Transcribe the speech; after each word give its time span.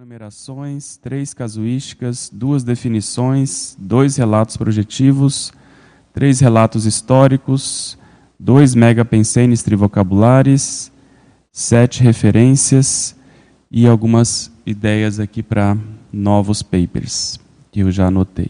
numerações, 0.00 0.96
três 0.96 1.34
casuísticas, 1.34 2.30
duas 2.32 2.64
definições, 2.64 3.76
dois 3.78 4.16
relatos 4.16 4.56
projetivos, 4.56 5.52
três 6.14 6.40
relatos 6.40 6.86
históricos, 6.86 7.98
dois 8.38 8.74
megapensenes 8.74 9.62
trivocabulares, 9.62 10.90
sete 11.52 12.02
referências 12.02 13.14
e 13.70 13.86
algumas 13.86 14.50
ideias 14.64 15.20
aqui 15.20 15.42
para 15.42 15.76
novos 16.10 16.62
papers 16.62 17.38
que 17.70 17.80
eu 17.80 17.90
já 17.90 18.06
anotei. 18.06 18.48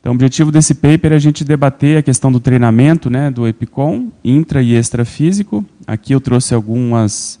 Então, 0.00 0.10
o 0.10 0.16
objetivo 0.16 0.50
desse 0.50 0.74
paper 0.74 1.12
é 1.12 1.14
a 1.16 1.20
gente 1.20 1.44
debater 1.44 1.98
a 1.98 2.02
questão 2.02 2.32
do 2.32 2.40
treinamento 2.40 3.08
né, 3.08 3.30
do 3.30 3.46
EPICOM, 3.46 4.10
intra 4.24 4.60
e 4.60 4.74
extrafísico. 4.74 5.64
Aqui 5.86 6.12
eu 6.12 6.20
trouxe 6.20 6.52
algumas 6.52 7.38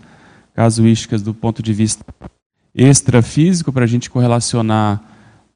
casuísticas 0.54 1.20
do 1.20 1.34
ponto 1.34 1.60
de 1.60 1.72
vista 1.72 2.04
extrafísico 2.74 3.72
para 3.72 3.84
a 3.84 3.88
gente 3.88 4.10
correlacionar 4.10 5.02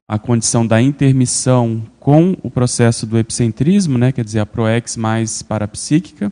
a 0.07 0.19
condição 0.19 0.66
da 0.66 0.80
intermissão 0.80 1.83
com 1.98 2.37
o 2.43 2.51
processo 2.51 3.07
do 3.07 3.19
epicentrismo, 3.19 3.97
né, 3.97 4.12
quer 4.12 4.25
dizer, 4.25 4.41
a 4.41 4.47
proex 4.47 4.97
mais 4.97 5.43
parapsíquica, 5.43 6.30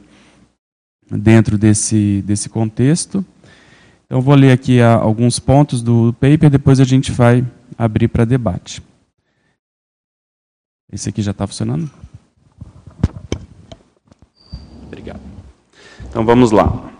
dentro 1.10 1.56
desse, 1.56 2.22
desse 2.22 2.48
contexto. 2.48 3.24
Então, 4.06 4.20
vou 4.20 4.34
ler 4.34 4.52
aqui 4.52 4.80
alguns 4.80 5.38
pontos 5.38 5.82
do 5.82 6.12
paper, 6.14 6.50
depois 6.50 6.80
a 6.80 6.84
gente 6.84 7.10
vai 7.10 7.44
abrir 7.78 8.08
para 8.08 8.26
debate. 8.26 8.82
Esse 10.92 11.08
aqui 11.08 11.22
já 11.22 11.30
está 11.30 11.46
funcionando? 11.46 11.90
Obrigado. 14.86 15.20
Então, 16.06 16.26
vamos 16.26 16.50
lá. 16.50 16.92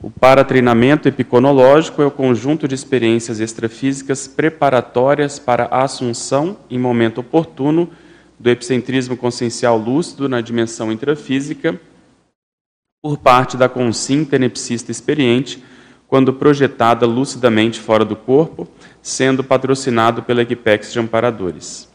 O 0.00 0.10
paratreinamento 0.10 1.08
epiconológico 1.08 2.00
é 2.00 2.06
o 2.06 2.10
conjunto 2.10 2.68
de 2.68 2.74
experiências 2.74 3.40
extrafísicas 3.40 4.28
preparatórias 4.28 5.40
para 5.40 5.64
a 5.64 5.82
assunção, 5.82 6.56
em 6.70 6.78
momento 6.78 7.18
oportuno, 7.18 7.90
do 8.38 8.48
epicentrismo 8.48 9.16
consciencial 9.16 9.76
lúcido 9.76 10.28
na 10.28 10.40
dimensão 10.40 10.92
intrafísica, 10.92 11.80
por 13.02 13.18
parte 13.18 13.56
da 13.56 13.68
consciência 13.68 14.30
tenepsista 14.30 14.92
experiente, 14.92 15.64
quando 16.06 16.32
projetada 16.32 17.04
lucidamente 17.04 17.80
fora 17.80 18.04
do 18.04 18.14
corpo, 18.14 18.68
sendo 19.02 19.42
patrocinado 19.42 20.22
pela 20.22 20.42
Equipex 20.42 20.92
de 20.92 21.00
amparadores. 21.00 21.87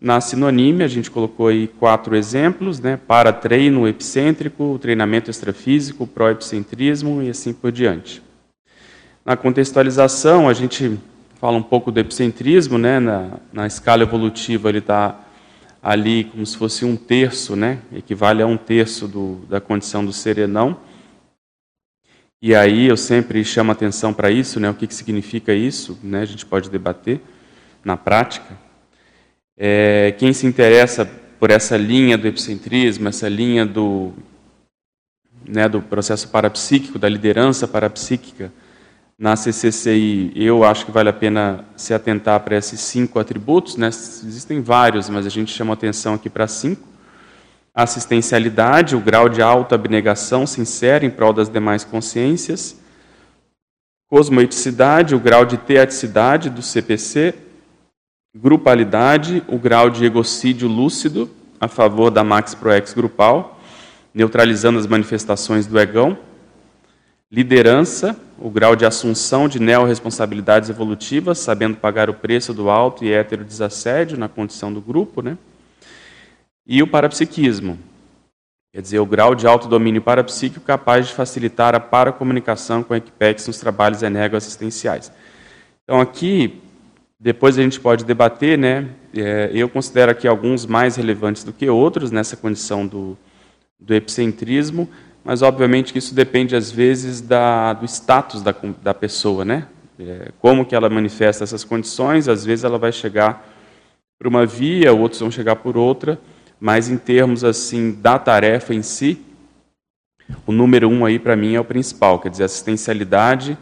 Na 0.00 0.20
sinonímia, 0.20 0.84
a 0.84 0.88
gente 0.88 1.10
colocou 1.10 1.48
aí 1.48 1.68
quatro 1.68 2.16
exemplos, 2.16 2.80
né, 2.80 2.96
para 2.96 3.32
treino 3.32 3.86
epicêntrico, 3.86 4.78
treinamento 4.80 5.30
extrafísico, 5.30 6.06
proepicentrismo 6.06 7.22
e 7.22 7.30
assim 7.30 7.52
por 7.52 7.70
diante. 7.70 8.22
Na 9.24 9.36
contextualização, 9.36 10.48
a 10.48 10.52
gente 10.52 10.98
fala 11.40 11.56
um 11.56 11.62
pouco 11.62 11.90
do 11.90 12.00
epicentrismo, 12.00 12.76
né, 12.76 12.98
na, 12.98 13.38
na 13.52 13.66
escala 13.66 14.02
evolutiva 14.02 14.68
ele 14.68 14.78
está 14.78 15.20
ali 15.82 16.24
como 16.24 16.44
se 16.44 16.56
fosse 16.56 16.84
um 16.84 16.96
terço, 16.96 17.54
né, 17.54 17.78
equivale 17.92 18.42
a 18.42 18.46
um 18.46 18.56
terço 18.56 19.06
do, 19.06 19.44
da 19.48 19.60
condição 19.60 20.04
do 20.04 20.12
serenão. 20.12 20.76
E 22.42 22.54
aí 22.54 22.86
eu 22.86 22.96
sempre 22.96 23.44
chamo 23.44 23.72
atenção 23.72 24.12
para 24.12 24.30
isso, 24.30 24.58
né, 24.58 24.68
o 24.68 24.74
que, 24.74 24.86
que 24.86 24.94
significa 24.94 25.54
isso, 25.54 25.98
né, 26.02 26.22
a 26.22 26.24
gente 26.24 26.44
pode 26.44 26.68
debater 26.68 27.20
na 27.84 27.96
prática. 27.96 28.63
É, 29.56 30.14
quem 30.18 30.32
se 30.32 30.46
interessa 30.46 31.04
por 31.38 31.50
essa 31.50 31.76
linha 31.76 32.18
do 32.18 32.26
epicentrismo, 32.26 33.08
essa 33.08 33.28
linha 33.28 33.64
do, 33.64 34.12
né, 35.46 35.68
do 35.68 35.80
processo 35.80 36.28
parapsíquico, 36.28 36.98
da 36.98 37.08
liderança 37.08 37.68
parapsíquica, 37.68 38.52
na 39.16 39.36
CCCI, 39.36 40.32
eu 40.34 40.64
acho 40.64 40.84
que 40.84 40.90
vale 40.90 41.08
a 41.08 41.12
pena 41.12 41.64
se 41.76 41.94
atentar 41.94 42.40
para 42.40 42.56
esses 42.56 42.80
cinco 42.80 43.20
atributos. 43.20 43.76
Né? 43.76 43.86
Existem 43.86 44.60
vários, 44.60 45.08
mas 45.08 45.24
a 45.24 45.30
gente 45.30 45.52
chama 45.52 45.72
atenção 45.72 46.14
aqui 46.14 46.28
para 46.28 46.48
cinco. 46.48 46.88
Assistencialidade, 47.72 48.96
o 48.96 49.00
grau 49.00 49.28
de 49.28 49.40
alta 49.40 49.76
abnegação 49.76 50.46
sincera 50.46 51.04
em 51.04 51.10
prol 51.10 51.32
das 51.32 51.48
demais 51.48 51.84
consciências. 51.84 52.76
Cosmoeticidade, 54.08 55.14
o 55.14 55.20
grau 55.20 55.44
de 55.44 55.58
teaticidade 55.58 56.50
do 56.50 56.62
CPC, 56.62 57.34
Grupalidade, 58.36 59.44
o 59.46 59.56
grau 59.56 59.88
de 59.88 60.04
egocídio 60.04 60.66
lúcido 60.66 61.30
a 61.60 61.68
favor 61.68 62.10
da 62.10 62.24
Max 62.24 62.52
Proex 62.52 62.92
grupal, 62.92 63.60
neutralizando 64.12 64.76
as 64.76 64.88
manifestações 64.88 65.68
do 65.68 65.78
egão. 65.78 66.18
Liderança, 67.30 68.18
o 68.36 68.50
grau 68.50 68.74
de 68.74 68.84
assunção 68.84 69.48
de 69.48 69.60
neo-responsabilidades 69.60 70.68
evolutivas, 70.68 71.38
sabendo 71.38 71.76
pagar 71.76 72.10
o 72.10 72.14
preço 72.14 72.52
do 72.52 72.68
alto 72.68 73.04
e 73.04 73.12
hétero 73.12 73.44
desassédio 73.44 74.18
na 74.18 74.28
condição 74.28 74.72
do 74.72 74.80
grupo. 74.80 75.22
Né? 75.22 75.38
E 76.66 76.82
o 76.82 76.88
parapsiquismo, 76.88 77.78
quer 78.72 78.82
dizer, 78.82 78.98
o 78.98 79.06
grau 79.06 79.36
de 79.36 79.46
autodomínio 79.46 80.02
parapsíquico 80.02 80.66
capaz 80.66 81.06
de 81.06 81.14
facilitar 81.14 81.72
a 81.76 81.78
paracomunicação 81.78 82.82
com 82.82 82.94
a 82.94 82.96
Equipex 82.96 83.46
nos 83.46 83.60
trabalhos 83.60 84.02
energoassistenciais. 84.02 85.12
Então, 85.84 86.00
aqui, 86.00 86.63
depois 87.24 87.58
a 87.58 87.62
gente 87.62 87.80
pode 87.80 88.04
debater, 88.04 88.58
né? 88.58 88.86
É, 89.16 89.50
eu 89.54 89.66
considero 89.66 90.12
aqui 90.12 90.28
alguns 90.28 90.66
mais 90.66 90.96
relevantes 90.96 91.42
do 91.42 91.54
que 91.54 91.66
outros 91.70 92.10
nessa 92.10 92.36
condição 92.36 92.86
do, 92.86 93.16
do 93.80 93.94
epicentrismo, 93.94 94.86
mas 95.24 95.40
obviamente 95.40 95.90
que 95.90 95.98
isso 95.98 96.14
depende 96.14 96.54
às 96.54 96.70
vezes 96.70 97.22
da, 97.22 97.72
do 97.72 97.86
status 97.86 98.42
da, 98.42 98.54
da 98.82 98.92
pessoa, 98.92 99.42
né? 99.42 99.66
É, 99.98 100.32
como 100.38 100.66
que 100.66 100.74
ela 100.74 100.90
manifesta 100.90 101.44
essas 101.44 101.64
condições, 101.64 102.28
às 102.28 102.44
vezes 102.44 102.62
ela 102.62 102.76
vai 102.76 102.92
chegar 102.92 103.48
por 104.18 104.28
uma 104.28 104.44
via, 104.44 104.92
outros 104.92 105.22
vão 105.22 105.30
chegar 105.30 105.56
por 105.56 105.78
outra, 105.78 106.20
mas 106.60 106.90
em 106.90 106.98
termos 106.98 107.42
assim 107.42 107.92
da 108.02 108.18
tarefa 108.18 108.74
em 108.74 108.82
si, 108.82 109.18
o 110.46 110.52
número 110.52 110.90
um 110.90 111.06
aí 111.06 111.18
para 111.18 111.34
mim 111.36 111.54
é 111.54 111.60
o 111.60 111.64
principal, 111.64 112.18
quer 112.18 112.28
dizer, 112.28 112.44
assistencialidade 112.44 113.56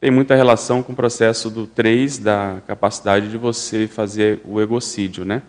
tem 0.00 0.10
muita 0.10 0.34
relação 0.34 0.82
com 0.82 0.92
o 0.92 0.96
processo 0.96 1.48
do 1.50 1.66
3, 1.66 2.18
da 2.18 2.60
capacidade 2.66 3.28
de 3.28 3.38
você 3.38 3.86
fazer 3.86 4.40
o 4.44 4.60
egocídio, 4.60 5.24
né? 5.24 5.42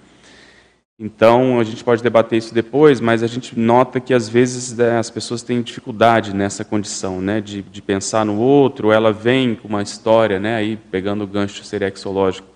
Então, 1.00 1.60
a 1.60 1.64
gente 1.64 1.84
pode 1.84 2.02
debater 2.02 2.40
isso 2.40 2.56
depois, 2.56 3.00
mas 3.00 3.22
a 3.22 3.28
gente 3.28 3.58
nota 3.58 4.00
que 4.00 4.16
às 4.16 4.28
vezes 4.28 4.76
né, 4.76 4.98
as 4.98 5.12
pessoas 5.12 5.44
têm 5.44 5.62
dificuldade 5.62 6.34
nessa 6.34 6.66
condição, 6.66 7.22
né, 7.22 7.40
de, 7.40 7.62
de 7.62 7.84
pensar 7.84 8.26
no 8.26 8.40
outro, 8.40 8.92
ela 8.92 9.14
vem 9.14 9.54
com 9.54 9.68
uma 9.68 9.84
história, 9.84 10.40
né, 10.40 10.56
aí 10.56 10.76
pegando 10.76 11.24
o 11.24 11.28
gancho 11.28 11.64
serexológico, 11.64 12.48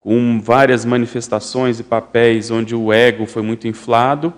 com 0.00 0.40
várias 0.40 0.86
manifestações 0.86 1.78
e 1.78 1.84
papéis 1.84 2.50
onde 2.50 2.74
o 2.74 2.90
ego 2.90 3.26
foi 3.26 3.42
muito 3.42 3.68
inflado, 3.68 4.32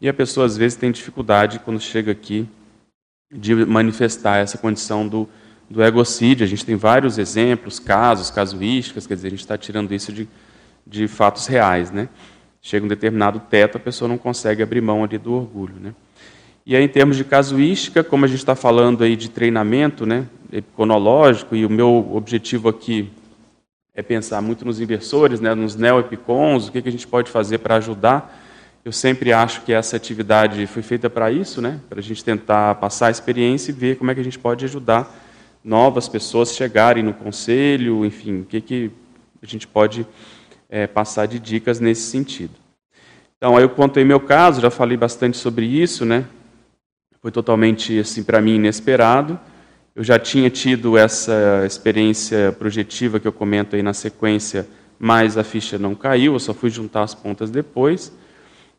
e 0.00 0.08
a 0.08 0.14
pessoa 0.14 0.44
às 0.44 0.56
vezes 0.56 0.76
tem 0.76 0.90
dificuldade 0.90 1.60
quando 1.60 1.78
chega 1.78 2.10
aqui 2.10 2.48
de 3.32 3.54
manifestar 3.54 4.38
essa 4.38 4.58
condição 4.58 5.06
do 5.06 5.28
do 5.70 5.82
egocídio. 5.84 6.44
A 6.44 6.48
gente 6.48 6.66
tem 6.66 6.74
vários 6.74 7.16
exemplos, 7.16 7.78
casos, 7.78 8.28
casuísticas, 8.30 9.06
quer 9.06 9.14
dizer, 9.14 9.28
a 9.28 9.30
gente 9.30 9.40
está 9.40 9.56
tirando 9.56 9.94
isso 9.94 10.12
de, 10.12 10.28
de 10.84 11.06
fatos 11.06 11.46
reais. 11.46 11.92
Né? 11.92 12.08
Chega 12.60 12.84
um 12.84 12.88
determinado 12.88 13.38
teto, 13.38 13.76
a 13.76 13.80
pessoa 13.80 14.08
não 14.08 14.18
consegue 14.18 14.62
abrir 14.62 14.80
mão 14.80 15.04
ali 15.04 15.16
do 15.16 15.32
orgulho. 15.32 15.74
Né? 15.80 15.94
E 16.66 16.74
aí, 16.74 16.82
em 16.82 16.88
termos 16.88 17.16
de 17.16 17.24
casuística, 17.24 18.02
como 18.02 18.24
a 18.24 18.28
gente 18.28 18.38
está 18.38 18.56
falando 18.56 19.04
aí 19.04 19.14
de 19.14 19.30
treinamento 19.30 20.04
né, 20.04 20.26
epiconológico, 20.52 21.54
e 21.54 21.64
o 21.64 21.70
meu 21.70 22.10
objetivo 22.12 22.68
aqui 22.68 23.08
é 23.94 24.02
pensar 24.02 24.40
muito 24.40 24.64
nos 24.64 24.80
inversores, 24.80 25.40
né, 25.40 25.54
nos 25.54 25.76
neoepicons, 25.76 26.68
o 26.68 26.72
que, 26.72 26.82
que 26.82 26.88
a 26.88 26.92
gente 26.92 27.06
pode 27.06 27.30
fazer 27.30 27.58
para 27.58 27.76
ajudar. 27.76 28.38
Eu 28.84 28.92
sempre 28.92 29.32
acho 29.32 29.62
que 29.62 29.72
essa 29.72 29.96
atividade 29.96 30.66
foi 30.66 30.82
feita 30.82 31.08
para 31.10 31.30
isso, 31.30 31.60
né, 31.60 31.80
para 31.88 32.00
a 32.00 32.02
gente 32.02 32.24
tentar 32.24 32.76
passar 32.76 33.08
a 33.08 33.10
experiência 33.10 33.70
e 33.70 33.74
ver 33.74 33.96
como 33.96 34.10
é 34.10 34.14
que 34.14 34.20
a 34.20 34.24
gente 34.24 34.38
pode 34.38 34.64
ajudar 34.64 35.29
novas 35.62 36.08
pessoas 36.08 36.54
chegarem 36.54 37.02
no 37.02 37.12
conselho, 37.12 38.04
enfim, 38.04 38.40
o 38.40 38.44
que, 38.44 38.60
que 38.60 38.90
a 39.42 39.46
gente 39.46 39.66
pode 39.66 40.06
é, 40.68 40.86
passar 40.86 41.26
de 41.26 41.38
dicas 41.38 41.80
nesse 41.80 42.02
sentido. 42.02 42.54
Então, 43.36 43.56
aí 43.56 43.62
eu 43.62 43.70
contei 43.70 44.04
meu 44.04 44.20
caso, 44.20 44.60
já 44.60 44.70
falei 44.70 44.96
bastante 44.96 45.36
sobre 45.36 45.66
isso, 45.66 46.04
né? 46.04 46.26
Foi 47.22 47.30
totalmente, 47.30 47.98
assim, 47.98 48.22
para 48.22 48.40
mim, 48.40 48.56
inesperado. 48.56 49.38
Eu 49.94 50.04
já 50.04 50.18
tinha 50.18 50.48
tido 50.48 50.96
essa 50.96 51.64
experiência 51.66 52.52
projetiva 52.52 53.18
que 53.18 53.26
eu 53.26 53.32
comento 53.32 53.76
aí 53.76 53.82
na 53.82 53.92
sequência, 53.92 54.66
mas 54.98 55.36
a 55.36 55.44
ficha 55.44 55.78
não 55.78 55.94
caiu, 55.94 56.34
eu 56.34 56.38
só 56.38 56.54
fui 56.54 56.70
juntar 56.70 57.02
as 57.02 57.14
pontas 57.14 57.50
depois. 57.50 58.12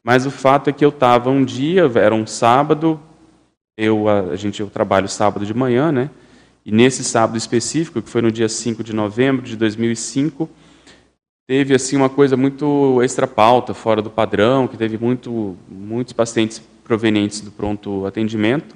Mas 0.04 0.26
o 0.26 0.32
fato 0.32 0.70
é 0.70 0.74
que 0.74 0.84
eu 0.84 0.90
estava 0.90 1.30
um 1.30 1.44
dia, 1.44 1.92
era 1.96 2.16
um 2.16 2.26
sábado, 2.26 3.00
eu, 3.78 4.08
a, 4.08 4.36
gente, 4.36 4.60
eu 4.60 4.70
trabalho 4.70 5.08
sábado 5.08 5.46
de 5.46 5.54
manhã, 5.54 5.92
né? 5.92 6.10
E 6.66 6.72
nesse 6.72 7.04
sábado 7.04 7.38
específico, 7.38 8.02
que 8.02 8.10
foi 8.10 8.22
no 8.22 8.32
dia 8.32 8.48
5 8.48 8.84
de 8.84 8.94
novembro 8.94 9.44
de 9.44 9.56
2005, 9.56 10.50
teve 11.48 11.74
assim 11.74 11.96
uma 11.98 12.10
coisa 12.10 12.38
muito 12.38 13.02
extra 13.02 13.26
pauta, 13.26 13.74
fora 13.74 14.02
do 14.02 14.10
padrão, 14.10 14.68
que 14.68 14.78
teve 14.78 14.98
muito, 14.98 15.58
muitos 15.68 16.14
pacientes 16.14 16.62
provenientes 16.84 17.42
do 17.42 17.52
pronto 17.52 18.06
atendimento. 18.06 18.76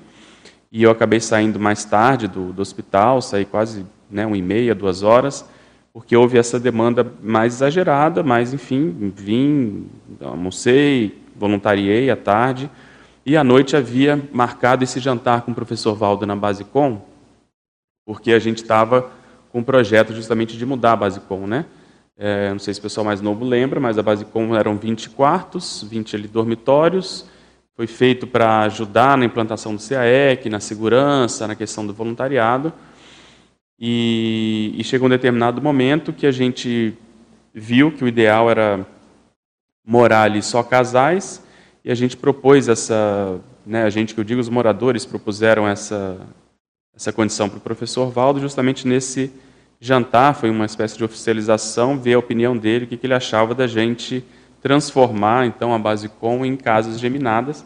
E 0.71 0.83
eu 0.83 0.89
acabei 0.89 1.19
saindo 1.19 1.59
mais 1.59 1.85
tarde 1.85 2.27
do, 2.27 2.51
do 2.51 2.61
hospital, 2.61 3.21
saí 3.21 3.45
quase 3.45 3.85
né, 4.09 4.27
e 4.33 4.41
meia, 4.41 4.73
duas 4.73 5.03
horas, 5.03 5.45
porque 5.93 6.17
houve 6.17 6.37
essa 6.37 6.59
demanda 6.59 7.09
mais 7.21 7.55
exagerada, 7.55 8.23
mas, 8.23 8.53
enfim, 8.53 9.13
vim, 9.15 9.87
almocei, 10.19 11.21
voluntariei 11.35 12.09
à 12.09 12.15
tarde, 12.15 12.69
e 13.25 13.37
à 13.37 13.43
noite 13.43 13.75
havia 13.77 14.21
marcado 14.33 14.83
esse 14.83 14.99
jantar 14.99 15.43
com 15.43 15.51
o 15.51 15.55
professor 15.55 15.95
Valdo 15.95 16.25
na 16.25 16.35
Basicom, 16.35 17.01
porque 18.05 18.31
a 18.31 18.39
gente 18.39 18.61
estava 18.61 19.11
com 19.51 19.59
um 19.59 19.63
projeto 19.63 20.13
justamente 20.13 20.57
de 20.57 20.65
mudar 20.65 20.93
a 20.93 20.95
Basicom, 20.95 21.47
né? 21.47 21.65
É, 22.17 22.51
não 22.51 22.59
sei 22.59 22.73
se 22.73 22.79
o 22.79 22.83
pessoal 22.83 23.03
mais 23.03 23.19
novo 23.19 23.43
lembra, 23.43 23.79
mas 23.79 23.97
a 23.97 24.03
Basicom 24.03 24.55
eram 24.55 24.77
20 24.77 25.09
quartos, 25.09 25.83
20 25.83 26.15
ali, 26.15 26.27
dormitórios. 26.27 27.25
Foi 27.75 27.87
feito 27.87 28.25
para 28.25 28.61
ajudar 28.61 29.17
na 29.17 29.25
implantação 29.25 29.75
do 29.75 29.81
CAEC, 29.81 30.49
na 30.49 30.61
segurança, 30.61 31.45
na 31.45 31.55
questão 31.55 31.85
do 31.85 31.93
voluntariado. 31.93 32.71
E, 33.77 34.73
e 34.77 34.83
chegou 34.83 35.07
um 35.07 35.09
determinado 35.09 35.61
momento 35.61 36.13
que 36.13 36.25
a 36.25 36.31
gente 36.31 36.97
viu 37.53 37.91
que 37.91 38.03
o 38.03 38.07
ideal 38.07 38.49
era 38.49 38.85
morar 39.85 40.23
ali 40.23 40.41
só 40.41 40.63
casais, 40.63 41.43
e 41.83 41.91
a 41.91 41.95
gente 41.95 42.17
propôs 42.17 42.67
essa, 42.67 43.39
né, 43.65 43.83
a 43.83 43.89
gente 43.89 44.15
que 44.15 44.19
eu 44.19 44.23
digo, 44.23 44.41
os 44.41 44.49
moradores 44.49 45.05
propuseram 45.05 45.67
essa, 45.67 46.19
essa 46.95 47.11
condição 47.11 47.49
para 47.49 47.57
o 47.57 47.61
professor 47.61 48.09
Valdo 48.09 48.39
justamente 48.39 48.87
nesse 48.87 49.31
jantar, 49.79 50.33
foi 50.33 50.49
uma 50.49 50.65
espécie 50.65 50.97
de 50.97 51.03
oficialização, 51.03 51.99
ver 51.99 52.13
a 52.13 52.19
opinião 52.19 52.55
dele, 52.57 52.85
o 52.85 52.87
que, 52.87 52.99
ele 53.05 53.13
achava 53.13 53.53
da 53.53 53.67
gente 53.67 54.23
transformar 54.61 55.45
então 55.45 55.73
a 55.73 55.79
Basecom 55.79 56.45
em 56.45 56.55
casas 56.55 56.99
geminadas. 56.99 57.65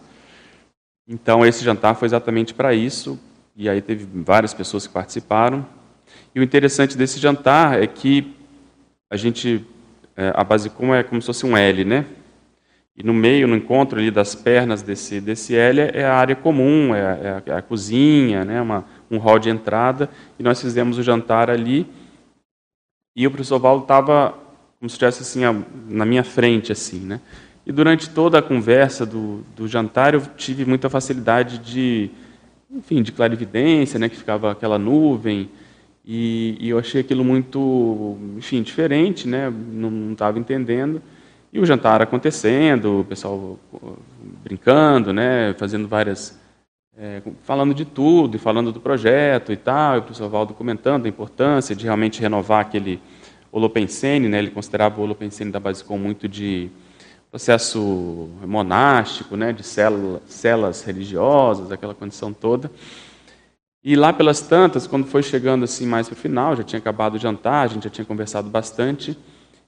Então 1.07 1.45
esse 1.45 1.63
jantar 1.63 1.95
foi 1.95 2.07
exatamente 2.07 2.53
para 2.53 2.73
isso, 2.73 3.19
e 3.55 3.69
aí 3.69 3.81
teve 3.81 4.07
várias 4.23 4.53
pessoas 4.53 4.87
que 4.87 4.93
participaram. 4.93 5.65
E 6.33 6.39
o 6.39 6.43
interessante 6.43 6.97
desse 6.97 7.19
jantar 7.19 7.81
é 7.81 7.85
que 7.85 8.35
a 9.09 9.15
gente, 9.15 9.65
é, 10.15 10.31
a 10.35 10.43
Basecom 10.43 10.93
é 10.93 11.03
como 11.03 11.21
se 11.21 11.27
fosse 11.27 11.45
um 11.45 11.55
L, 11.55 11.85
né? 11.85 12.05
E 12.95 13.03
no 13.03 13.13
meio, 13.13 13.47
no 13.47 13.55
encontro 13.55 13.97
ali 13.97 14.11
das 14.11 14.35
pernas 14.35 14.81
desse, 14.81 15.21
desse 15.21 15.55
L, 15.55 15.79
é 15.79 16.03
a 16.03 16.13
área 16.13 16.35
comum, 16.35 16.93
é 16.93 17.01
a, 17.01 17.41
é 17.45 17.53
a 17.53 17.61
cozinha, 17.61 18.43
né? 18.43 18.61
uma, 18.61 18.85
um 19.09 19.17
hall 19.17 19.39
de 19.39 19.50
entrada. 19.50 20.09
E 20.38 20.44
nós 20.44 20.61
fizemos 20.61 20.97
o 20.97 21.03
jantar 21.03 21.50
ali. 21.50 21.88
E 23.15 23.25
o 23.25 23.31
professor 23.31 23.59
Valdo 23.59 23.83
estava 23.83 24.33
como 24.79 24.89
se 24.89 24.94
estivesse 24.94 25.21
assim, 25.21 25.41
na 25.89 26.06
minha 26.06 26.23
frente. 26.23 26.71
assim, 26.71 27.00
né? 27.00 27.19
E 27.65 27.71
durante 27.71 28.09
toda 28.09 28.39
a 28.39 28.41
conversa 28.41 29.06
do, 29.06 29.44
do 29.56 29.67
jantar, 29.67 30.13
eu 30.13 30.21
tive 30.38 30.65
muita 30.65 30.89
facilidade 30.89 31.59
de, 31.59 32.09
enfim, 32.71 33.03
de 33.03 33.11
clarividência, 33.11 34.00
né? 34.00 34.09
que 34.09 34.15
ficava 34.15 34.51
aquela 34.51 34.79
nuvem. 34.79 35.50
E, 36.03 36.57
e 36.59 36.69
eu 36.69 36.79
achei 36.79 37.01
aquilo 37.01 37.23
muito, 37.23 38.17
enfim, 38.38 38.63
diferente, 38.63 39.27
né? 39.27 39.53
não 39.71 40.13
estava 40.13 40.39
entendendo. 40.39 41.01
E 41.51 41.59
o 41.59 41.65
jantar 41.65 42.01
acontecendo, 42.01 43.01
o 43.01 43.03
pessoal 43.03 43.59
brincando, 44.44 45.11
né, 45.11 45.53
fazendo 45.57 45.88
várias. 45.88 46.38
É, 47.01 47.21
falando 47.43 47.73
de 47.73 47.85
tudo, 47.85 48.35
e 48.35 48.37
falando 48.37 48.73
do 48.73 48.81
projeto 48.81 49.53
e 49.53 49.55
tal, 49.55 49.95
e 49.95 49.99
o 49.99 50.01
professor 50.01 50.27
Valdo 50.27 50.53
comentando 50.53 51.05
a 51.05 51.07
importância 51.07 51.73
de 51.73 51.85
realmente 51.85 52.19
renovar 52.19 52.59
aquele 52.59 53.01
Holopensene, 53.53 54.27
né, 54.27 54.37
ele 54.39 54.51
considerava 54.51 54.99
o 54.99 55.05
Holopensene 55.05 55.49
da 55.49 55.61
Basicom 55.61 55.97
muito 55.97 56.27
de 56.27 56.69
processo 57.31 58.27
monástico, 58.45 59.37
né, 59.37 59.53
de 59.53 59.63
células, 59.63 60.23
celas 60.27 60.83
religiosas, 60.83 61.71
aquela 61.71 61.95
condição 61.95 62.33
toda. 62.33 62.69
E 63.81 63.95
lá 63.95 64.11
pelas 64.11 64.41
tantas, 64.41 64.85
quando 64.85 65.07
foi 65.07 65.23
chegando 65.23 65.63
assim 65.63 65.85
mais 65.85 66.09
para 66.09 66.17
o 66.17 66.19
final, 66.19 66.53
já 66.57 66.63
tinha 66.63 66.79
acabado 66.79 67.15
o 67.15 67.17
jantar, 67.17 67.63
a 67.63 67.67
gente 67.67 67.85
já 67.85 67.89
tinha 67.89 68.03
conversado 68.03 68.49
bastante, 68.49 69.17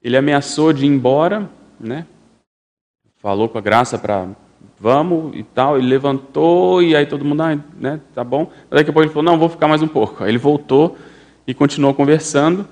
ele 0.03 0.17
ameaçou 0.17 0.73
de 0.73 0.83
ir 0.83 0.89
embora, 0.89 1.49
né? 1.79 2.05
Falou 3.15 3.47
com 3.47 3.57
a 3.57 3.61
graça 3.61 3.97
para 3.97 4.27
vamos 4.81 5.35
e 5.35 5.43
tal, 5.43 5.77
ele 5.77 5.87
levantou 5.87 6.81
e 6.81 6.95
aí 6.95 7.05
todo 7.05 7.23
mundo, 7.23 7.41
ah, 7.43 7.57
né, 7.79 7.99
tá 8.15 8.23
bom. 8.23 8.51
Daqui 8.69 8.89
a 8.89 8.93
pouco 8.93 9.05
ele 9.05 9.13
falou, 9.13 9.23
não, 9.23 9.37
vou 9.37 9.47
ficar 9.47 9.67
mais 9.67 9.83
um 9.83 9.87
pouco. 9.87 10.23
Aí 10.23 10.31
ele 10.31 10.39
voltou 10.39 10.97
e 11.45 11.53
continuou 11.53 11.93
conversando. 11.93 12.67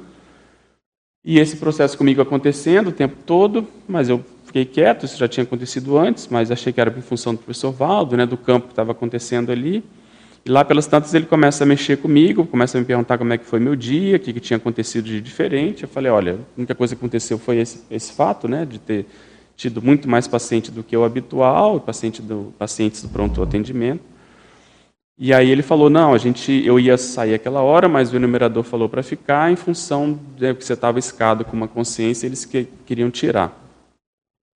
E 1.24 1.38
esse 1.38 1.58
processo 1.58 1.96
comigo 1.96 2.22
acontecendo 2.22 2.88
o 2.88 2.92
tempo 2.92 3.16
todo, 3.26 3.68
mas 3.88 4.10
eu 4.10 4.26
fiquei 4.46 4.66
quieto, 4.66 5.06
isso 5.06 5.18
já 5.18 5.28
tinha 5.28 5.44
acontecido 5.44 6.00
antes, 6.00 6.28
mas 6.28 6.50
achei 6.50 6.74
que 6.74 6.82
era 6.82 6.90
em 6.98 7.02
função 7.02 7.34
do 7.36 7.38
professor 7.38 7.72
Valdo, 7.72 8.18
né, 8.18 8.26
do 8.26 8.38
campo 8.38 8.68
que 8.68 8.74
estava 8.74 8.92
acontecendo 8.92 9.52
ali. 9.52 9.84
E 10.44 10.50
lá 10.50 10.66
pelas 10.66 10.88
tantas 10.88 11.14
ele 11.14 11.26
começa 11.26 11.64
a 11.64 11.68
mexer 11.68 11.98
comigo, 11.98 12.44
começa 12.46 12.78
a 12.78 12.82
me 12.82 12.88
perguntar 12.88 13.20
como 13.20 13.32
é 13.34 13.38
que 13.38 13.46
foi 13.46 13.60
meu 13.60 13.76
dia, 13.76 14.16
o 14.16 14.20
que, 14.20 14.34
que 14.34 14.40
tinha 14.40 14.58
acontecido 14.58 15.06
de 15.06 15.22
diferente. 15.22 15.84
Eu 15.84 15.90
falei, 15.90 16.12
olha, 16.12 16.34
a 16.34 16.58
única 16.58 16.74
coisa 16.74 16.96
que 16.96 17.00
aconteceu 17.00 17.38
foi 17.38 17.58
esse, 17.58 17.84
esse 17.92 18.14
fato, 18.14 18.48
né, 18.48 18.66
de 18.66 18.80
ter 18.80 19.06
tido 19.60 19.82
muito 19.82 20.08
mais 20.08 20.26
paciente 20.26 20.72
do 20.72 20.82
que 20.82 20.96
o 20.96 21.04
habitual, 21.04 21.82
paciente 21.82 22.22
do, 22.22 22.54
pacientes 22.58 23.02
do 23.02 23.10
pronto 23.10 23.44
atendimento. 23.44 24.02
E 25.18 25.34
aí 25.34 25.50
ele 25.50 25.62
falou, 25.62 25.90
não, 25.90 26.14
a 26.14 26.18
gente, 26.18 26.66
eu 26.66 26.80
ia 26.80 26.98
sair 26.98 27.34
aquela 27.34 27.62
hora, 27.62 27.90
mas 27.90 28.10
o 28.14 28.16
enumerador 28.16 28.64
falou 28.64 28.88
para 28.88 29.04
ficar 29.04 29.52
em 29.52 29.58
função 29.58 30.18
de 30.38 30.54
que 30.54 30.64
você 30.64 30.72
estava 30.72 30.98
escado 30.98 31.44
com 31.44 31.58
uma 31.58 31.68
consciência, 31.68 32.26
eles 32.26 32.46
que, 32.46 32.70
queriam 32.86 33.12
tirar. 33.12 33.54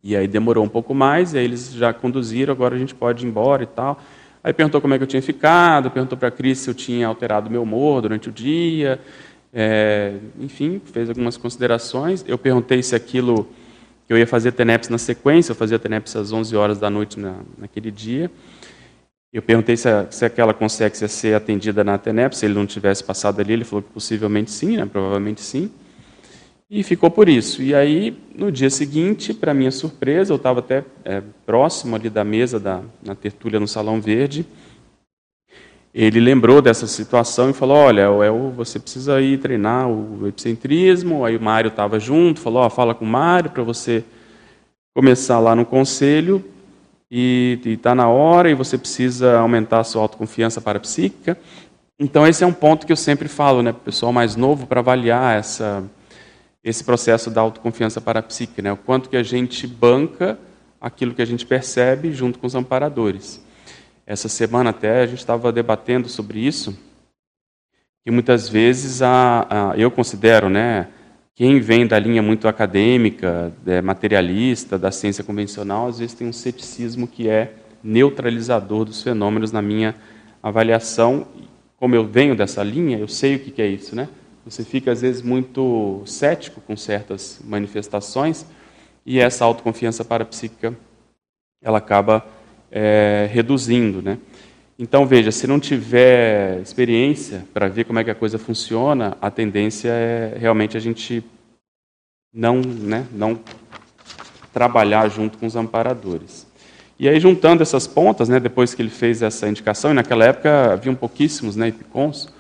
E 0.02 0.16
aí 0.16 0.26
demorou 0.26 0.64
um 0.64 0.70
pouco 0.70 0.94
mais, 0.94 1.34
e 1.34 1.38
aí 1.38 1.44
eles 1.44 1.74
já 1.74 1.92
conduziram, 1.92 2.54
agora 2.54 2.74
a 2.74 2.80
gente 2.80 2.96
pode 2.96 3.26
ir 3.26 3.28
embora 3.28 3.62
e 3.64 3.68
tal. 3.68 4.02
Aí 4.42 4.54
perguntou 4.54 4.80
como 4.80 4.94
é 4.94 4.98
que 4.98 5.04
eu 5.04 5.08
tinha 5.08 5.22
ficado, 5.22 5.92
perguntou 5.92 6.18
para 6.18 6.30
a 6.30 6.32
Cris 6.32 6.60
se 6.60 6.70
eu 6.70 6.74
tinha 6.74 7.08
alterado 7.08 7.50
meu 7.50 7.64
humor 7.64 8.02
durante 8.02 8.30
o 8.30 8.32
dia. 8.32 9.02
É, 9.54 10.14
enfim, 10.40 10.82
fez 10.86 11.10
algumas 11.10 11.36
considerações. 11.36 12.24
Eu 12.26 12.38
perguntei 12.38 12.82
se 12.82 12.96
aquilo 12.96 13.50
eu 14.14 14.20
ia 14.20 14.28
fazer 14.28 14.52
TENEPS 14.52 14.90
na 14.90 14.98
sequência, 14.98 15.52
eu 15.52 15.56
fazia 15.56 15.80
TENEPS 15.80 16.16
às 16.16 16.32
11 16.32 16.56
horas 16.56 16.80
da 16.80 16.90
noite 16.90 17.20
na, 17.20 17.36
naquele 17.58 17.92
dia. 17.92 18.30
Eu 19.32 19.42
perguntei 19.42 19.76
se, 19.76 19.90
a, 19.90 20.06
se 20.12 20.24
aquela 20.24 20.54
consegue 20.54 20.96
ser 20.96 21.34
atendida 21.36 21.84
na 21.84 21.98
TENEPS, 21.98 22.38
se 22.38 22.46
ele 22.46 22.54
não 22.54 22.66
tivesse 22.68 23.04
passado 23.04 23.40
ali, 23.40 23.54
ele 23.54 23.64
falou 23.64 23.82
que 23.82 23.92
possivelmente 23.92 24.52
sim, 24.52 24.78
né, 24.78 24.86
provavelmente 24.86 25.42
sim. 25.42 25.72
E 26.70 26.84
ficou 26.84 27.10
por 27.10 27.30
isso. 27.30 27.62
E 27.62 27.74
aí, 27.74 28.18
no 28.36 28.52
dia 28.52 28.70
seguinte, 28.70 29.34
para 29.34 29.54
minha 29.54 29.72
surpresa, 29.72 30.34
eu 30.34 30.38
estava 30.38 30.60
até 30.60 30.84
é, 31.04 31.22
próximo 31.46 31.96
ali 31.96 32.10
da 32.10 32.24
mesa, 32.24 32.60
da, 32.60 32.82
na 33.04 33.16
tertúlia 33.16 33.60
no 33.60 33.68
Salão 33.68 34.02
Verde. 34.02 34.46
Ele 35.94 36.20
lembrou 36.20 36.62
dessa 36.62 36.88
situação 36.88 37.50
e 37.50 37.54
falou: 37.54 37.78
Olha, 37.78 38.10
você 38.56 38.80
precisa 38.80 39.22
ir 39.22 39.40
treinar 39.40 39.88
o 39.88 40.28
epicentrismo. 40.28 41.24
Aí 41.24 41.38
o 41.38 41.42
Mário 41.42 41.68
estava 41.68 42.00
junto, 42.00 42.40
falou: 42.40 42.66
oh, 42.66 42.70
Fala 42.70 42.96
com 42.96 43.06
o 43.06 43.08
Mário 43.08 43.52
para 43.52 43.62
você 43.62 44.04
começar 44.96 45.40
lá 45.40 45.56
no 45.56 45.66
conselho. 45.66 46.44
E 47.12 47.60
está 47.64 47.94
na 47.94 48.10
hora 48.10 48.50
e 48.50 48.56
você 48.56 48.76
precisa 48.76 49.38
aumentar 49.38 49.82
a 49.82 49.84
sua 49.84 50.02
autoconfiança 50.02 50.60
parapsíquica. 50.60 51.38
Então, 52.00 52.26
esse 52.26 52.44
é 52.44 52.48
um 52.48 52.54
ponto 52.54 52.88
que 52.88 52.92
eu 52.92 52.98
sempre 52.98 53.28
falo 53.28 53.62
né, 53.62 53.72
para 53.72 53.82
o 53.82 53.84
pessoal 53.84 54.12
mais 54.12 54.36
novo 54.36 54.66
para 54.66 54.80
avaliar 54.80 55.38
essa 55.38 55.84
esse 56.64 56.84
processo 56.84 57.30
da 57.30 57.42
autoconfiança 57.42 58.00
parapsíquica, 58.00 58.62
né? 58.62 58.72
o 58.72 58.78
quanto 58.78 59.10
que 59.10 59.18
a 59.18 59.24
gente 59.24 59.68
banca 59.68 60.40
aquilo 60.80 61.14
que 61.14 61.22
a 61.22 61.26
gente 61.26 61.46
percebe 61.46 62.14
junto 62.14 62.40
com 62.40 62.48
os 62.48 62.56
amparadores. 62.56 63.44
Essa 64.06 64.28
semana 64.28 64.72
até 64.72 65.02
a 65.02 65.06
gente 65.06 65.20
estava 65.20 65.52
debatendo 65.52 66.10
sobre 66.10 66.40
isso, 66.40 66.78
que 68.04 68.12
muitas 68.12 68.50
vezes 68.50 69.02
a, 69.02 69.48
a, 69.50 69.78
eu 69.78 69.90
considero, 69.90 70.50
né, 70.50 70.90
quem 71.34 71.60
vem 71.62 71.88
da 71.88 71.98
linha 71.98 72.22
muito 72.22 72.48
acadêmica, 72.48 73.54
é, 73.66 73.82
materialista, 73.82 74.78
da 74.78 74.92
ciência 74.92 75.24
convencional, 75.24 75.88
às 75.88 76.00
vezes 76.00 76.14
tem 76.14 76.28
um 76.28 76.34
ceticismo 76.34 77.08
que 77.08 77.30
é 77.30 77.54
neutralizador 77.82 78.86
dos 78.86 79.02
fenômenos 79.02 79.52
na 79.52 79.62
minha 79.62 79.96
avaliação. 80.42 81.26
Como 81.78 81.96
eu 81.96 82.06
venho 82.06 82.36
dessa 82.36 82.62
linha, 82.62 82.98
eu 82.98 83.08
sei 83.08 83.36
o 83.36 83.40
que, 83.40 83.62
é 83.62 83.68
isso, 83.68 83.96
né? 83.96 84.10
Você 84.46 84.64
fica, 84.64 84.92
às 84.92 85.02
vezes, 85.02 85.22
muito 85.22 86.04
cético 86.06 86.60
com 86.62 86.76
certas 86.76 87.40
manifestações 87.44 88.46
e 89.06 89.20
essa 89.20 89.46
autoconfiança 89.46 90.04
parapsíquica 90.04 90.78
ela 91.62 91.78
acaba 91.78 92.26
é, 92.74 93.30
reduzindo. 93.32 94.02
Né? 94.02 94.18
Então, 94.78 95.06
veja, 95.06 95.32
se 95.32 95.46
não 95.46 95.60
tiver 95.60 96.60
experiência 96.60 97.46
para 97.54 97.68
ver 97.68 97.86
como 97.86 98.00
é 98.00 98.04
que 98.04 98.10
a 98.10 98.16
coisa 98.16 98.40
funciona, 98.40 99.16
a 99.22 99.30
tendência 99.30 99.90
é 99.90 100.36
realmente 100.38 100.76
a 100.76 100.80
gente 100.80 101.24
não, 102.34 102.60
né, 102.60 103.06
não 103.12 103.40
trabalhar 104.52 105.08
junto 105.10 105.38
com 105.38 105.46
os 105.46 105.56
amparadores. 105.56 106.48
E 107.00 107.08
aí, 107.08 107.20
juntando 107.20 107.62
essas 107.62 107.86
pontas, 107.86 108.28
né, 108.30 108.40
depois 108.40 108.74
que 108.74 108.82
ele 108.82 108.90
fez 108.90 109.22
essa 109.22 109.48
indicação, 109.48 109.92
e 109.92 109.94
naquela 109.94 110.26
época 110.26 110.74
haviam 110.74 110.96
pouquíssimos 110.96 111.56
né, 111.56 111.68
ipicons, 111.68 112.34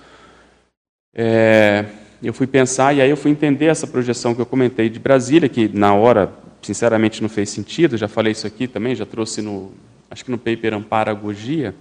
é, 1.16 1.86
eu 2.24 2.34
fui 2.34 2.48
pensar 2.48 2.96
e 2.96 3.02
aí 3.02 3.10
eu 3.10 3.18
fui 3.18 3.30
entender 3.30 3.66
essa 3.66 3.86
projeção 3.86 4.34
que 4.34 4.42
eu 4.42 4.46
comentei 4.46 4.90
de 4.90 5.00
Brasília, 5.00 5.48
que 5.48 5.68
na 5.68 5.94
hora, 5.94 6.32
sinceramente, 6.62 7.22
não 7.22 7.30
fez 7.30 7.50
sentido. 7.50 7.98
Já 7.98 8.08
falei 8.08 8.32
isso 8.32 8.48
aqui 8.48 8.68
também, 8.68 8.96
já 8.96 9.06
trouxe 9.06 9.42
no, 9.42 9.72
acho 10.13 10.24
que 10.24 10.29
no 10.29 10.38
paper 10.38 10.75
Amparagogia. 10.75 11.74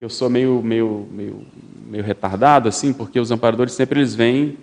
eu 0.00 0.08
sou 0.08 0.30
meio, 0.30 0.62
meio, 0.62 1.08
meio, 1.10 1.44
meio 1.84 2.04
retardado, 2.04 2.68
assim, 2.68 2.92
porque 2.92 3.18
os 3.18 3.32
amparadores 3.32 3.72
sempre 3.72 3.98
eles 3.98 4.14
vêm, 4.14 4.56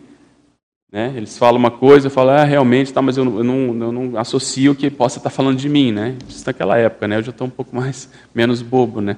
né, 0.89 1.11
eles 1.17 1.37
falam 1.37 1.59
uma 1.59 1.71
coisa, 1.71 2.07
eu 2.07 2.11
falo, 2.11 2.29
ah, 2.29 2.45
realmente, 2.45 2.93
tá, 2.93 3.01
mas 3.01 3.17
eu, 3.17 3.25
eu, 3.25 3.43
não, 3.43 3.83
eu 3.83 3.91
não 3.91 4.17
associo 4.17 4.73
que 4.73 4.89
possa 4.89 5.17
estar 5.17 5.29
falando 5.29 5.57
de 5.57 5.67
mim, 5.67 5.91
né? 5.91 6.17
Isso 6.29 6.45
naquela 6.45 6.77
época, 6.77 7.07
né? 7.09 7.17
Eu 7.17 7.23
já 7.23 7.31
estou 7.31 7.47
um 7.47 7.49
pouco 7.49 7.75
mais, 7.75 8.09
menos 8.33 8.61
bobo, 8.61 9.01
né? 9.01 9.17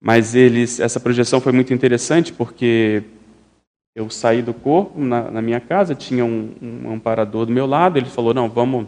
Mas 0.00 0.34
eles, 0.34 0.80
essa 0.80 0.98
projeção 0.98 1.42
foi 1.42 1.52
muito 1.52 1.74
interessante 1.74 2.32
porque 2.32 3.02
eu 3.94 4.08
saí 4.08 4.40
do 4.40 4.54
corpo 4.54 4.98
na, 4.98 5.30
na 5.30 5.42
minha 5.42 5.60
casa, 5.60 5.94
tinha 5.94 6.24
um, 6.24 6.54
um, 6.62 6.92
amparador 6.92 7.44
do 7.44 7.52
meu 7.52 7.66
lado, 7.66 7.98
ele 7.98 8.08
falou, 8.08 8.32
não, 8.32 8.48
vamos, 8.48 8.86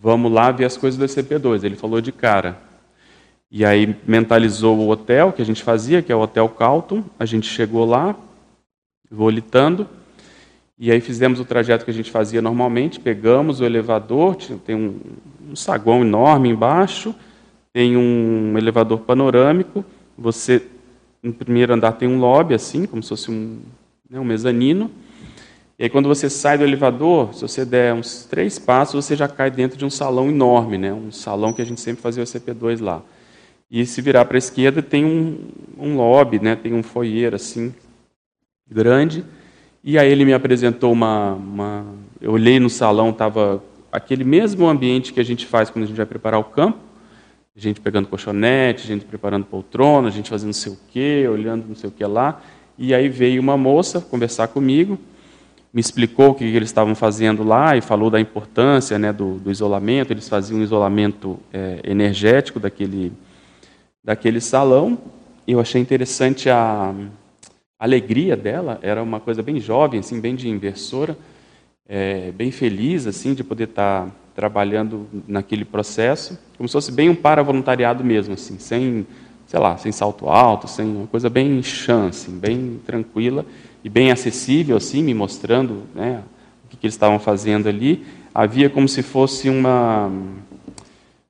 vamos 0.00 0.32
lá 0.32 0.50
ver 0.50 0.64
as 0.64 0.76
coisas 0.76 0.98
do 0.98 1.04
ECP2. 1.04 1.64
Ele 1.64 1.76
falou 1.76 2.00
de 2.00 2.10
cara. 2.10 2.58
E 3.50 3.64
aí 3.64 3.96
mentalizou 4.06 4.78
o 4.78 4.88
hotel 4.88 5.32
que 5.32 5.42
a 5.42 5.44
gente 5.44 5.62
fazia, 5.62 6.00
que 6.02 6.12
é 6.12 6.14
o 6.14 6.20
Hotel 6.20 6.48
Calton. 6.48 7.04
A 7.18 7.26
gente 7.26 7.48
chegou 7.48 7.84
lá, 7.84 8.14
volitando, 9.10 9.88
e 10.78 10.90
aí 10.90 11.00
fizemos 11.00 11.40
o 11.40 11.44
trajeto 11.44 11.84
que 11.84 11.90
a 11.90 11.94
gente 11.94 12.10
fazia 12.10 12.40
normalmente, 12.40 13.00
pegamos 13.00 13.60
o 13.60 13.64
elevador, 13.64 14.36
tem 14.64 14.74
um, 14.74 15.00
um 15.50 15.56
saguão 15.56 16.02
enorme 16.02 16.48
embaixo, 16.48 17.14
tem 17.72 17.96
um 17.96 18.56
elevador 18.56 19.00
panorâmico, 19.00 19.84
você 20.16 20.62
no 21.22 21.34
primeiro 21.34 21.74
andar 21.74 21.92
tem 21.92 22.08
um 22.08 22.18
lobby, 22.18 22.54
assim, 22.54 22.86
como 22.86 23.02
se 23.02 23.10
fosse 23.10 23.30
um, 23.30 23.58
né, 24.08 24.18
um 24.18 24.24
mezanino. 24.24 24.90
E 25.80 25.84
aí, 25.84 25.88
quando 25.88 26.10
você 26.10 26.28
sai 26.28 26.58
do 26.58 26.64
elevador, 26.64 27.32
se 27.32 27.40
você 27.40 27.64
der 27.64 27.94
uns 27.94 28.26
três 28.26 28.58
passos, 28.58 29.02
você 29.02 29.16
já 29.16 29.26
cai 29.26 29.50
dentro 29.50 29.78
de 29.78 29.84
um 29.86 29.88
salão 29.88 30.28
enorme, 30.28 30.76
né, 30.76 30.92
um 30.92 31.10
salão 31.10 31.54
que 31.54 31.62
a 31.62 31.64
gente 31.64 31.80
sempre 31.80 32.02
fazia 32.02 32.22
o 32.22 32.26
CP2 32.26 32.82
lá. 32.82 33.02
E 33.70 33.86
se 33.86 34.02
virar 34.02 34.26
para 34.26 34.36
a 34.36 34.38
esquerda, 34.38 34.82
tem 34.82 35.06
um, 35.06 35.38
um 35.78 35.96
lobby, 35.96 36.38
né, 36.38 36.54
tem 36.54 36.74
um 36.74 36.82
foyer 36.82 37.34
assim, 37.34 37.74
grande. 38.70 39.24
E 39.82 39.98
aí 39.98 40.12
ele 40.12 40.26
me 40.26 40.34
apresentou 40.34 40.92
uma. 40.92 41.32
uma 41.32 41.86
eu 42.20 42.32
olhei 42.32 42.60
no 42.60 42.68
salão, 42.68 43.08
estava 43.08 43.64
aquele 43.90 44.22
mesmo 44.22 44.68
ambiente 44.68 45.14
que 45.14 45.20
a 45.20 45.24
gente 45.24 45.46
faz 45.46 45.70
quando 45.70 45.84
a 45.84 45.86
gente 45.86 45.96
vai 45.96 46.04
preparar 46.04 46.38
o 46.38 46.44
campo 46.44 46.78
gente 47.56 47.80
pegando 47.80 48.08
colchonete, 48.08 48.86
gente 48.86 49.04
preparando 49.04 49.44
poltrona, 49.44 50.10
gente 50.10 50.30
fazendo 50.30 50.48
não 50.48 50.52
sei 50.52 50.72
o 50.72 50.78
quê, 50.90 51.26
olhando 51.28 51.66
não 51.68 51.74
sei 51.74 51.88
o 51.88 51.92
que 51.92 52.04
lá. 52.04 52.40
E 52.78 52.94
aí 52.94 53.08
veio 53.08 53.40
uma 53.40 53.56
moça 53.56 54.00
conversar 54.00 54.48
comigo, 54.48 54.98
me 55.72 55.80
explicou 55.80 56.30
o 56.30 56.34
que 56.34 56.44
eles 56.44 56.68
estavam 56.68 56.94
fazendo 56.94 57.44
lá 57.44 57.76
e 57.76 57.80
falou 57.80 58.10
da 58.10 58.20
importância 58.20 58.98
né, 58.98 59.12
do, 59.12 59.34
do 59.38 59.50
isolamento. 59.50 60.12
Eles 60.12 60.28
faziam 60.28 60.58
um 60.58 60.62
isolamento 60.62 61.38
é, 61.52 61.80
energético 61.84 62.58
daquele, 62.58 63.12
daquele 64.02 64.40
salão. 64.40 64.98
Eu 65.46 65.60
achei 65.60 65.80
interessante 65.80 66.50
a, 66.50 66.92
a 67.78 67.84
alegria 67.84 68.36
dela, 68.36 68.80
era 68.82 69.02
uma 69.02 69.20
coisa 69.20 69.42
bem 69.42 69.60
jovem, 69.60 70.00
assim, 70.00 70.20
bem 70.20 70.34
de 70.34 70.48
inversora, 70.48 71.16
é, 71.88 72.32
bem 72.32 72.50
feliz 72.50 73.06
assim 73.06 73.34
de 73.34 73.42
poder 73.42 73.64
estar 73.64 74.08
trabalhando 74.34 75.08
naquele 75.26 75.64
processo, 75.64 76.38
como 76.56 76.68
se 76.68 76.72
fosse 76.72 76.92
bem 76.92 77.10
um 77.10 77.14
para-voluntariado 77.14 78.02
mesmo, 78.04 78.34
assim, 78.34 78.58
sem, 78.58 79.06
sei 79.46 79.60
lá, 79.60 79.76
sem 79.76 79.92
salto 79.92 80.28
alto, 80.28 80.68
sem 80.68 80.86
uma 80.86 81.06
coisa 81.06 81.28
bem 81.28 81.62
chã, 81.62 82.08
assim, 82.08 82.38
bem 82.38 82.80
tranquila 82.86 83.44
e 83.82 83.88
bem 83.88 84.10
acessível, 84.10 84.76
assim, 84.76 85.02
me 85.02 85.14
mostrando 85.14 85.82
né, 85.94 86.22
o 86.64 86.68
que, 86.68 86.76
que 86.76 86.86
eles 86.86 86.94
estavam 86.94 87.18
fazendo 87.18 87.68
ali. 87.68 88.04
Havia 88.34 88.68
como 88.68 88.88
se 88.88 89.02
fosse 89.02 89.48
uma, 89.48 90.10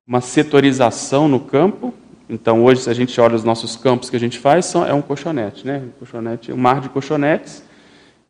uma 0.06 0.20
setorização 0.20 1.28
no 1.28 1.40
campo. 1.40 1.94
Então, 2.28 2.64
hoje, 2.64 2.82
se 2.82 2.90
a 2.90 2.94
gente 2.94 3.20
olha 3.20 3.34
os 3.34 3.44
nossos 3.44 3.76
campos 3.76 4.10
que 4.10 4.16
a 4.16 4.20
gente 4.20 4.38
faz, 4.38 4.66
são, 4.66 4.86
é 4.86 4.92
um 4.92 5.02
colchonete, 5.02 5.66
né? 5.66 5.82
Um 5.84 5.98
colchonete, 5.98 6.52
um 6.52 6.56
mar 6.56 6.80
de 6.80 6.88
colchonetes. 6.88 7.62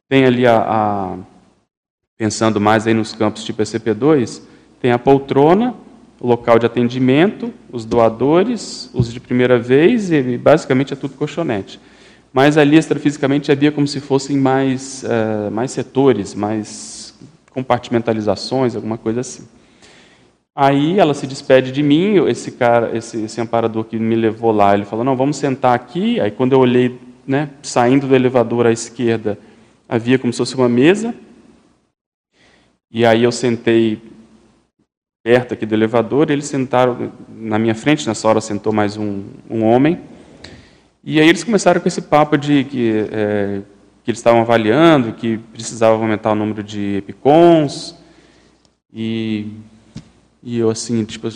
Tem 0.08 0.24
ali 0.24 0.46
a, 0.46 0.58
a 0.58 1.18
pensando 2.20 2.60
mais 2.60 2.86
aí 2.86 2.92
nos 2.92 3.14
campos 3.14 3.42
tipo 3.42 3.62
ECP2, 3.62 4.42
tem 4.78 4.92
a 4.92 4.98
poltrona, 4.98 5.74
o 6.20 6.26
local 6.26 6.58
de 6.58 6.66
atendimento, 6.66 7.50
os 7.72 7.86
doadores, 7.86 8.90
os 8.92 9.10
de 9.10 9.18
primeira 9.18 9.58
vez, 9.58 10.12
e 10.12 10.36
basicamente 10.36 10.92
é 10.92 10.96
tudo 10.96 11.14
colchonete. 11.14 11.80
Mas 12.32 12.56
ali, 12.56 12.76
extrafisicamente, 12.76 13.50
havia 13.50 13.72
como 13.72 13.86
se 13.86 14.00
fossem 14.00 14.36
mais, 14.36 15.02
uh, 15.04 15.50
mais 15.50 15.72
setores, 15.72 16.34
mais 16.34 17.14
compartimentalizações, 17.50 18.76
alguma 18.76 18.96
coisa 18.96 19.20
assim. 19.20 19.46
Aí 20.54 20.98
ela 20.98 21.14
se 21.14 21.26
despede 21.26 21.72
de 21.72 21.82
mim, 21.82 22.26
esse 22.28 22.52
cara, 22.52 22.96
esse, 22.96 23.22
esse 23.22 23.40
amparador 23.40 23.84
que 23.84 23.98
me 23.98 24.14
levou 24.14 24.52
lá, 24.52 24.74
ele 24.74 24.84
falou, 24.84 25.04
não, 25.04 25.16
vamos 25.16 25.36
sentar 25.36 25.74
aqui. 25.74 26.20
Aí 26.20 26.30
quando 26.30 26.52
eu 26.52 26.60
olhei, 26.60 26.98
né, 27.26 27.50
saindo 27.62 28.06
do 28.06 28.14
elevador 28.14 28.66
à 28.66 28.72
esquerda, 28.72 29.38
havia 29.88 30.18
como 30.18 30.32
se 30.32 30.38
fosse 30.38 30.54
uma 30.54 30.68
mesa. 30.68 31.14
E 32.92 33.06
aí 33.06 33.22
eu 33.22 33.32
sentei 33.32 34.00
perto 35.22 35.54
aqui 35.54 35.66
do 35.66 35.74
elevador, 35.74 36.30
eles 36.30 36.46
sentaram 36.46 37.12
na 37.28 37.58
minha 37.58 37.74
frente, 37.74 38.06
nessa 38.06 38.26
hora 38.26 38.40
sentou 38.40 38.72
mais 38.72 38.96
um, 38.96 39.22
um 39.48 39.64
homem, 39.64 40.00
e 41.02 41.20
aí 41.20 41.28
eles 41.28 41.44
começaram 41.44 41.80
com 41.80 41.88
esse 41.88 42.02
papo 42.02 42.36
de 42.36 42.64
que, 42.64 43.06
é, 43.10 43.60
que 44.04 44.10
eles 44.10 44.18
estavam 44.18 44.40
avaliando, 44.40 45.12
que 45.12 45.38
precisava 45.52 45.94
aumentar 45.94 46.32
o 46.32 46.34
número 46.34 46.62
de 46.62 46.96
epicons, 46.96 47.96
e, 48.92 49.46
e 50.42 50.58
eu 50.58 50.70
assim, 50.70 51.04
tipo, 51.04 51.28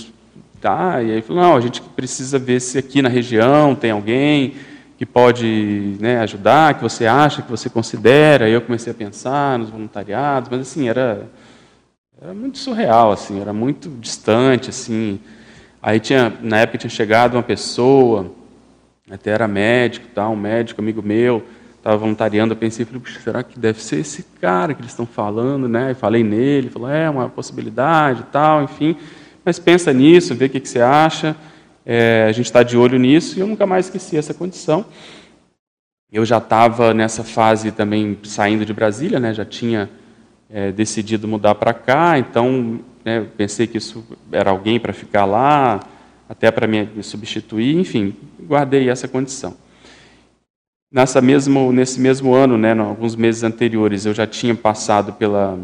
tá, 0.60 1.02
e 1.02 1.12
aí 1.12 1.22
falou, 1.22 1.42
não, 1.42 1.56
a 1.56 1.60
gente 1.60 1.80
precisa 1.80 2.38
ver 2.38 2.60
se 2.60 2.78
aqui 2.78 3.00
na 3.00 3.08
região 3.08 3.74
tem 3.74 3.90
alguém 3.90 4.54
que 4.96 5.06
pode 5.06 5.96
né, 6.00 6.20
ajudar, 6.20 6.74
que 6.74 6.82
você 6.82 7.06
acha, 7.06 7.42
que 7.42 7.50
você 7.50 7.68
considera, 7.68 8.46
aí 8.46 8.52
eu 8.52 8.60
comecei 8.60 8.92
a 8.92 8.94
pensar 8.94 9.58
nos 9.58 9.70
voluntariados, 9.70 10.48
mas 10.50 10.60
assim, 10.60 10.88
era 10.88 11.26
era 12.24 12.32
muito 12.32 12.56
surreal, 12.56 13.12
assim, 13.12 13.38
era 13.38 13.52
muito 13.52 13.90
distante, 14.00 14.70
assim. 14.70 15.20
Aí 15.82 16.00
tinha, 16.00 16.32
na 16.40 16.60
época 16.60 16.78
tinha 16.78 16.88
chegado 16.88 17.34
uma 17.34 17.42
pessoa, 17.42 18.32
até 19.10 19.30
era 19.30 19.46
médico, 19.46 20.06
tá, 20.14 20.28
um 20.28 20.36
médico 20.36 20.80
amigo 20.80 21.02
meu, 21.02 21.44
estava 21.76 21.96
voluntariando, 21.98 22.54
eu 22.54 22.56
pensei, 22.56 22.86
falei, 22.86 23.02
será 23.22 23.42
que 23.42 23.58
deve 23.58 23.82
ser 23.82 24.00
esse 24.00 24.22
cara 24.40 24.72
que 24.72 24.80
eles 24.80 24.92
estão 24.92 25.04
falando, 25.04 25.68
né? 25.68 25.90
E 25.90 25.94
falei 25.94 26.24
nele, 26.24 26.70
falou, 26.70 26.88
é 26.88 27.10
uma 27.10 27.28
possibilidade, 27.28 28.24
tal, 28.32 28.62
enfim. 28.62 28.96
Mas 29.44 29.58
pensa 29.58 29.92
nisso, 29.92 30.34
vê 30.34 30.46
o 30.46 30.50
que, 30.50 30.60
que 30.60 30.68
você 30.68 30.80
acha. 30.80 31.36
É, 31.84 32.24
a 32.26 32.32
gente 32.32 32.46
está 32.46 32.62
de 32.62 32.78
olho 32.78 32.98
nisso 32.98 33.36
e 33.36 33.40
eu 33.40 33.46
nunca 33.46 33.66
mais 33.66 33.86
esqueci 33.86 34.16
essa 34.16 34.32
condição. 34.32 34.86
Eu 36.10 36.24
já 36.24 36.38
estava 36.38 36.94
nessa 36.94 37.22
fase 37.22 37.70
também 37.70 38.16
saindo 38.22 38.64
de 38.64 38.72
Brasília, 38.72 39.20
né? 39.20 39.34
Já 39.34 39.44
tinha 39.44 39.90
é, 40.48 40.72
decidido 40.72 41.28
mudar 41.28 41.56
para 41.56 41.74
cá, 41.74 42.18
então 42.18 42.80
né, 43.04 43.26
pensei 43.36 43.66
que 43.66 43.76
isso 43.76 44.02
era 44.32 44.50
alguém 44.50 44.80
para 44.80 44.94
ficar 44.94 45.26
lá, 45.26 45.80
até 46.34 46.50
para 46.50 46.66
me 46.66 46.88
substituir, 47.02 47.76
enfim, 47.76 48.14
guardei 48.42 48.90
essa 48.90 49.06
condição. 49.06 49.56
Nessa 50.92 51.20
mesmo, 51.20 51.72
nesse 51.72 52.00
mesmo 52.00 52.34
ano, 52.34 52.58
né, 52.58 52.72
alguns 52.72 53.14
meses 53.14 53.42
anteriores, 53.44 54.04
eu 54.04 54.12
já 54.12 54.26
tinha 54.26 54.54
passado 54.54 55.12
pela, 55.12 55.58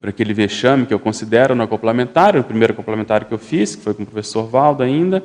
por 0.00 0.08
aquele 0.08 0.34
vexame 0.34 0.84
que 0.84 0.92
eu 0.92 0.98
considero 0.98 1.54
no 1.54 1.66
complementar, 1.68 2.36
o 2.36 2.44
primeiro 2.44 2.74
complementar 2.74 3.24
que 3.24 3.32
eu 3.32 3.38
fiz, 3.38 3.76
que 3.76 3.82
foi 3.82 3.94
com 3.94 4.02
o 4.02 4.06
professor 4.06 4.44
Valdo 4.48 4.82
ainda, 4.82 5.22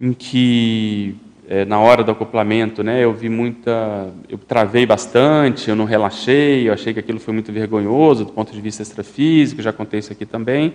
em 0.00 0.12
que 0.12 1.14
é, 1.46 1.64
na 1.66 1.78
hora 1.78 2.02
do 2.02 2.10
acoplamento, 2.10 2.82
né, 2.82 3.04
eu 3.04 3.12
vi 3.12 3.28
muita, 3.28 4.10
eu 4.28 4.38
travei 4.38 4.86
bastante, 4.86 5.68
eu 5.68 5.76
não 5.76 5.84
relaxei, 5.84 6.68
eu 6.68 6.72
achei 6.72 6.94
que 6.94 7.00
aquilo 7.00 7.20
foi 7.20 7.34
muito 7.34 7.52
vergonhoso 7.52 8.24
do 8.24 8.32
ponto 8.32 8.52
de 8.52 8.60
vista 8.60 8.82
extrafísico, 8.82 9.60
já 9.60 9.72
contei 9.72 10.00
isso 10.00 10.12
aqui 10.12 10.24
também, 10.24 10.74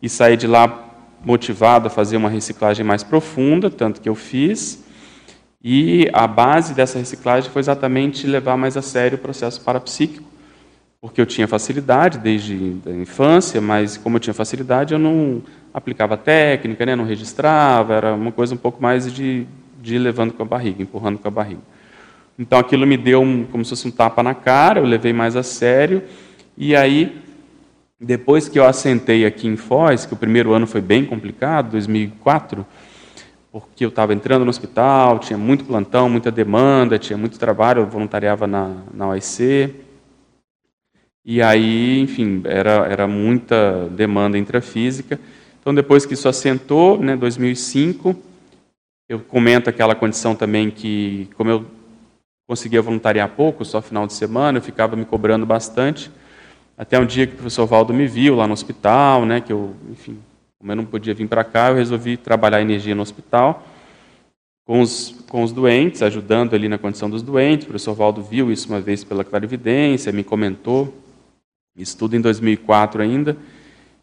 e 0.00 0.08
saí 0.08 0.36
de 0.36 0.46
lá 0.46 0.95
motivado 1.26 1.88
a 1.88 1.90
fazer 1.90 2.16
uma 2.16 2.30
reciclagem 2.30 2.86
mais 2.86 3.02
profunda, 3.02 3.68
tanto 3.68 4.00
que 4.00 4.08
eu 4.08 4.14
fiz, 4.14 4.82
e 5.62 6.08
a 6.12 6.26
base 6.26 6.72
dessa 6.72 6.98
reciclagem 6.98 7.50
foi 7.50 7.60
exatamente 7.60 8.26
levar 8.26 8.56
mais 8.56 8.78
a 8.78 8.82
sério 8.82 9.18
o 9.18 9.20
processo 9.20 9.60
parapsíquico, 9.60 10.24
porque 11.00 11.20
eu 11.20 11.26
tinha 11.26 11.46
facilidade 11.46 12.16
desde 12.18 12.76
a 12.86 12.90
infância, 12.90 13.60
mas 13.60 13.98
como 13.98 14.16
eu 14.16 14.20
tinha 14.20 14.32
facilidade, 14.32 14.94
eu 14.94 14.98
não 14.98 15.42
aplicava 15.74 16.16
técnica, 16.16 16.86
né, 16.86 16.96
não 16.96 17.04
registrava, 17.04 17.94
era 17.94 18.14
uma 18.14 18.32
coisa 18.32 18.54
um 18.54 18.58
pouco 18.58 18.80
mais 18.80 19.12
de 19.12 19.46
de 19.86 19.98
levando 19.98 20.32
com 20.32 20.42
a 20.42 20.46
barriga, 20.46 20.82
empurrando 20.82 21.18
com 21.18 21.28
a 21.28 21.30
barriga. 21.30 21.60
Então 22.36 22.58
aquilo 22.58 22.86
me 22.86 22.96
deu 22.96 23.22
um, 23.22 23.44
como 23.44 23.64
se 23.64 23.70
fosse 23.70 23.86
um 23.86 23.90
tapa 23.90 24.20
na 24.22 24.34
cara, 24.34 24.80
eu 24.80 24.84
levei 24.84 25.12
mais 25.12 25.36
a 25.36 25.44
sério. 25.44 26.02
E 26.58 26.74
aí, 26.74 27.22
depois 27.98 28.48
que 28.48 28.58
eu 28.58 28.64
assentei 28.66 29.24
aqui 29.24 29.46
em 29.46 29.56
Foz, 29.56 30.04
que 30.04 30.12
o 30.12 30.16
primeiro 30.16 30.52
ano 30.52 30.66
foi 30.66 30.80
bem 30.80 31.04
complicado, 31.04 31.70
2004, 31.70 32.66
porque 33.50 33.84
eu 33.84 33.88
estava 33.88 34.12
entrando 34.12 34.44
no 34.44 34.50
hospital, 34.50 35.18
tinha 35.18 35.38
muito 35.38 35.64
plantão, 35.64 36.10
muita 36.10 36.30
demanda, 36.30 36.98
tinha 36.98 37.16
muito 37.16 37.38
trabalho, 37.38 37.80
eu 37.82 37.86
voluntariava 37.86 38.46
na, 38.46 38.76
na 38.92 39.08
OIC. 39.08 39.74
E 41.24 41.40
aí, 41.40 41.98
enfim, 42.00 42.42
era, 42.44 42.86
era 42.86 43.06
muita 43.06 43.88
demanda 43.88 44.36
intrafísica. 44.36 45.18
Então, 45.58 45.74
depois 45.74 46.04
que 46.04 46.14
isso 46.14 46.28
assentou, 46.28 47.00
né, 47.00 47.16
2005, 47.16 48.14
Eu 49.08 49.20
comento 49.20 49.70
aquela 49.70 49.94
condição 49.94 50.34
também 50.34 50.68
que, 50.68 51.28
como 51.36 51.48
eu 51.48 51.64
conseguia 52.46 52.82
voluntariar 52.82 53.28
pouco, 53.30 53.64
só 53.64 53.80
final 53.80 54.04
de 54.04 54.12
semana, 54.12 54.58
eu 54.58 54.62
ficava 54.62 54.96
me 54.96 55.04
cobrando 55.04 55.46
bastante. 55.46 56.10
Até 56.76 56.98
um 56.98 57.06
dia 57.06 57.26
que 57.26 57.32
o 57.32 57.36
professor 57.36 57.66
Valdo 57.66 57.94
me 57.94 58.06
viu 58.06 58.36
lá 58.36 58.46
no 58.46 58.52
hospital, 58.52 59.24
né, 59.24 59.40
que 59.40 59.52
eu, 59.52 59.74
enfim, 59.90 60.18
como 60.58 60.72
eu 60.72 60.76
não 60.76 60.84
podia 60.84 61.14
vir 61.14 61.26
para 61.26 61.42
cá, 61.42 61.70
eu 61.70 61.76
resolvi 61.76 62.16
trabalhar 62.16 62.60
energia 62.60 62.94
no 62.94 63.02
hospital 63.02 63.62
com 64.66 64.80
os, 64.80 65.14
com 65.28 65.42
os 65.44 65.52
doentes, 65.52 66.02
ajudando 66.02 66.54
ali 66.54 66.68
na 66.68 66.76
condição 66.76 67.08
dos 67.08 67.22
doentes. 67.22 67.64
O 67.64 67.68
professor 67.68 67.94
Valdo 67.94 68.20
viu 68.20 68.50
isso 68.50 68.68
uma 68.68 68.80
vez 68.80 69.04
pela 69.04 69.24
clarividência, 69.24 70.12
me 70.12 70.24
comentou, 70.24 70.92
isso 71.76 71.96
tudo 71.96 72.16
em 72.16 72.20
2004 72.20 73.00
ainda. 73.00 73.36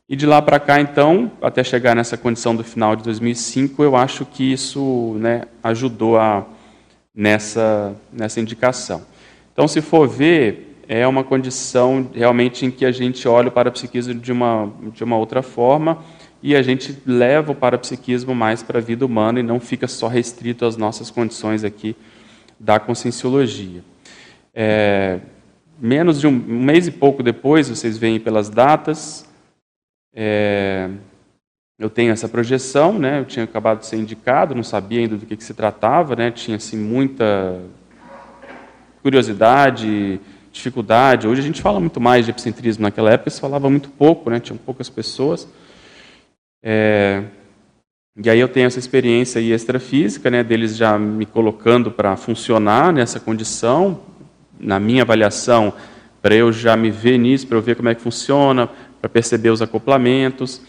E 0.07 0.15
de 0.15 0.25
lá 0.25 0.41
para 0.41 0.59
cá, 0.59 0.79
então, 0.79 1.31
até 1.41 1.63
chegar 1.63 1.95
nessa 1.95 2.17
condição 2.17 2.55
do 2.55 2.63
final 2.63 2.95
de 2.95 3.03
2005, 3.03 3.83
eu 3.83 3.95
acho 3.95 4.25
que 4.25 4.51
isso 4.53 5.15
né, 5.19 5.43
ajudou 5.61 6.17
a 6.17 6.45
nessa, 7.13 7.95
nessa 8.11 8.39
indicação. 8.39 9.05
Então, 9.51 9.67
se 9.67 9.81
for 9.81 10.07
ver, 10.07 10.72
é 10.87 11.07
uma 11.07 11.23
condição 11.23 12.09
realmente 12.13 12.65
em 12.65 12.71
que 12.71 12.85
a 12.85 12.91
gente 12.91 13.27
olha 13.27 13.47
o 13.47 13.51
parapsiquismo 13.51 14.15
de 14.15 14.31
uma, 14.31 14.71
de 14.93 15.03
uma 15.03 15.17
outra 15.17 15.41
forma 15.41 16.03
e 16.41 16.55
a 16.55 16.61
gente 16.61 16.97
leva 17.05 17.53
o 17.53 17.55
parapsiquismo 17.55 18.35
mais 18.35 18.61
para 18.61 18.79
a 18.79 18.81
vida 18.81 19.05
humana 19.05 19.39
e 19.39 19.43
não 19.43 19.59
fica 19.59 19.87
só 19.87 20.07
restrito 20.07 20.65
às 20.65 20.75
nossas 20.75 21.09
condições 21.09 21.63
aqui 21.63 21.95
da 22.59 22.79
conscienciologia. 22.79 23.81
É, 24.53 25.19
menos 25.79 26.19
de 26.19 26.27
um, 26.27 26.31
um, 26.31 26.63
mês 26.63 26.85
e 26.85 26.91
pouco 26.91 27.23
depois, 27.23 27.69
vocês 27.69 27.97
veem 27.97 28.19
pelas 28.19 28.49
datas, 28.49 29.25
é, 30.13 30.89
eu 31.79 31.89
tenho 31.89 32.11
essa 32.11 32.29
projeção, 32.29 32.99
né? 32.99 33.19
Eu 33.19 33.25
tinha 33.25 33.45
acabado 33.45 33.79
de 33.79 33.87
ser 33.87 33.97
indicado, 33.97 34.53
não 34.53 34.63
sabia 34.63 34.99
ainda 34.99 35.17
do 35.17 35.25
que, 35.25 35.35
que 35.35 35.43
se 35.43 35.53
tratava, 35.53 36.15
né? 36.15 36.29
Tinha 36.29 36.57
assim 36.57 36.77
muita 36.77 37.61
curiosidade, 39.01 40.19
dificuldade. 40.53 41.27
Hoje 41.27 41.41
a 41.41 41.43
gente 41.43 41.61
fala 41.61 41.79
muito 41.79 41.99
mais 41.99 42.23
de 42.25 42.31
epicentrismo. 42.31 42.83
Naquela 42.83 43.11
época 43.11 43.29
se 43.31 43.41
falava 43.41 43.69
muito 43.69 43.89
pouco, 43.89 44.29
né? 44.29 44.39
Tinham 44.39 44.57
poucas 44.57 44.89
pessoas. 44.89 45.47
É... 46.63 47.23
E 48.15 48.29
aí 48.29 48.39
eu 48.39 48.47
tenho 48.47 48.67
essa 48.67 48.77
experiência 48.77 49.41
aí 49.41 49.51
extrafísica, 49.51 50.29
né? 50.29 50.43
Deles 50.43 50.77
já 50.77 50.97
me 50.97 51.25
colocando 51.25 51.91
para 51.91 52.15
funcionar 52.15 52.93
nessa 52.93 53.19
condição, 53.19 53.99
na 54.59 54.79
minha 54.79 55.01
avaliação, 55.01 55.73
para 56.21 56.35
eu 56.35 56.53
já 56.53 56.77
me 56.77 56.91
ver 56.91 57.17
nisso, 57.17 57.47
para 57.47 57.57
eu 57.57 57.61
ver 57.61 57.75
como 57.75 57.89
é 57.89 57.95
que 57.95 58.01
funciona, 58.01 58.69
para 59.01 59.09
perceber 59.09 59.49
os 59.49 59.63
acoplamentos. 59.63 60.61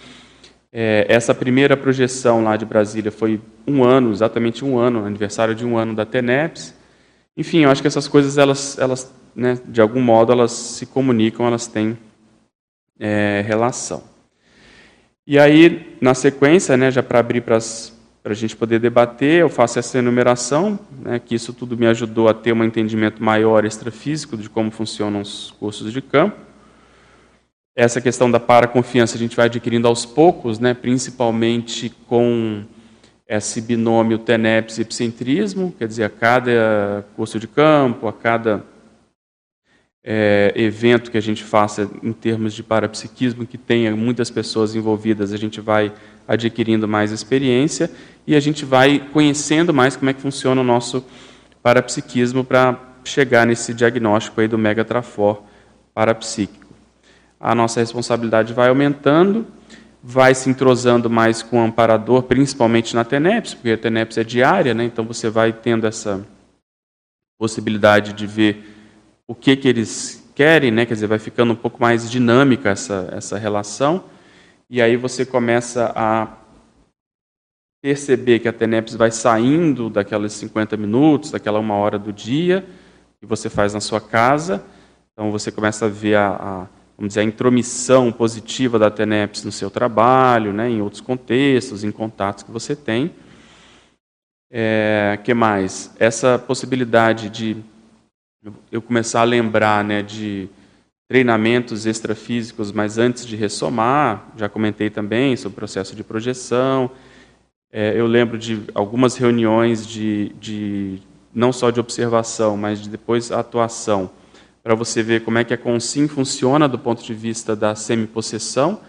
É, 0.72 1.04
essa 1.08 1.34
primeira 1.34 1.76
projeção 1.76 2.42
lá 2.42 2.56
de 2.56 2.64
Brasília 2.64 3.12
foi 3.12 3.40
um 3.66 3.84
ano, 3.84 4.10
exatamente 4.10 4.64
um 4.64 4.78
ano, 4.78 5.04
aniversário 5.04 5.54
de 5.54 5.64
um 5.66 5.76
ano 5.76 5.94
da 5.94 6.06
TENEPS. 6.06 6.74
Enfim, 7.36 7.64
eu 7.64 7.70
acho 7.70 7.82
que 7.82 7.88
essas 7.88 8.06
coisas, 8.06 8.38
elas, 8.38 8.78
elas 8.78 9.12
né, 9.34 9.58
de 9.66 9.80
algum 9.80 10.00
modo, 10.00 10.32
elas 10.32 10.52
se 10.52 10.86
comunicam, 10.86 11.46
elas 11.46 11.66
têm 11.66 11.98
é, 12.98 13.42
relação. 13.46 14.04
E 15.26 15.38
aí, 15.38 15.96
na 16.00 16.14
sequência, 16.14 16.76
né, 16.76 16.90
já 16.90 17.02
para 17.02 17.18
abrir 17.18 17.40
para 17.40 17.56
a 17.56 18.34
gente 18.34 18.54
poder 18.54 18.78
debater, 18.78 19.40
eu 19.40 19.48
faço 19.48 19.78
essa 19.78 19.98
enumeração, 19.98 20.78
né, 21.00 21.18
que 21.18 21.34
isso 21.34 21.52
tudo 21.52 21.76
me 21.76 21.86
ajudou 21.86 22.28
a 22.28 22.34
ter 22.34 22.52
um 22.52 22.62
entendimento 22.62 23.22
maior 23.22 23.64
extrafísico 23.64 24.36
de 24.36 24.48
como 24.48 24.70
funcionam 24.70 25.20
os 25.20 25.50
cursos 25.58 25.92
de 25.92 26.00
campo. 26.00 26.36
Essa 27.74 28.00
questão 28.00 28.30
da 28.30 28.38
paraconfiança 28.38 29.16
a 29.16 29.18
gente 29.18 29.34
vai 29.34 29.46
adquirindo 29.46 29.88
aos 29.88 30.06
poucos, 30.06 30.60
né, 30.60 30.74
principalmente 30.74 31.90
com 32.06 32.62
esse 33.26 33.60
binômio 33.60 34.18
TENEPS 34.18 34.78
e 34.78 34.82
epicentrismo, 34.82 35.74
quer 35.78 35.88
dizer, 35.88 36.04
a 36.04 36.10
cada 36.10 37.04
curso 37.16 37.38
de 37.38 37.46
campo, 37.48 38.06
a 38.06 38.12
cada 38.12 38.64
é, 40.04 40.52
evento 40.54 41.10
que 41.10 41.16
a 41.16 41.22
gente 41.22 41.42
faça 41.42 41.90
em 42.02 42.12
termos 42.12 42.52
de 42.52 42.62
parapsiquismo, 42.62 43.46
que 43.46 43.56
tenha 43.56 43.96
muitas 43.96 44.30
pessoas 44.30 44.74
envolvidas, 44.74 45.32
a 45.32 45.38
gente 45.38 45.60
vai 45.60 45.92
adquirindo 46.28 46.86
mais 46.86 47.10
experiência 47.10 47.90
e 48.26 48.34
a 48.34 48.40
gente 48.40 48.64
vai 48.64 48.98
conhecendo 49.12 49.72
mais 49.72 49.96
como 49.96 50.10
é 50.10 50.12
que 50.12 50.20
funciona 50.20 50.60
o 50.60 50.64
nosso 50.64 51.04
parapsiquismo 51.62 52.44
para 52.44 52.78
chegar 53.04 53.46
nesse 53.46 53.72
diagnóstico 53.72 54.40
aí 54.40 54.48
do 54.48 54.58
megatrafor 54.58 55.42
parapsíquico. 55.94 56.74
A 57.40 57.54
nossa 57.54 57.80
responsabilidade 57.80 58.52
vai 58.52 58.68
aumentando, 58.68 59.46
vai 60.06 60.34
se 60.34 60.50
entrosando 60.50 61.08
mais 61.08 61.42
com 61.42 61.56
o 61.56 61.62
amparador, 61.62 62.24
principalmente 62.24 62.94
na 62.94 63.06
TENEPS, 63.06 63.54
porque 63.54 63.70
a 63.70 63.78
TENEPS 63.78 64.18
é 64.18 64.22
diária, 64.22 64.74
né? 64.74 64.84
então 64.84 65.02
você 65.02 65.30
vai 65.30 65.50
tendo 65.50 65.86
essa 65.86 66.22
possibilidade 67.38 68.12
de 68.12 68.26
ver 68.26 68.70
o 69.26 69.34
que, 69.34 69.56
que 69.56 69.66
eles 69.66 70.22
querem, 70.34 70.70
né? 70.70 70.84
quer 70.84 70.92
dizer, 70.92 71.06
vai 71.06 71.18
ficando 71.18 71.54
um 71.54 71.56
pouco 71.56 71.80
mais 71.80 72.10
dinâmica 72.10 72.68
essa, 72.68 73.08
essa 73.12 73.38
relação, 73.38 74.04
e 74.68 74.82
aí 74.82 74.94
você 74.94 75.24
começa 75.24 75.90
a 75.96 76.36
perceber 77.82 78.40
que 78.40 78.48
a 78.48 78.52
TENEPS 78.52 78.96
vai 78.96 79.10
saindo 79.10 79.88
daquelas 79.88 80.34
50 80.34 80.76
minutos, 80.76 81.30
daquela 81.30 81.58
uma 81.58 81.76
hora 81.76 81.98
do 81.98 82.12
dia, 82.12 82.62
que 83.18 83.26
você 83.26 83.48
faz 83.48 83.72
na 83.72 83.80
sua 83.80 84.02
casa, 84.02 84.62
então 85.14 85.30
você 85.30 85.50
começa 85.50 85.86
a 85.86 85.88
ver 85.88 86.16
a, 86.16 86.28
a 86.28 86.66
vamos 86.96 87.10
dizer, 87.10 87.20
a 87.20 87.24
intromissão 87.24 88.12
positiva 88.12 88.78
da 88.78 88.90
TENEPS 88.90 89.44
no 89.44 89.52
seu 89.52 89.70
trabalho, 89.70 90.52
né, 90.52 90.68
em 90.68 90.80
outros 90.80 91.00
contextos, 91.00 91.84
em 91.84 91.90
contatos 91.90 92.44
que 92.44 92.50
você 92.50 92.76
tem. 92.76 93.10
É, 94.50 95.18
que 95.24 95.34
mais? 95.34 95.92
Essa 95.98 96.38
possibilidade 96.38 97.28
de 97.28 97.56
eu 98.70 98.80
começar 98.80 99.22
a 99.22 99.24
lembrar 99.24 99.82
né, 99.82 100.02
de 100.02 100.48
treinamentos 101.08 101.86
extrafísicos, 101.86 102.70
mas 102.70 102.98
antes 102.98 103.26
de 103.26 103.36
ressomar, 103.36 104.28
já 104.36 104.48
comentei 104.48 104.90
também 104.90 105.36
sobre 105.36 105.54
o 105.54 105.56
processo 105.56 105.96
de 105.96 106.04
projeção. 106.04 106.90
É, 107.72 107.98
eu 107.98 108.06
lembro 108.06 108.38
de 108.38 108.62
algumas 108.74 109.16
reuniões 109.16 109.86
de, 109.86 110.28
de 110.40 111.02
não 111.34 111.52
só 111.52 111.70
de 111.70 111.80
observação, 111.80 112.56
mas 112.56 112.80
de 112.80 112.88
depois 112.88 113.32
atuação 113.32 114.10
para 114.64 114.74
você 114.74 115.02
ver 115.02 115.22
como 115.22 115.36
é 115.36 115.44
que 115.44 115.52
a 115.52 115.58
consim 115.58 116.08
funciona 116.08 116.66
do 116.66 116.78
ponto 116.78 117.04
de 117.04 117.12
vista 117.12 117.54
da 117.54 117.74
semipossessão. 117.74 118.80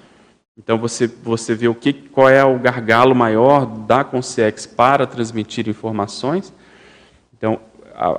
Então 0.58 0.78
você 0.78 1.06
você 1.06 1.54
vê 1.54 1.68
o 1.68 1.76
que 1.76 1.92
qual 1.92 2.30
é 2.30 2.46
o 2.46 2.58
gargalo 2.58 3.14
maior 3.14 3.66
da 3.66 4.02
Consciex 4.02 4.66
para 4.66 5.06
transmitir 5.06 5.68
informações. 5.68 6.54
Então 7.38 7.60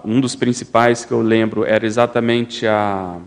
um 0.05 0.21
dos 0.21 0.37
principais 0.37 1.07
que 1.07 1.13
eu 1.13 1.23
lembro 1.23 1.65
era 1.65 1.87
exatamente 1.87 2.67
a, 2.67 3.19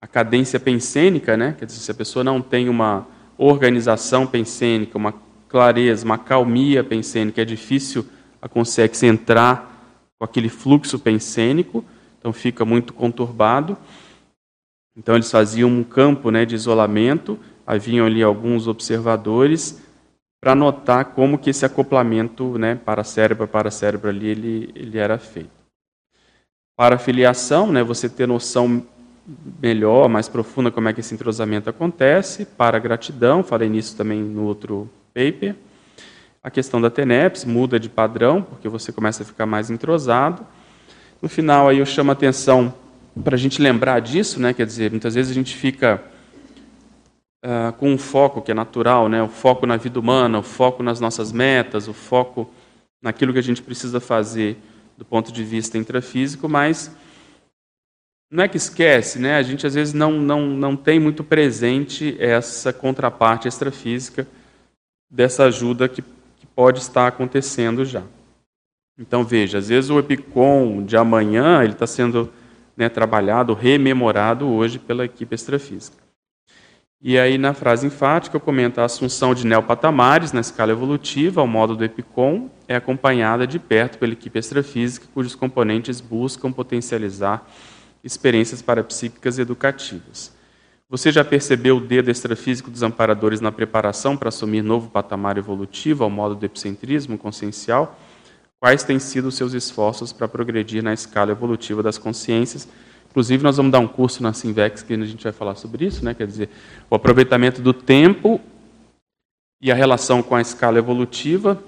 a 0.00 0.06
cadência 0.06 0.60
pensênica, 0.60 1.36
né? 1.36 1.56
Quer 1.58 1.64
dizer, 1.64 1.80
se 1.80 1.90
a 1.90 1.94
pessoa 1.94 2.22
não 2.22 2.40
tem 2.40 2.68
uma 2.68 3.04
organização 3.36 4.24
pensênica, 4.24 4.96
uma 4.96 5.14
clareza, 5.48 6.04
uma 6.04 6.18
calmia 6.18 6.84
pensênica, 6.84 7.42
é 7.42 7.44
difícil 7.44 8.06
a 8.40 8.48
Consciex 8.48 9.02
entrar 9.02 10.06
com 10.16 10.24
aquele 10.24 10.48
fluxo 10.48 10.96
pensênico 10.96 11.84
então 12.24 12.32
fica 12.32 12.64
muito 12.64 12.94
conturbado. 12.94 13.76
Então 14.96 15.14
eles 15.14 15.30
faziam 15.30 15.68
um 15.68 15.84
campo 15.84 16.30
né, 16.30 16.46
de 16.46 16.54
isolamento, 16.54 17.38
haviam 17.66 18.06
ali 18.06 18.22
alguns 18.22 18.66
observadores 18.66 19.82
para 20.40 20.54
notar 20.54 21.04
como 21.04 21.36
que 21.36 21.50
esse 21.50 21.66
acoplamento 21.66 22.56
né, 22.56 22.76
para 22.76 23.04
cérebro 23.04 23.46
para 23.46 23.70
cérebro 23.70 24.08
ali 24.08 24.26
ele, 24.28 24.72
ele 24.74 24.96
era 24.96 25.18
feito. 25.18 25.50
Para 26.74 26.96
filiação, 26.96 27.70
né, 27.70 27.82
você 27.82 28.08
ter 28.08 28.26
noção 28.26 28.82
melhor, 29.60 30.08
mais 30.08 30.26
profunda 30.26 30.70
como 30.70 30.88
é 30.88 30.94
que 30.94 31.00
esse 31.00 31.12
entrosamento 31.12 31.68
acontece. 31.68 32.46
Para 32.46 32.78
gratidão, 32.78 33.44
falei 33.44 33.68
nisso 33.68 33.98
também 33.98 34.22
no 34.22 34.44
outro 34.44 34.88
paper. 35.12 35.54
A 36.42 36.50
questão 36.50 36.80
da 36.80 36.88
TENEPS 36.88 37.44
muda 37.44 37.78
de 37.78 37.90
padrão, 37.90 38.40
porque 38.40 38.68
você 38.68 38.90
começa 38.92 39.22
a 39.22 39.26
ficar 39.26 39.44
mais 39.44 39.70
entrosado. 39.70 40.46
No 41.24 41.28
final, 41.30 41.70
aí 41.70 41.78
eu 41.78 41.86
chamo 41.86 42.10
a 42.10 42.12
atenção 42.12 42.74
para 43.24 43.34
a 43.34 43.38
gente 43.38 43.62
lembrar 43.62 43.98
disso, 44.00 44.38
né? 44.38 44.52
quer 44.52 44.66
dizer, 44.66 44.90
muitas 44.90 45.14
vezes 45.14 45.30
a 45.30 45.34
gente 45.34 45.56
fica 45.56 46.04
uh, 47.42 47.72
com 47.78 47.94
um 47.94 47.96
foco 47.96 48.42
que 48.42 48.50
é 48.50 48.54
natural, 48.54 49.08
né? 49.08 49.22
o 49.22 49.28
foco 49.30 49.64
na 49.64 49.78
vida 49.78 49.98
humana, 49.98 50.40
o 50.40 50.42
foco 50.42 50.82
nas 50.82 51.00
nossas 51.00 51.32
metas, 51.32 51.88
o 51.88 51.94
foco 51.94 52.52
naquilo 53.00 53.32
que 53.32 53.38
a 53.38 53.42
gente 53.42 53.62
precisa 53.62 54.00
fazer 54.00 54.58
do 54.98 55.04
ponto 55.06 55.32
de 55.32 55.42
vista 55.42 55.78
intrafísico, 55.78 56.46
mas 56.46 56.94
não 58.30 58.44
é 58.44 58.46
que 58.48 58.58
esquece, 58.58 59.18
né? 59.18 59.36
a 59.36 59.42
gente 59.42 59.66
às 59.66 59.72
vezes 59.72 59.94
não, 59.94 60.12
não, 60.20 60.42
não 60.42 60.76
tem 60.76 61.00
muito 61.00 61.24
presente 61.24 62.14
essa 62.20 62.70
contraparte 62.70 63.48
extrafísica 63.48 64.28
dessa 65.10 65.44
ajuda 65.44 65.88
que, 65.88 66.02
que 66.02 66.46
pode 66.54 66.80
estar 66.80 67.06
acontecendo 67.06 67.82
já. 67.82 68.02
Então 68.98 69.24
veja, 69.24 69.58
às 69.58 69.68
vezes 69.68 69.90
o 69.90 69.98
EPICOM 69.98 70.84
de 70.84 70.96
amanhã 70.96 71.62
ele 71.62 71.72
está 71.72 71.86
sendo 71.86 72.30
né, 72.76 72.88
trabalhado, 72.88 73.52
rememorado 73.52 74.46
hoje 74.46 74.78
pela 74.78 75.04
equipe 75.04 75.34
extrafísica. 75.34 76.04
E 77.06 77.18
aí, 77.18 77.36
na 77.36 77.52
frase 77.52 77.86
enfática, 77.86 78.34
eu 78.34 78.40
comento 78.40 78.80
a 78.80 78.84
assunção 78.84 79.34
de 79.34 79.46
neopatamares 79.46 80.32
na 80.32 80.40
escala 80.40 80.72
evolutiva, 80.72 81.42
ao 81.42 81.46
modo 81.46 81.76
do 81.76 81.84
EPICOM, 81.84 82.48
é 82.66 82.76
acompanhada 82.76 83.46
de 83.46 83.58
perto 83.58 83.98
pela 83.98 84.14
equipe 84.14 84.38
extrafísica, 84.38 85.06
cujos 85.12 85.34
componentes 85.34 86.00
buscam 86.00 86.50
potencializar 86.50 87.46
experiências 88.02 88.62
parapsíquicas 88.62 89.38
educativas. 89.38 90.32
Você 90.88 91.12
já 91.12 91.22
percebeu 91.22 91.76
o 91.76 91.80
dedo 91.80 92.10
extrafísico 92.10 92.70
dos 92.70 92.82
amparadores 92.82 93.40
na 93.40 93.52
preparação 93.52 94.16
para 94.16 94.30
assumir 94.30 94.62
novo 94.62 94.88
patamar 94.88 95.36
evolutivo 95.36 96.04
ao 96.04 96.10
modo 96.10 96.34
do 96.34 96.46
epicentrismo 96.46 97.18
consciencial? 97.18 97.98
Quais 98.64 98.82
têm 98.82 98.98
sido 98.98 99.28
os 99.28 99.34
seus 99.34 99.52
esforços 99.52 100.10
para 100.10 100.26
progredir 100.26 100.82
na 100.82 100.94
escala 100.94 101.30
evolutiva 101.32 101.82
das 101.82 101.98
consciências? 101.98 102.66
Inclusive, 103.10 103.44
nós 103.44 103.58
vamos 103.58 103.70
dar 103.70 103.78
um 103.78 103.86
curso 103.86 104.22
na 104.22 104.32
Sinvex 104.32 104.82
que 104.82 104.94
a 104.94 105.04
gente 105.04 105.22
vai 105.22 105.34
falar 105.34 105.54
sobre 105.54 105.84
isso, 105.84 106.02
né? 106.02 106.14
quer 106.14 106.26
dizer, 106.26 106.48
o 106.88 106.94
aproveitamento 106.94 107.60
do 107.60 107.74
tempo 107.74 108.40
e 109.60 109.70
a 109.70 109.74
relação 109.74 110.22
com 110.22 110.34
a 110.34 110.40
escala 110.40 110.78
evolutiva, 110.78 111.62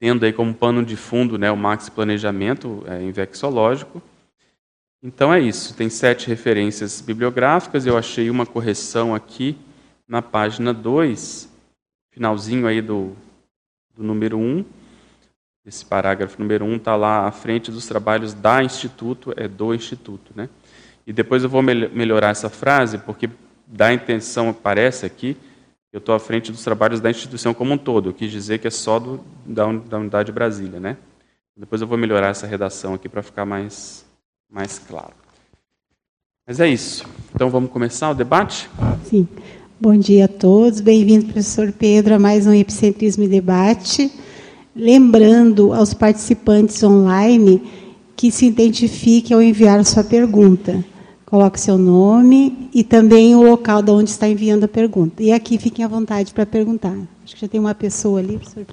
tendo 0.00 0.24
aí 0.24 0.32
como 0.32 0.54
pano 0.54 0.82
de 0.82 0.96
fundo 0.96 1.36
né, 1.36 1.50
o 1.50 1.56
maxi 1.58 1.90
planejamento 1.90 2.82
é, 2.86 3.02
invexológico. 3.02 4.00
Então 5.02 5.30
é 5.30 5.38
isso, 5.38 5.74
tem 5.74 5.90
sete 5.90 6.26
referências 6.26 7.02
bibliográficas, 7.02 7.84
eu 7.84 7.98
achei 7.98 8.30
uma 8.30 8.46
correção 8.46 9.14
aqui 9.14 9.58
na 10.08 10.22
página 10.22 10.72
2, 10.72 11.52
finalzinho 12.12 12.66
aí 12.66 12.80
do, 12.80 13.14
do 13.94 14.02
número 14.02 14.38
1. 14.38 14.40
Um. 14.40 14.77
Esse 15.68 15.84
parágrafo 15.84 16.40
número 16.40 16.64
1 16.64 16.68
um 16.68 16.76
está 16.76 16.96
lá 16.96 17.26
à 17.26 17.30
frente 17.30 17.70
dos 17.70 17.86
trabalhos 17.86 18.32
da 18.32 18.64
Instituto, 18.64 19.34
é 19.36 19.46
do 19.46 19.74
Instituto. 19.74 20.32
Né? 20.34 20.48
E 21.06 21.12
depois 21.12 21.42
eu 21.42 21.48
vou 21.50 21.60
melhorar 21.62 22.30
essa 22.30 22.48
frase, 22.48 22.96
porque 22.96 23.28
dá 23.66 23.88
a 23.88 23.92
intenção, 23.92 24.50
parece 24.54 25.04
aqui, 25.04 25.36
eu 25.92 25.98
estou 25.98 26.14
à 26.14 26.18
frente 26.18 26.50
dos 26.50 26.64
trabalhos 26.64 27.02
da 27.02 27.10
instituição 27.10 27.52
como 27.52 27.74
um 27.74 27.78
todo. 27.78 28.08
Eu 28.08 28.14
quis 28.14 28.30
dizer 28.32 28.58
que 28.58 28.66
é 28.66 28.70
só 28.70 28.98
do, 28.98 29.20
da, 29.44 29.70
da 29.70 29.98
Unidade 29.98 30.32
Brasília. 30.32 30.80
Né? 30.80 30.96
Depois 31.54 31.82
eu 31.82 31.86
vou 31.86 31.98
melhorar 31.98 32.28
essa 32.28 32.46
redação 32.46 32.94
aqui 32.94 33.06
para 33.06 33.22
ficar 33.22 33.44
mais, 33.44 34.06
mais 34.50 34.78
claro. 34.78 35.12
Mas 36.46 36.60
é 36.60 36.68
isso. 36.68 37.04
Então 37.34 37.50
vamos 37.50 37.70
começar 37.70 38.08
o 38.10 38.14
debate? 38.14 38.70
Sim. 39.04 39.28
Bom 39.78 39.98
dia 39.98 40.24
a 40.24 40.28
todos. 40.28 40.80
Bem-vindo, 40.80 41.26
professor 41.26 41.70
Pedro, 41.72 42.14
a 42.14 42.18
mais 42.18 42.46
um 42.46 42.54
Epicentrismo 42.54 43.24
e 43.24 43.28
Debate 43.28 44.10
lembrando 44.78 45.74
aos 45.74 45.92
participantes 45.92 46.80
online 46.84 47.60
que 48.16 48.30
se 48.30 48.46
identifique 48.46 49.34
ao 49.34 49.42
enviar 49.42 49.84
sua 49.84 50.04
pergunta. 50.04 50.84
Coloque 51.26 51.60
seu 51.60 51.76
nome 51.76 52.70
e 52.72 52.82
também 52.84 53.34
o 53.34 53.42
local 53.42 53.82
de 53.82 53.90
onde 53.90 54.08
está 54.08 54.28
enviando 54.28 54.64
a 54.64 54.68
pergunta. 54.68 55.22
E 55.22 55.32
aqui 55.32 55.58
fiquem 55.58 55.84
à 55.84 55.88
vontade 55.88 56.32
para 56.32 56.46
perguntar. 56.46 56.96
Acho 57.24 57.34
que 57.34 57.40
já 57.40 57.48
tem 57.48 57.60
uma 57.60 57.74
pessoa 57.74 58.20
ali, 58.20 58.38
professor. 58.38 58.64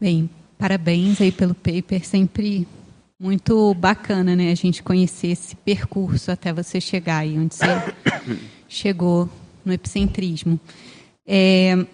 Bem, 0.00 0.28
parabéns 0.58 1.20
aí 1.20 1.30
pelo 1.30 1.54
paper, 1.54 2.04
sempre 2.04 2.66
muito 3.18 3.74
bacana, 3.74 4.34
né? 4.34 4.50
A 4.50 4.54
gente 4.54 4.82
conhecer 4.82 5.28
esse 5.28 5.54
percurso 5.54 6.32
até 6.32 6.52
você 6.52 6.80
chegar 6.80 7.18
aí 7.18 7.38
onde 7.38 7.54
você 7.54 7.66
chegou 8.66 9.28
no 9.64 9.72
epicentrismo. 9.72 10.58
É, 11.26 11.86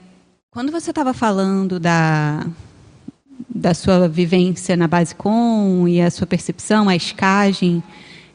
quando 0.57 0.73
você 0.73 0.89
estava 0.89 1.13
falando 1.13 1.79
da, 1.79 2.47
da 3.47 3.75
sua 3.75 4.09
vivência 4.09 4.75
na 4.75 4.89
Basecom 4.89 5.87
e 5.87 6.01
a 6.01 6.11
sua 6.11 6.27
percepção, 6.27 6.89
a 6.89 6.97
escagem, 6.97 7.83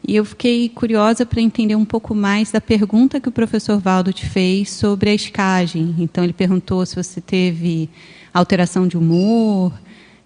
e 0.08 0.16
eu 0.18 0.24
fiquei 0.24 0.70
curiosa 0.70 1.26
para 1.26 1.42
entender 1.42 1.76
um 1.76 1.84
pouco 1.84 2.14
mais 2.14 2.52
da 2.52 2.62
pergunta 2.62 3.20
que 3.20 3.28
o 3.28 3.32
professor 3.32 3.80
Valdo 3.80 4.14
te 4.14 4.28
fez 4.28 4.70
sobre 4.70 5.10
a 5.10 5.16
escagem. 5.16 5.96
Então, 5.98 6.24
ele 6.24 6.32
perguntou 6.32 6.86
se 6.86 6.96
você 6.96 7.20
teve 7.20 7.90
alteração 8.32 8.88
de 8.88 8.96
humor. 8.96 9.74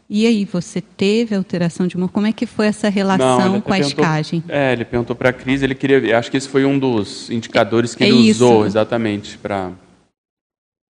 E 0.09 0.27
aí, 0.27 0.43
você 0.43 0.81
teve 0.81 1.33
alteração 1.33 1.87
de 1.87 1.95
humor? 1.95 2.09
Como 2.09 2.27
é 2.27 2.33
que 2.33 2.45
foi 2.45 2.67
essa 2.67 2.89
relação 2.89 3.53
Não, 3.53 3.61
com 3.61 3.71
a 3.71 3.79
escagem? 3.79 4.43
É, 4.49 4.73
ele 4.73 4.83
perguntou 4.83 5.15
para 5.15 5.29
a 5.29 5.33
Cris, 5.33 5.63
ele 5.63 5.75
queria. 5.75 6.19
Acho 6.19 6.29
que 6.29 6.35
esse 6.35 6.49
foi 6.49 6.65
um 6.65 6.77
dos 6.77 7.29
indicadores 7.29 7.95
que 7.95 8.03
é 8.03 8.09
ele 8.09 8.29
isso. 8.29 8.43
usou 8.43 8.65
exatamente 8.65 9.37
para 9.37 9.71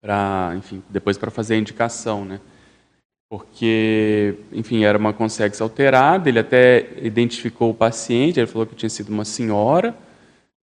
para, 0.05 0.53
enfim, 0.59 0.83
depois 0.91 1.17
para 1.17 1.31
fazer 1.31 1.55
a 1.55 1.57
indicação, 1.57 2.27
né? 2.27 2.39
Porque, 3.27 4.35
enfim, 4.53 4.85
era 4.85 4.99
uma 4.99 5.15
consex 5.15 5.63
alterada, 5.63 6.29
ele 6.29 6.39
até 6.39 6.91
identificou 7.01 7.71
o 7.71 7.75
paciente, 7.75 8.39
ele 8.39 8.47
falou 8.47 8.67
que 8.67 8.75
tinha 8.75 8.91
sido 8.91 9.09
uma 9.09 9.25
senhora, 9.25 9.97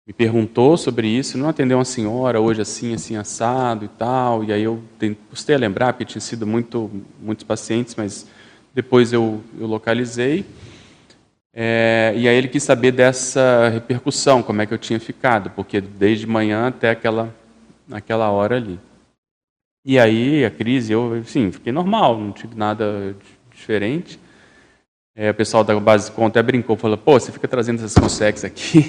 me 0.05 0.11
perguntou 0.11 0.75
sobre 0.75 1.07
isso, 1.07 1.37
não 1.37 1.47
atendeu 1.47 1.77
uma 1.77 1.85
senhora 1.85 2.41
hoje 2.41 2.61
assim, 2.61 2.93
assim, 2.93 3.15
assado 3.15 3.85
e 3.85 3.87
tal, 3.87 4.43
e 4.43 4.51
aí 4.51 4.63
eu 4.63 4.83
custei 5.29 5.55
a 5.55 5.59
lembrar, 5.59 5.93
porque 5.93 6.03
tinha 6.03 6.21
sido 6.21 6.45
muito, 6.45 6.91
muitos 7.17 7.45
pacientes, 7.45 7.95
mas 7.95 8.27
depois 8.73 9.13
eu, 9.13 9.41
eu 9.57 9.65
localizei, 9.65 10.45
é, 11.53 12.13
e 12.17 12.27
aí 12.27 12.35
ele 12.35 12.49
quis 12.49 12.63
saber 12.63 12.91
dessa 12.91 13.69
repercussão, 13.69 14.43
como 14.43 14.61
é 14.61 14.65
que 14.65 14.73
eu 14.73 14.77
tinha 14.77 14.99
ficado, 14.99 15.51
porque 15.51 15.79
desde 15.79 16.27
manhã 16.27 16.67
até 16.67 16.89
aquela, 16.89 17.33
aquela 17.89 18.29
hora 18.29 18.57
ali. 18.57 18.77
E 19.83 19.97
aí 19.97 20.45
a 20.45 20.51
crise, 20.51 20.93
eu, 20.93 21.23
sim, 21.25 21.51
fiquei 21.51 21.73
normal, 21.73 22.19
não 22.19 22.31
tive 22.31 22.55
nada 22.55 23.15
diferente. 23.51 24.19
É, 25.15 25.29
o 25.29 25.33
pessoal 25.33 25.63
da 25.63 25.77
base 25.79 26.09
de 26.09 26.15
conta 26.15 26.39
até 26.39 26.45
brincou, 26.45 26.77
falou, 26.77 26.97
pô, 26.97 27.19
você 27.19 27.31
fica 27.31 27.47
trazendo 27.47 27.77
essas 27.83 27.95
consex 27.95 28.45
aqui, 28.45 28.81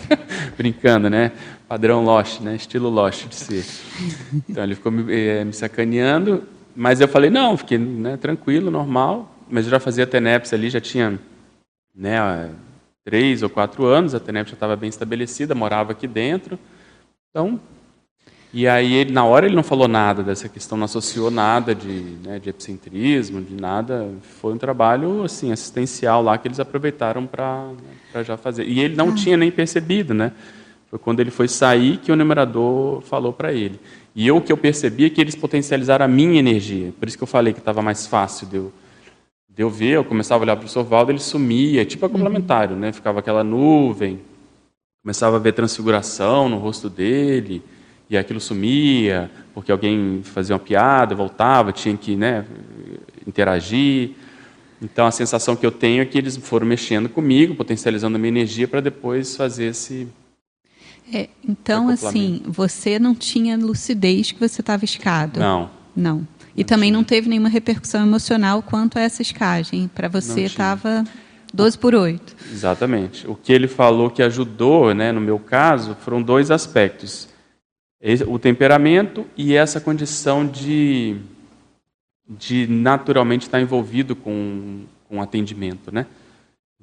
brincando, 0.56 1.10
né? 1.10 1.32
Padrão 1.66 2.04
Lost, 2.04 2.40
né? 2.40 2.54
Estilo 2.54 2.88
Lost 2.88 3.26
de 3.26 3.34
ser. 3.34 3.64
Então 4.48 4.62
ele 4.62 4.74
ficou 4.76 4.92
me, 4.92 5.12
é, 5.12 5.44
me 5.44 5.52
sacaneando, 5.52 6.46
mas 6.74 7.00
eu 7.00 7.08
falei, 7.08 7.30
não, 7.30 7.56
fiquei 7.56 7.78
né, 7.78 8.16
tranquilo, 8.16 8.70
normal, 8.70 9.34
mas 9.50 9.64
eu 9.64 9.70
já 9.70 9.80
fazia 9.80 10.06
TENEPS 10.06 10.52
ali, 10.52 10.70
já 10.70 10.80
tinha 10.80 11.18
né, 11.94 12.50
três 13.04 13.42
ou 13.42 13.48
quatro 13.48 13.86
anos, 13.86 14.14
a 14.14 14.20
TENEPS 14.20 14.50
já 14.50 14.56
estava 14.56 14.76
bem 14.76 14.88
estabelecida, 14.88 15.54
morava 15.54 15.92
aqui 15.92 16.06
dentro, 16.06 16.58
então 17.30 17.58
e 18.52 18.66
aí, 18.66 18.94
ele, 18.94 19.12
na 19.12 19.24
hora, 19.24 19.46
ele 19.46 19.56
não 19.56 19.62
falou 19.62 19.88
nada 19.88 20.22
dessa 20.22 20.48
questão, 20.48 20.78
não 20.78 20.84
associou 20.84 21.30
nada 21.30 21.74
de, 21.74 22.16
né, 22.24 22.38
de 22.38 22.48
epicentrismo, 22.48 23.42
de 23.42 23.54
nada. 23.54 24.08
Foi 24.40 24.54
um 24.54 24.58
trabalho 24.58 25.24
assim 25.24 25.52
assistencial 25.52 26.22
lá 26.22 26.38
que 26.38 26.48
eles 26.48 26.60
aproveitaram 26.60 27.26
para 27.26 27.72
já 28.22 28.36
fazer. 28.36 28.64
E 28.66 28.80
ele 28.80 28.94
não 28.96 29.10
ah. 29.10 29.14
tinha 29.14 29.36
nem 29.36 29.50
percebido, 29.50 30.14
né? 30.14 30.32
Foi 30.88 30.98
quando 30.98 31.20
ele 31.20 31.30
foi 31.30 31.48
sair 31.48 31.98
que 31.98 32.12
o 32.12 32.16
numerador 32.16 33.00
falou 33.02 33.32
para 33.32 33.52
ele. 33.52 33.80
E 34.14 34.26
eu 34.26 34.36
o 34.36 34.40
que 34.40 34.52
eu 34.52 34.56
percebi 34.56 35.04
é 35.04 35.10
que 35.10 35.20
eles 35.20 35.34
potencializaram 35.34 36.04
a 36.04 36.08
minha 36.08 36.38
energia. 36.38 36.94
Por 36.98 37.08
isso 37.08 37.18
que 37.18 37.24
eu 37.24 37.28
falei 37.28 37.52
que 37.52 37.58
estava 37.58 37.82
mais 37.82 38.06
fácil 38.06 38.46
de 38.46 38.56
eu, 38.56 38.72
de 39.54 39.62
eu 39.62 39.68
ver. 39.68 39.96
Eu 39.96 40.04
começava 40.04 40.42
a 40.42 40.44
olhar 40.44 40.56
para 40.56 40.66
o 40.66 40.68
Sorvaldo, 40.68 41.10
ele 41.10 41.18
sumia, 41.18 41.84
tipo 41.84 42.06
a 42.06 42.08
complementário, 42.08 42.76
né? 42.76 42.92
Ficava 42.92 43.18
aquela 43.18 43.42
nuvem. 43.42 44.20
Começava 45.02 45.36
a 45.36 45.38
ver 45.38 45.52
transfiguração 45.52 46.48
no 46.48 46.58
rosto 46.58 46.88
dele 46.88 47.62
e 48.08 48.16
aquilo 48.16 48.40
sumia, 48.40 49.30
porque 49.52 49.72
alguém 49.72 50.20
fazia 50.22 50.54
uma 50.54 50.60
piada, 50.60 51.14
voltava, 51.14 51.72
tinha 51.72 51.96
que 51.96 52.16
né, 52.16 52.44
interagir. 53.26 54.12
Então 54.80 55.06
a 55.06 55.10
sensação 55.10 55.56
que 55.56 55.66
eu 55.66 55.72
tenho 55.72 56.02
é 56.02 56.04
que 56.04 56.16
eles 56.16 56.36
foram 56.36 56.66
mexendo 56.66 57.08
comigo, 57.08 57.54
potencializando 57.54 58.16
a 58.16 58.18
minha 58.18 58.28
energia 58.28 58.68
para 58.68 58.80
depois 58.80 59.36
fazer 59.36 59.66
esse. 59.66 60.08
É, 61.12 61.28
então, 61.48 61.88
assim, 61.88 62.42
você 62.46 62.98
não 62.98 63.14
tinha 63.14 63.56
lucidez 63.56 64.32
que 64.32 64.40
você 64.40 64.60
estava 64.60 64.84
escado? 64.84 65.38
Não. 65.38 65.70
Não. 65.94 66.28
E 66.54 66.60
não 66.60 66.66
também 66.66 66.90
tinha. 66.90 66.98
não 66.98 67.04
teve 67.04 67.28
nenhuma 67.28 67.48
repercussão 67.48 68.02
emocional 68.04 68.60
quanto 68.62 68.98
a 68.98 69.02
essa 69.02 69.22
escagem. 69.22 69.88
Para 69.94 70.08
você 70.08 70.42
estava 70.42 71.04
12 71.54 71.78
por 71.78 71.94
8. 71.94 72.36
Exatamente. 72.52 73.26
O 73.26 73.36
que 73.36 73.52
ele 73.52 73.68
falou 73.68 74.10
que 74.10 74.22
ajudou, 74.22 74.92
né, 74.92 75.12
no 75.12 75.20
meu 75.20 75.38
caso, 75.38 75.96
foram 76.00 76.20
dois 76.20 76.50
aspectos 76.50 77.28
o 78.26 78.38
temperamento 78.38 79.26
e 79.36 79.54
essa 79.54 79.80
condição 79.80 80.46
de, 80.46 81.16
de 82.28 82.66
naturalmente 82.66 83.42
estar 83.42 83.60
envolvido 83.60 84.14
com, 84.14 84.84
com 85.08 85.22
atendimento, 85.22 85.92
né? 85.92 86.06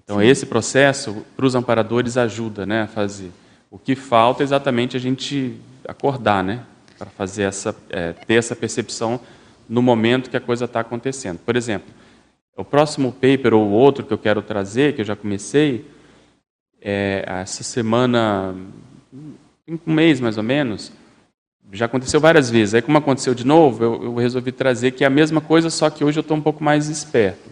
Então 0.04 0.19
Sim. 0.19 0.26
esse 0.26 0.45
processo 0.45 1.26
para 1.36 1.45
os 1.45 1.56
amparadores 1.56 2.17
ajuda, 2.17 2.65
né, 2.65 2.82
a 2.84 2.88
fazer. 2.88 3.32
O 3.71 3.78
que 3.78 3.95
falta 3.95 4.43
é 4.43 4.45
exatamente 4.45 4.97
a 4.97 4.99
gente 4.99 5.56
acordar, 5.88 6.43
né, 6.43 6.65
para 6.97 7.10
fazer 7.10 7.43
essa 7.43 7.76
é, 7.89 8.13
ter 8.13 8.36
essa 8.36 8.56
percepção 8.56 9.19
no 9.67 9.82
momento 9.82 10.30
que 10.30 10.38
a 10.38 10.41
coisa 10.41 10.65
está 10.65 10.82
acontecendo. 10.82 11.39
Por 11.39 11.56
exemplo, 11.56 11.93
o 12.56 12.63
próximo 12.63 13.12
paper 13.12 13.54
ou 13.54 13.69
outro 13.69 14.06
que 14.06 14.13
eu 14.13 14.17
quero 14.17 14.41
trazer, 14.41 14.93
que 14.93 15.02
eu 15.02 15.06
já 15.06 15.15
comecei, 15.15 15.86
é, 16.82 17.23
essa 17.26 17.63
semana, 17.63 18.54
um 19.67 19.93
mês 19.93 20.19
mais 20.19 20.38
ou 20.38 20.43
menos, 20.43 20.91
já 21.74 21.86
aconteceu 21.86 22.20
várias 22.20 22.50
vezes. 22.50 22.76
Aí, 22.76 22.82
como 22.82 22.98
aconteceu 22.98 23.34
de 23.34 23.46
novo, 23.46 23.84
eu, 23.84 24.04
eu 24.04 24.16
resolvi 24.16 24.52
trazer 24.52 24.92
que 24.92 25.04
é 25.04 25.08
a 25.08 25.10
mesma 25.10 25.42
coisa, 25.42 25.70
só 25.70 25.90
que 25.90 26.04
hoje 26.04 26.20
eu 26.20 26.22
estou 26.22 26.38
um 26.38 26.42
pouco 26.42 26.64
mais 26.64 26.88
esperto. 26.88 27.50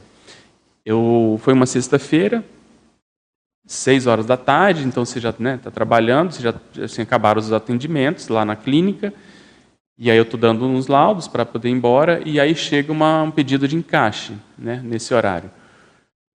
Eu, 0.85 1.39
foi 1.43 1.53
uma 1.53 1.65
sexta-feira, 1.65 2.43
seis 3.65 4.05
horas 4.05 4.25
da 4.25 4.37
tarde, 4.37 4.83
então 4.83 5.05
você 5.05 5.19
já 5.19 5.31
está 5.31 5.43
né, 5.43 5.59
tá 5.61 5.71
trabalhando, 5.71 6.31
você 6.31 6.41
já 6.41 6.53
assim, 6.83 7.01
acabaram 7.01 7.39
os 7.39 7.51
atendimentos 7.51 8.27
lá 8.27 8.45
na 8.45 8.55
clínica, 8.55 9.13
e 9.97 10.09
aí 10.09 10.17
eu 10.17 10.23
estou 10.23 10.39
dando 10.39 10.65
uns 10.65 10.87
laudos 10.87 11.27
para 11.27 11.45
poder 11.45 11.69
ir 11.69 11.73
embora, 11.73 12.21
e 12.25 12.39
aí 12.39 12.55
chega 12.55 12.91
uma, 12.91 13.23
um 13.23 13.31
pedido 13.31 13.67
de 13.67 13.75
encaixe 13.75 14.33
né, 14.57 14.81
nesse 14.83 15.13
horário. 15.13 15.49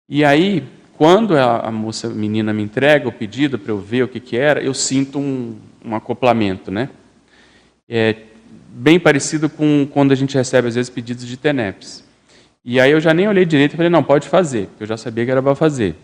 E 0.10 0.24
aí, 0.26 0.64
quando 0.98 1.36
a, 1.36 1.68
a 1.68 1.72
moça, 1.72 2.08
a 2.08 2.10
menina 2.12 2.54
me 2.54 2.62
entrega 2.62 3.08
o 3.08 3.12
pedido 3.12 3.58
para 3.58 3.72
eu 3.72 3.80
ver 3.80 4.04
o 4.04 4.08
que, 4.08 4.20
que 4.20 4.38
era, 4.38 4.62
eu 4.62 4.74
sinto 4.74 5.18
um, 5.20 5.58
um 5.84 5.96
acoplamento, 5.96 6.70
né? 6.70 6.90
É 7.94 8.16
bem 8.70 8.98
parecido 8.98 9.50
com 9.50 9.86
quando 9.86 10.14
a 10.14 10.16
gente 10.16 10.34
recebe, 10.34 10.70
às 10.70 10.76
vezes, 10.76 10.90
pedidos 10.90 11.28
de 11.28 11.36
TENEPS. 11.36 12.06
E 12.64 12.80
aí 12.80 12.90
eu 12.90 13.02
já 13.02 13.14
nem 13.14 13.28
olhei 13.28 13.44
direito 13.44 13.74
e 13.74 13.76
falei, 13.76 13.90
não, 13.90 14.02
pode 14.02 14.30
fazer, 14.30 14.68
porque 14.68 14.84
eu 14.84 14.88
já 14.88 14.96
sabia 14.96 15.26
que 15.26 15.32
era 15.32 15.44
para 15.44 15.56
fazer. 15.56 15.96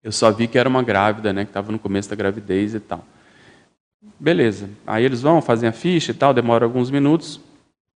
Eu 0.00 0.12
só 0.12 0.30
vi 0.30 0.46
que 0.46 0.56
era 0.56 0.68
uma 0.68 0.80
grávida, 0.80 1.32
né, 1.32 1.44
que 1.44 1.50
estava 1.50 1.72
no 1.72 1.78
começo 1.78 2.08
da 2.08 2.14
gravidez 2.14 2.74
e 2.74 2.80
tal. 2.80 3.04
Beleza. 4.18 4.70
Aí 4.86 5.04
eles 5.04 5.20
vão, 5.20 5.42
fazem 5.42 5.68
a 5.68 5.72
ficha 5.72 6.12
e 6.12 6.14
tal, 6.14 6.32
demora 6.32 6.64
alguns 6.64 6.88
minutos. 6.88 7.40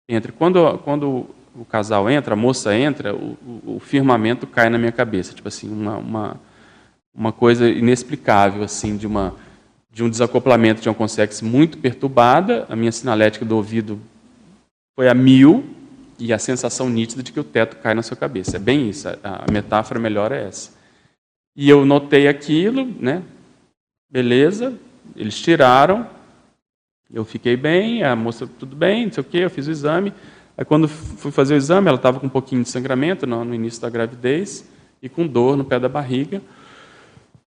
Entra. 0.08 0.32
Quando, 0.32 0.78
quando 0.78 1.28
o 1.54 1.64
casal 1.64 2.10
entra, 2.10 2.34
a 2.34 2.36
moça 2.36 2.76
entra, 2.76 3.14
o, 3.14 3.36
o, 3.46 3.76
o 3.76 3.80
firmamento 3.80 4.46
cai 4.48 4.68
na 4.68 4.78
minha 4.78 4.92
cabeça. 4.92 5.32
Tipo 5.32 5.46
assim, 5.46 5.68
uma, 5.68 5.96
uma, 5.96 6.40
uma 7.14 7.32
coisa 7.32 7.68
inexplicável, 7.68 8.64
assim, 8.64 8.96
de, 8.96 9.06
uma, 9.06 9.34
de 9.96 10.04
um 10.04 10.10
desacoplamento 10.10 10.82
de 10.82 10.90
uma 10.90 10.94
consex 10.94 11.40
muito 11.40 11.78
perturbada. 11.78 12.66
A 12.68 12.76
minha 12.76 12.92
sinalética 12.92 13.46
do 13.46 13.56
ouvido 13.56 13.98
foi 14.94 15.08
a 15.08 15.14
mil 15.14 15.64
e 16.18 16.34
a 16.34 16.38
sensação 16.38 16.90
nítida 16.90 17.22
de 17.22 17.32
que 17.32 17.40
o 17.40 17.44
teto 17.44 17.76
cai 17.76 17.94
na 17.94 18.02
sua 18.02 18.14
cabeça. 18.14 18.56
É 18.56 18.58
bem 18.58 18.90
isso. 18.90 19.08
A, 19.08 19.16
a 19.48 19.50
metáfora 19.50 19.98
melhor 19.98 20.32
é 20.32 20.48
essa. 20.48 20.70
E 21.56 21.70
eu 21.70 21.86
notei 21.86 22.28
aquilo, 22.28 22.84
né? 23.00 23.22
Beleza, 24.10 24.74
eles 25.16 25.40
tiraram, 25.40 26.06
eu 27.10 27.24
fiquei 27.24 27.56
bem, 27.56 28.02
a 28.02 28.14
moça 28.14 28.46
tudo 28.46 28.76
bem, 28.76 29.06
não 29.06 29.12
sei 29.14 29.22
o 29.22 29.24
quê, 29.24 29.38
eu 29.38 29.50
fiz 29.50 29.66
o 29.66 29.70
exame. 29.70 30.12
Aí 30.58 30.64
quando 30.66 30.88
fui 30.88 31.32
fazer 31.32 31.54
o 31.54 31.56
exame, 31.56 31.88
ela 31.88 31.96
estava 31.96 32.20
com 32.20 32.26
um 32.26 32.30
pouquinho 32.30 32.62
de 32.62 32.68
sangramento 32.68 33.26
no, 33.26 33.46
no, 33.46 33.54
início 33.54 33.80
da 33.80 33.88
gravidez 33.88 34.68
e 35.00 35.08
com 35.08 35.26
dor 35.26 35.56
no 35.56 35.64
pé 35.64 35.80
da 35.80 35.88
barriga. 35.88 36.42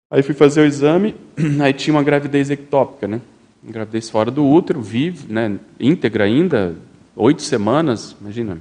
Aí 0.09 0.23
fui 0.23 0.33
fazer 0.33 0.61
o 0.61 0.65
exame, 0.65 1.15
aí 1.61 1.73
tinha 1.73 1.93
uma 1.93 2.03
gravidez 2.03 2.49
ectópica, 2.49 3.07
né? 3.07 3.21
Gravidez 3.63 4.09
fora 4.09 4.31
do 4.31 4.45
útero, 4.45 4.81
vive, 4.81 5.31
né? 5.31 5.59
íntegra 5.79 6.23
ainda, 6.23 6.75
oito 7.15 7.41
semanas, 7.41 8.15
imagina, 8.21 8.59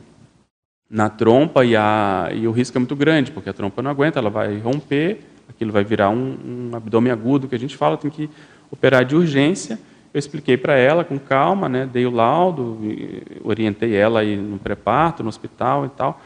na 0.91 1.09
trompa 1.09 1.65
e, 1.65 1.77
a, 1.77 2.31
e 2.35 2.49
o 2.49 2.53
risco 2.53 2.77
é 2.77 2.81
muito 2.81 2.97
grande, 2.97 3.31
porque 3.31 3.51
a 3.51 3.53
trompa 3.53 3.83
não 3.83 3.91
aguenta, 3.91 4.19
ela 4.19 4.31
vai 4.31 4.59
romper 4.59 5.21
aquilo 5.49 5.73
vai 5.73 5.85
virar 5.85 6.11
um, 6.11 6.37
um 6.45 6.77
abdômen 6.77 7.13
agudo 7.13 7.49
que 7.49 7.55
a 7.55 7.59
gente 7.59 7.77
fala, 7.77 7.97
tem 7.97 8.11
que 8.11 8.29
operar 8.71 9.05
de 9.05 9.17
urgência. 9.17 9.79
Eu 10.13 10.19
expliquei 10.19 10.57
para 10.57 10.77
ela 10.77 11.05
com 11.05 11.19
calma, 11.19 11.69
né, 11.69 11.89
dei 11.91 12.07
o 12.07 12.11
laudo, 12.11 12.79
orientei 13.45 13.95
ela 13.95 14.21
aí 14.21 14.37
no 14.37 14.59
pré-parto, 14.59 15.23
no 15.23 15.29
hospital 15.29 15.87
e 15.87 15.89
tal. 15.91 16.21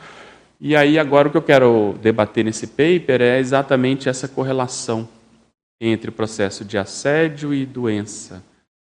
E 0.61 0.77
aí 0.77 0.99
agora 0.99 1.29
o 1.29 1.31
que 1.31 1.39
eu 1.39 1.43
quero 1.43 1.95
debater 2.03 2.45
nesse 2.45 2.67
paper 2.67 3.23
é 3.23 3.39
exatamente 3.39 4.11
essa 4.11 4.29
correlação 4.29 5.09
entre 5.81 6.11
o 6.11 6.13
processo 6.13 6.65
de 6.67 6.77
assédio 6.77 7.55
e 7.55 7.65
doença. 7.65 8.45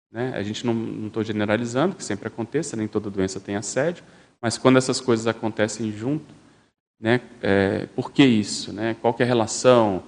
Né? 0.09 0.31
A 0.33 0.41
gente 0.41 0.65
não 0.65 1.07
estou 1.07 1.21
generalizando, 1.21 1.93
que 1.93 2.03
sempre 2.03 2.29
aconteça, 2.29 2.77
nem 2.77 2.87
toda 2.87 3.09
doença 3.09 3.41
tem 3.41 3.57
assédio, 3.57 4.05
mas 4.41 4.57
quando 4.57 4.77
essas 4.77 5.01
coisas 5.01 5.27
acontecem 5.27 5.91
junto, 5.91 6.33
né, 6.97 7.19
é, 7.41 7.87
por 7.93 8.09
que 8.09 8.23
isso? 8.23 8.71
Né? 8.71 8.95
Qual 9.01 9.13
que 9.13 9.21
é 9.21 9.25
a 9.25 9.27
relação? 9.27 10.01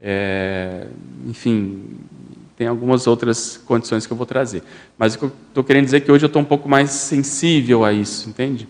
É, 0.00 0.86
enfim, 1.26 1.98
tem 2.56 2.68
algumas 2.68 3.08
outras 3.08 3.56
condições 3.56 4.06
que 4.06 4.12
eu 4.12 4.16
vou 4.16 4.26
trazer. 4.26 4.62
Mas 4.96 5.16
o 5.16 5.18
que 5.18 5.24
eu 5.24 5.32
estou 5.48 5.64
querendo 5.64 5.86
dizer 5.86 5.96
é 5.96 6.00
que 6.00 6.12
hoje 6.12 6.24
eu 6.24 6.28
estou 6.28 6.40
um 6.40 6.44
pouco 6.44 6.68
mais 6.68 6.90
sensível 6.90 7.84
a 7.84 7.92
isso, 7.92 8.28
entende? 8.28 8.68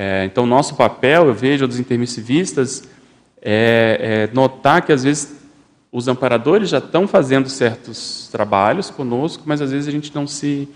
É, 0.00 0.24
então, 0.24 0.46
nosso 0.46 0.76
papel, 0.76 1.26
eu 1.26 1.34
vejo 1.34 1.66
dos 1.66 1.80
intermissivistas, 1.80 2.88
é, 3.42 4.28
é 4.30 4.32
notar 4.32 4.80
que 4.82 4.92
às 4.92 5.02
vezes 5.02 5.36
os 5.90 6.06
amparadores 6.06 6.68
já 6.68 6.78
estão 6.78 7.08
fazendo 7.08 7.48
certos 7.48 8.28
trabalhos 8.30 8.90
conosco, 8.90 9.42
mas 9.44 9.60
às 9.60 9.72
vezes 9.72 9.88
a 9.88 9.90
gente 9.90 10.14
não 10.14 10.24
se, 10.24 10.68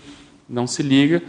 não 0.49 0.67
se 0.67 0.83
liga, 0.83 1.23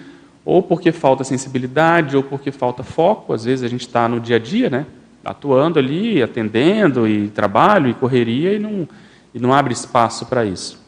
ou 0.44 0.60
porque 0.60 0.90
falta 0.90 1.22
sensibilidade, 1.22 2.16
ou 2.16 2.24
porque 2.24 2.50
falta 2.50 2.82
foco. 2.82 3.32
Às 3.32 3.44
vezes 3.44 3.64
a 3.64 3.68
gente 3.68 3.82
está 3.82 4.08
no 4.08 4.18
dia 4.18 4.36
a 4.36 4.38
dia, 4.40 4.68
né? 4.68 4.86
atuando 5.24 5.78
ali, 5.78 6.20
atendendo, 6.20 7.06
e 7.06 7.28
trabalho, 7.28 7.88
e 7.88 7.94
correria, 7.94 8.54
e 8.54 8.58
não, 8.58 8.88
e 9.32 9.38
não 9.38 9.52
abre 9.52 9.72
espaço 9.72 10.26
para 10.26 10.44
isso. 10.44 10.82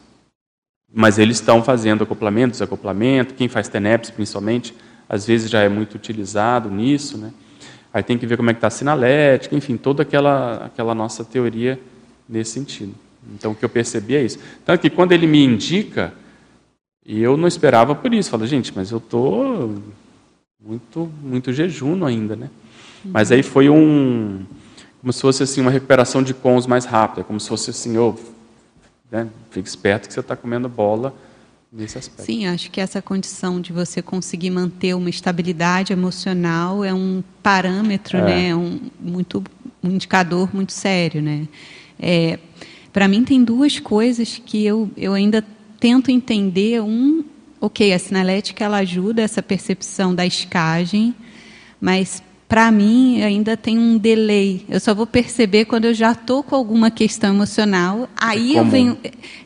Mas 0.93 1.17
eles 1.17 1.37
estão 1.37 1.63
fazendo 1.63 2.03
acoplamento, 2.03 2.51
desacoplamento, 2.51 3.33
quem 3.33 3.47
faz 3.47 3.69
TENEPS 3.69 4.11
principalmente, 4.11 4.75
às 5.09 5.25
vezes 5.25 5.49
já 5.49 5.61
é 5.61 5.69
muito 5.69 5.95
utilizado 5.95 6.69
nisso, 6.69 7.17
né? 7.17 7.31
Aí 7.93 8.03
tem 8.03 8.17
que 8.17 8.27
ver 8.27 8.37
como 8.37 8.49
é 8.49 8.53
que 8.53 8.57
está 8.57 8.67
a 8.67 8.71
sinalética, 8.71 9.55
enfim, 9.55 9.77
toda 9.77 10.03
aquela, 10.03 10.65
aquela 10.65 10.93
nossa 10.93 11.23
teoria 11.23 11.79
nesse 12.27 12.51
sentido. 12.51 12.93
Então, 13.33 13.51
o 13.51 13.55
que 13.55 13.65
eu 13.65 13.69
percebi 13.69 14.15
é 14.15 14.23
isso. 14.23 14.39
Tanto 14.65 14.81
que 14.81 14.89
quando 14.89 15.11
ele 15.13 15.25
me 15.25 15.43
indica, 15.43 16.13
e 17.05 17.21
eu 17.21 17.37
não 17.37 17.47
esperava 17.47 17.95
por 17.95 18.13
isso, 18.13 18.29
falo, 18.29 18.45
gente, 18.45 18.71
mas 18.75 18.91
eu 18.91 18.97
estou 18.97 19.81
muito, 20.63 21.11
muito 21.21 21.53
jejum 21.53 22.05
ainda, 22.05 22.35
né? 22.35 22.49
Mas 23.03 23.31
aí 23.31 23.41
foi 23.41 23.69
um, 23.69 24.45
como 25.01 25.13
se 25.13 25.21
fosse 25.21 25.43
assim 25.43 25.61
uma 25.61 25.71
recuperação 25.71 26.21
de 26.21 26.33
cons 26.33 26.67
mais 26.67 26.85
rápida, 26.85 27.23
como 27.23 27.39
se 27.39 27.47
fosse 27.47 27.69
assim, 27.69 27.97
oh, 27.97 28.15
né, 29.09 29.27
esperto 29.55 30.07
que 30.07 30.13
você 30.13 30.19
está 30.19 30.35
comendo 30.35 30.67
bola 30.67 31.13
nesse 31.71 31.97
aspecto. 31.97 32.25
Sim, 32.25 32.47
acho 32.47 32.71
que 32.71 32.79
essa 32.79 33.01
condição 33.01 33.59
de 33.59 33.73
você 33.73 34.01
conseguir 34.01 34.49
manter 34.49 34.93
uma 34.95 35.09
estabilidade 35.09 35.93
emocional 35.93 36.83
é 36.83 36.93
um 36.93 37.23
parâmetro, 37.43 38.17
é. 38.17 38.25
né, 38.25 38.55
um, 38.55 38.79
muito, 38.99 39.43
um 39.83 39.91
indicador 39.91 40.49
muito 40.53 40.73
sério, 40.73 41.21
né. 41.21 41.47
É, 41.99 42.39
Para 42.93 43.07
mim 43.07 43.23
tem 43.23 43.43
duas 43.43 43.79
coisas 43.79 44.41
que 44.43 44.65
eu, 44.65 44.89
eu 44.95 45.13
ainda 45.13 45.43
tento 45.79 46.11
entender. 46.11 46.81
Um, 46.81 47.23
ok, 47.59 47.93
a 47.93 47.99
sinalética 47.99 48.63
ela 48.63 48.77
ajuda 48.77 49.21
essa 49.21 49.41
percepção 49.41 50.13
da 50.13 50.25
escagem, 50.25 51.13
mas 51.81 52.21
para 52.47 52.71
mim 52.71 53.21
ainda 53.21 53.57
tem 53.57 53.77
um 53.77 53.97
delay. 53.97 54.65
Eu 54.69 54.79
só 54.79 54.93
vou 54.93 55.05
perceber 55.05 55.65
quando 55.65 55.85
eu 55.85 55.93
já 55.93 56.11
estou 56.11 56.43
com 56.43 56.55
alguma 56.55 56.89
questão 56.89 57.33
emocional. 57.33 58.07
Aí 58.15 58.55
é 58.55 58.59
eu 58.59 58.65
venho. 58.65 58.97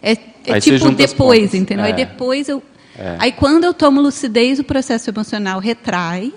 É, 0.02 0.16
é 0.46 0.54
aí 0.54 0.62
tipo 0.62 0.90
depois, 0.92 1.54
entendeu? 1.54 1.86
É. 1.86 1.88
Aí 1.90 1.94
depois 1.94 2.50
eu. 2.50 2.62
É. 2.98 3.16
Aí 3.20 3.32
quando 3.32 3.64
eu 3.64 3.74
tomo 3.74 4.02
lucidez, 4.02 4.60
o 4.60 4.64
processo 4.64 5.10
emocional 5.10 5.60
retrai. 5.60 6.34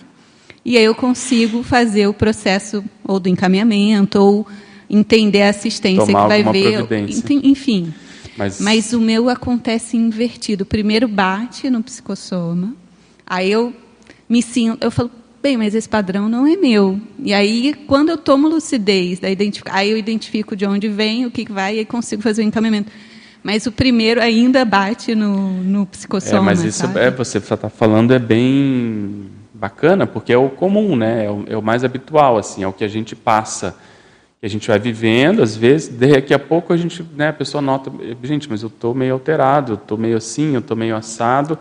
E 0.64 0.78
aí 0.78 0.84
eu 0.84 0.94
consigo 0.94 1.62
fazer 1.62 2.06
o 2.06 2.14
processo 2.14 2.82
ou 3.06 3.20
do 3.20 3.28
encaminhamento, 3.28 4.18
ou 4.18 4.46
entender 4.88 5.42
a 5.42 5.50
assistência 5.50 6.06
Tomar 6.06 6.22
que 6.22 6.28
vai 6.28 6.42
ver. 6.42 6.86
Enfim. 7.42 7.92
Mas... 8.36 8.60
Mas 8.60 8.92
o 8.92 9.00
meu 9.00 9.28
acontece 9.28 9.96
invertido. 9.96 10.64
Primeiro 10.64 11.06
bate 11.06 11.68
no 11.68 11.82
psicossoma. 11.82 12.74
Aí 13.26 13.50
eu 13.50 13.72
me 14.28 14.42
sinto. 14.42 14.82
Eu 14.82 14.90
falo, 14.90 15.10
bem, 15.42 15.56
mas 15.56 15.74
esse 15.74 15.88
padrão 15.88 16.28
não 16.28 16.46
é 16.46 16.56
meu. 16.56 16.98
E 17.18 17.34
aí, 17.34 17.74
quando 17.86 18.08
eu 18.08 18.16
tomo 18.16 18.48
lucidez, 18.48 19.20
aí 19.70 19.90
eu 19.90 19.98
identifico 19.98 20.56
de 20.56 20.66
onde 20.66 20.88
vem, 20.88 21.26
o 21.26 21.30
que 21.30 21.44
vai, 21.50 21.78
e 21.78 21.84
consigo 21.84 22.22
fazer 22.22 22.42
o 22.42 22.44
encaminhamento. 22.46 22.90
Mas 23.44 23.66
o 23.66 23.72
primeiro 23.72 24.22
ainda 24.22 24.64
bate 24.64 25.14
no, 25.14 25.62
no 25.62 25.84
psicossoma. 25.84 26.38
É, 26.38 26.40
mas 26.40 26.64
isso 26.64 26.86
é, 26.98 27.10
você 27.10 27.36
está 27.36 27.68
falando 27.68 28.14
é 28.14 28.18
bem 28.18 29.26
bacana, 29.52 30.06
porque 30.06 30.32
é 30.32 30.38
o 30.38 30.48
comum, 30.48 30.96
né? 30.96 31.26
É 31.26 31.30
o, 31.30 31.44
é 31.50 31.56
o, 31.58 31.60
mais 31.60 31.84
habitual, 31.84 32.38
assim, 32.38 32.62
é 32.62 32.66
o 32.66 32.72
que 32.72 32.82
a 32.82 32.88
gente 32.88 33.14
passa, 33.14 33.76
que 34.40 34.46
a 34.46 34.48
gente 34.48 34.66
vai 34.66 34.78
vivendo, 34.78 35.42
às 35.42 35.54
vezes, 35.54 35.88
daqui 35.88 36.32
a 36.32 36.38
pouco 36.38 36.72
a 36.72 36.76
gente, 36.78 37.04
né, 37.14 37.28
a 37.28 37.32
pessoa 37.34 37.60
nota, 37.60 37.92
gente, 38.22 38.48
mas 38.48 38.62
eu 38.62 38.68
estou 38.68 38.94
meio 38.94 39.12
alterado, 39.12 39.72
eu 39.72 39.76
estou 39.76 39.98
meio 39.98 40.16
assim, 40.16 40.54
eu 40.54 40.60
estou 40.60 40.74
meio 40.74 40.96
assado, 40.96 41.58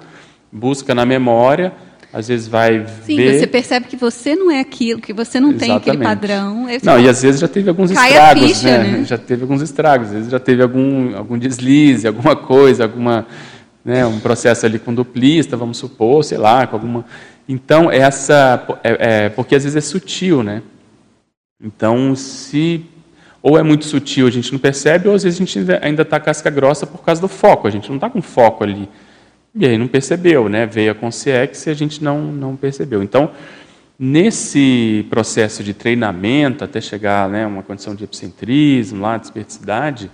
busca 0.49 0.95
na 0.95 1.05
memória, 1.05 1.73
às 2.13 2.27
vezes 2.27 2.47
vai 2.47 2.85
Sim, 3.03 3.17
ver... 3.17 3.39
você 3.39 3.47
percebe 3.47 3.87
que 3.87 3.95
você 3.95 4.35
não 4.35 4.51
é 4.51 4.59
aquilo, 4.59 5.01
que 5.01 5.11
você 5.11 5.39
não 5.39 5.49
Exatamente. 5.49 5.83
tem 5.83 5.93
aquele 5.93 6.03
padrão. 6.03 6.67
Não, 6.83 6.99
e 6.99 7.09
às 7.09 7.23
vezes 7.23 7.41
já 7.41 7.47
teve 7.47 7.69
alguns 7.69 7.89
estragos, 7.89 8.43
ficha, 8.43 8.77
né? 8.77 8.97
né? 8.99 9.03
Já 9.03 9.17
teve 9.17 9.41
alguns 9.41 9.63
estragos, 9.63 10.07
às 10.09 10.13
vezes 10.13 10.29
já 10.31 10.39
teve 10.39 10.61
algum, 10.61 11.17
algum 11.17 11.39
deslize, 11.39 12.07
alguma 12.07 12.35
coisa, 12.35 12.83
alguma, 12.83 13.25
né, 13.83 14.05
um 14.05 14.19
processo 14.19 14.63
ali 14.63 14.77
com 14.77 14.93
duplista, 14.93 15.57
vamos 15.57 15.77
supor, 15.77 16.23
sei 16.23 16.37
lá, 16.37 16.67
com 16.67 16.75
alguma... 16.75 17.03
Então, 17.49 17.91
essa... 17.91 18.63
É, 18.83 19.25
é, 19.25 19.29
porque 19.29 19.55
às 19.55 19.63
vezes 19.63 19.75
é 19.75 19.81
sutil, 19.81 20.43
né? 20.43 20.61
Então, 21.59 22.15
se... 22.15 22.85
Ou 23.41 23.57
é 23.57 23.63
muito 23.63 23.85
sutil, 23.85 24.27
a 24.27 24.31
gente 24.31 24.53
não 24.53 24.59
percebe, 24.59 25.09
ou 25.09 25.15
às 25.15 25.23
vezes 25.23 25.41
a 25.41 25.43
gente 25.43 25.59
ainda 25.81 26.03
está 26.03 26.19
casca 26.19 26.49
grossa 26.51 26.85
por 26.85 27.03
causa 27.03 27.19
do 27.19 27.27
foco, 27.27 27.67
a 27.67 27.71
gente 27.71 27.89
não 27.89 27.95
está 27.95 28.07
com 28.09 28.21
foco 28.21 28.63
ali. 28.63 28.87
E 29.55 29.65
aí 29.65 29.77
não 29.77 29.87
percebeu, 29.87 30.49
né? 30.49 30.65
Veio 30.65 30.91
a 30.91 30.95
consciência 30.95 31.69
e 31.69 31.73
a 31.73 31.75
gente 31.75 32.03
não, 32.03 32.21
não 32.21 32.55
percebeu. 32.55 33.03
Então, 33.03 33.31
nesse 33.97 35.05
processo 35.09 35.63
de 35.63 35.73
treinamento, 35.73 36.63
até 36.63 36.81
chegar 36.81 37.29
né, 37.29 37.45
a 37.45 37.47
uma 37.47 37.61
condição 37.61 37.93
de 37.93 38.03
epicentrismo, 38.03 39.01
lá, 39.01 39.17
de 39.17 39.25
esperticidade, 39.25 40.09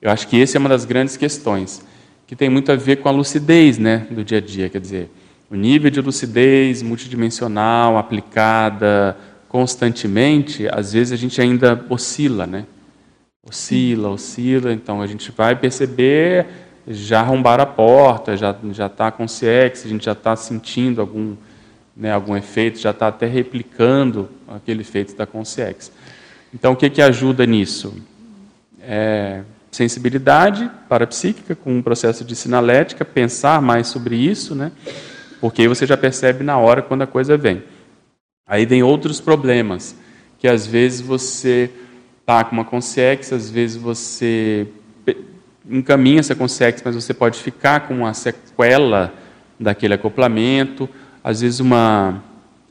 Eu 0.00 0.10
acho 0.10 0.26
que 0.28 0.40
essa 0.40 0.56
é 0.56 0.58
uma 0.58 0.68
das 0.68 0.86
grandes 0.86 1.18
questões, 1.18 1.84
que 2.26 2.34
tem 2.34 2.48
muito 2.48 2.72
a 2.72 2.76
ver 2.76 2.96
com 2.96 3.08
a 3.08 3.12
lucidez 3.12 3.76
né, 3.76 4.06
do 4.10 4.24
dia 4.24 4.38
a 4.38 4.40
dia. 4.40 4.70
Quer 4.70 4.80
dizer, 4.80 5.10
o 5.50 5.54
nível 5.54 5.90
de 5.90 6.00
lucidez 6.00 6.82
multidimensional, 6.82 7.98
aplicada 7.98 9.16
constantemente, 9.46 10.68
às 10.72 10.92
vezes 10.92 11.12
a 11.12 11.16
gente 11.16 11.40
ainda 11.40 11.84
oscila, 11.90 12.46
né? 12.46 12.64
Oscila, 13.42 14.08
oscila, 14.10 14.72
então 14.72 15.02
a 15.02 15.06
gente 15.06 15.30
vai 15.32 15.56
perceber, 15.56 16.46
já 16.92 17.20
arrombar 17.20 17.60
a 17.60 17.66
porta, 17.66 18.36
já 18.36 18.54
já 18.72 18.86
está 18.86 19.10
com 19.10 19.26
CX, 19.26 19.84
a 19.84 19.88
gente 19.88 20.04
já 20.04 20.12
está 20.12 20.34
sentindo 20.34 21.00
algum, 21.00 21.36
né, 21.96 22.12
algum 22.12 22.36
efeito, 22.36 22.78
já 22.78 22.90
está 22.90 23.08
até 23.08 23.26
replicando 23.26 24.28
aquele 24.48 24.80
efeito 24.80 25.14
da 25.14 25.24
consciência. 25.24 25.92
Então, 26.52 26.72
o 26.72 26.76
que, 26.76 26.90
que 26.90 27.00
ajuda 27.00 27.46
nisso? 27.46 27.94
É, 28.82 29.42
sensibilidade 29.70 30.68
parapsíquica, 30.88 31.54
com 31.54 31.76
um 31.76 31.82
processo 31.82 32.24
de 32.24 32.34
sinalética, 32.34 33.04
pensar 33.04 33.62
mais 33.62 33.86
sobre 33.86 34.16
isso, 34.16 34.54
né? 34.54 34.72
porque 35.40 35.62
aí 35.62 35.68
você 35.68 35.86
já 35.86 35.96
percebe 35.96 36.44
na 36.44 36.58
hora 36.58 36.82
quando 36.82 37.02
a 37.02 37.06
coisa 37.06 37.36
vem. 37.36 37.62
Aí 38.46 38.66
vem 38.66 38.82
outros 38.82 39.20
problemas, 39.20 39.96
que 40.38 40.46
às 40.46 40.66
vezes 40.66 41.00
você 41.00 41.70
está 42.20 42.44
com 42.44 42.52
uma 42.52 42.64
consciência, 42.64 43.36
às 43.36 43.48
vezes 43.48 43.76
você 43.76 44.68
encaminha 45.70 46.22
consciência, 46.36 46.82
mas 46.84 46.94
você 46.94 47.14
pode 47.14 47.38
ficar 47.38 47.86
com 47.86 47.94
uma 47.94 48.12
sequela 48.12 49.14
daquele 49.58 49.94
acoplamento, 49.94 50.88
às 51.22 51.40
vezes 51.40 51.60
uma 51.60 52.22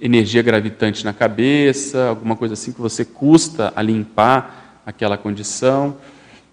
energia 0.02 0.42
gravitante 0.42 1.04
na 1.06 1.14
cabeça, 1.14 2.08
alguma 2.10 2.36
coisa 2.36 2.54
assim 2.54 2.72
que 2.72 2.82
você 2.82 3.04
custa 3.06 3.72
a 3.76 3.82
limpar 3.82 4.82
aquela 4.86 5.18
condição. 5.18 5.98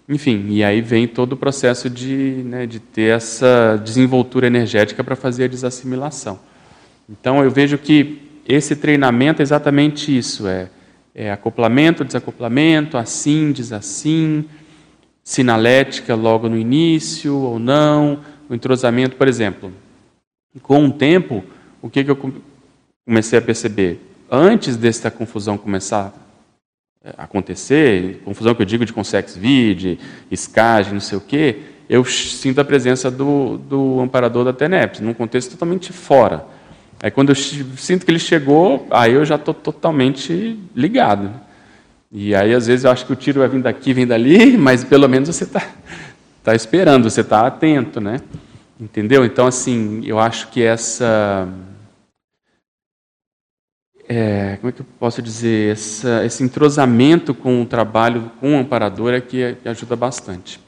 Enfim, 0.07 0.45
e 0.49 0.63
aí 0.63 0.79
vem 0.81 1.07
todo 1.07 1.33
o 1.33 1.37
processo 1.37 1.89
de, 1.89 2.41
né, 2.45 2.65
de 2.65 2.79
ter 2.79 3.15
essa 3.15 3.81
desenvoltura 3.83 4.47
energética 4.47 5.03
para 5.03 5.15
fazer 5.15 5.45
a 5.45 5.47
desassimilação. 5.47 6.39
Então 7.09 7.43
eu 7.43 7.51
vejo 7.51 7.77
que 7.77 8.21
esse 8.47 8.75
treinamento 8.75 9.41
é 9.41 9.43
exatamente 9.43 10.15
isso: 10.15 10.47
é, 10.47 10.69
é 11.13 11.31
acoplamento, 11.31 12.05
desacoplamento, 12.05 12.97
assim, 12.97 13.51
desassim, 13.51 14.45
sinalética 15.27 16.15
logo 16.15 16.47
no 16.47 16.57
início 16.57 17.35
ou 17.35 17.59
não, 17.59 18.21
o 18.49 18.55
entrosamento, 18.55 19.17
por 19.17 19.27
exemplo. 19.27 19.73
Com 20.63 20.85
o 20.85 20.91
tempo, 20.91 21.43
o 21.81 21.89
que, 21.89 22.01
que 22.01 22.09
eu 22.09 22.33
comecei 23.05 23.37
a 23.37 23.41
perceber? 23.41 23.99
Antes 24.31 24.77
dessa 24.77 25.11
confusão 25.11 25.57
começar 25.57 26.13
é, 27.03 27.13
acontecer, 27.17 28.21
confusão 28.23 28.55
que 28.55 28.61
eu 28.61 28.65
digo 28.65 28.85
de 28.85 28.93
consex 28.93 29.35
vide, 29.35 29.99
escagem, 30.31 30.93
não 30.93 31.01
sei 31.01 31.17
o 31.17 31.21
quê, 31.21 31.59
eu 31.89 32.05
sinto 32.05 32.61
a 32.61 32.65
presença 32.65 33.11
do, 33.11 33.57
do 33.57 33.99
amparador 33.99 34.45
da 34.45 34.53
TENEPS, 34.53 35.01
num 35.01 35.13
contexto 35.13 35.51
totalmente 35.51 35.91
fora. 35.91 36.45
Aí 37.03 37.11
quando 37.11 37.31
eu 37.31 37.35
sinto 37.35 38.05
que 38.05 38.11
ele 38.11 38.17
chegou, 38.17 38.87
aí 38.89 39.11
eu 39.11 39.25
já 39.25 39.35
estou 39.35 39.53
totalmente 39.53 40.57
ligado. 40.73 41.46
E 42.11 42.33
aí 42.33 42.53
às 42.53 42.67
vezes 42.67 42.85
eu 42.85 42.91
acho 42.91 43.05
que 43.05 43.13
o 43.13 43.15
tiro 43.15 43.39
vai 43.39 43.49
vir 43.49 43.61
daqui, 43.61 43.93
vem 43.93 44.07
dali, 44.07 44.55
mas 44.57 44.83
pelo 44.83 45.07
menos 45.07 45.29
você 45.29 45.43
está 45.43 45.67
tá 46.43 46.55
esperando, 46.55 47.09
você 47.09 47.21
está 47.21 47.45
atento, 47.45 47.99
né? 47.99 48.21
Entendeu? 48.79 49.25
Então 49.25 49.47
assim, 49.47 50.01
eu 50.05 50.19
acho 50.19 50.49
que 50.49 50.63
essa 50.63 51.47
é, 54.07 54.55
como 54.57 54.69
é 54.69 54.71
que 54.71 54.81
eu 54.81 54.85
posso 54.97 55.21
dizer, 55.21 55.73
essa, 55.73 56.25
esse 56.25 56.41
entrosamento 56.41 57.33
com 57.33 57.61
o 57.61 57.65
trabalho 57.65 58.31
com 58.39 58.53
o 58.53 58.57
amparador 58.57 59.13
é 59.13 59.19
que, 59.19 59.55
que 59.55 59.67
ajuda 59.67 59.95
bastante. 59.97 60.59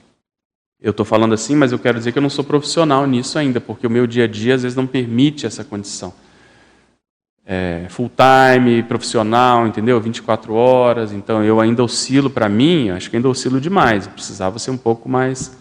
Eu 0.81 0.91
estou 0.91 1.05
falando 1.05 1.33
assim, 1.33 1.55
mas 1.55 1.71
eu 1.71 1.79
quero 1.79 1.97
dizer 1.97 2.11
que 2.11 2.17
eu 2.17 2.21
não 2.21 2.29
sou 2.29 2.43
profissional 2.43 3.05
nisso 3.07 3.39
ainda, 3.39 3.61
porque 3.61 3.87
o 3.87 3.89
meu 3.89 4.05
dia 4.05 4.25
a 4.25 4.27
dia 4.27 4.55
às 4.55 4.63
vezes 4.63 4.75
não 4.75 4.87
permite 4.87 5.45
essa 5.45 5.63
condição. 5.63 6.13
É, 7.51 7.87
full 7.89 8.11
time, 8.15 8.83
profissional, 8.83 9.65
entendeu? 9.65 9.99
24 9.99 10.53
horas, 10.53 11.11
então 11.11 11.43
eu 11.43 11.59
ainda 11.59 11.83
oscilo 11.83 12.29
para 12.29 12.47
mim, 12.47 12.91
acho 12.91 13.09
que 13.09 13.15
ainda 13.15 13.27
oscilo 13.27 13.59
demais, 13.59 14.05
eu 14.05 14.11
precisava 14.11 14.59
ser 14.59 14.69
um 14.69 14.77
pouco 14.77 15.09
mais, 15.09 15.57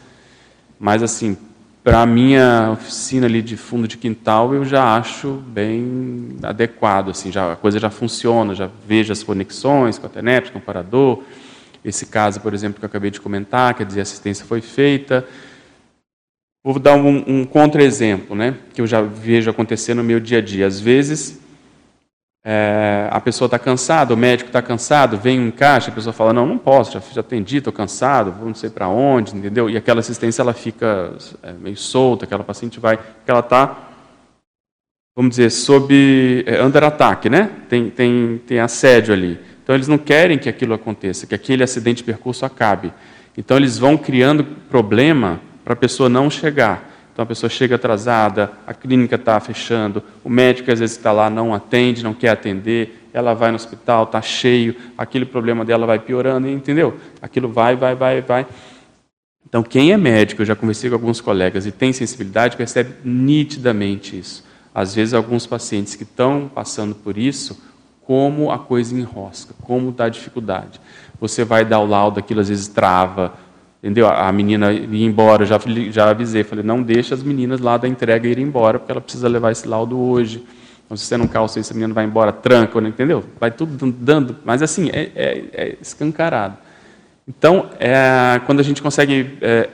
mais 0.78 1.02
assim, 1.02 1.34
para 1.82 2.02
a 2.02 2.06
minha 2.06 2.72
oficina 2.72 3.24
ali 3.24 3.40
de 3.40 3.56
fundo 3.56 3.88
de 3.88 3.96
quintal, 3.96 4.52
eu 4.52 4.66
já 4.66 4.98
acho 4.98 5.42
bem 5.46 6.36
adequado, 6.42 7.08
assim, 7.08 7.32
já, 7.32 7.54
a 7.54 7.56
coisa 7.56 7.78
já 7.78 7.88
funciona, 7.88 8.54
já 8.54 8.68
vejo 8.86 9.10
as 9.10 9.22
conexões 9.22 9.96
com 9.96 10.06
a 10.06 10.10
internet, 10.10 10.52
com 10.52 10.58
o 10.58 10.60
parador. 10.60 11.22
Esse 11.82 12.04
caso, 12.04 12.42
por 12.42 12.52
exemplo, 12.52 12.78
que 12.78 12.84
eu 12.84 12.88
acabei 12.88 13.10
de 13.10 13.18
comentar, 13.18 13.72
quer 13.72 13.86
dizer, 13.86 14.00
a 14.00 14.02
assistência 14.02 14.44
foi 14.44 14.60
feita. 14.60 15.26
Vou 16.62 16.78
dar 16.78 16.94
um, 16.96 17.24
um 17.26 17.44
contra-exemplo, 17.46 18.36
né, 18.36 18.54
que 18.74 18.82
eu 18.82 18.86
já 18.86 19.00
vejo 19.00 19.48
acontecer 19.48 19.94
no 19.94 20.04
meu 20.04 20.20
dia 20.20 20.36
a 20.36 20.42
dia. 20.42 20.66
Às 20.66 20.78
vezes, 20.78 21.40
é, 22.44 23.08
a 23.10 23.20
pessoa 23.20 23.46
está 23.46 23.58
cansada, 23.58 24.14
o 24.14 24.16
médico 24.16 24.48
está 24.48 24.62
cansado, 24.62 25.18
vem 25.18 25.40
um 25.40 25.48
encaixe, 25.48 25.90
a 25.90 25.92
pessoa 25.92 26.12
fala, 26.12 26.32
não, 26.32 26.46
não 26.46 26.58
posso, 26.58 26.92
já, 26.92 27.00
já 27.12 27.20
atendi, 27.20 27.58
estou 27.58 27.72
cansado, 27.72 28.32
vou 28.32 28.46
não 28.46 28.54
sei 28.54 28.70
para 28.70 28.88
onde, 28.88 29.36
entendeu? 29.36 29.68
E 29.68 29.76
aquela 29.76 30.00
assistência 30.00 30.42
ela 30.42 30.54
fica 30.54 31.14
é, 31.42 31.52
meio 31.52 31.76
solta, 31.76 32.24
aquela 32.24 32.44
paciente 32.44 32.80
vai, 32.80 32.96
que 32.96 33.30
ela 33.30 33.40
está, 33.40 33.76
vamos 35.16 35.30
dizer, 35.30 35.50
sob, 35.50 36.44
é, 36.46 36.62
under 36.62 36.84
ataque, 36.84 37.28
né? 37.28 37.50
Tem, 37.68 37.90
tem, 37.90 38.40
tem 38.46 38.60
assédio 38.60 39.12
ali. 39.12 39.38
Então 39.62 39.74
eles 39.74 39.88
não 39.88 39.98
querem 39.98 40.38
que 40.38 40.48
aquilo 40.48 40.72
aconteça, 40.72 41.26
que 41.26 41.34
aquele 41.34 41.62
acidente 41.62 41.98
de 41.98 42.04
percurso 42.04 42.46
acabe. 42.46 42.92
Então 43.36 43.56
eles 43.56 43.76
vão 43.76 43.98
criando 43.98 44.42
problema 44.42 45.40
para 45.64 45.74
a 45.74 45.76
pessoa 45.76 46.08
não 46.08 46.30
chegar. 46.30 46.97
Então 47.18 47.24
a 47.24 47.26
pessoa 47.26 47.50
chega 47.50 47.74
atrasada, 47.74 48.52
a 48.64 48.72
clínica 48.72 49.16
está 49.16 49.40
fechando, 49.40 50.00
o 50.22 50.30
médico 50.30 50.70
às 50.70 50.78
vezes 50.78 50.96
está 50.96 51.10
lá, 51.10 51.28
não 51.28 51.52
atende, 51.52 52.04
não 52.04 52.14
quer 52.14 52.28
atender, 52.28 53.08
ela 53.12 53.34
vai 53.34 53.50
no 53.50 53.56
hospital, 53.56 54.04
está 54.04 54.22
cheio, 54.22 54.76
aquele 54.96 55.24
problema 55.24 55.64
dela 55.64 55.84
vai 55.84 55.98
piorando, 55.98 56.48
entendeu? 56.48 56.96
Aquilo 57.20 57.48
vai, 57.48 57.74
vai, 57.74 57.96
vai, 57.96 58.20
vai. 58.20 58.46
Então 59.44 59.64
quem 59.64 59.90
é 59.90 59.96
médico, 59.96 60.42
eu 60.42 60.46
já 60.46 60.54
conversei 60.54 60.90
com 60.90 60.94
alguns 60.94 61.20
colegas 61.20 61.66
e 61.66 61.72
tem 61.72 61.92
sensibilidade, 61.92 62.56
percebe 62.56 62.94
nitidamente 63.02 64.16
isso. 64.16 64.44
Às 64.72 64.94
vezes 64.94 65.12
alguns 65.12 65.44
pacientes 65.44 65.96
que 65.96 66.04
estão 66.04 66.48
passando 66.48 66.94
por 66.94 67.18
isso, 67.18 67.60
como 68.02 68.52
a 68.52 68.60
coisa 68.60 68.94
enrosca, 68.94 69.54
como 69.62 69.90
dá 69.90 70.08
dificuldade. 70.08 70.80
Você 71.20 71.44
vai 71.44 71.64
dar 71.64 71.80
o 71.80 71.86
laudo, 71.86 72.20
aquilo 72.20 72.40
às 72.40 72.48
vezes 72.48 72.68
trava, 72.68 73.34
Entendeu? 73.82 74.08
A 74.08 74.30
menina 74.32 74.72
ir 74.72 75.04
embora, 75.04 75.46
já, 75.46 75.58
já 75.90 76.10
avisei, 76.10 76.42
falei, 76.42 76.64
não 76.64 76.82
deixa 76.82 77.14
as 77.14 77.22
meninas 77.22 77.60
lá 77.60 77.76
da 77.76 77.86
entrega 77.86 78.26
ir 78.26 78.38
embora, 78.38 78.78
porque 78.78 78.90
ela 78.90 79.00
precisa 79.00 79.28
levar 79.28 79.52
esse 79.52 79.68
laudo 79.68 79.98
hoje. 79.98 80.44
Então, 80.84 80.96
se 80.96 81.04
você 81.04 81.16
não 81.16 81.28
calça 81.28 81.60
isso, 81.60 81.72
a 81.72 81.74
menina 81.74 81.94
vai 81.94 82.04
embora, 82.04 82.32
tranca, 82.32 82.80
entendeu? 82.80 83.22
Vai 83.38 83.50
tudo 83.50 83.92
dando, 83.92 84.36
mas 84.44 84.62
assim, 84.62 84.90
é, 84.90 85.12
é, 85.14 85.44
é 85.52 85.76
escancarado. 85.80 86.56
Então, 87.28 87.68
é, 87.78 88.40
quando 88.46 88.60
a 88.60 88.62
gente 88.62 88.82
consegue 88.82 89.20
estar 89.34 89.46
é, 89.46 89.68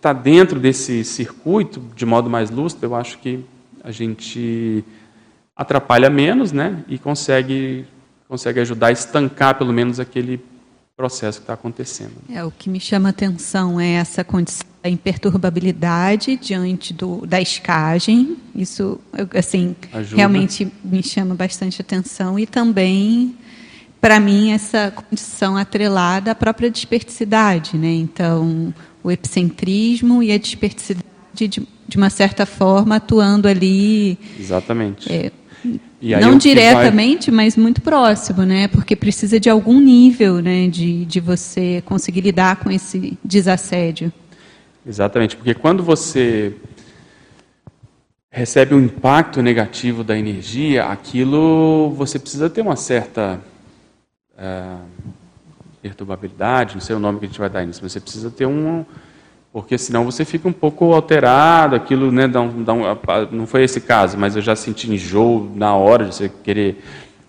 tá 0.00 0.12
dentro 0.12 0.58
desse 0.58 1.04
circuito 1.04 1.80
de 1.94 2.06
modo 2.06 2.30
mais 2.30 2.50
lúcido, 2.50 2.86
eu 2.86 2.94
acho 2.94 3.18
que 3.18 3.44
a 3.84 3.90
gente 3.90 4.82
atrapalha 5.54 6.08
menos 6.08 6.52
né, 6.52 6.82
e 6.88 6.98
consegue, 6.98 7.84
consegue 8.26 8.60
ajudar 8.60 8.88
a 8.88 8.92
estancar 8.92 9.56
pelo 9.56 9.72
menos 9.72 10.00
aquele 10.00 10.42
processo 11.00 11.38
que 11.38 11.44
está 11.44 11.54
acontecendo. 11.54 12.12
É, 12.28 12.44
o 12.44 12.50
que 12.50 12.68
me 12.68 12.78
chama 12.78 13.08
a 13.08 13.10
atenção 13.10 13.80
é 13.80 13.92
essa 13.92 14.22
condição 14.22 14.66
da 14.82 14.90
imperturbabilidade 14.90 16.36
diante 16.36 16.92
do, 16.92 17.26
da 17.26 17.40
escagem. 17.40 18.36
Isso, 18.54 19.00
assim, 19.34 19.74
Ajuda. 19.94 20.16
realmente 20.16 20.70
me 20.84 21.02
chama 21.02 21.34
bastante 21.34 21.80
atenção. 21.80 22.38
E 22.38 22.46
também, 22.46 23.34
para 23.98 24.20
mim, 24.20 24.52
essa 24.52 24.90
condição 24.90 25.56
atrelada 25.56 26.32
à 26.32 26.34
própria 26.34 26.70
desperticidade. 26.70 27.78
Né? 27.78 27.92
Então, 27.94 28.74
o 29.02 29.10
epicentrismo 29.10 30.22
e 30.22 30.30
a 30.32 30.36
desperticidade, 30.36 31.08
de, 31.32 31.48
de 31.88 31.96
uma 31.96 32.10
certa 32.10 32.44
forma, 32.44 32.96
atuando 32.96 33.48
ali. 33.48 34.18
Exatamente. 34.38 35.10
É, 35.10 35.32
não 36.00 36.38
diretamente, 36.38 37.30
vai... 37.30 37.44
mas 37.44 37.56
muito 37.56 37.80
próximo, 37.80 38.42
né? 38.42 38.68
Porque 38.68 38.96
precisa 38.96 39.38
de 39.38 39.50
algum 39.50 39.80
nível, 39.80 40.40
né, 40.40 40.66
de, 40.68 41.04
de 41.04 41.20
você 41.20 41.82
conseguir 41.84 42.22
lidar 42.22 42.56
com 42.56 42.70
esse 42.70 43.18
desassédio. 43.24 44.12
Exatamente, 44.86 45.36
porque 45.36 45.54
quando 45.54 45.82
você 45.82 46.54
recebe 48.30 48.74
um 48.74 48.80
impacto 48.80 49.42
negativo 49.42 50.02
da 50.02 50.16
energia, 50.16 50.86
aquilo 50.86 51.90
você 51.90 52.18
precisa 52.18 52.48
ter 52.48 52.60
uma 52.60 52.76
certa 52.76 53.40
uh, 54.38 54.80
perturbabilidade, 55.82 56.74
não 56.74 56.80
sei 56.80 56.94
o 56.94 56.98
nome 56.98 57.18
que 57.18 57.24
a 57.26 57.28
gente 57.28 57.40
vai 57.40 57.50
dar 57.50 57.66
nisso, 57.66 57.80
mas 57.82 57.92
você 57.92 58.00
precisa 58.00 58.30
ter 58.30 58.46
um, 58.46 58.84
porque 59.52 59.76
senão 59.76 60.04
você 60.04 60.24
fica 60.24 60.48
um 60.48 60.52
pouco 60.52 60.92
alterado, 60.92 61.74
aquilo 61.74 62.12
né, 62.12 62.28
dá 62.28 62.40
um, 62.40 62.62
dá 62.62 62.72
um, 62.72 62.82
não 63.32 63.46
foi 63.46 63.64
esse 63.64 63.80
caso, 63.80 64.16
mas 64.16 64.36
eu 64.36 64.42
já 64.42 64.54
senti 64.54 64.90
enjoo 64.90 65.50
na 65.54 65.74
hora 65.74 66.04
de 66.04 66.14
você 66.14 66.28
querer 66.28 66.82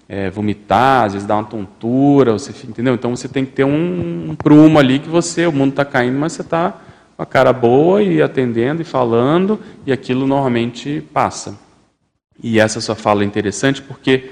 é, 0.08 0.30
vomitar, 0.30 1.06
às 1.06 1.14
vezes 1.14 1.28
dá 1.28 1.36
uma 1.36 1.46
tontura, 1.46 2.34
você 2.34 2.52
entendeu? 2.68 2.94
Então 2.94 3.16
você 3.16 3.28
tem 3.28 3.46
que 3.46 3.54
ter 3.54 3.64
um, 3.64 4.32
um 4.32 4.36
prumo 4.36 4.78
ali 4.78 5.00
que 5.00 5.10
você, 5.10 5.48
o 5.48 5.52
mundo 5.52 5.72
está 5.72 5.86
caindo, 5.86 6.20
mas 6.20 6.34
você 6.34 6.42
está 6.42 6.82
com 7.16 7.24
a 7.24 7.26
cara 7.26 7.54
boa 7.54 8.04
e 8.04 8.22
atendendo 8.22 8.82
e 8.82 8.86
falando, 8.86 9.60
e 9.86 9.92
aquilo 9.92 10.28
normalmente 10.28 11.02
passa. 11.14 11.58
E 12.44 12.60
essa 12.60 12.82
sua 12.82 12.96
fala 12.96 13.24
é 13.24 13.26
interessante 13.26 13.82
porque 13.82 14.32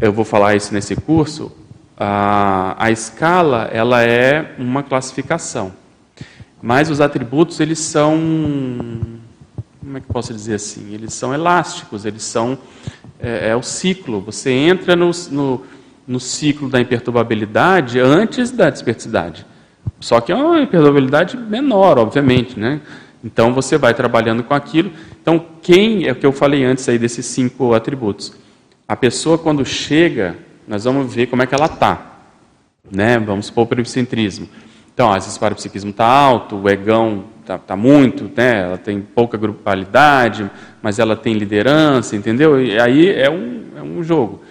eu 0.00 0.12
vou 0.12 0.24
falar 0.24 0.56
isso 0.56 0.74
nesse 0.74 0.96
curso. 0.96 1.52
A, 1.96 2.74
a 2.76 2.90
escala 2.90 3.70
ela 3.72 4.02
é 4.02 4.54
uma 4.58 4.82
classificação, 4.82 5.72
mas 6.64 6.88
os 6.88 6.98
atributos 6.98 7.60
eles 7.60 7.78
são 7.78 8.18
como 9.78 9.98
é 9.98 10.00
que 10.00 10.06
posso 10.06 10.32
dizer 10.32 10.54
assim? 10.54 10.94
Eles 10.94 11.12
são 11.12 11.34
elásticos, 11.34 12.06
eles 12.06 12.22
são 12.22 12.56
é, 13.20 13.50
é 13.50 13.56
o 13.56 13.62
ciclo. 13.62 14.18
Você 14.22 14.50
entra 14.50 14.96
no, 14.96 15.10
no, 15.30 15.62
no, 16.08 16.18
ciclo 16.18 16.70
da 16.70 16.80
imperturbabilidade 16.80 18.00
antes 18.00 18.50
da 18.50 18.70
dispersidade. 18.70 19.44
Só 20.00 20.22
que 20.22 20.32
é 20.32 20.34
uma 20.34 20.62
imperturbabilidade 20.62 21.36
menor, 21.36 21.98
obviamente, 21.98 22.58
né? 22.58 22.80
Então 23.22 23.52
você 23.52 23.76
vai 23.76 23.92
trabalhando 23.92 24.42
com 24.42 24.54
aquilo. 24.54 24.90
Então 25.20 25.44
quem 25.60 26.06
é 26.06 26.12
o 26.12 26.16
que 26.16 26.24
eu 26.24 26.32
falei 26.32 26.64
antes 26.64 26.88
aí 26.88 26.98
desses 26.98 27.26
cinco 27.26 27.74
atributos? 27.74 28.32
A 28.88 28.96
pessoa 28.96 29.36
quando 29.36 29.66
chega, 29.66 30.34
nós 30.66 30.84
vamos 30.84 31.14
ver 31.14 31.26
como 31.26 31.42
é 31.42 31.46
que 31.46 31.54
ela 31.54 31.66
está, 31.66 32.20
né? 32.90 33.18
Vamos 33.18 33.46
supor 33.46 33.68
o 33.70 33.74
epicentrismo. 33.74 34.48
Então, 34.94 35.12
às 35.12 35.24
vezes 35.24 35.40
o 35.84 35.88
está 35.88 36.06
alto, 36.06 36.56
o 36.56 36.70
egão 36.70 37.24
está 37.40 37.58
tá 37.58 37.76
muito, 37.76 38.30
né? 38.36 38.62
ela 38.62 38.78
tem 38.78 39.00
pouca 39.00 39.36
grupalidade, 39.36 40.48
mas 40.80 41.00
ela 41.00 41.16
tem 41.16 41.34
liderança, 41.34 42.14
entendeu? 42.14 42.62
E 42.62 42.78
aí 42.78 43.10
é 43.10 43.28
um, 43.28 43.64
é 43.76 43.82
um 43.82 44.04
jogo. 44.04 44.42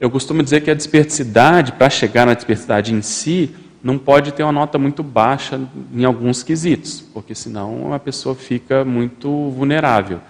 Eu 0.00 0.10
costumo 0.10 0.42
dizer 0.42 0.62
que 0.62 0.70
a 0.70 0.74
dispersidade, 0.74 1.72
para 1.72 1.90
chegar 1.90 2.24
na 2.24 2.32
dispersidade 2.32 2.94
em 2.94 3.02
si, 3.02 3.54
não 3.84 3.98
pode 3.98 4.32
ter 4.32 4.42
uma 4.42 4.52
nota 4.52 4.78
muito 4.78 5.02
baixa 5.02 5.60
em 5.94 6.04
alguns 6.06 6.42
quesitos, 6.42 7.04
porque 7.12 7.34
senão 7.34 7.92
a 7.92 7.98
pessoa 7.98 8.34
fica 8.34 8.86
muito 8.86 9.50
vulnerável. 9.50 10.20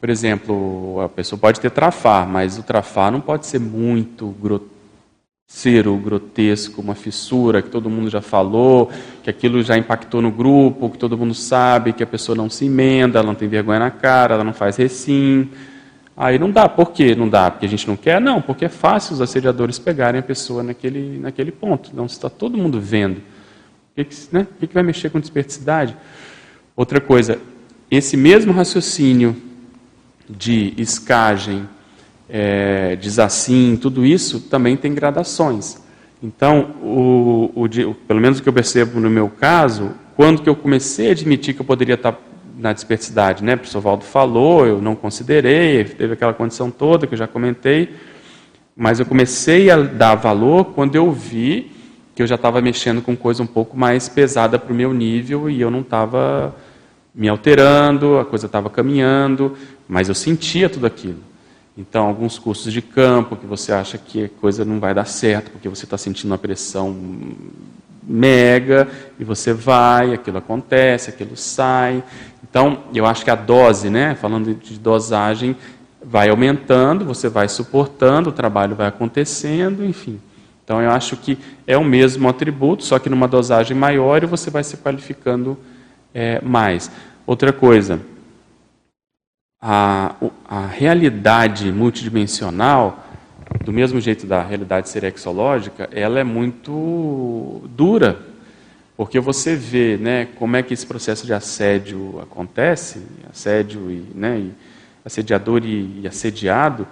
Por 0.00 0.08
exemplo, 0.08 1.02
a 1.02 1.08
pessoa 1.08 1.38
pode 1.38 1.60
ter 1.60 1.70
trafar, 1.70 2.26
mas 2.26 2.58
o 2.58 2.62
trafar 2.62 3.12
não 3.12 3.20
pode 3.20 3.46
ser 3.46 3.60
muito 3.60 4.28
grotesco 4.40 4.75
ser 5.46 5.86
o 5.86 5.96
grotesco, 5.96 6.80
uma 6.80 6.94
fissura 6.94 7.62
que 7.62 7.70
todo 7.70 7.88
mundo 7.88 8.10
já 8.10 8.20
falou, 8.20 8.90
que 9.22 9.30
aquilo 9.30 9.62
já 9.62 9.78
impactou 9.78 10.20
no 10.20 10.30
grupo, 10.30 10.90
que 10.90 10.98
todo 10.98 11.16
mundo 11.16 11.34
sabe, 11.34 11.92
que 11.92 12.02
a 12.02 12.06
pessoa 12.06 12.34
não 12.34 12.50
se 12.50 12.66
emenda, 12.66 13.20
ela 13.20 13.28
não 13.28 13.34
tem 13.34 13.48
vergonha 13.48 13.78
na 13.78 13.90
cara, 13.90 14.34
ela 14.34 14.44
não 14.44 14.52
faz 14.52 14.76
recim. 14.76 15.48
Aí 16.16 16.38
não 16.38 16.50
dá. 16.50 16.68
Por 16.68 16.90
quê? 16.90 17.14
Não 17.14 17.28
dá 17.28 17.50
porque 17.50 17.66
a 17.66 17.68
gente 17.68 17.86
não 17.86 17.96
quer? 17.96 18.20
Não, 18.20 18.42
porque 18.42 18.64
é 18.64 18.68
fácil 18.68 19.14
os 19.14 19.20
assediadores 19.20 19.78
pegarem 19.78 20.18
a 20.18 20.22
pessoa 20.22 20.62
naquele, 20.62 21.18
naquele 21.18 21.52
ponto. 21.52 21.90
Não 21.94 22.06
está 22.06 22.28
todo 22.28 22.58
mundo 22.58 22.80
vendo. 22.80 23.18
O 23.96 24.04
que, 24.04 24.16
né? 24.32 24.46
o 24.60 24.66
que 24.66 24.74
vai 24.74 24.82
mexer 24.82 25.10
com 25.10 25.20
dispersidade? 25.20 25.96
Outra 26.74 27.00
coisa, 27.00 27.38
esse 27.90 28.16
mesmo 28.16 28.52
raciocínio 28.52 29.36
de 30.28 30.74
escagem, 30.76 31.68
é, 32.28 32.96
desassim, 32.96 33.78
tudo 33.80 34.04
isso 34.04 34.40
também 34.40 34.76
tem 34.76 34.94
gradações. 34.94 35.78
Então, 36.22 36.74
o, 36.82 37.50
o, 37.54 37.94
pelo 37.94 38.20
menos 38.20 38.38
o 38.38 38.42
que 38.42 38.48
eu 38.48 38.52
percebo 38.52 38.98
no 39.00 39.10
meu 39.10 39.28
caso, 39.28 39.92
quando 40.16 40.42
que 40.42 40.48
eu 40.48 40.56
comecei 40.56 41.08
a 41.08 41.12
admitir 41.12 41.54
que 41.54 41.60
eu 41.60 41.66
poderia 41.66 41.94
estar 41.94 42.18
na 42.58 42.72
dispersidade, 42.72 43.44
né? 43.44 43.54
O 43.54 43.58
professor 43.58 43.80
Valdo 43.80 44.04
falou, 44.04 44.66
eu 44.66 44.80
não 44.80 44.96
considerei, 44.96 45.84
teve 45.84 46.14
aquela 46.14 46.32
condição 46.32 46.70
toda 46.70 47.06
que 47.06 47.12
eu 47.12 47.18
já 47.18 47.26
comentei, 47.26 47.90
mas 48.74 48.98
eu 48.98 49.06
comecei 49.06 49.70
a 49.70 49.76
dar 49.76 50.14
valor 50.14 50.66
quando 50.66 50.96
eu 50.96 51.12
vi 51.12 51.70
que 52.14 52.22
eu 52.22 52.26
já 52.26 52.36
estava 52.36 52.62
mexendo 52.62 53.02
com 53.02 53.14
coisa 53.14 53.42
um 53.42 53.46
pouco 53.46 53.76
mais 53.76 54.08
pesada 54.08 54.58
para 54.58 54.72
o 54.72 54.76
meu 54.76 54.94
nível 54.94 55.50
e 55.50 55.60
eu 55.60 55.70
não 55.70 55.80
estava 55.80 56.56
me 57.14 57.28
alterando, 57.28 58.18
a 58.18 58.24
coisa 58.24 58.46
estava 58.46 58.70
caminhando, 58.70 59.54
mas 59.86 60.08
eu 60.08 60.14
sentia 60.14 60.70
tudo 60.70 60.86
aquilo. 60.86 61.18
Então, 61.76 62.06
alguns 62.06 62.38
cursos 62.38 62.72
de 62.72 62.80
campo 62.80 63.36
que 63.36 63.44
você 63.44 63.70
acha 63.70 63.98
que 63.98 64.24
a 64.24 64.28
coisa 64.40 64.64
não 64.64 64.80
vai 64.80 64.94
dar 64.94 65.04
certo, 65.04 65.50
porque 65.50 65.68
você 65.68 65.84
está 65.84 65.98
sentindo 65.98 66.30
uma 66.30 66.38
pressão 66.38 66.96
mega, 68.02 68.88
e 69.18 69.24
você 69.24 69.52
vai, 69.52 70.14
aquilo 70.14 70.38
acontece, 70.38 71.10
aquilo 71.10 71.36
sai. 71.36 72.02
Então, 72.48 72.84
eu 72.94 73.04
acho 73.04 73.24
que 73.24 73.30
a 73.30 73.34
dose, 73.34 73.90
né, 73.90 74.14
falando 74.14 74.54
de 74.54 74.78
dosagem, 74.78 75.54
vai 76.02 76.30
aumentando, 76.30 77.04
você 77.04 77.28
vai 77.28 77.48
suportando, 77.48 78.30
o 78.30 78.32
trabalho 78.32 78.74
vai 78.74 78.86
acontecendo, 78.86 79.84
enfim. 79.84 80.18
Então, 80.64 80.80
eu 80.80 80.90
acho 80.90 81.16
que 81.16 81.36
é 81.66 81.76
o 81.76 81.84
mesmo 81.84 82.28
atributo, 82.28 82.84
só 82.84 82.98
que 82.98 83.10
numa 83.10 83.28
dosagem 83.28 83.76
maior 83.76 84.22
e 84.22 84.26
você 84.26 84.50
vai 84.50 84.64
se 84.64 84.78
qualificando 84.78 85.58
é, 86.14 86.40
mais. 86.40 86.90
Outra 87.26 87.52
coisa, 87.52 88.00
a, 89.68 90.14
a 90.48 90.64
realidade 90.64 91.72
multidimensional, 91.72 93.04
do 93.64 93.72
mesmo 93.72 94.00
jeito 94.00 94.24
da 94.24 94.40
realidade 94.40 94.88
serexológica, 94.88 95.88
ela 95.90 96.20
é 96.20 96.24
muito 96.24 97.68
dura, 97.70 98.16
porque 98.96 99.18
você 99.18 99.56
vê 99.56 99.96
né, 99.96 100.28
como 100.36 100.54
é 100.54 100.62
que 100.62 100.72
esse 100.72 100.86
processo 100.86 101.26
de 101.26 101.34
assédio 101.34 102.20
acontece, 102.22 103.02
assédio 103.28 103.90
e, 103.90 104.06
né, 104.14 104.38
e 104.38 104.52
assediador 105.04 105.64
e, 105.64 106.02
e 106.02 106.06
assediado, 106.06 106.86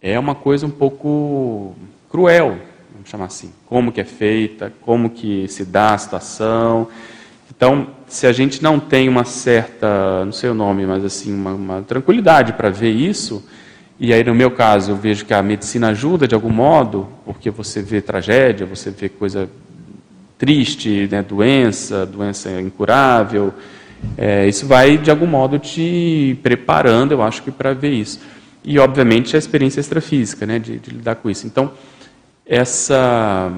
é 0.00 0.18
uma 0.18 0.34
coisa 0.34 0.64
um 0.64 0.70
pouco 0.70 1.76
cruel, 2.08 2.56
vamos 2.90 3.10
chamar 3.10 3.26
assim. 3.26 3.52
Como 3.66 3.92
que 3.92 4.00
é 4.00 4.04
feita, 4.04 4.72
como 4.80 5.10
que 5.10 5.46
se 5.48 5.62
dá 5.62 5.92
a 5.92 5.98
situação. 5.98 6.88
Então, 7.58 7.88
se 8.06 8.24
a 8.24 8.32
gente 8.32 8.62
não 8.62 8.78
tem 8.78 9.08
uma 9.08 9.24
certa, 9.24 10.24
não 10.24 10.30
sei 10.30 10.48
o 10.48 10.54
nome, 10.54 10.86
mas 10.86 11.04
assim, 11.04 11.34
uma, 11.34 11.54
uma 11.54 11.82
tranquilidade 11.82 12.52
para 12.52 12.70
ver 12.70 12.92
isso, 12.92 13.44
e 13.98 14.12
aí 14.12 14.22
no 14.22 14.32
meu 14.32 14.52
caso 14.52 14.92
eu 14.92 14.96
vejo 14.96 15.24
que 15.24 15.34
a 15.34 15.42
medicina 15.42 15.88
ajuda 15.88 16.28
de 16.28 16.36
algum 16.36 16.50
modo, 16.50 17.08
porque 17.24 17.50
você 17.50 17.82
vê 17.82 18.00
tragédia, 18.00 18.64
você 18.64 18.92
vê 18.92 19.08
coisa 19.08 19.50
triste, 20.38 21.08
né, 21.10 21.20
doença, 21.20 22.06
doença 22.06 22.48
incurável, 22.60 23.52
é, 24.16 24.46
isso 24.46 24.64
vai 24.64 24.96
de 24.96 25.10
algum 25.10 25.26
modo 25.26 25.58
te 25.58 26.38
preparando, 26.44 27.10
eu 27.10 27.20
acho 27.20 27.42
que 27.42 27.50
para 27.50 27.74
ver 27.74 27.92
isso. 27.92 28.20
E 28.62 28.78
obviamente 28.78 29.34
a 29.34 29.38
experiência 29.38 29.80
extrafísica, 29.80 30.46
né, 30.46 30.60
de, 30.60 30.78
de 30.78 30.92
lidar 30.92 31.16
com 31.16 31.28
isso. 31.28 31.44
Então, 31.44 31.72
essa, 32.46 33.52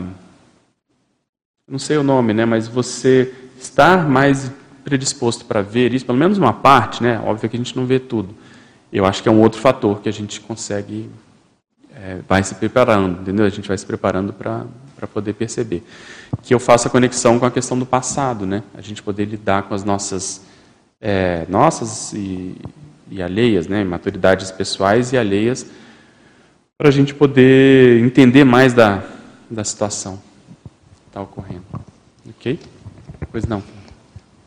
não 1.68 1.78
sei 1.78 1.98
o 1.98 2.02
nome, 2.02 2.32
né, 2.32 2.46
mas 2.46 2.66
você 2.66 3.30
estar 3.62 4.08
mais 4.08 4.50
predisposto 4.84 5.44
para 5.44 5.62
ver 5.62 5.92
isso, 5.94 6.04
pelo 6.04 6.18
menos 6.18 6.38
uma 6.38 6.52
parte, 6.52 7.02
né? 7.02 7.20
Óbvio 7.24 7.48
que 7.48 7.56
a 7.56 7.58
gente 7.58 7.76
não 7.76 7.86
vê 7.86 7.98
tudo. 7.98 8.34
Eu 8.92 9.04
acho 9.04 9.22
que 9.22 9.28
é 9.28 9.32
um 9.32 9.40
outro 9.40 9.60
fator 9.60 10.00
que 10.00 10.08
a 10.08 10.12
gente 10.12 10.40
consegue, 10.40 11.08
é, 11.94 12.18
vai 12.28 12.42
se 12.42 12.54
preparando, 12.54 13.20
entendeu? 13.20 13.46
A 13.46 13.50
gente 13.50 13.68
vai 13.68 13.78
se 13.78 13.86
preparando 13.86 14.32
para 14.32 14.66
poder 15.12 15.34
perceber. 15.34 15.84
Que 16.42 16.52
eu 16.54 16.58
faço 16.58 16.88
a 16.88 16.90
conexão 16.90 17.38
com 17.38 17.46
a 17.46 17.50
questão 17.50 17.78
do 17.78 17.86
passado, 17.86 18.46
né? 18.46 18.62
A 18.74 18.80
gente 18.80 19.02
poder 19.02 19.26
lidar 19.26 19.64
com 19.64 19.74
as 19.74 19.84
nossas, 19.84 20.42
é, 21.00 21.46
nossas 21.48 22.12
e, 22.12 22.56
e 23.10 23.22
alheias, 23.22 23.68
né? 23.68 23.84
Maturidades 23.84 24.50
pessoais 24.50 25.12
e 25.12 25.18
alheias, 25.18 25.66
para 26.76 26.88
a 26.88 26.92
gente 26.92 27.14
poder 27.14 28.02
entender 28.02 28.42
mais 28.42 28.72
da, 28.72 29.04
da 29.48 29.62
situação 29.62 30.16
que 30.16 31.08
está 31.10 31.20
ocorrendo. 31.20 31.62
Ok? 32.28 32.58
Pois 33.30 33.46
não. 33.46 33.62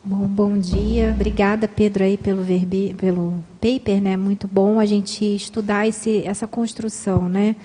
Bom, 0.04 0.26
bom 0.26 0.58
dia. 0.58 1.12
Obrigada, 1.14 1.66
Pedro, 1.66 2.04
aí 2.04 2.18
pelo, 2.18 2.42
verbi, 2.42 2.94
pelo 2.98 3.42
paper, 3.60 4.02
né? 4.02 4.16
Muito 4.16 4.46
bom 4.46 4.78
a 4.78 4.84
gente 4.84 5.24
estudar 5.24 5.88
esse, 5.88 6.22
essa 6.26 6.46
construção, 6.46 7.26
né? 7.26 7.56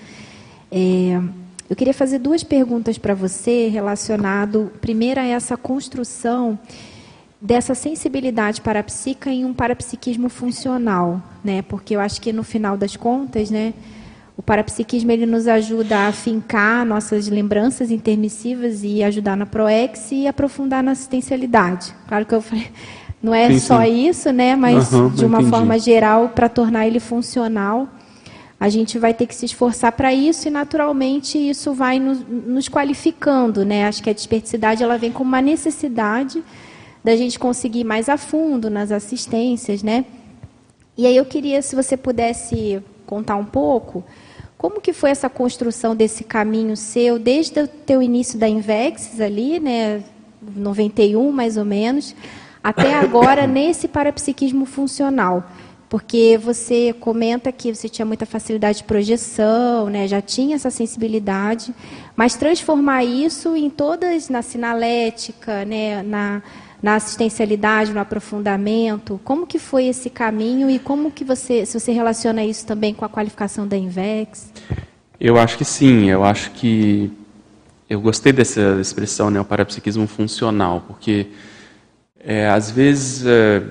É, 0.72 1.20
eu 1.68 1.76
queria 1.76 1.92
fazer 1.92 2.18
duas 2.18 2.42
perguntas 2.42 2.96
para 2.96 3.12
você 3.12 3.68
relacionado, 3.68 4.72
primeiro 4.80 5.20
a 5.20 5.24
essa 5.24 5.56
construção 5.56 6.58
dessa 7.40 7.74
sensibilidade 7.74 8.60
parapsíquica 8.60 9.30
em 9.30 9.44
um 9.44 9.52
parapsiquismo 9.52 10.28
funcional, 10.28 11.22
né? 11.44 11.60
Porque 11.60 11.94
eu 11.94 12.00
acho 12.00 12.20
que 12.20 12.32
no 12.32 12.42
final 12.42 12.76
das 12.76 12.96
contas, 12.96 13.50
né? 13.50 13.74
O 14.40 14.42
parapsiquismo 14.42 15.12
ele 15.12 15.26
nos 15.26 15.46
ajuda 15.46 15.98
a 15.98 16.06
afincar 16.06 16.86
nossas 16.86 17.28
lembranças 17.28 17.90
intermissivas 17.90 18.82
e 18.82 19.02
ajudar 19.02 19.36
na 19.36 19.44
proex 19.44 20.10
e 20.12 20.26
aprofundar 20.26 20.82
na 20.82 20.92
assistencialidade. 20.92 21.94
Claro 22.08 22.24
que 22.24 22.34
eu 22.34 22.40
falei, 22.40 22.68
não 23.22 23.34
é 23.34 23.48
sim, 23.50 23.58
só 23.58 23.82
sim. 23.82 24.08
isso, 24.08 24.32
né? 24.32 24.56
Mas 24.56 24.94
uhum, 24.94 25.10
de 25.10 25.26
uma 25.26 25.40
entendi. 25.40 25.50
forma 25.50 25.78
geral, 25.78 26.30
para 26.30 26.48
tornar 26.48 26.86
ele 26.86 26.98
funcional, 26.98 27.86
a 28.58 28.70
gente 28.70 28.98
vai 28.98 29.12
ter 29.12 29.26
que 29.26 29.34
se 29.34 29.44
esforçar 29.44 29.92
para 29.92 30.10
isso 30.14 30.48
e 30.48 30.50
naturalmente 30.50 31.36
isso 31.36 31.74
vai 31.74 31.98
nos, 31.98 32.24
nos, 32.26 32.66
qualificando, 32.66 33.62
né? 33.62 33.86
Acho 33.86 34.02
que 34.02 34.08
a 34.08 34.14
desperticidade 34.14 34.82
ela 34.82 34.96
vem 34.96 35.12
como 35.12 35.28
uma 35.28 35.42
necessidade 35.42 36.42
da 37.04 37.14
gente 37.14 37.38
conseguir 37.38 37.84
mais 37.84 38.08
a 38.08 38.16
fundo 38.16 38.70
nas 38.70 38.90
assistências, 38.90 39.82
né? 39.82 40.06
E 40.96 41.06
aí 41.06 41.14
eu 41.14 41.26
queria, 41.26 41.60
se 41.60 41.76
você 41.76 41.94
pudesse 41.94 42.82
contar 43.04 43.36
um 43.36 43.44
pouco 43.44 44.02
Como 44.60 44.78
que 44.78 44.92
foi 44.92 45.08
essa 45.08 45.30
construção 45.30 45.96
desse 45.96 46.22
caminho 46.22 46.76
seu, 46.76 47.18
desde 47.18 47.60
o 47.60 47.66
teu 47.66 48.02
início 48.02 48.38
da 48.38 48.46
Invexis 48.46 49.18
ali, 49.18 49.58
né, 49.58 50.02
91 50.54 51.32
mais 51.32 51.56
ou 51.56 51.64
menos, 51.64 52.14
até 52.62 52.92
agora 53.00 53.46
nesse 53.46 53.88
parapsiquismo 53.88 54.66
funcional? 54.66 55.50
Porque 55.88 56.36
você 56.36 56.94
comenta 57.00 57.50
que 57.50 57.74
você 57.74 57.88
tinha 57.88 58.04
muita 58.04 58.26
facilidade 58.26 58.78
de 58.78 58.84
projeção, 58.84 59.88
né, 59.88 60.06
já 60.06 60.20
tinha 60.20 60.56
essa 60.56 60.70
sensibilidade, 60.70 61.74
mas 62.14 62.34
transformar 62.34 63.02
isso 63.02 63.56
em 63.56 63.70
todas, 63.70 64.28
na 64.28 64.42
sinalética, 64.42 65.64
né, 65.64 66.02
na 66.02 66.42
na 66.82 66.94
assistencialidade, 66.94 67.92
no 67.92 68.00
aprofundamento? 68.00 69.20
Como 69.24 69.46
que 69.46 69.58
foi 69.58 69.86
esse 69.86 70.08
caminho 70.08 70.70
e 70.70 70.78
como 70.78 71.10
que 71.10 71.24
você, 71.24 71.66
se 71.66 71.78
você 71.78 71.92
relaciona 71.92 72.44
isso 72.44 72.66
também 72.66 72.94
com 72.94 73.04
a 73.04 73.08
qualificação 73.08 73.66
da 73.66 73.76
Invex? 73.76 74.52
Eu 75.18 75.38
acho 75.38 75.58
que 75.58 75.64
sim, 75.64 76.08
eu 76.08 76.24
acho 76.24 76.50
que 76.52 77.12
eu 77.88 78.00
gostei 78.00 78.32
dessa 78.32 78.78
expressão, 78.80 79.30
né, 79.30 79.40
o 79.40 79.44
parapsiquismo 79.44 80.06
funcional, 80.06 80.84
porque 80.86 81.26
é, 82.18 82.48
às 82.48 82.70
vezes 82.70 83.26
é, 83.26 83.62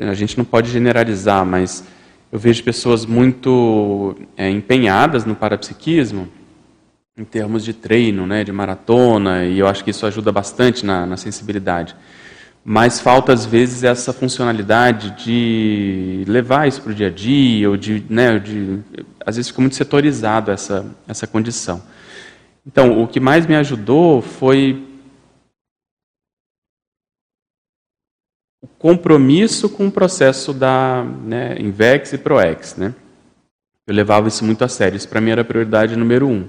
a 0.00 0.14
gente 0.14 0.36
não 0.38 0.44
pode 0.44 0.70
generalizar, 0.70 1.44
mas 1.44 1.82
eu 2.30 2.38
vejo 2.38 2.62
pessoas 2.62 3.06
muito 3.06 4.14
é, 4.36 4.48
empenhadas 4.50 5.24
no 5.24 5.34
parapsiquismo 5.34 6.28
em 7.16 7.24
termos 7.24 7.64
de 7.64 7.72
treino, 7.72 8.26
né, 8.26 8.44
de 8.44 8.52
maratona, 8.52 9.44
e 9.44 9.58
eu 9.58 9.66
acho 9.66 9.82
que 9.82 9.90
isso 9.90 10.06
ajuda 10.06 10.30
bastante 10.30 10.86
na, 10.86 11.04
na 11.04 11.16
sensibilidade 11.16 11.96
mas 12.70 13.00
falta 13.00 13.32
às 13.32 13.46
vezes 13.46 13.82
essa 13.82 14.12
funcionalidade 14.12 15.24
de 15.24 16.22
levar 16.28 16.68
isso 16.68 16.82
para 16.82 16.92
o 16.92 16.94
dia 16.94 17.06
a 17.06 17.10
dia, 17.10 17.70
ou 17.70 17.78
de, 17.78 18.04
né, 18.10 18.38
de, 18.38 18.80
às 19.24 19.36
vezes 19.36 19.48
fica 19.48 19.62
muito 19.62 19.74
setorizado 19.74 20.50
essa, 20.50 20.84
essa 21.08 21.26
condição. 21.26 21.82
Então, 22.66 23.02
o 23.02 23.08
que 23.08 23.20
mais 23.20 23.46
me 23.46 23.56
ajudou 23.56 24.20
foi 24.20 24.86
o 28.60 28.66
compromisso 28.66 29.70
com 29.70 29.86
o 29.86 29.90
processo 29.90 30.52
da 30.52 31.02
né, 31.04 31.56
Invex 31.58 32.12
e 32.12 32.18
Proex. 32.18 32.76
Né? 32.76 32.94
Eu 33.86 33.94
levava 33.94 34.28
isso 34.28 34.44
muito 34.44 34.62
a 34.62 34.68
sério, 34.68 34.98
isso 34.98 35.08
para 35.08 35.22
mim 35.22 35.30
era 35.30 35.40
a 35.40 35.44
prioridade 35.44 35.96
número 35.96 36.28
um. 36.28 36.46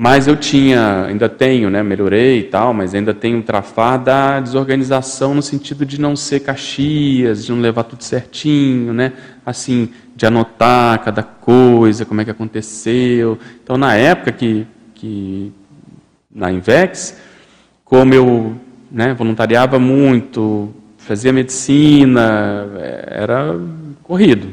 Mas 0.00 0.28
eu 0.28 0.36
tinha, 0.36 1.06
ainda 1.06 1.28
tenho, 1.28 1.68
né, 1.68 1.82
melhorei 1.82 2.38
e 2.38 2.42
tal, 2.44 2.72
mas 2.72 2.94
ainda 2.94 3.12
tenho 3.12 3.38
um 3.38 3.42
trafar 3.42 3.98
da 3.98 4.38
desorganização 4.38 5.34
no 5.34 5.42
sentido 5.42 5.84
de 5.84 6.00
não 6.00 6.14
ser 6.14 6.38
caxias, 6.38 7.44
de 7.44 7.50
não 7.50 7.60
levar 7.60 7.82
tudo 7.82 8.04
certinho, 8.04 8.92
né, 8.92 9.12
assim, 9.44 9.88
de 10.14 10.24
anotar 10.24 11.02
cada 11.02 11.24
coisa, 11.24 12.04
como 12.04 12.20
é 12.20 12.24
que 12.24 12.30
aconteceu. 12.30 13.40
Então, 13.60 13.76
na 13.76 13.96
época 13.96 14.30
que, 14.30 14.64
que 14.94 15.52
na 16.32 16.52
Invex, 16.52 17.18
como 17.84 18.14
eu 18.14 18.54
né, 18.92 19.12
voluntariava 19.14 19.80
muito, 19.80 20.72
fazia 20.96 21.32
medicina, 21.32 22.68
era 23.04 23.58
corrido. 24.04 24.48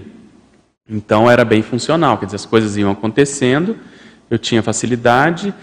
Então, 0.89 1.29
era 1.29 1.45
bem 1.45 1.61
funcional, 1.61 2.17
quer 2.17 2.25
dizer, 2.25 2.37
as 2.37 2.47
coisas 2.47 2.77
iam 2.77 2.89
acontecendo 2.89 3.77
eu 4.29 4.37
tinha 4.37 4.61
facilidade, 4.63 5.53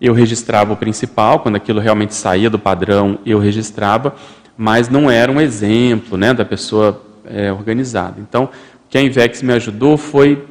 eu 0.00 0.12
registrava 0.12 0.72
o 0.72 0.76
principal, 0.76 1.40
quando 1.40 1.56
aquilo 1.56 1.80
realmente 1.80 2.14
saía 2.14 2.50
do 2.50 2.58
padrão, 2.58 3.18
eu 3.24 3.38
registrava, 3.38 4.14
mas 4.56 4.88
não 4.88 5.10
era 5.10 5.30
um 5.30 5.40
exemplo 5.40 6.16
né, 6.16 6.32
da 6.34 6.44
pessoa 6.44 7.02
é, 7.24 7.52
organizada. 7.52 8.20
Então, 8.20 8.44
o 8.44 8.88
que 8.88 8.98
a 8.98 9.02
Invex 9.02 9.42
me 9.42 9.52
ajudou 9.52 9.96
foi 9.96 10.44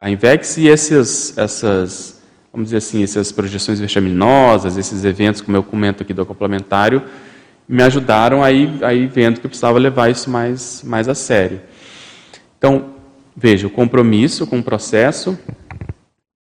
a 0.00 0.10
Invex 0.10 0.56
e 0.56 0.66
esses, 0.66 1.36
essas, 1.36 2.22
vamos 2.52 2.68
dizer 2.68 2.78
assim, 2.78 3.02
essas 3.02 3.30
projeções 3.30 3.78
vexaminosas, 3.78 4.76
esses 4.76 5.04
eventos, 5.04 5.40
como 5.40 5.56
eu 5.56 5.62
comento 5.62 6.02
aqui 6.02 6.14
do 6.14 6.24
complementário, 6.24 7.02
me 7.68 7.82
ajudaram 7.82 8.42
aí, 8.42 8.78
aí 8.82 9.06
vendo 9.06 9.40
que 9.40 9.46
eu 9.46 9.50
precisava 9.50 9.78
levar 9.78 10.10
isso 10.10 10.28
mais, 10.28 10.82
mais 10.84 11.08
a 11.08 11.14
sério. 11.14 11.60
Então, 12.58 12.94
veja, 13.36 13.66
o 13.66 13.70
compromisso 13.70 14.46
com 14.46 14.58
o 14.58 14.62
processo, 14.62 15.38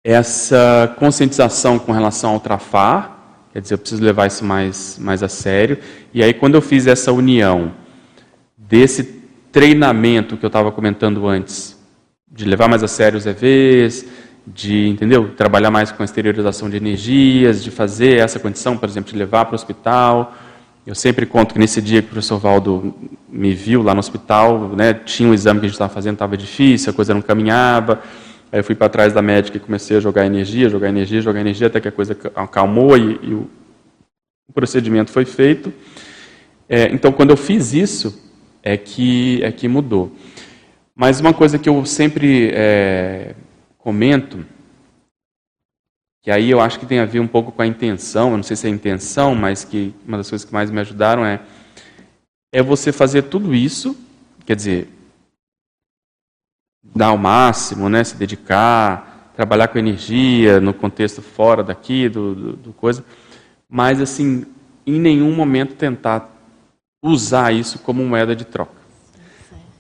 essa 0.04 0.96
conscientização 0.98 1.78
com 1.78 1.92
relação 1.92 2.32
ao 2.32 2.40
trafar, 2.40 3.18
quer 3.52 3.62
dizer, 3.62 3.74
eu 3.74 3.78
preciso 3.78 4.04
levar 4.04 4.28
isso 4.28 4.46
mais, 4.46 4.98
mais 5.00 5.22
a 5.22 5.28
sério. 5.28 5.78
E 6.14 6.24
aí, 6.24 6.34
quando 6.34 6.56
eu 6.56 6.62
fiz 6.62 6.88
essa 6.88 7.12
união 7.12 7.74
desse 8.58 9.04
treinamento 9.52 10.38
que 10.38 10.46
eu 10.46 10.48
estava 10.48 10.72
comentando 10.72 11.28
antes, 11.28 11.78
de 12.32 12.46
levar 12.46 12.70
mais 12.70 12.84
a 12.84 12.88
sério 12.88 13.18
os 13.18 13.26
EVs, 13.26 14.06
de, 14.48 14.88
entendeu? 14.88 15.30
Trabalhar 15.36 15.72
mais 15.72 15.92
com 15.92 16.02
a 16.02 16.06
exteriorização 16.06 16.70
de 16.70 16.78
energias, 16.78 17.64
de 17.64 17.72
fazer 17.72 18.20
essa 18.20 18.40
condição, 18.40 18.78
por 18.78 18.88
exemplo, 18.88 19.12
de 19.12 19.18
levar 19.18 19.46
para 19.46 19.54
o 19.54 19.56
hospital. 19.56 20.34
Eu 20.86 20.96
sempre 20.96 21.26
conto 21.26 21.54
que 21.54 21.60
nesse 21.60 21.82
dia 21.82 22.02
que 22.02 22.08
o 22.08 22.12
professor 22.12 22.40
Valdo 22.40 22.96
me 23.28 23.54
viu 23.54 23.84
lá 23.84 23.94
no 23.94 24.00
hospital, 24.00 24.70
né, 24.70 24.94
tinha 24.94 25.30
um 25.30 25.34
exame 25.34 25.60
que 25.60 25.66
a 25.66 25.70
gente 25.70 25.76
estava 25.76 25.94
fazendo, 25.94 26.14
estava 26.14 26.38
difícil, 26.38 26.92
a 26.92 26.94
coisa 26.94 27.14
não 27.14 27.22
caminhava. 27.22 28.02
Aí 28.52 28.60
eu 28.60 28.64
fui 28.64 28.74
para 28.74 28.90
trás 28.90 29.14
da 29.14 29.22
médica 29.22 29.58
e 29.58 29.60
comecei 29.60 29.98
a 29.98 30.00
jogar 30.00 30.26
energia, 30.26 30.70
jogar 30.70 30.90
energia, 30.90 31.22
jogar 31.22 31.40
energia, 31.40 31.68
até 31.68 31.80
que 31.80 31.88
a 31.88 31.92
coisa 31.92 32.18
acalmou 32.36 32.98
e, 32.98 33.20
e 33.22 33.34
o, 33.34 33.50
procedimento 34.54 35.12
foi 35.12 35.26
feito. 35.26 35.72
É, 36.68 36.92
então, 36.92 37.12
quando 37.12 37.30
eu 37.30 37.38
fiz 37.38 37.74
isso, 37.74 38.20
é 38.64 38.76
que, 38.76 39.44
é 39.44 39.52
que 39.52 39.68
mudou. 39.68 40.12
Mas 40.96 41.20
uma 41.20 41.34
coisa 41.34 41.60
que 41.60 41.70
eu 41.70 41.86
sempre 41.86 42.50
é, 42.52 43.36
comento, 43.78 44.44
que 46.24 46.32
aí 46.32 46.50
eu 46.50 46.60
acho 46.60 46.80
que 46.80 46.86
tem 46.88 47.00
a 47.00 47.06
ver 47.06 47.20
um 47.20 47.28
pouco 47.28 47.52
com 47.52 47.62
a 47.62 47.68
intenção, 47.68 48.32
eu 48.32 48.38
não 48.38 48.44
sei 48.44 48.56
se 48.56 48.68
é 48.68 48.70
intenção, 48.70 49.36
mas 49.36 49.64
que 49.64 49.94
uma 50.06 50.18
das 50.18 50.30
coisas 50.30 50.44
que 50.44 50.54
mais 50.54 50.72
me 50.72 50.80
ajudaram 50.82 51.24
é, 51.24 51.40
é 52.52 52.64
você 52.64 52.92
fazer 52.92 53.24
tudo 53.24 53.54
isso, 53.54 53.96
quer 54.46 54.56
dizer, 54.56 54.90
dar 56.84 57.12
o 57.12 57.18
máximo, 57.18 57.90
né, 57.90 58.04
se 58.04 58.16
dedicar, 58.16 59.32
trabalhar 59.36 59.68
com 59.68 59.78
energia 59.78 60.60
no 60.60 60.74
contexto 60.74 61.22
fora 61.22 61.64
daqui, 61.64 62.10
do, 62.10 62.36
do, 62.36 62.54
do 62.54 62.74
coisa, 62.74 63.04
mas 63.70 64.02
assim, 64.02 64.46
em 64.86 65.00
nenhum 65.00 65.34
momento 65.34 65.76
tentar 65.76 66.30
usar 67.02 67.54
isso 67.54 67.80
como 67.80 68.04
moeda 68.04 68.36
de 68.36 68.46
troca. 68.46 68.80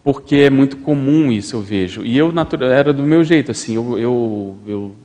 Porque 0.03 0.37
é 0.37 0.49
muito 0.49 0.77
comum 0.77 1.31
isso, 1.31 1.55
eu 1.55 1.61
vejo. 1.61 2.03
E 2.03 2.17
eu 2.17 2.33
era 2.71 2.93
do 2.93 3.03
meu 3.03 3.23
jeito, 3.23 3.51
assim, 3.51 3.75
eu, 3.75 3.99
eu, 3.99 4.57
eu 4.65 4.95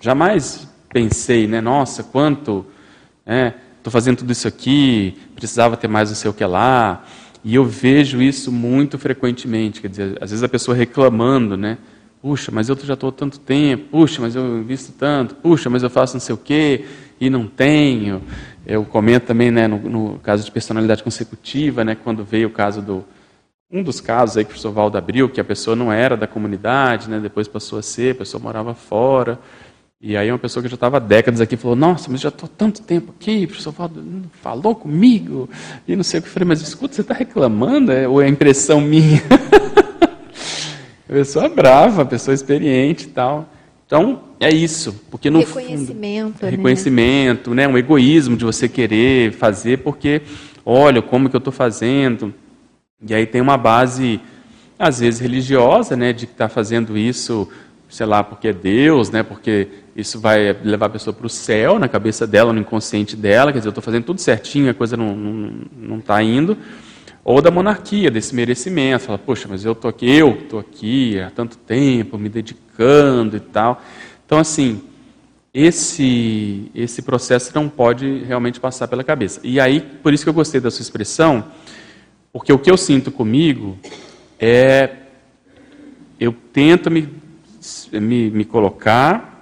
jamais 0.00 0.68
pensei, 0.88 1.48
né, 1.48 1.60
nossa, 1.60 2.04
quanto, 2.04 2.64
estou 3.26 3.34
né, 3.34 3.54
fazendo 3.90 4.18
tudo 4.18 4.30
isso 4.30 4.46
aqui, 4.46 5.18
precisava 5.34 5.76
ter 5.76 5.88
mais 5.88 6.10
não 6.10 6.16
sei 6.16 6.30
o 6.30 6.34
que 6.34 6.44
lá. 6.44 7.04
E 7.44 7.54
eu 7.54 7.64
vejo 7.64 8.22
isso 8.22 8.50
muito 8.50 8.98
frequentemente, 8.98 9.82
quer 9.82 9.88
dizer, 9.88 10.18
às 10.20 10.30
vezes 10.30 10.42
a 10.42 10.48
pessoa 10.48 10.74
reclamando, 10.74 11.56
né? 11.56 11.76
Puxa, 12.22 12.50
mas 12.50 12.70
eu 12.70 12.76
já 12.82 12.94
estou 12.94 13.12
tanto 13.12 13.38
tempo, 13.38 13.84
puxa, 13.90 14.22
mas 14.22 14.34
eu 14.34 14.58
invisto 14.58 14.92
tanto, 14.98 15.34
puxa, 15.34 15.68
mas 15.68 15.82
eu 15.82 15.90
faço 15.90 16.14
não 16.14 16.20
sei 16.20 16.34
o 16.34 16.38
quê 16.38 16.86
e 17.20 17.28
não 17.28 17.46
tenho. 17.46 18.22
Eu 18.66 18.82
comento 18.86 19.26
também, 19.26 19.50
né, 19.50 19.68
no, 19.68 19.78
no 19.78 20.18
caso 20.20 20.42
de 20.42 20.50
personalidade 20.50 21.02
consecutiva, 21.02 21.84
né, 21.84 21.94
quando 21.94 22.24
veio 22.24 22.48
o 22.48 22.50
caso 22.50 22.80
do, 22.80 23.04
um 23.70 23.82
dos 23.82 24.00
casos 24.00 24.38
aí 24.38 24.44
que 24.44 24.48
o 24.48 24.52
professor 24.52 24.72
Valdo 24.72 24.96
abriu, 24.96 25.28
que 25.28 25.40
a 25.40 25.44
pessoa 25.44 25.76
não 25.76 25.92
era 25.92 26.16
da 26.16 26.26
comunidade, 26.26 27.10
né, 27.10 27.20
depois 27.20 27.46
passou 27.46 27.78
a 27.78 27.82
ser, 27.82 28.12
a 28.12 28.18
pessoa 28.18 28.42
morava 28.42 28.72
fora, 28.72 29.38
e 30.06 30.18
aí 30.18 30.30
uma 30.30 30.38
pessoa 30.38 30.62
que 30.62 30.68
já 30.68 30.74
estava 30.74 30.98
há 30.98 31.00
décadas 31.00 31.40
aqui 31.40 31.56
falou, 31.56 31.74
nossa, 31.74 32.10
mas 32.10 32.20
já 32.20 32.28
estou 32.28 32.46
tanto 32.46 32.82
tempo 32.82 33.14
aqui, 33.18 33.44
o 33.44 33.48
professor 33.48 33.74
falou 34.42 34.74
comigo, 34.74 35.48
e 35.88 35.96
não 35.96 36.04
sei 36.04 36.20
o 36.20 36.22
que. 36.22 36.28
Eu 36.28 36.32
falei, 36.34 36.46
mas 36.46 36.60
escuta, 36.60 36.94
você 36.94 37.00
está 37.00 37.14
reclamando? 37.14 37.90
É, 37.90 38.06
ou 38.06 38.20
é 38.20 38.28
impressão 38.28 38.82
minha? 38.82 39.22
a 41.08 41.10
pessoa 41.10 41.48
brava, 41.48 42.02
a 42.02 42.04
pessoa 42.04 42.34
experiente 42.34 43.06
e 43.06 43.10
tal. 43.12 43.48
Então, 43.86 44.24
é 44.38 44.50
isso. 44.50 44.94
Porque 45.10 45.30
no 45.30 45.38
reconhecimento, 45.38 46.34
fundo, 46.34 46.44
né? 46.44 46.50
reconhecimento, 46.50 47.54
né? 47.54 47.66
um 47.66 47.78
egoísmo 47.78 48.36
de 48.36 48.44
você 48.44 48.68
querer 48.68 49.32
fazer, 49.32 49.78
porque, 49.78 50.20
olha, 50.66 51.00
como 51.00 51.30
que 51.30 51.36
eu 51.36 51.38
estou 51.38 51.50
fazendo? 51.52 52.34
E 53.08 53.14
aí 53.14 53.24
tem 53.24 53.40
uma 53.40 53.56
base, 53.56 54.20
às 54.78 55.00
vezes, 55.00 55.18
religiosa, 55.18 55.96
né, 55.96 56.12
de 56.12 56.26
que 56.26 56.32
está 56.32 56.46
fazendo 56.46 56.94
isso 56.94 57.48
sei 57.94 58.06
lá, 58.06 58.24
porque 58.24 58.48
é 58.48 58.52
Deus, 58.52 59.10
né? 59.10 59.22
Porque 59.22 59.68
isso 59.96 60.18
vai 60.18 60.52
levar 60.64 60.86
a 60.86 60.90
pessoa 60.90 61.14
para 61.14 61.26
o 61.26 61.30
céu, 61.30 61.78
na 61.78 61.88
cabeça 61.88 62.26
dela, 62.26 62.52
no 62.52 62.60
inconsciente 62.60 63.16
dela, 63.16 63.52
quer 63.52 63.58
dizer, 63.58 63.68
eu 63.68 63.70
estou 63.70 63.82
fazendo 63.82 64.04
tudo 64.04 64.20
certinho, 64.20 64.70
a 64.70 64.74
coisa 64.74 64.96
não 64.96 65.98
está 65.98 66.22
indo. 66.22 66.56
Ou 67.24 67.40
da 67.40 67.50
monarquia, 67.50 68.10
desse 68.10 68.34
merecimento, 68.34 69.04
fala, 69.04 69.18
poxa, 69.18 69.46
mas 69.48 69.64
eu 69.64 69.72
estou 69.72 69.88
aqui, 69.88 70.10
eu 70.10 70.32
estou 70.32 70.58
aqui 70.58 71.18
há 71.20 71.30
tanto 71.30 71.56
tempo, 71.56 72.18
me 72.18 72.28
dedicando 72.28 73.36
e 73.36 73.40
tal. 73.40 73.80
Então, 74.26 74.38
assim, 74.38 74.82
esse, 75.52 76.70
esse 76.74 77.00
processo 77.00 77.50
não 77.54 77.68
pode 77.68 78.24
realmente 78.24 78.60
passar 78.60 78.88
pela 78.88 79.02
cabeça. 79.02 79.40
E 79.42 79.58
aí, 79.58 79.80
por 79.80 80.12
isso 80.12 80.24
que 80.24 80.28
eu 80.28 80.34
gostei 80.34 80.60
da 80.60 80.70
sua 80.70 80.82
expressão, 80.82 81.44
porque 82.32 82.52
o 82.52 82.58
que 82.58 82.70
eu 82.70 82.76
sinto 82.76 83.10
comigo 83.10 83.78
é, 84.38 84.90
eu 86.20 86.34
tento 86.52 86.90
me 86.90 87.08
me, 87.92 88.30
me 88.30 88.44
colocar 88.44 89.33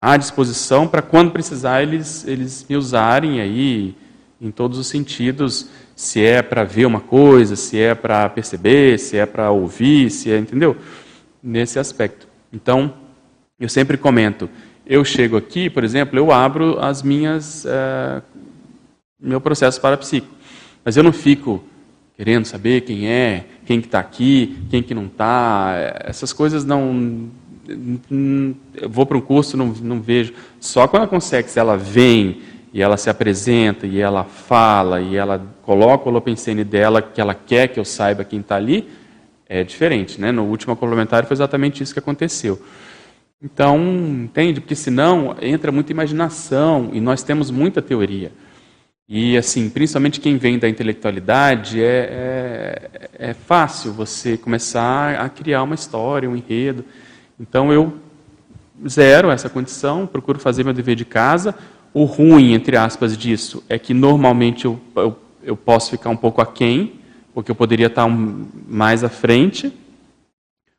à 0.00 0.16
disposição 0.16 0.86
para 0.86 1.02
quando 1.02 1.32
precisar 1.32 1.82
eles, 1.82 2.26
eles 2.26 2.64
me 2.68 2.76
usarem 2.76 3.40
aí 3.40 3.96
em 4.40 4.50
todos 4.50 4.78
os 4.78 4.86
sentidos, 4.86 5.68
se 5.96 6.24
é 6.24 6.40
para 6.42 6.62
ver 6.62 6.86
uma 6.86 7.00
coisa, 7.00 7.56
se 7.56 7.78
é 7.78 7.94
para 7.94 8.28
perceber, 8.28 8.98
se 8.98 9.16
é 9.16 9.26
para 9.26 9.50
ouvir, 9.50 10.10
se 10.10 10.30
é, 10.30 10.38
entendeu? 10.38 10.76
Nesse 11.42 11.78
aspecto. 11.78 12.28
Então, 12.52 12.94
eu 13.58 13.68
sempre 13.68 13.96
comento, 13.96 14.48
eu 14.86 15.04
chego 15.04 15.36
aqui, 15.36 15.68
por 15.68 15.82
exemplo, 15.82 16.16
eu 16.16 16.30
abro 16.30 16.78
as 16.78 17.02
minhas 17.02 17.64
uh, 17.64 18.22
meu 19.20 19.40
processo 19.40 19.80
parapsíquico, 19.80 20.32
mas 20.84 20.96
eu 20.96 21.02
não 21.02 21.12
fico 21.12 21.62
querendo 22.16 22.44
saber 22.44 22.82
quem 22.82 23.08
é, 23.08 23.46
quem 23.66 23.80
que 23.80 23.88
está 23.88 23.98
aqui, 23.98 24.56
quem 24.70 24.82
que 24.82 24.94
não 24.94 25.06
está, 25.06 25.74
essas 26.04 26.32
coisas 26.32 26.64
não 26.64 27.28
vou 28.88 29.06
para 29.06 29.16
um 29.16 29.20
curso, 29.20 29.56
não, 29.56 29.66
não 29.66 30.00
vejo. 30.00 30.32
Só 30.60 30.86
quando 30.86 31.04
a 31.04 31.08
Consex 31.08 31.56
ela 31.56 31.76
vem 31.76 32.42
e 32.72 32.82
ela 32.82 32.96
se 32.96 33.08
apresenta 33.08 33.86
e 33.86 34.00
ela 34.00 34.24
fala 34.24 35.00
e 35.00 35.16
ela 35.16 35.44
coloca 35.62 36.06
o 36.06 36.08
Holopensene 36.08 36.64
dela 36.64 37.00
que 37.00 37.20
ela 37.20 37.34
quer 37.34 37.68
que 37.68 37.80
eu 37.80 37.84
saiba 37.84 38.24
quem 38.24 38.40
está 38.40 38.56
ali, 38.56 38.88
é 39.48 39.64
diferente, 39.64 40.20
né? 40.20 40.30
No 40.30 40.44
último 40.44 40.76
complementar 40.76 41.24
foi 41.24 41.34
exatamente 41.34 41.82
isso 41.82 41.92
que 41.92 41.98
aconteceu. 41.98 42.60
Então, 43.42 43.78
entende? 44.24 44.60
Porque 44.60 44.74
senão 44.74 45.36
entra 45.40 45.70
muita 45.70 45.92
imaginação 45.92 46.90
e 46.92 47.00
nós 47.00 47.22
temos 47.22 47.50
muita 47.50 47.80
teoria. 47.80 48.32
E, 49.08 49.38
assim, 49.38 49.70
principalmente 49.70 50.20
quem 50.20 50.36
vem 50.36 50.58
da 50.58 50.68
intelectualidade, 50.68 51.82
é, 51.82 52.90
é, 53.18 53.30
é 53.30 53.34
fácil 53.34 53.90
você 53.92 54.36
começar 54.36 55.14
a 55.14 55.28
criar 55.30 55.62
uma 55.62 55.74
história, 55.74 56.28
um 56.28 56.36
enredo. 56.36 56.84
Então 57.38 57.72
eu 57.72 57.92
zero 58.86 59.30
essa 59.30 59.48
condição, 59.48 60.06
procuro 60.06 60.38
fazer 60.38 60.64
meu 60.64 60.72
dever 60.72 60.94
de 60.94 61.04
casa. 61.04 61.54
O 61.92 62.04
ruim, 62.04 62.52
entre 62.52 62.76
aspas, 62.76 63.16
disso 63.16 63.62
é 63.68 63.78
que 63.78 63.94
normalmente 63.94 64.66
eu, 64.66 64.78
eu, 64.94 65.18
eu 65.42 65.56
posso 65.56 65.90
ficar 65.90 66.10
um 66.10 66.16
pouco 66.16 66.40
aquém, 66.40 66.94
porque 67.32 67.50
eu 67.50 67.54
poderia 67.54 67.86
estar 67.86 68.04
um, 68.04 68.46
mais 68.68 69.02
à 69.02 69.08
frente, 69.08 69.72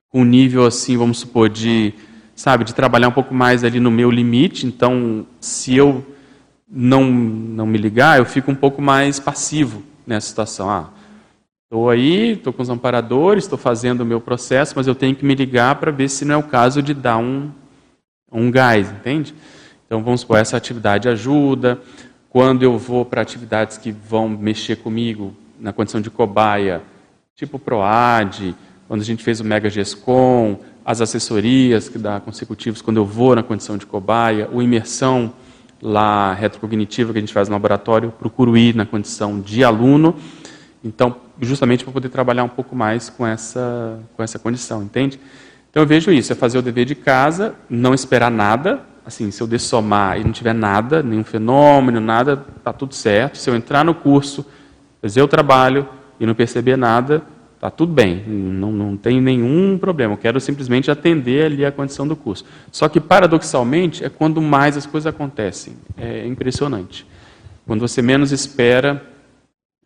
com 0.09 0.21
um 0.21 0.25
nível 0.25 0.65
assim, 0.65 0.97
vamos 0.97 1.19
supor, 1.19 1.49
de, 1.49 1.93
sabe, 2.35 2.63
de 2.63 2.73
trabalhar 2.73 3.07
um 3.07 3.13
pouco 3.13 3.33
mais 3.33 3.63
ali 3.63 3.79
no 3.79 3.91
meu 3.91 4.09
limite. 4.09 4.65
Então, 4.65 5.25
se 5.39 5.75
eu 5.75 6.05
não, 6.69 7.03
não 7.11 7.65
me 7.65 7.77
ligar, 7.77 8.19
eu 8.19 8.25
fico 8.25 8.51
um 8.51 8.55
pouco 8.55 8.81
mais 8.81 9.19
passivo 9.19 9.83
nessa 10.05 10.27
situação. 10.27 10.69
Ah, 10.69 10.89
Estou 11.71 11.87
aí, 11.87 12.31
estou 12.31 12.51
com 12.51 12.63
os 12.63 12.69
amparadores, 12.71 13.43
estou 13.43 13.55
fazendo 13.57 14.01
o 14.01 14.05
meu 14.05 14.19
processo, 14.19 14.73
mas 14.75 14.87
eu 14.87 14.95
tenho 14.95 15.15
que 15.15 15.23
me 15.23 15.35
ligar 15.35 15.75
para 15.75 15.91
ver 15.91 16.09
se 16.09 16.25
não 16.25 16.33
é 16.33 16.37
o 16.39 16.41
caso 16.41 16.81
de 16.81 16.95
dar 16.95 17.19
um, 17.19 17.51
um 18.31 18.49
gás, 18.49 18.89
entende? 18.89 19.35
Então, 19.85 20.03
vamos 20.03 20.21
supor, 20.21 20.39
essa 20.39 20.57
atividade 20.57 21.07
ajuda. 21.07 21.79
Quando 22.27 22.63
eu 22.63 22.75
vou 22.75 23.05
para 23.05 23.21
atividades 23.21 23.77
que 23.77 23.91
vão 23.91 24.27
mexer 24.27 24.77
comigo 24.77 25.31
na 25.59 25.71
condição 25.71 26.01
de 26.01 26.09
cobaia, 26.09 26.81
tipo 27.35 27.59
PROAD, 27.59 28.55
quando 28.87 29.01
a 29.01 29.05
gente 29.05 29.23
fez 29.23 29.39
o 29.39 29.45
Mega 29.45 29.69
GESCOM, 29.69 30.57
as 30.83 31.01
assessorias 31.01 31.87
que 31.87 31.99
dá 31.99 32.19
consecutivos 32.19 32.81
quando 32.81 32.97
eu 32.97 33.05
vou 33.05 33.35
na 33.35 33.43
condição 33.43 33.77
de 33.77 33.85
cobaia, 33.85 34.49
o 34.51 34.59
imersão 34.59 35.31
lá 35.79 36.33
retrocognitiva 36.33 37.13
que 37.13 37.19
a 37.19 37.21
gente 37.21 37.31
faz 37.31 37.47
no 37.47 37.53
laboratório, 37.53 38.11
procuro 38.11 38.57
ir 38.57 38.73
na 38.73 38.87
condição 38.87 39.39
de 39.39 39.63
aluno. 39.63 40.15
Então, 40.83 41.28
justamente 41.41 41.83
para 41.83 41.93
poder 41.93 42.09
trabalhar 42.09 42.43
um 42.43 42.49
pouco 42.49 42.75
mais 42.75 43.09
com 43.09 43.25
essa, 43.25 43.99
com 44.15 44.23
essa 44.23 44.37
condição, 44.37 44.83
entende? 44.83 45.19
Então 45.69 45.83
eu 45.83 45.87
vejo 45.87 46.11
isso, 46.11 46.31
é 46.31 46.35
fazer 46.35 46.57
o 46.57 46.61
dever 46.61 46.85
de 46.85 46.95
casa, 46.95 47.55
não 47.69 47.93
esperar 47.93 48.31
nada, 48.31 48.81
assim, 49.05 49.29
se 49.31 49.41
eu 49.41 49.47
dessomar 49.47 50.19
e 50.19 50.23
não 50.23 50.31
tiver 50.31 50.53
nada, 50.53 51.03
nenhum 51.03 51.23
fenômeno, 51.23 51.99
nada, 51.99 52.43
está 52.57 52.71
tudo 52.71 52.93
certo. 52.93 53.37
Se 53.37 53.49
eu 53.49 53.55
entrar 53.55 53.83
no 53.83 53.93
curso, 53.93 54.45
fazer 55.01 55.21
o 55.21 55.27
trabalho 55.27 55.87
e 56.19 56.25
não 56.25 56.35
perceber 56.35 56.77
nada, 56.77 57.21
está 57.55 57.69
tudo 57.69 57.91
bem, 57.91 58.23
não, 58.25 58.71
não 58.71 58.95
tem 58.95 59.19
nenhum 59.19 59.77
problema. 59.77 60.13
Eu 60.13 60.17
quero 60.17 60.39
simplesmente 60.39 60.89
atender 60.89 61.45
ali 61.45 61.65
a 61.65 61.71
condição 61.71 62.07
do 62.07 62.15
curso. 62.15 62.45
Só 62.71 62.87
que, 62.87 62.99
paradoxalmente, 62.99 64.03
é 64.03 64.09
quando 64.09 64.41
mais 64.41 64.77
as 64.77 64.85
coisas 64.85 65.07
acontecem. 65.07 65.73
É 65.97 66.25
impressionante. 66.25 67.05
Quando 67.67 67.81
você 67.81 68.01
menos 68.01 68.31
espera, 68.31 69.03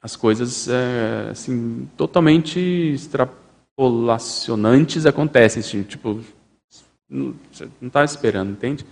as 0.04 0.16
coisas 0.18 0.68
é, 0.68 1.30
assim 1.32 1.88
totalmente 1.96 2.60
extrapolacionantes 2.60 5.06
acontecem, 5.06 5.62
assim, 5.62 5.84
tipo 5.84 6.20
não 7.10 7.34
está 7.82 8.04
esperando, 8.04 8.52
entende? 8.52 8.86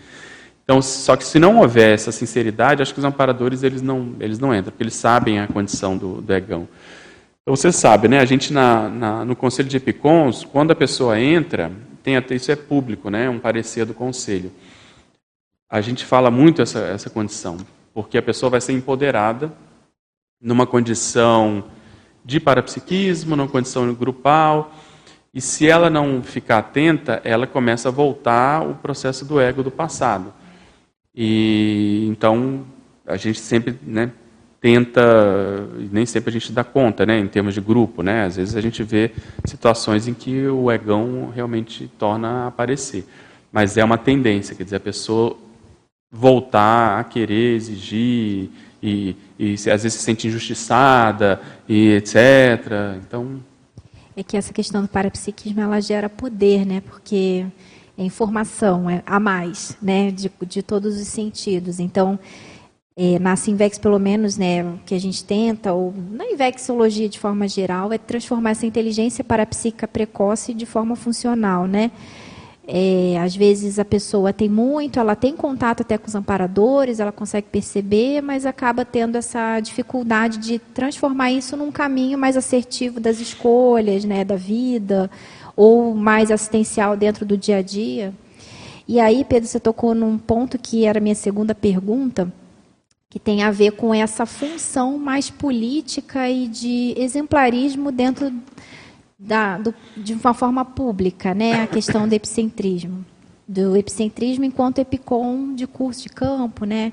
Então, 0.63 0.81
só 0.81 1.17
que 1.17 1.25
se 1.25 1.37
não 1.37 1.57
houver 1.57 1.95
essa 1.95 2.13
sinceridade, 2.13 2.81
acho 2.81 2.93
que 2.93 2.99
os 2.99 3.05
amparadores 3.05 3.61
eles 3.61 3.81
não 3.81 4.15
eles 4.21 4.39
não 4.39 4.55
entram, 4.55 4.71
porque 4.71 4.83
eles 4.83 4.95
sabem 4.95 5.39
a 5.39 5.47
condição 5.47 5.97
do, 5.97 6.21
do 6.21 6.33
egão. 6.33 6.65
Então 7.41 7.53
você 7.55 7.71
sabe, 7.73 8.07
né? 8.07 8.19
A 8.19 8.25
gente 8.25 8.53
na, 8.53 8.87
na, 8.87 9.25
no 9.25 9.35
conselho 9.35 9.67
de 9.67 9.75
Epicons, 9.75 10.45
quando 10.45 10.71
a 10.71 10.75
pessoa 10.75 11.19
entra, 11.19 11.73
tem 12.03 12.15
até 12.15 12.35
isso 12.35 12.51
é 12.51 12.55
público, 12.55 13.09
né? 13.09 13.29
Um 13.29 13.39
parecer 13.39 13.85
do 13.85 13.93
conselho. 13.93 14.49
A 15.69 15.81
gente 15.81 16.05
fala 16.05 16.31
muito 16.31 16.61
essa 16.61 16.79
essa 16.79 17.09
condição, 17.09 17.57
porque 17.93 18.17
a 18.17 18.21
pessoa 18.21 18.49
vai 18.49 18.61
ser 18.61 18.71
empoderada 18.71 19.51
numa 20.41 20.65
condição 20.65 21.63
de 22.25 22.39
parapsiquismo, 22.39 23.35
numa 23.35 23.47
condição 23.47 23.93
grupal, 23.93 24.73
e 25.33 25.39
se 25.39 25.67
ela 25.67 25.89
não 25.89 26.21
ficar 26.21 26.57
atenta, 26.57 27.21
ela 27.23 27.47
começa 27.47 27.87
a 27.87 27.91
voltar 27.91 28.61
o 28.67 28.75
processo 28.75 29.23
do 29.23 29.39
ego 29.39 29.63
do 29.63 29.71
passado. 29.71 30.33
E 31.15 32.07
então 32.09 32.65
a 33.05 33.17
gente 33.17 33.39
sempre, 33.39 33.77
né, 33.83 34.11
tenta, 34.59 35.01
nem 35.91 36.05
sempre 36.05 36.29
a 36.29 36.33
gente 36.33 36.51
dá 36.51 36.63
conta, 36.63 37.05
né, 37.05 37.17
em 37.17 37.27
termos 37.27 37.53
de 37.53 37.61
grupo, 37.61 38.03
né? 38.03 38.25
Às 38.25 38.35
vezes 38.35 38.55
a 38.55 38.61
gente 38.61 38.83
vê 38.83 39.11
situações 39.45 40.07
em 40.07 40.13
que 40.13 40.47
o 40.47 40.71
egão 40.71 41.31
realmente 41.33 41.89
torna 41.97 42.43
a 42.43 42.47
aparecer, 42.47 43.05
mas 43.51 43.77
é 43.77 43.83
uma 43.83 43.97
tendência, 43.97 44.55
quer 44.55 44.63
dizer, 44.63 44.75
a 44.75 44.81
pessoa 44.81 45.35
voltar 46.11 46.99
a 46.99 47.03
querer 47.05 47.55
exigir 47.55 48.49
e, 48.81 49.15
e 49.37 49.53
às 49.53 49.83
vezes 49.83 49.93
se 49.93 49.99
sente 49.99 50.27
injustiçada 50.27 51.41
e 51.67 51.89
etc. 51.89 52.15
Então 53.05 53.39
é 54.15 54.23
que 54.23 54.35
essa 54.35 54.51
questão 54.53 54.81
do 54.81 54.87
parapsiquismo 54.87 55.61
ela 55.61 55.79
gera 55.79 56.09
poder, 56.09 56.65
né? 56.65 56.81
Porque 56.81 57.45
é 57.97 58.03
informação, 58.03 58.89
é 58.89 59.01
a 59.05 59.19
mais, 59.19 59.77
né? 59.81 60.11
De, 60.11 60.31
de 60.45 60.61
todos 60.61 60.99
os 60.99 61.07
sentidos. 61.07 61.79
Então 61.79 62.19
é, 62.95 63.17
na 63.19 63.35
Sinvex, 63.35 63.77
pelo 63.77 63.97
menos, 63.97 64.37
né, 64.37 64.63
o 64.63 64.77
que 64.85 64.93
a 64.93 64.99
gente 64.99 65.23
tenta, 65.23 65.71
ou 65.71 65.93
na 66.11 66.25
Invexologia 66.25 67.07
de 67.07 67.17
forma 67.17 67.47
geral, 67.47 67.91
é 67.93 67.97
transformar 67.97 68.51
essa 68.51 68.65
inteligência 68.65 69.23
parapsíquica 69.23 69.87
precoce 69.87 70.53
de 70.53 70.65
forma 70.65 70.95
funcional, 70.95 71.67
né? 71.67 71.89
É, 72.73 73.19
às 73.19 73.35
vezes 73.35 73.79
a 73.79 73.83
pessoa 73.83 74.31
tem 74.31 74.47
muito, 74.47 74.97
ela 74.97 75.13
tem 75.13 75.35
contato 75.35 75.81
até 75.81 75.97
com 75.97 76.07
os 76.07 76.15
amparadores, 76.15 77.01
ela 77.01 77.11
consegue 77.11 77.47
perceber, 77.51 78.21
mas 78.21 78.45
acaba 78.45 78.85
tendo 78.85 79.17
essa 79.17 79.59
dificuldade 79.59 80.37
de 80.37 80.57
transformar 80.57 81.33
isso 81.33 81.57
num 81.57 81.69
caminho 81.69 82.17
mais 82.17 82.37
assertivo 82.37 82.97
das 82.97 83.19
escolhas, 83.19 84.05
né, 84.05 84.23
da 84.23 84.37
vida, 84.37 85.11
ou 85.53 85.93
mais 85.93 86.31
assistencial 86.31 86.95
dentro 86.95 87.25
do 87.25 87.35
dia 87.35 87.57
a 87.57 87.61
dia. 87.61 88.13
E 88.87 89.01
aí, 89.01 89.25
Pedro, 89.25 89.49
você 89.49 89.59
tocou 89.59 89.93
num 89.93 90.17
ponto 90.17 90.57
que 90.57 90.85
era 90.85 90.99
a 90.99 91.01
minha 91.01 91.13
segunda 91.13 91.53
pergunta, 91.53 92.31
que 93.09 93.19
tem 93.19 93.43
a 93.43 93.51
ver 93.51 93.71
com 93.71 93.93
essa 93.93 94.25
função 94.25 94.97
mais 94.97 95.29
política 95.29 96.29
e 96.29 96.47
de 96.47 96.93
exemplarismo 96.95 97.91
dentro 97.91 98.31
da, 99.21 99.59
do, 99.59 99.73
de 99.95 100.13
uma 100.13 100.33
forma 100.33 100.65
pública, 100.65 101.33
né, 101.33 101.61
a 101.63 101.67
questão 101.67 102.07
do 102.07 102.13
epicentrismo, 102.13 103.05
do 103.47 103.77
epicentrismo 103.77 104.43
enquanto 104.43 104.79
epicom 104.79 105.53
de 105.53 105.67
curso 105.67 106.03
de 106.03 106.09
campo, 106.09 106.65
né, 106.65 106.91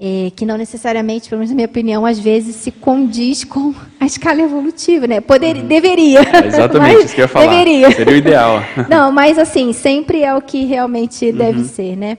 é, 0.00 0.30
que 0.34 0.46
não 0.46 0.56
necessariamente, 0.56 1.28
pelo 1.28 1.40
menos 1.40 1.50
na 1.50 1.56
minha 1.56 1.66
opinião, 1.66 2.06
às 2.06 2.20
vezes 2.20 2.54
se 2.56 2.70
condiz 2.70 3.42
com 3.42 3.74
a 3.98 4.06
escala 4.06 4.40
evolutiva, 4.40 5.08
né? 5.08 5.20
Poder, 5.20 5.56
uhum. 5.56 5.66
Deveria. 5.66 6.20
É 6.20 6.46
exatamente, 6.46 7.04
isso 7.06 7.14
que 7.16 7.20
eu 7.20 7.24
ia 7.24 7.28
falar. 7.28 7.46
Deveria. 7.48 7.90
Seria 7.90 8.14
o 8.14 8.16
ideal. 8.16 8.62
Não, 8.88 9.10
mas 9.10 9.36
assim, 9.36 9.72
sempre 9.72 10.22
é 10.22 10.32
o 10.32 10.40
que 10.40 10.64
realmente 10.66 11.32
deve 11.32 11.58
uhum. 11.58 11.64
ser, 11.64 11.96
né? 11.96 12.16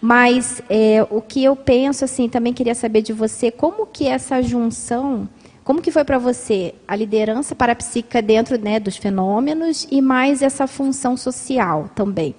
Mas 0.00 0.62
é, 0.70 1.06
o 1.10 1.20
que 1.20 1.44
eu 1.44 1.54
penso, 1.54 2.02
assim, 2.02 2.30
também 2.30 2.54
queria 2.54 2.74
saber 2.74 3.02
de 3.02 3.12
você, 3.12 3.50
como 3.50 3.84
que 3.84 4.08
essa 4.08 4.40
junção 4.40 5.28
como 5.68 5.82
que 5.82 5.90
foi 5.90 6.02
para 6.02 6.16
você 6.16 6.74
a 6.88 6.96
liderança 6.96 7.54
parapsíquica 7.54 8.22
dentro 8.22 8.58
né, 8.58 8.80
dos 8.80 8.96
fenômenos 8.96 9.86
e 9.90 10.00
mais 10.00 10.40
essa 10.40 10.66
função 10.66 11.14
social 11.14 11.90
também? 11.94 12.34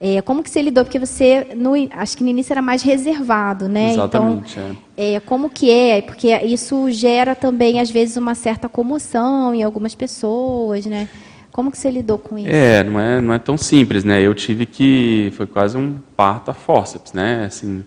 É, 0.00 0.20
como 0.20 0.42
que 0.42 0.50
você 0.50 0.62
lidou? 0.62 0.82
Porque 0.82 0.98
você, 0.98 1.46
no, 1.54 1.74
acho 1.92 2.16
que 2.16 2.24
no 2.24 2.28
início 2.28 2.52
era 2.52 2.60
mais 2.60 2.82
reservado, 2.82 3.68
né? 3.68 3.92
Exatamente. 3.92 4.58
Então, 4.58 4.76
é. 4.96 5.14
É, 5.14 5.20
como 5.20 5.48
que 5.48 5.70
é? 5.70 6.02
Porque 6.02 6.36
isso 6.38 6.90
gera 6.90 7.36
também, 7.36 7.78
às 7.78 7.88
vezes, 7.88 8.16
uma 8.16 8.34
certa 8.34 8.68
comoção 8.68 9.54
em 9.54 9.62
algumas 9.62 9.94
pessoas, 9.94 10.86
né? 10.86 11.08
Como 11.52 11.70
que 11.70 11.78
você 11.78 11.88
lidou 11.88 12.18
com 12.18 12.36
isso? 12.36 12.48
É, 12.50 12.82
não 12.82 12.98
é, 12.98 13.20
não 13.20 13.32
é 13.32 13.38
tão 13.38 13.56
simples, 13.56 14.02
né? 14.02 14.20
Eu 14.20 14.34
tive 14.34 14.66
que, 14.66 15.32
foi 15.36 15.46
quase 15.46 15.76
um 15.78 16.00
parto 16.16 16.50
a 16.50 16.54
forceps, 16.54 17.12
né? 17.12 17.44
Assim, 17.46 17.84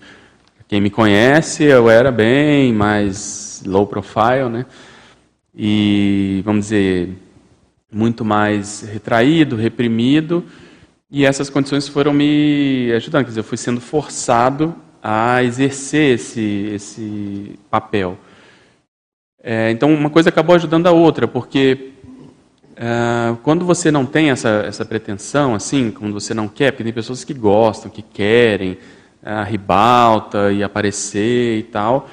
quem 0.70 0.80
me 0.80 0.91
conhece, 0.91 1.63
eu 1.63 1.89
era 1.89 2.11
bem 2.11 2.72
mais 2.72 3.63
low 3.65 3.88
profile, 3.88 4.49
né? 4.51 4.67
E, 5.53 6.43
vamos 6.45 6.65
dizer, 6.65 7.09
muito 7.91 8.24
mais 8.24 8.82
retraído, 8.82 9.55
reprimido, 9.55 10.45
e 11.09 11.26
essas 11.26 11.49
condições 11.49 11.88
foram 11.88 12.13
me 12.13 12.91
ajudando, 12.95 13.24
quer 13.24 13.30
dizer, 13.30 13.39
eu 13.39 13.43
fui 13.43 13.57
sendo 13.57 13.82
forçado 13.82 14.76
a 15.01 15.43
exercer 15.43 16.13
esse, 16.13 16.70
esse 16.72 17.59
papel. 17.72 18.15
É, 19.41 19.72
então, 19.72 19.91
uma 19.91 20.11
coisa 20.11 20.30
acabou 20.30 20.55
ajudando 20.55 20.86
a 20.86 20.91
outra, 20.91 21.28
porque 21.28 21.93
é, 22.76 23.36
quando 23.41 23.65
você 23.65 23.89
não 23.89 24.05
tem 24.05 24.30
essa, 24.30 24.63
essa 24.67 24.86
pretensão, 24.86 25.55
assim, 25.55 25.89
quando 25.89 26.13
você 26.13 26.36
não 26.36 26.47
quer, 26.47 26.74
porque 26.74 26.84
tem 26.84 26.93
pessoas 26.93 27.24
que 27.24 27.34
gostam, 27.34 27.89
que 27.89 28.03
querem 28.03 28.78
a 29.24 29.43
ribalta 29.43 30.51
e 30.51 30.63
aparecer 30.63 31.59
e 31.59 31.63
tal, 31.63 32.09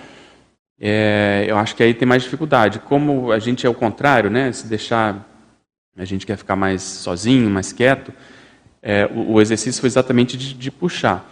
é, 0.78 1.46
eu 1.48 1.56
acho 1.56 1.74
que 1.74 1.82
aí 1.82 1.94
tem 1.94 2.06
mais 2.06 2.22
dificuldade. 2.22 2.80
Como 2.80 3.32
a 3.32 3.38
gente 3.38 3.66
é 3.66 3.70
o 3.70 3.74
contrário, 3.74 4.30
né? 4.30 4.52
Se 4.52 4.66
deixar, 4.66 5.26
a 5.96 6.04
gente 6.04 6.26
quer 6.26 6.36
ficar 6.36 6.56
mais 6.56 6.82
sozinho, 6.82 7.48
mais 7.48 7.72
quieto, 7.72 8.12
é, 8.82 9.06
o, 9.06 9.32
o, 9.32 9.40
exercício 9.40 9.80
foi 9.80 9.88
exatamente 9.88 10.36
de, 10.36 10.54
de, 10.54 10.70
puxar. 10.70 11.28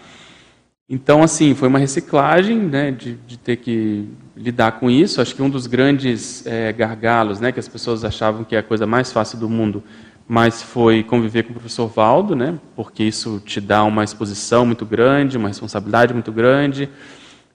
Então, 0.88 1.22
assim, 1.22 1.54
foi 1.54 1.68
uma 1.68 1.78
reciclagem, 1.78 2.58
né, 2.58 2.90
de, 2.90 3.14
de, 3.14 3.38
ter 3.38 3.56
que 3.56 4.08
lidar 4.36 4.72
com 4.72 4.90
isso. 4.90 5.20
Acho 5.20 5.34
que 5.34 5.42
um 5.42 5.48
dos 5.48 5.66
grandes 5.66 6.46
é, 6.46 6.72
gargalos, 6.72 7.40
né, 7.40 7.52
que 7.52 7.60
as 7.60 7.68
pessoas 7.68 8.04
achavam 8.04 8.44
que 8.44 8.56
é 8.56 8.58
a 8.58 8.62
coisa 8.62 8.86
mais 8.86 9.12
fácil 9.12 9.38
do 9.38 9.48
mundo, 9.48 9.84
mas 10.26 10.62
foi 10.62 11.02
conviver 11.02 11.42
com 11.42 11.50
o 11.50 11.54
professor 11.54 11.86
Valdo, 11.86 12.34
né, 12.34 12.58
porque 12.74 13.04
isso 13.04 13.42
te 13.44 13.60
dá 13.60 13.84
uma 13.84 14.04
exposição 14.04 14.64
muito 14.64 14.86
grande, 14.86 15.36
uma 15.36 15.48
responsabilidade 15.48 16.14
muito 16.14 16.32
grande. 16.32 16.88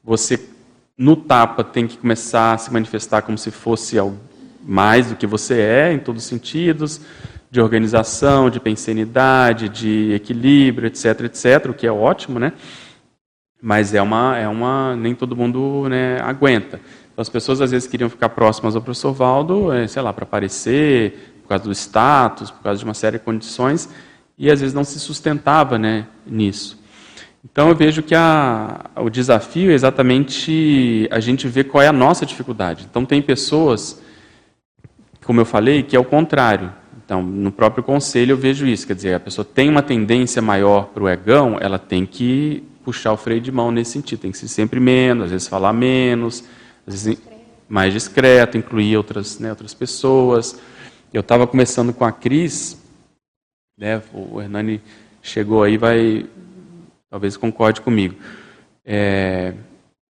Você, 0.03 0.39
no 0.97 1.15
tapa, 1.15 1.63
tem 1.63 1.88
que 1.88 1.97
começar 1.97 2.53
a 2.53 2.57
se 2.57 2.72
manifestar 2.72 3.22
como 3.22 3.38
se 3.38 3.51
fosse 3.51 3.97
mais 4.63 5.07
do 5.07 5.15
que 5.15 5.26
você 5.26 5.59
é, 5.59 5.93
em 5.93 5.99
todos 5.99 6.24
os 6.24 6.30
sentidos 6.30 7.01
de 7.51 7.59
organização, 7.59 8.49
de 8.49 8.59
pensenidade, 8.59 9.70
de 9.70 10.13
equilíbrio, 10.13 10.88
etc, 10.88 11.22
etc, 11.22 11.70
o 11.70 11.74
que 11.74 11.88
é 11.88 11.91
ótimo, 11.91 12.38
né? 12.38 12.53
Mas 13.61 13.93
é 13.93 14.01
uma, 14.01 14.38
é 14.38 14.47
uma 14.47 14.95
nem 14.95 15.15
todo 15.15 15.36
mundo 15.36 15.88
né, 15.89 16.20
aguenta. 16.22 16.80
Então, 17.11 17.22
as 17.22 17.30
pessoas 17.30 17.59
às 17.59 17.72
vezes 17.72 17.88
queriam 17.88 18.09
ficar 18.09 18.30
próximas 18.30 18.76
ao 18.76 18.82
professor 18.82 19.11
Valdo, 19.11 19.74
é, 19.74 19.88
sei 19.88 20.01
lá, 20.01 20.13
para 20.13 20.24
aparecer, 20.24 21.28
por 21.49 21.55
causa 21.55 21.63
do 21.63 21.71
status, 21.71 22.51
por 22.51 22.61
causa 22.61 22.77
de 22.77 22.85
uma 22.85 22.93
série 22.93 23.17
de 23.17 23.23
condições, 23.23 23.89
e 24.37 24.51
às 24.51 24.61
vezes 24.61 24.71
não 24.71 24.83
se 24.83 24.99
sustentava 24.99 25.79
né, 25.79 26.05
nisso. 26.23 26.79
Então 27.43 27.69
eu 27.69 27.75
vejo 27.75 28.03
que 28.03 28.13
a, 28.13 28.85
o 28.95 29.09
desafio 29.09 29.71
é 29.71 29.73
exatamente 29.73 31.09
a 31.09 31.19
gente 31.19 31.47
ver 31.47 31.63
qual 31.63 31.81
é 31.81 31.87
a 31.87 31.93
nossa 31.93 32.23
dificuldade. 32.23 32.85
Então 32.87 33.03
tem 33.03 33.19
pessoas, 33.19 33.99
como 35.25 35.41
eu 35.41 35.45
falei, 35.45 35.81
que 35.81 35.95
é 35.95 35.99
o 35.99 36.03
contrário. 36.03 36.71
Então, 37.03 37.23
no 37.23 37.51
próprio 37.51 37.83
conselho 37.83 38.33
eu 38.33 38.37
vejo 38.37 38.67
isso, 38.67 38.85
quer 38.85 38.93
dizer, 38.93 39.15
a 39.15 39.19
pessoa 39.19 39.43
tem 39.43 39.69
uma 39.69 39.81
tendência 39.81 40.43
maior 40.43 40.89
para 40.89 41.03
o 41.03 41.09
egão, 41.09 41.57
ela 41.59 41.79
tem 41.79 42.05
que 42.05 42.61
puxar 42.85 43.11
o 43.11 43.17
freio 43.17 43.41
de 43.41 43.51
mão 43.51 43.71
nesse 43.71 43.93
sentido, 43.93 44.19
tem 44.19 44.31
que 44.31 44.37
ser 44.37 44.49
sempre 44.49 44.79
menos, 44.79 45.25
às 45.25 45.31
vezes 45.31 45.47
falar 45.47 45.73
menos, 45.73 46.43
às 46.85 46.93
vezes 46.93 47.19
mais 47.67 47.91
discreto, 47.91 48.55
incluir 48.55 48.95
outras, 48.95 49.39
né, 49.39 49.49
outras 49.49 49.73
pessoas. 49.73 50.59
Eu 51.12 51.22
estava 51.22 51.47
começando 51.47 51.91
com 51.91 52.05
a 52.05 52.12
Cris, 52.12 52.78
né, 53.76 53.99
o 54.14 54.39
Hernani 54.39 54.80
chegou 55.24 55.64
aí, 55.64 55.76
vai, 55.76 56.28
talvez 57.10 57.36
concorde 57.36 57.82
comigo. 57.82 58.14
É, 58.86 59.55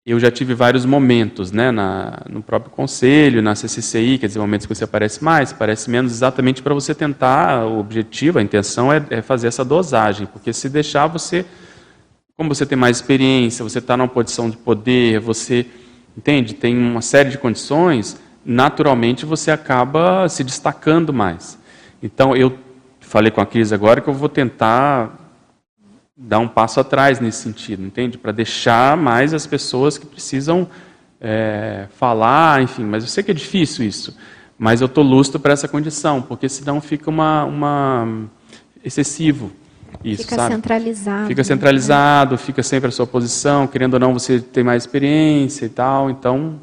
eu 0.06 0.20
já 0.20 0.30
tive 0.30 0.54
vários 0.54 0.84
momentos 0.84 1.50
né, 1.50 1.72
na, 1.72 2.22
no 2.30 2.40
próprio 2.44 2.70
conselho, 2.70 3.42
na 3.42 3.56
CCCI, 3.56 4.18
quer 4.18 4.28
dizer, 4.28 4.38
momentos 4.38 4.68
que 4.68 4.74
você 4.74 4.84
aparece 4.84 5.24
mais, 5.24 5.50
aparece 5.50 5.90
menos, 5.90 6.12
exatamente 6.12 6.62
para 6.62 6.72
você 6.72 6.94
tentar, 6.94 7.66
o 7.66 7.80
objetivo, 7.80 8.38
a 8.38 8.42
intenção 8.42 8.92
é, 8.92 9.04
é, 9.10 9.20
fazer 9.20 9.48
essa 9.48 9.64
dosagem, 9.64 10.28
porque 10.28 10.52
se 10.52 10.68
deixar 10.68 11.08
você, 11.08 11.44
como 12.36 12.54
você 12.54 12.64
tem 12.64 12.78
mais 12.78 12.98
experiência, 12.98 13.64
você 13.64 13.80
está 13.80 13.96
numa 13.96 14.06
posição 14.06 14.48
de 14.48 14.56
poder, 14.56 15.18
você, 15.18 15.66
entende, 16.16 16.54
tem 16.54 16.78
uma 16.78 17.02
série 17.02 17.30
de 17.30 17.38
condições, 17.38 18.16
naturalmente 18.44 19.24
você 19.24 19.50
acaba 19.50 20.28
se 20.28 20.44
destacando 20.44 21.12
mais. 21.12 21.58
Então, 22.02 22.36
eu 22.36 22.58
falei 23.00 23.30
com 23.30 23.40
a 23.40 23.46
Cris 23.46 23.72
agora 23.72 24.00
que 24.00 24.08
eu 24.08 24.14
vou 24.14 24.28
tentar 24.28 25.18
dar 26.16 26.38
um 26.38 26.48
passo 26.48 26.78
atrás 26.78 27.18
nesse 27.20 27.42
sentido, 27.42 27.84
entende? 27.84 28.18
Para 28.18 28.32
deixar 28.32 28.96
mais 28.96 29.34
as 29.34 29.46
pessoas 29.46 29.98
que 29.98 30.06
precisam 30.06 30.68
é, 31.20 31.86
falar, 31.96 32.62
enfim. 32.62 32.84
Mas 32.84 33.02
eu 33.02 33.08
sei 33.08 33.24
que 33.24 33.30
é 33.30 33.34
difícil 33.34 33.84
isso, 33.84 34.16
mas 34.58 34.80
eu 34.80 34.86
estou 34.86 35.02
lustro 35.02 35.40
para 35.40 35.52
essa 35.52 35.66
condição, 35.66 36.22
porque 36.22 36.48
senão 36.48 36.80
fica 36.80 37.10
uma, 37.10 37.44
uma 37.44 38.28
excessivo. 38.84 39.50
Isso, 40.04 40.22
fica 40.22 40.36
sabe? 40.36 40.54
centralizado. 40.54 41.26
Fica 41.26 41.44
centralizado, 41.44 42.32
né? 42.32 42.38
fica 42.38 42.62
sempre 42.62 42.88
a 42.88 42.92
sua 42.92 43.06
posição, 43.06 43.66
querendo 43.66 43.94
ou 43.94 44.00
não 44.00 44.12
você 44.12 44.40
tem 44.40 44.62
mais 44.62 44.82
experiência 44.82 45.66
e 45.66 45.68
tal. 45.68 46.10
Então, 46.10 46.60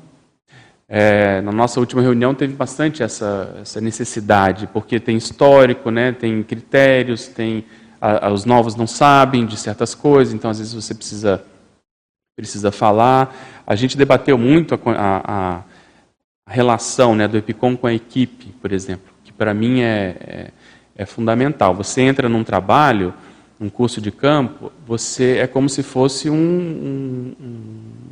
é, 0.94 1.40
na 1.40 1.54
nossa 1.54 1.80
última 1.80 2.02
reunião 2.02 2.36
teve 2.36 2.54
bastante 2.54 3.02
essa, 3.02 3.56
essa 3.62 3.80
necessidade, 3.80 4.68
porque 4.68 5.00
tem 5.00 5.16
histórico, 5.16 5.90
né, 5.90 6.12
tem 6.12 6.44
critérios, 6.44 7.30
tem 7.30 7.64
a, 8.02 8.28
a, 8.28 8.30
os 8.30 8.44
novos 8.44 8.76
não 8.76 8.86
sabem 8.86 9.46
de 9.46 9.56
certas 9.56 9.96
coisas, 9.96 10.34
então 10.34 10.52
às 10.52 10.58
vezes 10.58 10.74
você 10.74 10.94
precisa, 10.94 11.42
precisa 12.36 12.74
falar. 12.74 13.34
A 13.66 13.74
gente 13.74 13.98
debateu 13.98 14.38
muito 14.38 14.78
a, 14.86 15.64
a 16.46 16.52
relação 16.52 17.16
né, 17.16 17.26
do 17.26 17.38
EPICOM 17.38 17.78
com 17.78 17.88
a 17.88 17.94
equipe, 17.94 18.48
por 18.62 18.74
exemplo, 18.74 19.14
que 19.24 19.32
para 19.32 19.54
mim 19.54 19.80
é, 19.80 20.18
é, 20.20 20.52
é, 20.98 21.06
fundamental. 21.06 21.74
Você 21.74 22.02
entra 22.02 22.28
num 22.28 22.44
trabalho, 22.44 23.14
um 23.62 23.70
curso 23.70 24.02
de 24.02 24.12
campo, 24.12 24.72
você 24.88 25.38
é 25.38 25.46
como 25.46 25.70
se 25.70 25.84
fosse 25.84 26.30
um, 26.30 26.36
um, 26.36 27.36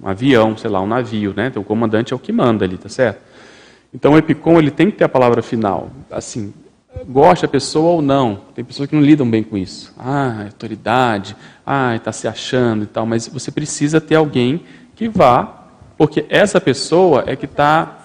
um 0.03 0.07
avião, 0.07 0.55
sei 0.55 0.69
lá, 0.69 0.79
um 0.79 0.87
navio, 0.87 1.33
né? 1.35 1.47
Então, 1.47 1.63
o 1.63 1.65
comandante 1.65 2.13
é 2.13 2.15
o 2.15 2.19
que 2.19 2.31
manda 2.31 2.63
ali, 2.63 2.77
tá 2.77 2.87
certo? 2.87 3.29
Então 3.93 4.13
o 4.13 4.17
EPICOM 4.17 4.59
ele 4.59 4.69
tem 4.69 4.91
que 4.91 4.97
ter 4.97 5.03
a 5.03 5.09
palavra 5.09 5.41
final. 5.41 5.89
Assim, 6.11 6.53
gosta 7.07 7.45
a 7.45 7.49
pessoa 7.49 7.93
ou 7.93 8.01
não. 8.01 8.41
Tem 8.53 8.63
pessoas 8.63 8.87
que 8.87 8.95
não 8.95 9.01
lidam 9.01 9.29
bem 9.29 9.41
com 9.41 9.57
isso. 9.57 9.93
Ah, 9.97 10.43
autoridade, 10.43 11.35
ah, 11.65 11.95
está 11.95 12.11
se 12.11 12.27
achando 12.27 12.83
e 12.83 12.87
tal. 12.87 13.05
Mas 13.05 13.27
você 13.27 13.51
precisa 13.51 13.99
ter 13.99 14.15
alguém 14.15 14.63
que 14.95 15.09
vá, 15.09 15.65
porque 15.97 16.25
essa 16.29 16.61
pessoa 16.61 17.23
é 17.25 17.35
que 17.35 17.45
está 17.45 17.97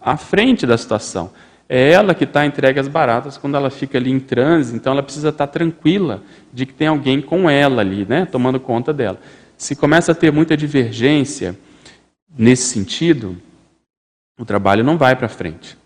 à 0.00 0.16
frente 0.16 0.66
da 0.66 0.78
situação. 0.78 1.30
É 1.68 1.92
ela 1.92 2.14
que 2.14 2.24
está 2.24 2.44
entregue 2.44 2.78
às 2.78 2.88
baratas 2.88 3.38
quando 3.38 3.56
ela 3.56 3.70
fica 3.70 3.96
ali 3.96 4.10
em 4.10 4.20
transe, 4.20 4.76
então 4.76 4.92
ela 4.92 5.02
precisa 5.02 5.30
estar 5.30 5.46
tá 5.46 5.52
tranquila 5.52 6.22
de 6.52 6.66
que 6.66 6.74
tem 6.74 6.88
alguém 6.88 7.20
com 7.20 7.48
ela 7.48 7.80
ali, 7.80 8.04
né, 8.04 8.26
tomando 8.26 8.60
conta 8.60 8.92
dela. 8.92 9.18
Se 9.56 9.74
começa 9.74 10.12
a 10.12 10.14
ter 10.14 10.30
muita 10.30 10.56
divergência 10.56 11.56
nesse 12.36 12.64
sentido, 12.64 13.36
o 14.38 14.44
trabalho 14.44 14.84
não 14.84 14.98
vai 14.98 15.16
para 15.16 15.28
frente. 15.28 15.76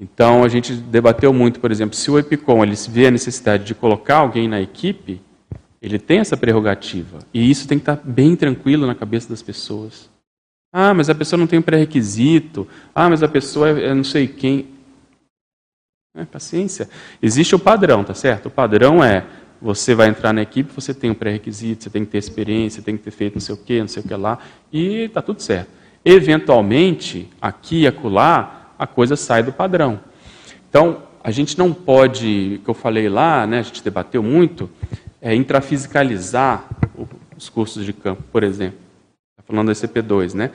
Então 0.00 0.44
a 0.44 0.48
gente 0.48 0.72
debateu 0.72 1.32
muito, 1.32 1.58
por 1.58 1.70
exemplo, 1.70 1.96
se 1.96 2.10
o 2.10 2.18
EPICOM 2.18 2.62
ele 2.62 2.76
vê 2.88 3.08
a 3.08 3.10
necessidade 3.10 3.64
de 3.64 3.74
colocar 3.74 4.18
alguém 4.18 4.48
na 4.48 4.60
equipe, 4.60 5.20
ele 5.82 5.98
tem 5.98 6.20
essa 6.20 6.36
prerrogativa. 6.36 7.18
E 7.34 7.50
isso 7.50 7.66
tem 7.66 7.78
que 7.78 7.82
estar 7.82 8.00
bem 8.04 8.36
tranquilo 8.36 8.86
na 8.86 8.94
cabeça 8.94 9.28
das 9.28 9.42
pessoas. 9.42 10.08
Ah, 10.72 10.92
mas 10.92 11.08
a 11.08 11.14
pessoa 11.14 11.38
não 11.38 11.46
tem 11.46 11.58
um 11.58 11.62
pré-requisito. 11.62 12.68
Ah, 12.94 13.08
mas 13.08 13.22
a 13.22 13.28
pessoa 13.28 13.70
é, 13.70 13.86
é 13.86 13.94
não 13.94 14.04
sei 14.04 14.26
quem. 14.26 14.66
É, 16.18 16.24
paciência. 16.24 16.88
Existe 17.22 17.54
o 17.54 17.60
padrão, 17.60 18.02
tá 18.02 18.12
certo? 18.12 18.46
O 18.46 18.50
padrão 18.50 19.04
é 19.04 19.24
você 19.62 19.94
vai 19.94 20.08
entrar 20.08 20.32
na 20.32 20.42
equipe, 20.42 20.72
você 20.74 20.92
tem 20.92 21.10
um 21.12 21.14
pré-requisito, 21.14 21.84
você 21.84 21.90
tem 21.90 22.04
que 22.04 22.10
ter 22.10 22.18
experiência, 22.18 22.82
tem 22.82 22.96
que 22.96 23.04
ter 23.04 23.12
feito 23.12 23.34
não 23.34 23.40
sei 23.40 23.54
o 23.54 23.58
que, 23.58 23.80
não 23.80 23.86
sei 23.86 24.02
o 24.02 24.06
que 24.06 24.14
lá, 24.14 24.38
e 24.72 25.04
está 25.04 25.22
tudo 25.22 25.40
certo. 25.40 25.70
Eventualmente, 26.04 27.28
aqui 27.40 27.82
e 27.82 27.86
acolá, 27.86 28.72
a 28.76 28.84
coisa 28.84 29.14
sai 29.14 29.44
do 29.44 29.52
padrão. 29.52 30.00
Então, 30.68 31.04
a 31.22 31.30
gente 31.30 31.56
não 31.56 31.72
pode, 31.72 32.60
que 32.64 32.68
eu 32.68 32.74
falei 32.74 33.08
lá, 33.08 33.46
né, 33.46 33.60
a 33.60 33.62
gente 33.62 33.82
debateu 33.82 34.22
muito, 34.22 34.68
é, 35.22 35.34
intrafisicalizar 35.34 36.64
os 37.36 37.48
cursos 37.48 37.84
de 37.84 37.92
campo, 37.92 38.24
por 38.32 38.42
exemplo. 38.42 38.78
Está 39.38 39.46
falando 39.46 39.68
da 39.68 39.72
CP2, 39.72 40.34
né? 40.34 40.50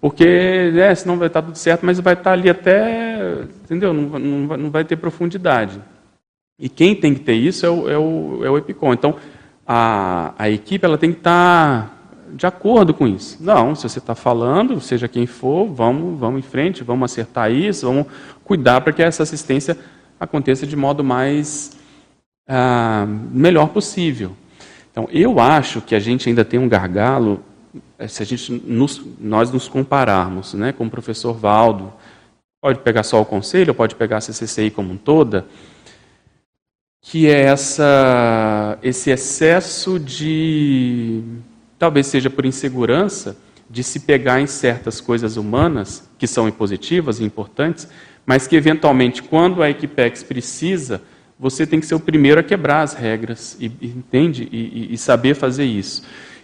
Porque, 0.00 0.70
né, 0.72 0.94
senão 0.94 1.18
vai 1.18 1.26
estar 1.26 1.42
tudo 1.42 1.58
certo, 1.58 1.84
mas 1.84 2.00
vai 2.00 2.14
estar 2.14 2.32
ali 2.32 2.48
até, 2.48 3.42
entendeu? 3.64 3.92
Não, 3.92 4.18
não, 4.18 4.56
não 4.56 4.70
vai 4.70 4.84
ter 4.84 4.96
profundidade. 4.96 5.78
E 6.58 6.68
quem 6.68 6.94
tem 6.94 7.14
que 7.14 7.20
ter 7.20 7.34
isso 7.34 7.66
é 7.66 7.70
o, 7.70 7.90
é 7.90 7.98
o, 7.98 8.44
é 8.44 8.50
o 8.50 8.58
EPICOM. 8.58 8.92
Então, 8.92 9.16
a, 9.66 10.34
a 10.38 10.50
equipe 10.50 10.84
ela 10.84 10.98
tem 10.98 11.12
que 11.12 11.18
estar 11.18 11.96
de 12.34 12.46
acordo 12.46 12.94
com 12.94 13.06
isso. 13.06 13.38
Não, 13.40 13.74
se 13.74 13.82
você 13.82 13.98
está 13.98 14.14
falando, 14.14 14.80
seja 14.80 15.08
quem 15.08 15.26
for, 15.26 15.66
vamos, 15.66 16.18
vamos 16.18 16.38
em 16.38 16.48
frente, 16.48 16.82
vamos 16.82 17.10
acertar 17.10 17.50
isso, 17.50 17.86
vamos 17.86 18.06
cuidar 18.44 18.80
para 18.80 18.92
que 18.92 19.02
essa 19.02 19.22
assistência 19.22 19.76
aconteça 20.18 20.66
de 20.66 20.76
modo 20.76 21.02
mais 21.02 21.76
ah, 22.48 23.06
melhor 23.06 23.68
possível. 23.68 24.32
Então, 24.90 25.08
eu 25.12 25.38
acho 25.38 25.80
que 25.80 25.94
a 25.94 26.00
gente 26.00 26.28
ainda 26.28 26.44
tem 26.44 26.58
um 26.58 26.68
gargalo, 26.68 27.42
se 28.08 28.22
a 28.22 28.26
gente 28.26 28.52
nos, 28.52 29.02
nós 29.18 29.50
nos 29.50 29.68
compararmos 29.68 30.54
né, 30.54 30.72
com 30.72 30.86
o 30.86 30.90
professor 30.90 31.32
Valdo, 31.32 31.92
pode 32.60 32.80
pegar 32.80 33.02
só 33.02 33.20
o 33.20 33.24
conselho, 33.24 33.74
pode 33.74 33.94
pegar 33.94 34.18
a 34.18 34.20
CCCI 34.20 34.70
como 34.70 34.92
um 34.92 34.96
toda, 34.96 35.46
que 37.02 37.26
é 37.28 37.42
essa, 37.42 38.78
esse 38.82 39.10
excesso 39.10 39.98
de, 39.98 41.22
talvez 41.78 42.06
seja 42.06 42.28
por 42.28 42.44
insegurança, 42.44 43.36
de 43.68 43.82
se 43.82 44.00
pegar 44.00 44.40
em 44.40 44.46
certas 44.46 45.00
coisas 45.00 45.36
humanas, 45.36 46.08
que 46.18 46.26
são 46.26 46.50
positivas 46.50 47.20
e 47.20 47.24
importantes, 47.24 47.88
mas 48.26 48.46
que 48.46 48.56
eventualmente, 48.56 49.22
quando 49.22 49.62
a 49.62 49.70
Equipex 49.70 50.22
precisa, 50.22 51.00
você 51.38 51.66
tem 51.66 51.80
que 51.80 51.86
ser 51.86 51.94
o 51.94 52.00
primeiro 52.00 52.38
a 52.38 52.42
quebrar 52.42 52.82
as 52.82 52.92
regras, 52.92 53.56
e, 53.58 53.66
entende? 53.66 54.46
E, 54.52 54.92
e, 54.92 54.98
saber 54.98 55.34
fazer 55.34 55.64
isso. 55.64 56.02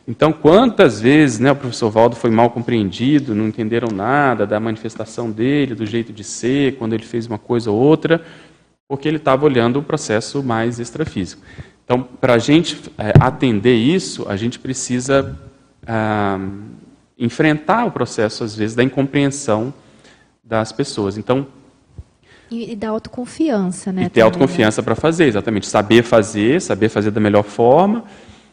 Então, 0.08 0.32
quantas 0.32 1.00
vezes 1.00 1.40
né, 1.40 1.50
o 1.50 1.56
professor 1.56 1.90
Valdo 1.90 2.14
foi 2.14 2.30
mal 2.30 2.50
compreendido, 2.50 3.34
não 3.34 3.48
entenderam 3.48 3.88
nada 3.88 4.46
da 4.46 4.60
manifestação 4.60 5.30
dele, 5.30 5.74
do 5.74 5.84
jeito 5.84 6.12
de 6.12 6.22
ser, 6.22 6.76
quando 6.76 6.92
ele 6.92 7.02
fez 7.02 7.26
uma 7.26 7.38
coisa 7.38 7.72
ou 7.72 7.76
outra, 7.76 8.22
porque 8.86 9.08
ele 9.08 9.16
estava 9.16 9.44
olhando 9.44 9.80
o 9.80 9.82
processo 9.82 10.44
mais 10.44 10.78
extrafísico. 10.78 11.42
Então, 11.84 12.02
para 12.02 12.34
a 12.34 12.38
gente 12.38 12.80
é, 12.96 13.12
atender 13.18 13.74
isso, 13.74 14.26
a 14.28 14.36
gente 14.36 14.60
precisa 14.60 15.36
ah, 15.84 16.38
enfrentar 17.18 17.84
o 17.84 17.90
processo, 17.90 18.44
às 18.44 18.54
vezes, 18.54 18.76
da 18.76 18.84
incompreensão 18.84 19.74
das 20.42 20.70
pessoas. 20.70 21.18
Então, 21.18 21.46
e, 22.48 22.72
e 22.72 22.76
da 22.76 22.90
autoconfiança, 22.90 23.92
né? 23.92 24.04
E 24.04 24.08
ter 24.08 24.20
autoconfiança 24.20 24.80
né? 24.80 24.84
para 24.84 24.94
fazer, 24.94 25.24
exatamente. 25.24 25.66
Saber 25.66 26.04
fazer, 26.04 26.60
saber 26.60 26.88
fazer 26.88 27.10
da 27.10 27.20
melhor 27.20 27.42
forma. 27.42 28.04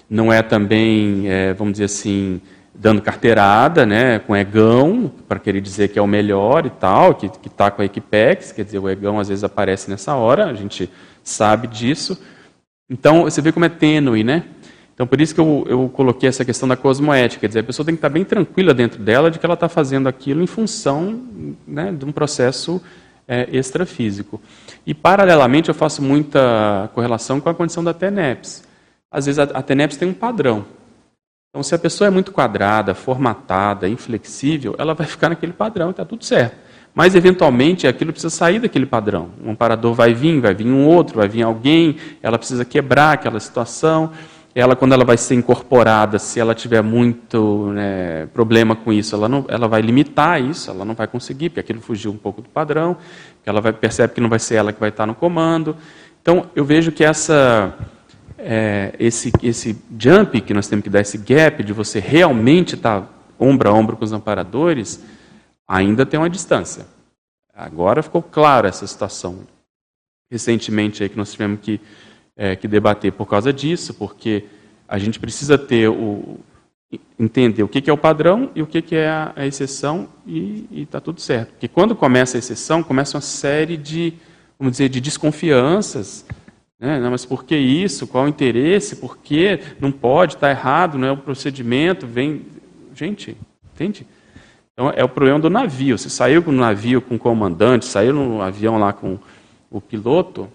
Não 0.10 0.32
é 0.32 0.42
também, 0.42 1.30
é, 1.30 1.54
vamos 1.54 1.74
dizer 1.74 1.86
assim, 1.86 2.42
dando 2.74 3.02
carteirada, 3.02 3.86
né, 3.86 4.20
com 4.20 4.36
egão, 4.36 5.12
para 5.28 5.40
querer 5.40 5.62
dizer 5.62 5.90
que 5.90 6.00
é 6.00 6.02
o 6.02 6.08
melhor 6.08 6.66
e 6.66 6.70
tal, 6.70 7.14
que 7.16 7.30
está 7.46 7.70
com 7.70 7.82
a 7.82 7.86
Equipex, 7.86 8.52
quer 8.52 8.66
dizer, 8.66 8.80
o 8.80 8.90
egão 8.90 9.20
às 9.20 9.30
vezes 9.30 9.44
aparece 9.44 9.90
nessa 9.90 10.16
hora, 10.16 10.46
a 10.46 10.54
gente 10.54 10.90
sabe 11.24 11.68
disso. 11.68 12.20
Então, 12.90 13.24
você 13.24 13.42
vê 13.42 13.52
como 13.52 13.66
é 13.66 13.70
tênue, 13.70 14.24
né? 14.24 14.44
Então, 14.94 15.08
por 15.08 15.20
isso 15.20 15.34
que 15.34 15.42
eu, 15.42 15.66
eu 15.68 15.90
coloquei 15.90 16.30
essa 16.30 16.46
questão 16.46 16.68
da 16.68 16.76
cosmoética, 16.76 17.42
quer 17.42 17.48
dizer, 17.48 17.60
a 17.62 17.64
pessoa 17.64 17.86
tem 17.86 17.96
que 17.96 18.00
estar 18.00 18.10
bem 18.10 18.24
tranquila 18.24 18.74
dentro 18.74 19.02
dela 19.02 19.32
de 19.32 19.40
que 19.40 19.46
ela 19.46 19.56
está 19.56 19.68
fazendo 19.68 20.08
aquilo 20.08 20.44
em 20.44 20.48
função 20.48 21.20
né, 21.68 21.92
de 21.92 22.06
um 22.06 22.12
processo 22.12 22.82
é, 23.28 23.48
extrafísico. 23.52 24.40
E, 24.86 24.94
paralelamente, 24.94 25.70
eu 25.70 25.76
faço 25.76 26.02
muita 26.02 26.90
correlação 26.94 27.40
com 27.40 27.50
a 27.50 27.54
condição 27.54 27.84
da 27.84 27.94
TENEPS. 27.94 28.64
Às 29.14 29.28
vezes, 29.28 29.38
a, 29.38 29.44
a 29.44 29.62
TENEPS 29.62 29.96
tem 29.96 30.08
um 30.08 30.14
padrão. 30.14 30.66
Então, 31.52 31.62
se 31.62 31.76
a 31.76 31.78
pessoa 31.78 32.08
é 32.08 32.10
muito 32.10 32.32
quadrada, 32.32 32.96
formatada, 32.96 33.88
inflexível, 33.88 34.74
ela 34.80 34.96
vai 34.96 35.06
ficar 35.06 35.30
naquele 35.30 35.54
padrão 35.54 35.90
e 35.90 35.92
está 35.92 36.04
tudo 36.04 36.26
certo. 36.26 36.56
Mas, 36.96 37.14
eventualmente, 37.14 37.86
aquilo 37.86 38.12
precisa 38.12 38.36
sair 38.36 38.60
daquele 38.60 38.88
padrão. 38.88 39.30
Um 39.44 39.52
amparador 39.52 39.94
vai 39.94 40.16
vir, 40.16 40.40
vai 40.40 40.56
vir 40.56 40.66
um 40.66 40.88
outro, 40.88 41.18
vai 41.18 41.28
vir 41.28 41.44
alguém, 41.44 41.98
ela 42.24 42.40
precisa 42.40 42.66
quebrar 42.66 43.14
aquela 43.14 43.40
situação. 43.40 44.12
Ela, 44.56 44.76
quando 44.76 44.94
ela 44.94 45.06
vai 45.06 45.18
ser 45.18 45.36
incorporada, 45.36 46.18
se 46.18 46.40
ela 46.40 46.56
tiver 46.56 46.82
muito 46.82 47.72
né, 47.72 48.28
problema 48.34 48.76
com 48.76 48.92
isso, 48.92 49.16
ela, 49.16 49.30
não, 49.30 49.46
ela 49.48 49.68
vai 49.68 49.82
limitar 49.82 50.42
isso, 50.42 50.72
ela 50.72 50.84
não 50.84 50.96
vai 50.96 51.08
conseguir, 51.08 51.50
porque 51.50 51.60
aquilo 51.60 51.82
fugiu 51.82 52.12
um 52.12 52.18
pouco 52.18 52.42
do 52.42 52.50
padrão, 52.50 52.98
ela 53.46 53.62
vai, 53.62 53.74
percebe 53.74 54.14
que 54.14 54.22
não 54.22 54.30
vai 54.30 54.40
ser 54.40 54.56
ela 54.56 54.72
que 54.72 54.80
vai 54.80 54.90
estar 54.90 55.08
no 55.08 55.16
comando. 55.16 55.76
Então, 56.22 56.46
eu 56.56 56.64
vejo 56.64 56.92
que 56.92 57.04
essa 57.04 57.76
é, 58.46 58.94
esse, 59.00 59.32
esse 59.42 59.82
jump 59.98 60.42
que 60.42 60.54
nós 60.54 60.68
temos 60.68 60.84
que 60.84 60.90
dar, 60.90 61.00
esse 61.00 61.18
gap 61.18 61.64
de 61.64 61.72
você 61.72 62.00
realmente 62.00 62.76
estar 62.76 63.02
tá 63.02 63.10
ombro 63.40 63.70
a 63.70 63.74
ombro 63.74 63.96
com 63.96 64.04
os 64.04 64.12
amparadores, 64.12 65.02
ainda 65.68 66.06
tem 66.06 66.20
uma 66.20 66.30
distância. 66.30 66.86
Agora 67.56 68.04
ficou 68.04 68.22
clara 68.22 68.68
essa 68.68 68.86
situação. 68.86 69.40
Recentemente 70.30 71.04
aí 71.04 71.10
que 71.10 71.18
nós 71.18 71.32
tivemos 71.32 71.60
que, 71.62 71.80
é, 72.36 72.56
que 72.56 72.68
debater 72.68 73.14
por 73.14 73.28
causa 73.28 73.54
disso, 73.54 73.94
porque 73.94 74.46
a 74.88 74.98
gente 74.98 75.20
precisa 75.20 75.58
ter 75.58 75.88
o 75.88 76.40
entender 77.20 77.64
o 77.64 77.68
que 77.68 77.90
é 77.90 77.94
o 77.94 77.98
padrão 77.98 78.52
e 78.54 78.62
o 78.62 78.68
que 78.68 78.96
é 78.96 79.10
a 79.36 79.48
exceção 79.48 80.08
e 80.28 80.68
está 80.72 81.00
tudo 81.00 81.20
certo. 81.22 81.52
Porque 81.52 81.68
quando 81.68 81.96
começa 81.96 82.38
a 82.38 82.40
exceção, 82.40 82.84
começa 82.84 83.18
uma 83.18 83.22
série 83.22 83.78
de, 83.78 84.14
vamos 84.60 84.74
dizer, 84.74 84.90
de 84.90 85.02
desconfianças 85.02 86.24
né? 86.84 87.00
Não, 87.00 87.12
mas 87.12 87.26
por 87.26 87.46
que 87.46 87.56
isso? 87.56 88.06
Qual 88.06 88.26
o 88.26 88.28
interesse? 88.28 88.98
Por 88.98 89.18
que 89.18 89.62
não 89.80 89.90
pode? 89.90 90.36
Está 90.36 90.50
errado, 90.50 90.98
não 90.98 91.08
é 91.08 91.12
o 91.12 91.18
procedimento? 91.18 92.06
Vem. 92.06 92.42
Gente, 92.94 93.38
entende? 93.74 94.06
Então 94.74 94.92
é 94.94 95.02
o 95.02 95.08
problema 95.08 95.40
do 95.40 95.50
navio. 95.50 95.98
Você 95.98 96.10
saiu 96.10 96.42
no 96.42 96.52
navio 96.52 97.02
com 97.02 97.16
o 97.16 97.20
comandante, 97.20 97.86
saiu 97.86 98.14
no 98.14 98.42
avião 98.42 98.78
lá 98.78 98.92
com 98.92 99.18
o 99.72 99.80
piloto, 99.80 100.50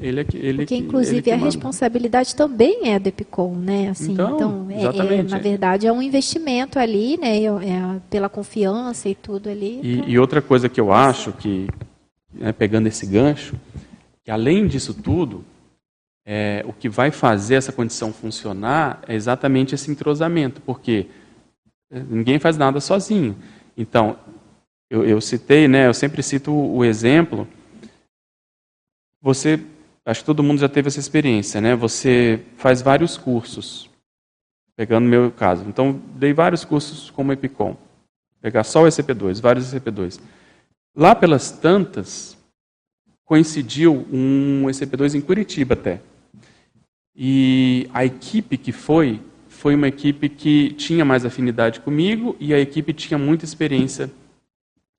ele 0.00 0.20
é 0.20 0.24
que, 0.24 0.36
ele 0.36 0.58
Porque, 0.58 0.76
inclusive, 0.76 1.30
ele 1.30 1.42
a 1.42 1.44
responsabilidade 1.44 2.34
também 2.34 2.90
é 2.92 2.98
do 2.98 3.08
EPICOM, 3.08 3.54
né? 3.54 3.88
Assim, 3.90 4.12
então, 4.12 4.36
então 4.36 4.66
é, 4.70 5.18
é, 5.18 5.22
na 5.22 5.38
verdade, 5.38 5.86
é 5.86 5.92
um 5.92 6.02
investimento 6.02 6.78
ali, 6.78 7.16
né? 7.16 7.38
É, 7.38 7.46
é 7.46 8.00
pela 8.10 8.28
confiança 8.28 9.08
e 9.08 9.14
tudo 9.14 9.48
ali. 9.48 9.80
E, 9.82 9.96
pra... 9.98 10.08
e 10.08 10.18
outra 10.18 10.42
coisa 10.42 10.68
que 10.68 10.80
eu 10.80 10.92
acho 10.92 11.32
que, 11.32 11.68
né, 12.32 12.52
pegando 12.52 12.86
esse 12.86 13.06
gancho, 13.06 13.56
que 14.24 14.30
além 14.30 14.66
disso 14.66 14.94
tudo, 14.94 15.44
é, 16.24 16.64
o 16.66 16.72
que 16.72 16.88
vai 16.88 17.10
fazer 17.10 17.56
essa 17.56 17.72
condição 17.72 18.12
funcionar 18.12 19.02
é 19.06 19.14
exatamente 19.14 19.74
esse 19.74 19.90
entrosamento, 19.90 20.60
porque 20.60 21.08
é, 21.90 22.00
ninguém 22.00 22.38
faz 22.38 22.56
nada 22.56 22.80
sozinho. 22.80 23.36
Então, 23.76 24.18
eu, 24.88 25.04
eu 25.04 25.20
citei, 25.20 25.66
né, 25.66 25.86
eu 25.86 25.94
sempre 25.94 26.22
cito 26.22 26.52
o, 26.52 26.84
exemplo. 26.84 27.48
Você, 29.20 29.58
acho 30.04 30.20
que 30.20 30.26
todo 30.26 30.42
mundo 30.42 30.60
já 30.60 30.68
teve 30.68 30.88
essa 30.88 31.00
experiência, 31.00 31.60
né? 31.60 31.74
Você 31.76 32.44
faz 32.56 32.82
vários 32.82 33.16
cursos, 33.16 33.88
pegando 34.76 35.06
o 35.06 35.08
meu 35.08 35.30
caso. 35.30 35.64
Então, 35.66 36.00
dei 36.16 36.32
vários 36.32 36.64
cursos 36.64 37.10
como 37.10 37.32
Epicom. 37.32 37.76
Pegar 38.40 38.64
só 38.64 38.82
o 38.82 38.86
ECP2, 38.86 39.40
vários 39.40 39.72
ECP2. 39.72 40.20
Lá 40.94 41.14
pelas 41.14 41.50
tantas, 41.50 42.36
coincidiu 43.32 44.06
um 44.12 44.64
ECP2 44.66 45.14
em 45.14 45.20
Curitiba 45.22 45.72
até. 45.72 46.00
E 47.16 47.88
a 47.94 48.04
equipe 48.04 48.58
que 48.58 48.72
foi, 48.72 49.22
foi 49.48 49.74
uma 49.74 49.88
equipe 49.88 50.28
que 50.28 50.74
tinha 50.74 51.02
mais 51.02 51.24
afinidade 51.24 51.80
comigo 51.80 52.36
e 52.38 52.52
a 52.52 52.60
equipe 52.60 52.92
tinha 52.92 53.16
muita 53.16 53.46
experiência 53.46 54.10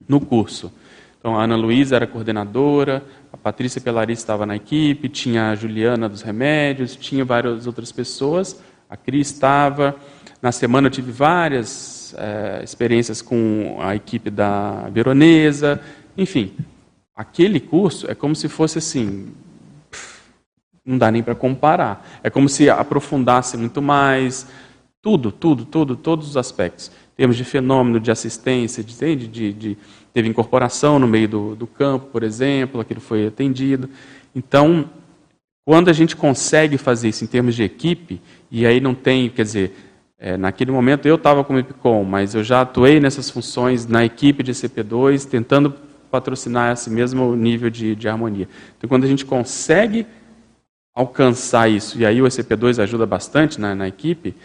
no 0.09 0.19
curso. 0.19 0.73
Então, 1.19 1.37
a 1.37 1.43
Ana 1.43 1.55
Luísa 1.55 1.95
era 1.95 2.07
coordenadora, 2.07 3.03
a 3.31 3.37
Patrícia 3.37 3.79
Pelari 3.79 4.13
estava 4.13 4.47
na 4.47 4.55
equipe, 4.55 5.09
tinha 5.09 5.51
a 5.51 5.55
Juliana 5.55 6.09
dos 6.09 6.23
Remédios, 6.23 6.95
tinha 6.95 7.23
várias 7.23 7.67
outras 7.67 7.91
pessoas, 7.91 8.59
a 8.89 8.97
Cris 8.97 9.27
estava. 9.27 9.95
Na 10.41 10.51
semana 10.51 10.87
eu 10.87 10.91
tive 10.91 11.11
várias 11.11 12.15
é, 12.17 12.63
experiências 12.63 13.21
com 13.21 13.77
a 13.79 13.95
equipe 13.95 14.31
da 14.31 14.89
Veronesa, 14.89 15.79
enfim, 16.17 16.51
Aquele 17.15 17.59
curso 17.59 18.09
é 18.09 18.15
como 18.15 18.35
se 18.35 18.49
fosse 18.49 18.79
assim, 18.79 19.31
não 20.85 20.97
dá 20.97 21.11
nem 21.11 21.21
para 21.21 21.35
comparar. 21.35 22.19
É 22.23 22.29
como 22.29 22.49
se 22.49 22.69
aprofundasse 22.69 23.55
muito 23.55 23.81
mais, 23.81 24.47
tudo, 25.01 25.31
tudo, 25.31 25.65
tudo, 25.65 25.95
todos 25.95 26.29
os 26.29 26.37
aspectos. 26.37 26.91
Em 27.13 27.17
termos 27.17 27.37
de 27.37 27.43
fenômeno, 27.43 27.99
de 27.99 28.09
assistência, 28.09 28.83
de, 28.83 29.27
de, 29.27 29.53
de 29.53 29.77
teve 30.13 30.27
incorporação 30.27 30.97
no 30.97 31.07
meio 31.07 31.27
do, 31.27 31.55
do 31.55 31.67
campo, 31.67 32.07
por 32.07 32.23
exemplo, 32.23 32.81
aquilo 32.81 33.01
foi 33.01 33.27
atendido. 33.27 33.89
Então, 34.35 34.89
quando 35.65 35.89
a 35.89 35.93
gente 35.93 36.15
consegue 36.15 36.77
fazer 36.77 37.09
isso 37.09 37.23
em 37.23 37.27
termos 37.27 37.55
de 37.55 37.63
equipe, 37.63 38.21
e 38.51 38.65
aí 38.65 38.79
não 38.79 38.95
tem, 38.95 39.29
quer 39.29 39.43
dizer, 39.43 39.75
é, 40.17 40.37
naquele 40.37 40.71
momento 40.71 41.05
eu 41.05 41.15
estava 41.15 41.43
como 41.43 41.59
EPICOM, 41.59 42.03
mas 42.03 42.33
eu 42.33 42.43
já 42.43 42.61
atuei 42.61 42.99
nessas 42.99 43.29
funções 43.29 43.85
na 43.85 44.03
equipe 44.03 44.41
de 44.41 44.51
CP2, 44.51 45.25
tentando 45.25 45.73
patrocinar 46.13 46.73
esse 46.73 46.91
mesmo 46.91 47.35
nível 47.35 47.71
de, 47.71 47.95
de 47.95 48.07
harmonia. 48.07 48.47
Então, 48.77 48.87
quando 48.87 49.03
a 49.03 49.07
gente 49.07 49.25
consegue 49.25 50.05
alcançar 50.93 51.67
isso, 51.67 51.97
e 51.97 52.05
aí 52.05 52.21
o 52.21 52.25
ECP2 52.25 52.77
ajuda 52.77 53.03
bastante 53.07 53.59
na, 53.59 53.73
na 53.73 53.87
equipe, 53.87 54.35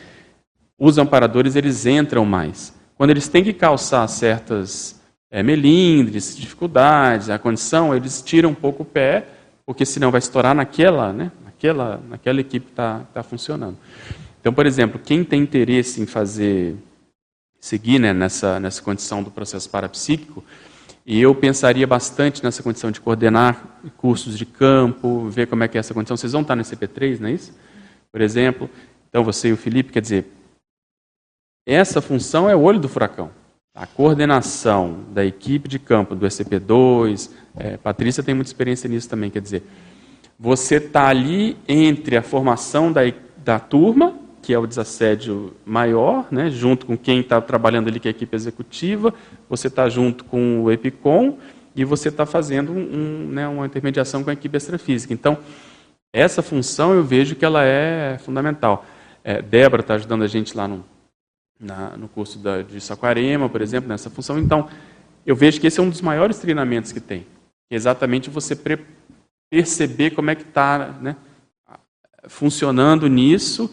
os 0.79 0.97
amparadores 0.97 1.57
eles 1.57 1.85
entram 1.85 2.25
mais. 2.25 2.75
Quando 2.97 3.11
eles 3.11 3.29
têm 3.29 3.45
que 3.45 3.53
calçar 3.53 4.09
certas 4.09 4.99
é, 5.31 5.43
melindres, 5.43 6.35
dificuldades, 6.35 7.29
a 7.29 7.39
condição, 7.39 7.95
eles 7.95 8.23
tiram 8.23 8.49
um 8.49 8.55
pouco 8.55 8.83
o 8.83 8.87
pé, 8.87 9.27
porque 9.67 9.85
senão 9.85 10.11
vai 10.11 10.21
estourar 10.21 10.55
naquela, 10.55 11.13
né, 11.13 11.31
naquela, 11.45 12.01
naquela 12.09 12.41
equipe 12.41 12.65
que 12.65 12.73
está 12.73 13.01
tá 13.13 13.23
funcionando. 13.23 13.77
Então, 14.41 14.55
por 14.55 14.65
exemplo, 14.65 14.99
quem 14.99 15.23
tem 15.23 15.43
interesse 15.43 16.01
em 16.01 16.07
fazer, 16.07 16.77
seguir 17.61 17.99
né, 17.99 18.15
nessa, 18.15 18.59
nessa 18.59 18.81
condição 18.81 19.23
do 19.23 19.31
processo 19.31 19.69
parapsíquico, 19.69 20.43
E 21.11 21.23
eu 21.23 21.35
pensaria 21.35 21.87
bastante 21.87 22.45
nessa 22.45 22.63
condição 22.63 22.91
de 22.91 23.01
coordenar 23.01 23.81
cursos 23.97 24.37
de 24.37 24.45
campo, 24.45 25.27
ver 25.31 25.47
como 25.47 25.65
é 25.65 25.69
que 25.69 25.79
é 25.79 25.81
essa 25.81 25.95
condição. 25.95 26.19
Vocês 26.19 26.33
vão 26.33 26.43
estar 26.43 26.55
no 26.55 26.63
CP3, 26.63 27.19
não 27.19 27.31
é 27.31 27.33
isso? 27.33 27.59
Por 28.13 28.21
exemplo. 28.21 28.69
Então, 29.09 29.25
você 29.25 29.49
e 29.49 29.53
o 29.55 29.57
Felipe, 29.57 29.91
quer 29.91 30.03
dizer, 30.03 30.27
essa 31.67 32.03
função 32.03 32.47
é 32.47 32.55
o 32.55 32.61
olho 32.61 32.79
do 32.79 32.91
furacão. 32.91 33.31
A 33.75 33.87
coordenação 33.87 35.07
da 35.11 35.25
equipe 35.25 35.67
de 35.67 35.79
campo 35.79 36.15
do 36.15 36.27
SCP-2, 36.27 37.31
é, 37.57 37.79
Patrícia 37.79 38.23
tem 38.23 38.35
muita 38.35 38.51
experiência 38.51 38.87
nisso 38.87 39.09
também, 39.09 39.31
quer 39.31 39.41
dizer, 39.41 39.63
você 40.39 40.75
está 40.75 41.09
ali 41.09 41.57
entre 41.67 42.19
a 42.19 42.23
formação 42.23 42.93
da, 42.93 43.01
da 43.39 43.59
turma, 43.59 44.15
que 44.49 44.55
é 44.55 44.59
o 44.59 44.67
desassédio 44.67 45.53
maior, 45.63 46.27
né, 46.31 46.49
junto 46.49 46.87
com 46.87 46.97
quem 46.97 47.21
está 47.21 47.39
trabalhando 47.39 47.89
ali, 47.89 48.01
que 48.01 48.09
é 48.09 48.11
a 48.11 48.17
equipe 48.17 48.35
executiva, 48.35 49.13
você 49.47 49.67
está 49.67 49.91
junto 49.91 50.25
com 50.25 50.63
o 50.63 50.73
EPICOM 50.73 51.37
e 51.77 51.85
você 51.85 52.09
está 52.09 52.25
fazendo 52.25 52.73
um, 52.73 53.29
né, 53.29 53.47
uma 53.47 53.67
intermediação 53.67 54.25
com 54.25 54.31
a 54.31 54.33
equipe 54.33 54.57
extrafísica. 54.57 55.13
Então, 55.13 55.37
essa 56.15 56.41
função 56.41 56.95
eu 56.95 57.05
vejo 57.05 57.37
que 57.37 57.45
ela 57.45 57.63
é 57.63 58.17
fundamental. 58.25 58.87
É, 59.23 59.43
Débora 59.43 59.83
está 59.83 59.97
ajudando 59.97 60.23
a 60.23 60.27
gente 60.27 60.57
lá 60.57 60.67
no, 60.67 60.83
na, 61.61 61.95
no 61.99 62.09
curso 62.09 62.39
da, 62.39 62.63
de 62.63 62.81
Saquarema, 62.81 63.51
por 63.51 63.61
exemplo, 63.61 63.87
nessa 63.87 64.09
função. 64.09 64.39
Então, 64.39 64.67
eu 65.27 65.37
vejo 65.37 65.61
que 65.61 65.67
esse 65.67 65.79
é 65.79 65.83
um 65.83 65.91
dos 65.91 66.01
maiores 66.01 66.39
treinamentos 66.39 66.91
que 66.91 67.01
tem. 67.01 67.27
É 67.71 67.77
exatamente 67.77 68.31
você 68.31 68.59
perceber 69.51 70.13
como 70.13 70.31
é 70.31 70.35
que 70.35 70.41
está 70.41 70.97
né, 71.03 71.17
funcionando 72.27 73.07
nisso 73.09 73.71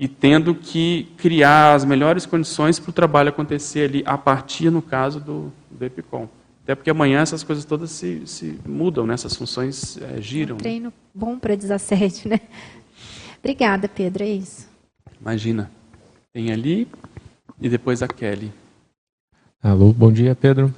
e 0.00 0.08
tendo 0.08 0.54
que 0.54 1.12
criar 1.18 1.74
as 1.74 1.84
melhores 1.84 2.24
condições 2.24 2.78
para 2.80 2.88
o 2.88 2.92
trabalho 2.92 3.28
acontecer 3.28 3.90
ali, 3.90 4.02
a 4.06 4.16
partir, 4.16 4.70
no 4.70 4.80
caso, 4.80 5.20
do, 5.20 5.52
do 5.70 5.84
EPICOM. 5.84 6.26
Até 6.64 6.74
porque 6.74 6.88
amanhã 6.88 7.20
essas 7.20 7.42
coisas 7.42 7.66
todas 7.66 7.90
se, 7.90 8.26
se 8.26 8.58
mudam, 8.66 9.06
né? 9.06 9.12
essas 9.12 9.36
funções 9.36 9.98
é, 9.98 10.18
giram. 10.22 10.54
Um 10.54 10.58
treino 10.58 10.90
bom 11.14 11.38
para 11.38 11.54
desassédio, 11.54 12.30
né? 12.30 12.40
Obrigada, 13.40 13.88
Pedro, 13.88 14.22
é 14.24 14.28
isso. 14.28 14.66
Imagina. 15.20 15.70
Tem 16.32 16.50
ali 16.50 16.88
e 17.60 17.68
depois 17.68 18.02
a 18.02 18.08
Kelly. 18.08 18.50
Alô, 19.62 19.92
bom 19.92 20.10
dia, 20.10 20.34
Pedro. 20.34 20.74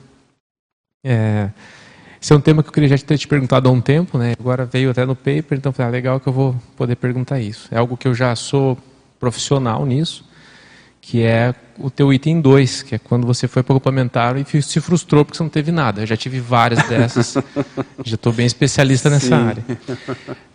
É, 1.04 1.50
esse 2.20 2.32
é 2.32 2.36
um 2.36 2.40
tema 2.40 2.60
que 2.60 2.70
eu 2.70 2.72
queria 2.72 2.88
já 2.88 2.98
ter 2.98 3.18
te 3.18 3.28
perguntado 3.28 3.68
há 3.68 3.72
um 3.72 3.80
tempo, 3.80 4.18
né? 4.18 4.34
Agora 4.36 4.64
veio 4.64 4.90
até 4.90 5.06
no 5.06 5.14
paper, 5.14 5.58
então 5.58 5.72
falei, 5.72 5.88
ah, 5.88 5.92
legal 5.92 6.18
que 6.18 6.28
eu 6.28 6.32
vou 6.32 6.56
poder 6.76 6.96
perguntar 6.96 7.38
isso. 7.38 7.68
É 7.70 7.78
algo 7.78 7.96
que 7.96 8.08
eu 8.08 8.14
já 8.14 8.34
sou 8.34 8.76
profissional 9.22 9.86
nisso, 9.86 10.24
que 11.00 11.22
é 11.22 11.54
o 11.78 11.88
teu 11.88 12.12
item 12.12 12.40
2, 12.40 12.82
que 12.82 12.96
é 12.96 12.98
quando 12.98 13.24
você 13.24 13.46
foi 13.46 13.62
para 13.62 13.72
o 13.72 13.76
complementar 13.76 14.36
e 14.36 14.62
se 14.62 14.80
frustrou 14.80 15.24
porque 15.24 15.36
você 15.36 15.44
não 15.44 15.50
teve 15.50 15.70
nada. 15.70 16.02
Eu 16.02 16.06
já 16.06 16.16
tive 16.16 16.40
várias 16.40 16.82
dessas, 16.90 17.34
já 18.04 18.16
estou 18.16 18.32
bem 18.32 18.46
especialista 18.46 19.08
nessa 19.08 19.28
Sim. 19.28 19.34
área. 19.34 19.64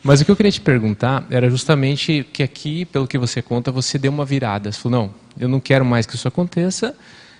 Mas 0.03 0.19
o 0.19 0.25
que 0.25 0.31
eu 0.31 0.35
queria 0.35 0.51
te 0.51 0.59
perguntar 0.59 1.25
era 1.29 1.49
justamente 1.49 2.27
que 2.33 2.43
aqui, 2.43 2.83
pelo 2.83 3.07
que 3.07 3.17
você 3.17 3.41
conta, 3.41 3.71
você 3.71 3.97
deu 3.97 4.11
uma 4.11 4.25
virada. 4.25 4.69
Você 4.69 4.79
falou, 4.79 4.99
não, 4.99 5.13
eu 5.39 5.47
não 5.47 5.61
quero 5.61 5.85
mais 5.85 6.05
que 6.05 6.15
isso 6.15 6.27
aconteça, 6.27 6.93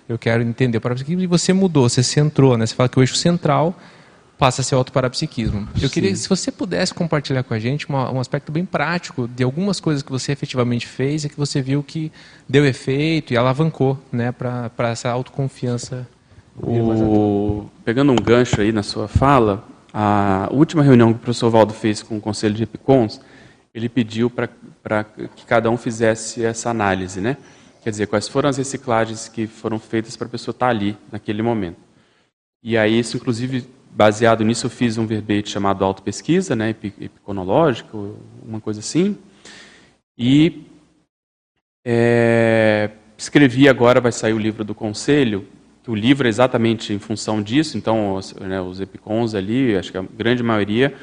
eu 0.07 0.17
quero 0.17 0.41
entender 0.43 0.77
o 0.77 0.81
parapsiquismo, 0.81 1.21
e 1.21 1.27
você 1.27 1.51
mudou, 1.51 1.89
você 1.89 2.01
centrou, 2.01 2.57
né? 2.57 2.65
Você 2.65 2.73
fala 2.73 2.87
que 2.87 2.97
o 2.97 3.03
eixo 3.03 3.15
central 3.15 3.77
passa 4.37 4.61
a 4.61 4.63
ser 4.63 4.75
autoparapsiquismo. 4.75 5.67
Eu 5.81 5.89
queria, 5.89 6.15
se 6.15 6.29
você 6.29 6.51
pudesse 6.51 6.93
compartilhar 6.93 7.43
com 7.43 7.53
a 7.53 7.59
gente 7.59 7.87
uma, 7.89 8.11
um 8.11 8.19
aspecto 8.19 8.51
bem 8.51 8.65
prático 8.65 9.27
de 9.27 9.43
algumas 9.43 9.79
coisas 9.79 10.03
que 10.03 10.11
você 10.11 10.31
efetivamente 10.31 10.85
fez 10.85 11.25
e 11.25 11.29
que 11.29 11.37
você 11.37 11.61
viu 11.61 11.81
que 11.81 12.11
deu 12.47 12.65
efeito 12.65 13.33
e 13.33 13.37
alavancou 13.37 13.99
né, 14.11 14.31
para 14.31 14.89
essa 14.89 15.09
autoconfiança. 15.09 16.07
O... 16.61 17.69
Pegando 17.83 18.11
um 18.11 18.15
gancho 18.15 18.61
aí 18.61 18.71
na 18.71 18.83
sua 18.83 19.07
fala, 19.07 19.67
a 19.91 20.47
última 20.51 20.83
reunião 20.83 21.11
que 21.11 21.19
o 21.19 21.21
professor 21.21 21.49
Valdo 21.49 21.73
fez 21.73 22.03
com 22.03 22.17
o 22.17 22.21
Conselho 22.21 22.53
de 22.53 22.63
Epicons, 22.63 23.19
ele 23.73 23.89
pediu 23.89 24.29
para 24.29 25.03
que 25.35 25.45
cada 25.45 25.69
um 25.69 25.77
fizesse 25.77 26.43
essa 26.45 26.69
análise, 26.69 27.21
né? 27.21 27.37
Quer 27.83 27.91
dizer, 27.91 28.07
quais 28.07 28.27
foram 28.27 28.49
as 28.49 28.57
reciclagens 28.57 29.27
que 29.27 29.47
foram 29.47 29.79
feitas 29.79 30.15
para 30.15 30.27
a 30.27 30.29
pessoa 30.29 30.51
estar 30.51 30.65
tá 30.65 30.69
ali, 30.69 30.97
naquele 31.11 31.41
momento. 31.41 31.77
E 32.61 32.77
aí, 32.77 32.99
isso, 32.99 33.17
inclusive, 33.17 33.67
baseado 33.97 34.43
nisso, 34.43 34.67
eu 34.67 34.69
fiz 34.69 34.95
um 34.99 35.07
verbete 35.07 35.49
chamado 35.49 35.83
autopesquisa, 35.83 36.55
né, 36.55 36.69
epiconológico, 36.69 38.15
uma 38.45 38.61
coisa 38.61 38.79
assim. 38.79 39.17
E 40.15 40.67
é, 41.83 42.91
escrevi 43.17 43.67
agora, 43.67 43.99
vai 43.99 44.11
sair 44.11 44.33
o 44.33 44.37
livro 44.37 44.63
do 44.63 44.75
Conselho, 44.75 45.47
que 45.81 45.89
o 45.89 45.95
livro 45.95 46.27
é 46.27 46.29
exatamente 46.29 46.93
em 46.93 46.99
função 46.99 47.41
disso, 47.41 47.75
então 47.75 48.13
os, 48.13 48.35
né, 48.35 48.61
os 48.61 48.79
epicons 48.79 49.33
ali, 49.33 49.75
acho 49.75 49.91
que 49.91 49.97
a 49.97 50.03
grande 50.03 50.43
maioria 50.43 50.93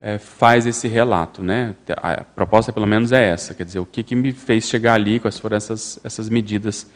é, 0.00 0.16
faz 0.16 0.66
esse 0.66 0.88
relato. 0.88 1.42
Né? 1.42 1.74
A 1.98 2.24
proposta, 2.24 2.72
pelo 2.72 2.86
menos, 2.86 3.12
é 3.12 3.22
essa, 3.22 3.52
quer 3.52 3.66
dizer, 3.66 3.80
o 3.80 3.86
que, 3.86 4.02
que 4.02 4.14
me 4.14 4.32
fez 4.32 4.66
chegar 4.66 4.94
ali, 4.94 5.20
quais 5.20 5.38
foram 5.38 5.58
essas, 5.58 6.00
essas 6.02 6.30
medidas 6.30 6.90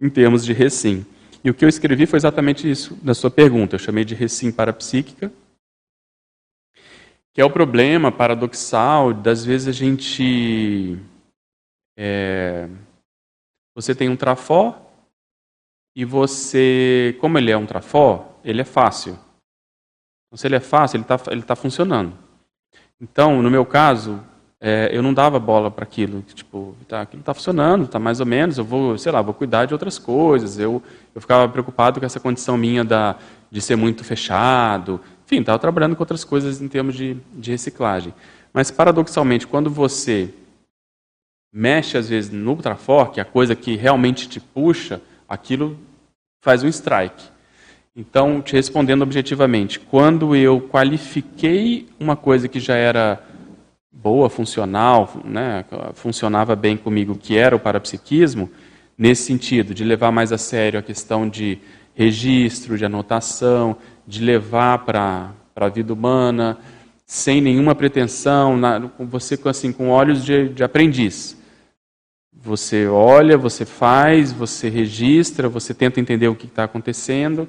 em 0.00 0.08
termos 0.08 0.44
de 0.44 0.52
recim. 0.52 1.04
E 1.42 1.50
o 1.50 1.54
que 1.54 1.64
eu 1.64 1.68
escrevi 1.68 2.06
foi 2.06 2.18
exatamente 2.18 2.70
isso, 2.70 2.98
na 3.02 3.14
sua 3.14 3.30
pergunta. 3.30 3.74
Eu 3.74 3.78
chamei 3.78 4.04
de 4.04 4.14
recim 4.14 4.52
parapsíquica, 4.52 5.32
que 7.32 7.40
é 7.40 7.44
o 7.44 7.50
problema 7.50 8.12
paradoxal 8.12 9.14
das 9.14 9.44
vezes 9.44 9.68
a 9.68 9.72
gente. 9.72 10.98
É, 11.96 12.68
você 13.74 13.94
tem 13.94 14.08
um 14.08 14.16
trafó 14.16 14.90
e 15.96 16.04
você. 16.04 17.16
Como 17.20 17.38
ele 17.38 17.50
é 17.50 17.56
um 17.56 17.66
trafó, 17.66 18.38
ele 18.44 18.60
é 18.60 18.64
fácil. 18.64 19.12
Então, 20.26 20.36
se 20.36 20.46
ele 20.46 20.56
é 20.56 20.60
fácil, 20.60 20.96
ele 20.96 21.04
está 21.04 21.32
ele 21.32 21.42
tá 21.42 21.56
funcionando. 21.56 22.16
Então, 23.00 23.40
no 23.40 23.50
meu 23.50 23.64
caso, 23.64 24.22
é, 24.60 24.90
eu 24.92 25.02
não 25.02 25.14
dava 25.14 25.38
bola 25.38 25.70
para 25.70 25.84
aquilo. 25.84 26.22
Tipo, 26.34 26.76
tá, 26.86 27.00
aquilo 27.00 27.20
está 27.20 27.32
funcionando, 27.32 27.84
está 27.84 27.98
mais 27.98 28.20
ou 28.20 28.26
menos, 28.26 28.58
eu 28.58 28.64
vou, 28.64 28.98
sei 28.98 29.10
lá, 29.10 29.22
vou 29.22 29.32
cuidar 29.32 29.64
de 29.64 29.72
outras 29.72 29.98
coisas. 29.98 30.58
Eu, 30.58 30.82
eu 31.14 31.20
ficava 31.20 31.48
preocupado 31.48 31.98
com 31.98 32.06
essa 32.06 32.20
condição 32.20 32.58
minha 32.58 32.84
da, 32.84 33.16
de 33.50 33.60
ser 33.60 33.76
muito 33.76 34.04
fechado. 34.04 35.00
Enfim, 35.24 35.40
estava 35.40 35.58
trabalhando 35.58 35.96
com 35.96 36.02
outras 36.02 36.24
coisas 36.24 36.60
em 36.60 36.68
termos 36.68 36.94
de, 36.94 37.16
de 37.32 37.50
reciclagem. 37.50 38.12
Mas, 38.52 38.70
paradoxalmente, 38.70 39.46
quando 39.46 39.70
você 39.70 40.34
mexe, 41.52 41.96
às 41.96 42.08
vezes, 42.08 42.30
no 42.30 42.50
Ultrafor, 42.50 43.10
que 43.10 43.20
a 43.20 43.24
coisa 43.24 43.56
que 43.56 43.76
realmente 43.76 44.28
te 44.28 44.40
puxa, 44.40 45.00
aquilo 45.28 45.78
faz 46.42 46.62
um 46.62 46.68
strike. 46.68 47.24
Então, 47.94 48.40
te 48.40 48.52
respondendo 48.54 49.02
objetivamente, 49.02 49.80
quando 49.80 50.34
eu 50.36 50.60
qualifiquei 50.60 51.88
uma 51.98 52.16
coisa 52.16 52.48
que 52.48 52.60
já 52.60 52.74
era 52.74 53.22
boa, 53.92 54.30
funcional, 54.30 55.12
né, 55.24 55.64
funcionava 55.94 56.54
bem 56.54 56.76
comigo, 56.76 57.16
que 57.16 57.36
era 57.36 57.56
o 57.56 57.60
parapsiquismo, 57.60 58.50
nesse 58.96 59.24
sentido, 59.24 59.74
de 59.74 59.84
levar 59.84 60.12
mais 60.12 60.32
a 60.32 60.38
sério 60.38 60.78
a 60.78 60.82
questão 60.82 61.28
de 61.28 61.58
registro, 61.94 62.78
de 62.78 62.84
anotação, 62.84 63.76
de 64.06 64.22
levar 64.22 64.84
para 64.84 65.32
a 65.56 65.68
vida 65.68 65.92
humana, 65.92 66.58
sem 67.04 67.40
nenhuma 67.40 67.74
pretensão, 67.74 68.56
na, 68.56 68.78
você 68.98 69.38
assim, 69.46 69.72
com 69.72 69.88
olhos 69.88 70.24
de, 70.24 70.48
de 70.50 70.62
aprendiz. 70.62 71.36
Você 72.32 72.86
olha, 72.86 73.36
você 73.36 73.66
faz, 73.66 74.32
você 74.32 74.68
registra, 74.68 75.48
você 75.48 75.74
tenta 75.74 76.00
entender 76.00 76.28
o 76.28 76.34
que 76.34 76.46
está 76.46 76.64
acontecendo 76.64 77.48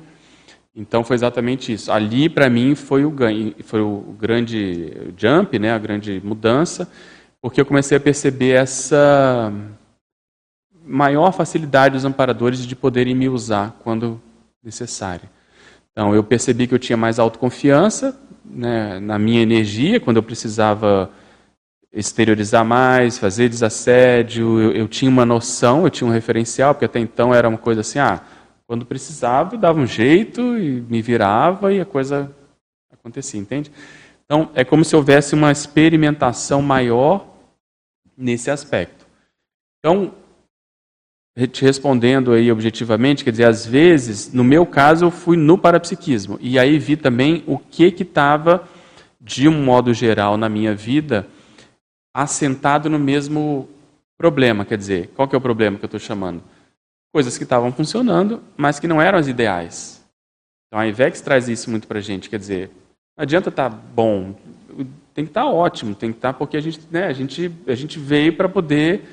então 0.76 1.04
foi 1.04 1.16
exatamente 1.16 1.74
isso. 1.74 1.92
Ali 1.92 2.30
para 2.30 2.50
mim 2.50 2.76
foi 2.76 3.04
o 3.06 3.12
ganho, 3.12 3.54
foi 3.64 3.82
o 3.82 4.16
grande 4.18 5.12
jump, 5.18 5.58
né, 5.60 5.72
a 5.72 5.78
grande 5.78 6.22
mudança, 6.24 6.90
porque 7.42 7.60
eu 7.60 7.66
comecei 7.66 7.98
a 7.98 8.00
perceber 8.00 8.52
essa 8.52 9.52
maior 10.86 11.32
facilidade 11.32 11.96
dos 11.96 12.06
amparadores 12.06 12.66
de 12.66 12.76
poderem 12.76 13.14
me 13.16 13.30
usar 13.30 13.78
quando 13.84 14.22
necessário. 14.64 15.30
Então 15.92 16.16
eu 16.16 16.24
percebi 16.24 16.68
que 16.68 16.74
eu 16.74 16.80
tinha 16.80 16.98
mais 16.98 17.20
autoconfiança 17.20 18.18
né, 18.46 19.00
na 19.00 19.20
minha 19.20 19.42
energia 19.42 20.00
quando 20.00 20.18
eu 20.18 20.24
precisava 20.24 21.10
exteriorizar 21.94 22.64
mais, 22.64 23.18
fazer 23.18 23.50
desassédio, 23.50 24.60
eu, 24.60 24.72
eu 24.72 24.88
tinha 24.88 25.12
uma 25.12 25.26
noção, 25.26 25.84
eu 25.84 25.90
tinha 25.90 26.08
um 26.10 26.14
referencial, 26.14 26.74
porque 26.74 26.86
até 26.86 27.00
então 27.00 27.34
era 27.34 27.50
uma 27.50 27.58
coisa 27.58 27.82
assim, 27.82 28.00
ah, 28.00 28.22
quando 28.72 28.86
precisava, 28.86 29.58
dava 29.58 29.82
um 29.82 29.86
jeito 29.86 30.58
e 30.58 30.80
me 30.80 31.02
virava 31.02 31.74
e 31.74 31.82
a 31.82 31.86
coisa 31.86 32.34
acontecia, 32.90 33.38
entende? 33.38 33.70
Então, 34.24 34.50
é 34.56 34.64
como 34.64 34.86
se 34.86 34.96
houvesse 34.96 35.36
uma 35.36 35.52
experimentação 35.52 36.62
maior 36.62 37.28
nesse 38.16 38.50
aspecto. 38.50 39.06
Então, 39.78 40.14
te 41.52 41.66
respondendo 41.66 42.32
aí 42.32 42.50
objetivamente, 42.50 43.26
quer 43.26 43.32
dizer, 43.32 43.44
às 43.44 43.66
vezes, 43.66 44.32
no 44.32 44.42
meu 44.42 44.66
caso, 44.66 45.04
eu 45.04 45.12
fui 45.12 45.36
no 45.36 45.58
parapsiquismo. 45.58 46.40
E 46.40 46.58
aí 46.58 46.80
vi 46.80 46.96
também 46.96 47.44
o 47.46 47.60
que 47.60 47.92
que 47.92 48.04
estava, 48.04 48.66
de 49.20 49.50
um 49.50 49.66
modo 49.66 49.94
geral, 49.94 50.38
na 50.38 50.48
minha 50.48 50.74
vida, 50.74 51.28
assentado 52.16 52.90
no 52.90 52.98
mesmo 52.98 53.68
problema. 54.18 54.64
Quer 54.64 54.78
dizer, 54.78 55.10
qual 55.14 55.28
que 55.28 55.36
é 55.36 55.38
o 55.38 55.42
problema 55.42 55.78
que 55.78 55.84
eu 55.84 55.88
estou 55.88 56.00
chamando? 56.00 56.42
Coisas 57.12 57.38
que 57.38 57.44
estavam 57.44 57.72
funcionando, 57.72 58.42
mas 58.56 58.80
que 58.80 58.88
não 58.88 59.02
eram 59.02 59.20
as 59.20 59.28
ideais. 59.28 60.02
Então 60.68 60.80
a 60.80 60.88
IVEX 60.88 61.22
traz 61.22 61.50
isso 61.50 61.70
muito 61.70 61.88
para 61.88 62.00
a 62.00 62.02
gente, 62.02 62.30
quer 62.30 62.40
dizer, 62.40 62.70
não 63.18 63.24
adianta 63.24 63.50
estar 63.50 63.70
tá 63.70 63.76
bom, 63.76 64.34
tem 65.14 65.26
que 65.26 65.32
estar 65.32 65.42
tá 65.42 65.50
ótimo, 65.50 65.94
tem 65.94 66.12
que 66.12 66.18
estar 66.18 66.34
tá 66.34 66.40
porque 66.40 66.56
a 66.56 66.62
gente, 66.62 66.80
né, 66.90 67.06
a 67.08 67.14
gente, 67.14 67.52
a 67.68 67.76
gente 67.76 68.00
veio 68.00 68.34
para 68.34 68.48
poder, 68.48 69.04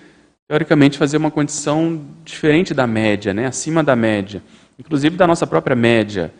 teoricamente, 0.46 0.96
fazer 0.96 1.16
uma 1.16 1.30
condição 1.30 2.05
diferente 2.24 2.72
da 2.72 2.86
média, 2.86 3.34
né, 3.34 3.46
acima 3.46 3.82
da 3.82 3.96
média, 3.96 4.42
inclusive 4.78 5.16
da 5.16 5.26
nossa 5.26 5.46
própria 5.46 5.74
média 5.74 6.32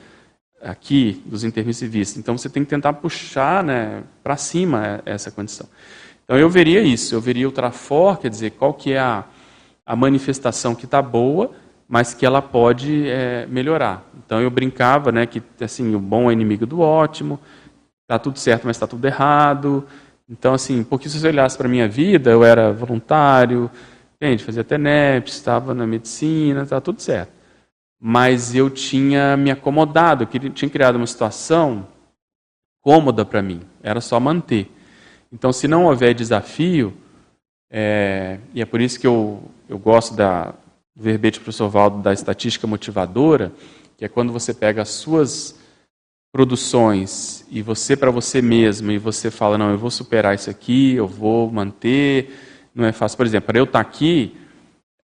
aqui 0.63 1.23
dos 1.27 1.45
intermissivistas. 1.45 2.19
Então 2.19 2.37
você 2.37 2.49
tem 2.49 2.65
que 2.65 2.71
tentar 2.71 2.93
puxar 2.95 3.65
né, 3.65 4.03
para 4.23 4.37
cima 4.37 5.03
essa 5.05 5.31
condição. 5.31 5.69
Então 6.25 6.39
eu 6.39 6.49
veria 6.49 6.81
isso, 6.83 7.15
eu 7.15 7.21
veria 7.21 7.49
o 7.49 7.53
trafor, 7.53 8.19
quer 8.19 8.29
dizer, 8.29 8.51
qual 8.53 8.75
que 8.75 8.93
é 8.93 8.99
a, 8.99 9.25
a 9.89 9.97
manifestação 9.97 10.75
que 10.75 10.85
está 10.85 11.01
boa, 11.01 11.51
mas 11.89 12.13
que 12.13 12.27
ela 12.27 12.43
pode 12.43 13.09
é, 13.09 13.47
melhorar. 13.47 14.07
Então 14.19 14.39
eu 14.39 14.51
brincava, 14.51 15.11
né, 15.11 15.25
que 15.25 15.43
assim 15.63 15.95
o 15.95 15.99
bom 15.99 16.29
é 16.29 16.35
inimigo 16.35 16.67
do 16.67 16.81
ótimo, 16.81 17.41
está 18.03 18.19
tudo 18.19 18.39
certo, 18.39 18.67
mas 18.67 18.77
está 18.77 18.87
tudo 18.87 19.03
errado. 19.07 19.87
Então 20.29 20.53
assim, 20.53 20.85
porque 20.85 21.09
se 21.09 21.19
você 21.19 21.29
olhasse 21.29 21.57
para 21.57 21.67
minha 21.67 21.89
vida, 21.89 22.31
eu 22.31 22.45
era 22.45 22.71
voluntário, 22.71 23.71
gente, 24.21 24.45
fazia 24.45 24.63
TENEPS, 24.63 25.33
estava 25.33 25.73
na 25.73 25.87
medicina, 25.87 26.65
está 26.65 26.83
tudo 26.83 27.01
certo. 27.01 27.33
Mas 27.99 28.55
eu 28.55 28.69
tinha 28.69 29.39
me 29.39 29.51
acomodado, 29.51 30.27
tinha 30.27 30.71
criado 30.71 30.97
uma 30.97 31.07
situação 31.07 31.87
cômoda 32.83 33.25
para 33.25 33.41
mim, 33.41 33.63
era 33.83 34.03
só 34.03 34.21
manter. 34.21 34.71
Então, 35.33 35.51
se 35.51 35.67
não 35.67 35.87
houver 35.87 36.15
desafio, 36.15 36.95
é, 37.71 38.39
e 38.55 38.63
é 38.63 38.67
por 38.67 38.81
isso 38.81 38.99
que 38.99 39.07
eu, 39.07 39.43
eu 39.69 39.79
gosto 39.79 40.15
da, 40.15 40.55
do 40.97 41.03
verbete 41.03 41.39
do 41.39 41.43
professor 41.43 41.69
Valdo 41.69 42.03
da 42.03 42.13
estatística 42.13 42.67
motivadora, 42.67 43.53
que 43.97 44.05
é 44.05 44.09
quando 44.09 44.33
você 44.33 44.55
pega 44.55 44.83
as 44.83 44.89
suas 44.89 45.59
produções 46.33 47.45
e 47.51 47.63
você 47.63 47.97
para 47.97 48.11
você 48.11 48.41
mesmo 48.41 48.91
e 48.91 48.99
você 48.99 49.31
fala, 49.31 49.59
não, 49.59 49.71
eu 49.71 49.79
vou 49.79 49.91
superar 49.91 50.35
isso 50.35 50.51
aqui, 50.51 50.95
eu 50.95 51.07
vou 51.07 51.51
manter, 51.51 52.33
não 52.75 52.85
é 52.85 52.93
fácil. 52.93 53.17
Por 53.17 53.27
exemplo, 53.27 53.47
para 53.47 53.59
eu 53.59 53.65
estar 53.65 53.81
aqui, 53.81 54.37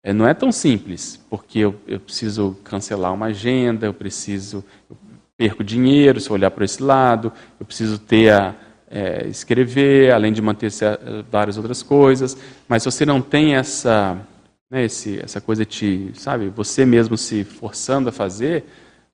é, 0.02 0.12
não 0.12 0.26
é 0.26 0.34
tão 0.34 0.52
simples, 0.52 1.20
porque 1.30 1.60
eu, 1.60 1.74
eu 1.86 1.98
preciso 1.98 2.56
cancelar 2.62 3.12
uma 3.12 3.26
agenda, 3.26 3.86
eu 3.86 3.94
preciso, 3.94 4.64
eu 4.88 4.96
perco 5.36 5.64
dinheiro 5.64 6.20
se 6.20 6.30
eu 6.30 6.34
olhar 6.34 6.50
para 6.50 6.64
esse 6.64 6.82
lado, 6.82 7.32
eu 7.58 7.66
preciso 7.66 7.98
ter 7.98 8.30
a, 8.30 8.54
é, 8.94 9.26
escrever, 9.26 10.12
além 10.12 10.32
de 10.32 10.40
manter 10.40 10.70
várias 11.28 11.56
outras 11.56 11.82
coisas. 11.82 12.36
Mas 12.68 12.84
se 12.84 12.90
você 12.92 13.04
não 13.04 13.20
tem 13.20 13.56
essa, 13.56 14.16
né, 14.70 14.84
esse, 14.84 15.18
essa 15.20 15.40
coisa 15.40 15.66
de, 15.66 16.12
sabe, 16.14 16.48
você 16.48 16.86
mesmo 16.86 17.18
se 17.18 17.42
forçando 17.42 18.08
a 18.08 18.12
fazer, 18.12 18.64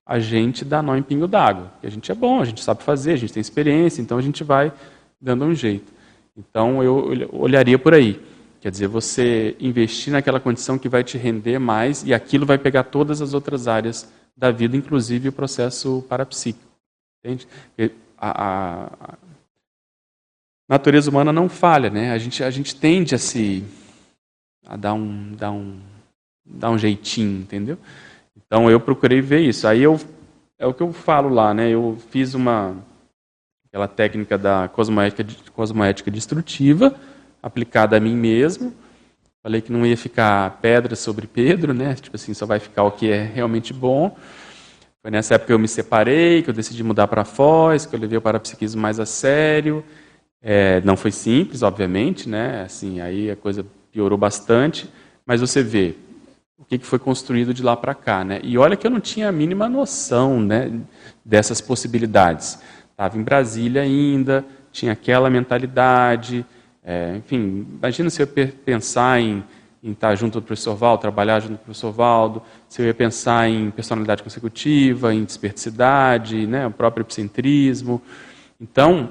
a 0.05 0.19
gente 0.19 0.63
dá 0.63 0.83
nó 0.83 0.95
em 0.95 1.01
pingo 1.01 1.27
d'água. 1.27 1.71
A 1.81 1.89
gente 1.89 2.11
é 2.11 2.15
bom, 2.15 2.39
a 2.39 2.45
gente 2.45 2.63
sabe 2.63 2.83
fazer, 2.83 3.13
a 3.13 3.15
gente 3.15 3.33
tem 3.33 3.41
experiência, 3.41 4.03
então 4.03 4.19
a 4.19 4.21
gente 4.21 4.43
vai 4.43 4.71
dando 5.19 5.45
um 5.45 5.55
jeito. 5.55 5.91
Então 6.37 6.83
eu 6.83 7.29
olharia 7.31 7.79
por 7.79 7.95
aí. 7.95 8.21
Quer 8.61 8.69
dizer, 8.69 8.87
você 8.87 9.55
investir 9.59 10.13
naquela 10.13 10.39
condição 10.39 10.77
que 10.77 10.87
vai 10.87 11.03
te 11.03 11.17
render 11.17 11.57
mais 11.57 12.03
e 12.03 12.13
aquilo 12.13 12.45
vai 12.45 12.59
pegar 12.59 12.83
todas 12.83 13.19
as 13.19 13.33
outras 13.33 13.67
áreas 13.67 14.07
da 14.37 14.51
vida, 14.51 14.77
inclusive 14.77 15.29
o 15.29 15.31
processo 15.31 16.05
parapsíquico. 16.07 16.69
Entende? 17.23 17.47
A, 18.15 18.43
a, 18.43 19.17
natureza 20.71 21.09
humana 21.09 21.33
não 21.33 21.49
falha, 21.49 21.89
né? 21.89 22.13
A 22.13 22.17
gente, 22.17 22.41
a 22.41 22.49
gente 22.49 22.73
tende 22.73 23.13
a 23.13 23.17
se 23.17 23.61
a 24.65 24.77
dar 24.77 24.93
um, 24.93 25.33
dar 25.33 25.51
um, 25.51 25.77
dar 26.45 26.69
um 26.69 26.77
jeitinho, 26.77 27.41
entendeu? 27.41 27.77
Então 28.37 28.71
eu 28.71 28.79
procurei 28.79 29.19
ver 29.19 29.41
isso. 29.41 29.67
Aí 29.67 29.83
eu 29.83 29.99
é 30.57 30.65
o 30.65 30.73
que 30.73 30.81
eu 30.81 30.93
falo 30.93 31.27
lá, 31.27 31.53
né? 31.53 31.69
Eu 31.69 31.97
fiz 32.09 32.33
uma 32.35 32.77
aquela 33.67 33.85
técnica 33.85 34.37
da 34.37 34.69
cosmoética, 34.69 35.25
cosmoética 35.51 36.09
destrutiva 36.09 36.95
aplicada 37.43 37.97
a 37.97 37.99
mim 37.99 38.15
mesmo. 38.15 38.73
Falei 39.43 39.59
que 39.59 39.73
não 39.73 39.85
ia 39.85 39.97
ficar 39.97 40.59
pedra 40.61 40.95
sobre 40.95 41.27
Pedro, 41.27 41.73
né? 41.73 41.95
Tipo 41.95 42.15
assim, 42.15 42.33
só 42.33 42.45
vai 42.45 42.59
ficar 42.59 42.83
o 42.83 42.91
que 42.91 43.09
é 43.11 43.23
realmente 43.23 43.73
bom. 43.73 44.15
Foi 45.01 45.11
nessa 45.11 45.33
época 45.33 45.47
que 45.47 45.53
eu 45.53 45.59
me 45.59 45.67
separei, 45.67 46.43
que 46.43 46.49
eu 46.49 46.53
decidi 46.53 46.81
mudar 46.81 47.07
para 47.07 47.25
Foz, 47.25 47.85
que 47.85 47.95
eu 47.95 47.99
levei 47.99 48.17
o 48.17 48.21
parapsiquismo 48.21 48.79
mais 48.79 48.99
a 48.99 49.05
sério. 49.05 49.83
É, 50.41 50.81
não 50.81 50.97
foi 50.97 51.11
simples, 51.11 51.61
obviamente, 51.61 52.27
né? 52.27 52.63
Assim, 52.63 52.99
aí 52.99 53.29
a 53.29 53.35
coisa 53.35 53.65
piorou 53.91 54.17
bastante, 54.17 54.89
mas 55.25 55.39
você 55.39 55.61
vê 55.61 55.95
o 56.57 56.65
que 56.65 56.79
foi 56.79 56.97
construído 56.97 57.53
de 57.53 57.61
lá 57.61 57.75
para 57.77 57.93
cá, 57.93 58.23
né? 58.23 58.39
E 58.43 58.57
olha 58.57 58.75
que 58.75 58.87
eu 58.87 58.91
não 58.91 58.99
tinha 58.99 59.29
a 59.29 59.31
mínima 59.31 59.69
noção, 59.69 60.39
né, 60.39 60.71
dessas 61.23 61.61
possibilidades. 61.61 62.59
Estava 62.91 63.17
em 63.17 63.23
Brasília 63.23 63.81
ainda, 63.81 64.45
tinha 64.71 64.93
aquela 64.93 65.29
mentalidade, 65.29 66.45
é, 66.83 67.15
enfim, 67.17 67.67
imagina 67.77 68.09
se 68.09 68.21
eu 68.21 68.27
pensar 68.27 69.19
em, 69.19 69.43
em 69.83 69.91
estar 69.91 70.15
junto 70.15 70.39
do 70.39 70.45
professor 70.45 70.75
Valdo, 70.75 71.01
trabalhar 71.01 71.39
junto 71.39 71.53
do 71.53 71.57
professor 71.57 71.91
Valdo, 71.91 72.41
se 72.67 72.81
eu 72.81 72.85
ia 72.85 72.93
pensar 72.93 73.47
em 73.49 73.69
personalidade 73.69 74.23
consecutiva, 74.23 75.13
em 75.13 75.23
desperticidade, 75.23 76.47
né, 76.47 76.65
o 76.65 76.71
próprio 76.71 77.03
epicentrismo. 77.03 78.01
Então, 78.59 79.09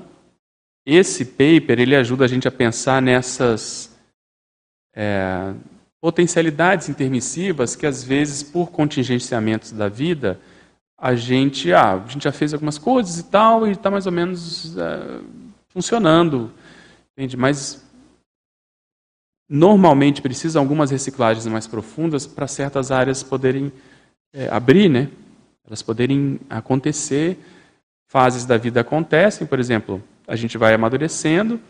esse 0.92 1.24
paper 1.24 1.78
ele 1.78 1.94
ajuda 1.94 2.24
a 2.24 2.28
gente 2.28 2.48
a 2.48 2.50
pensar 2.50 3.00
nessas 3.00 3.96
é, 4.92 5.54
potencialidades 6.00 6.88
intermissivas 6.88 7.76
que 7.76 7.86
às 7.86 8.02
vezes 8.02 8.42
por 8.42 8.72
contingenciamentos 8.72 9.70
da 9.70 9.88
vida 9.88 10.40
a 10.98 11.14
gente 11.14 11.72
ah, 11.72 11.94
a 11.94 12.08
gente 12.08 12.24
já 12.24 12.32
fez 12.32 12.52
algumas 12.52 12.76
coisas 12.76 13.20
e 13.20 13.24
tal 13.24 13.68
e 13.68 13.70
está 13.70 13.88
mais 13.88 14.06
ou 14.06 14.12
menos 14.12 14.76
é, 14.76 15.20
funcionando 15.68 16.52
entende? 17.12 17.36
Mas 17.36 17.86
normalmente 19.48 20.20
precisam 20.20 20.60
algumas 20.60 20.90
reciclagens 20.90 21.46
mais 21.46 21.68
profundas 21.68 22.26
para 22.26 22.48
certas 22.48 22.90
áreas 22.90 23.22
poderem 23.22 23.72
é, 24.32 24.48
abrir 24.48 24.88
né? 24.88 25.08
Elas 25.64 25.82
poderem 25.82 26.40
acontecer. 26.48 27.38
Fases 28.08 28.44
da 28.44 28.56
vida 28.56 28.80
acontecem 28.80 29.46
por 29.46 29.60
exemplo 29.60 30.02
a 30.30 30.36
gente 30.36 30.56
vai 30.56 30.72
amadurecendo. 30.72 31.60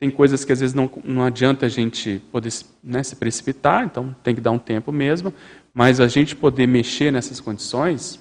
Tem 0.00 0.10
coisas 0.10 0.44
que 0.44 0.52
às 0.52 0.58
vezes 0.58 0.74
não, 0.74 0.90
não 1.04 1.22
adianta 1.22 1.64
a 1.64 1.68
gente 1.68 2.20
poder 2.32 2.52
né, 2.82 3.02
se 3.04 3.14
precipitar, 3.14 3.84
então 3.84 4.14
tem 4.24 4.34
que 4.34 4.40
dar 4.40 4.50
um 4.50 4.58
tempo 4.58 4.90
mesmo. 4.90 5.32
Mas 5.72 6.00
a 6.00 6.08
gente 6.08 6.34
poder 6.34 6.66
mexer 6.66 7.12
nessas 7.12 7.40
condições, 7.40 8.20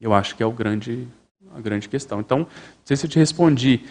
eu 0.00 0.14
acho 0.14 0.34
que 0.34 0.42
é 0.42 0.46
o 0.46 0.50
grande, 0.50 1.06
a 1.54 1.60
grande 1.60 1.88
questão. 1.90 2.20
Então, 2.20 2.38
não 2.40 2.48
sei 2.86 2.96
se 2.96 3.04
eu 3.04 3.10
te 3.10 3.18
respondi, 3.18 3.84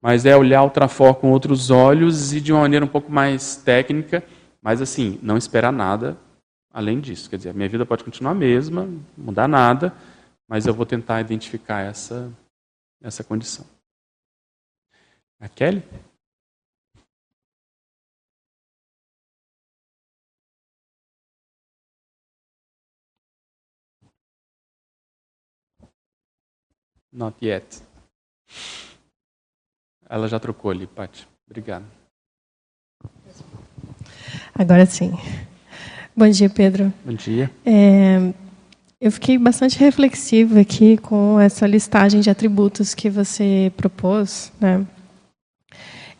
mas 0.00 0.24
é 0.24 0.34
olhar 0.34 0.62
o 0.62 0.70
Trafor 0.70 1.16
com 1.16 1.30
outros 1.30 1.70
olhos 1.70 2.32
e 2.32 2.40
de 2.40 2.50
uma 2.50 2.62
maneira 2.62 2.84
um 2.84 2.88
pouco 2.88 3.12
mais 3.12 3.56
técnica, 3.56 4.24
mas 4.62 4.80
assim, 4.80 5.18
não 5.22 5.36
esperar 5.36 5.72
nada 5.72 6.16
além 6.72 7.00
disso. 7.00 7.28
Quer 7.28 7.36
dizer, 7.36 7.50
a 7.50 7.54
minha 7.54 7.68
vida 7.68 7.84
pode 7.84 8.02
continuar 8.02 8.32
a 8.32 8.34
mesma, 8.34 8.88
mudar 9.16 9.46
nada, 9.46 9.92
mas 10.48 10.66
eu 10.66 10.72
vou 10.72 10.86
tentar 10.86 11.20
identificar 11.20 11.82
essa, 11.82 12.32
essa 13.02 13.22
condição. 13.22 13.77
A 15.40 15.48
Kelly? 15.48 15.82
Not 27.12 27.44
yet. 27.44 27.82
Ela 30.08 30.26
já 30.26 30.40
trocou 30.40 30.70
ali, 30.70 30.86
Paty. 30.86 31.26
Obrigado. 31.46 31.84
Agora 34.54 34.86
sim. 34.86 35.12
Bom 36.16 36.28
dia, 36.28 36.50
Pedro. 36.50 36.92
Bom 37.04 37.14
dia. 37.14 37.48
É, 37.64 38.34
eu 39.00 39.12
fiquei 39.12 39.38
bastante 39.38 39.78
reflexiva 39.78 40.60
aqui 40.60 40.96
com 40.96 41.38
essa 41.38 41.64
listagem 41.66 42.20
de 42.20 42.28
atributos 42.28 42.92
que 42.94 43.08
você 43.08 43.72
propôs, 43.76 44.52
né? 44.60 44.84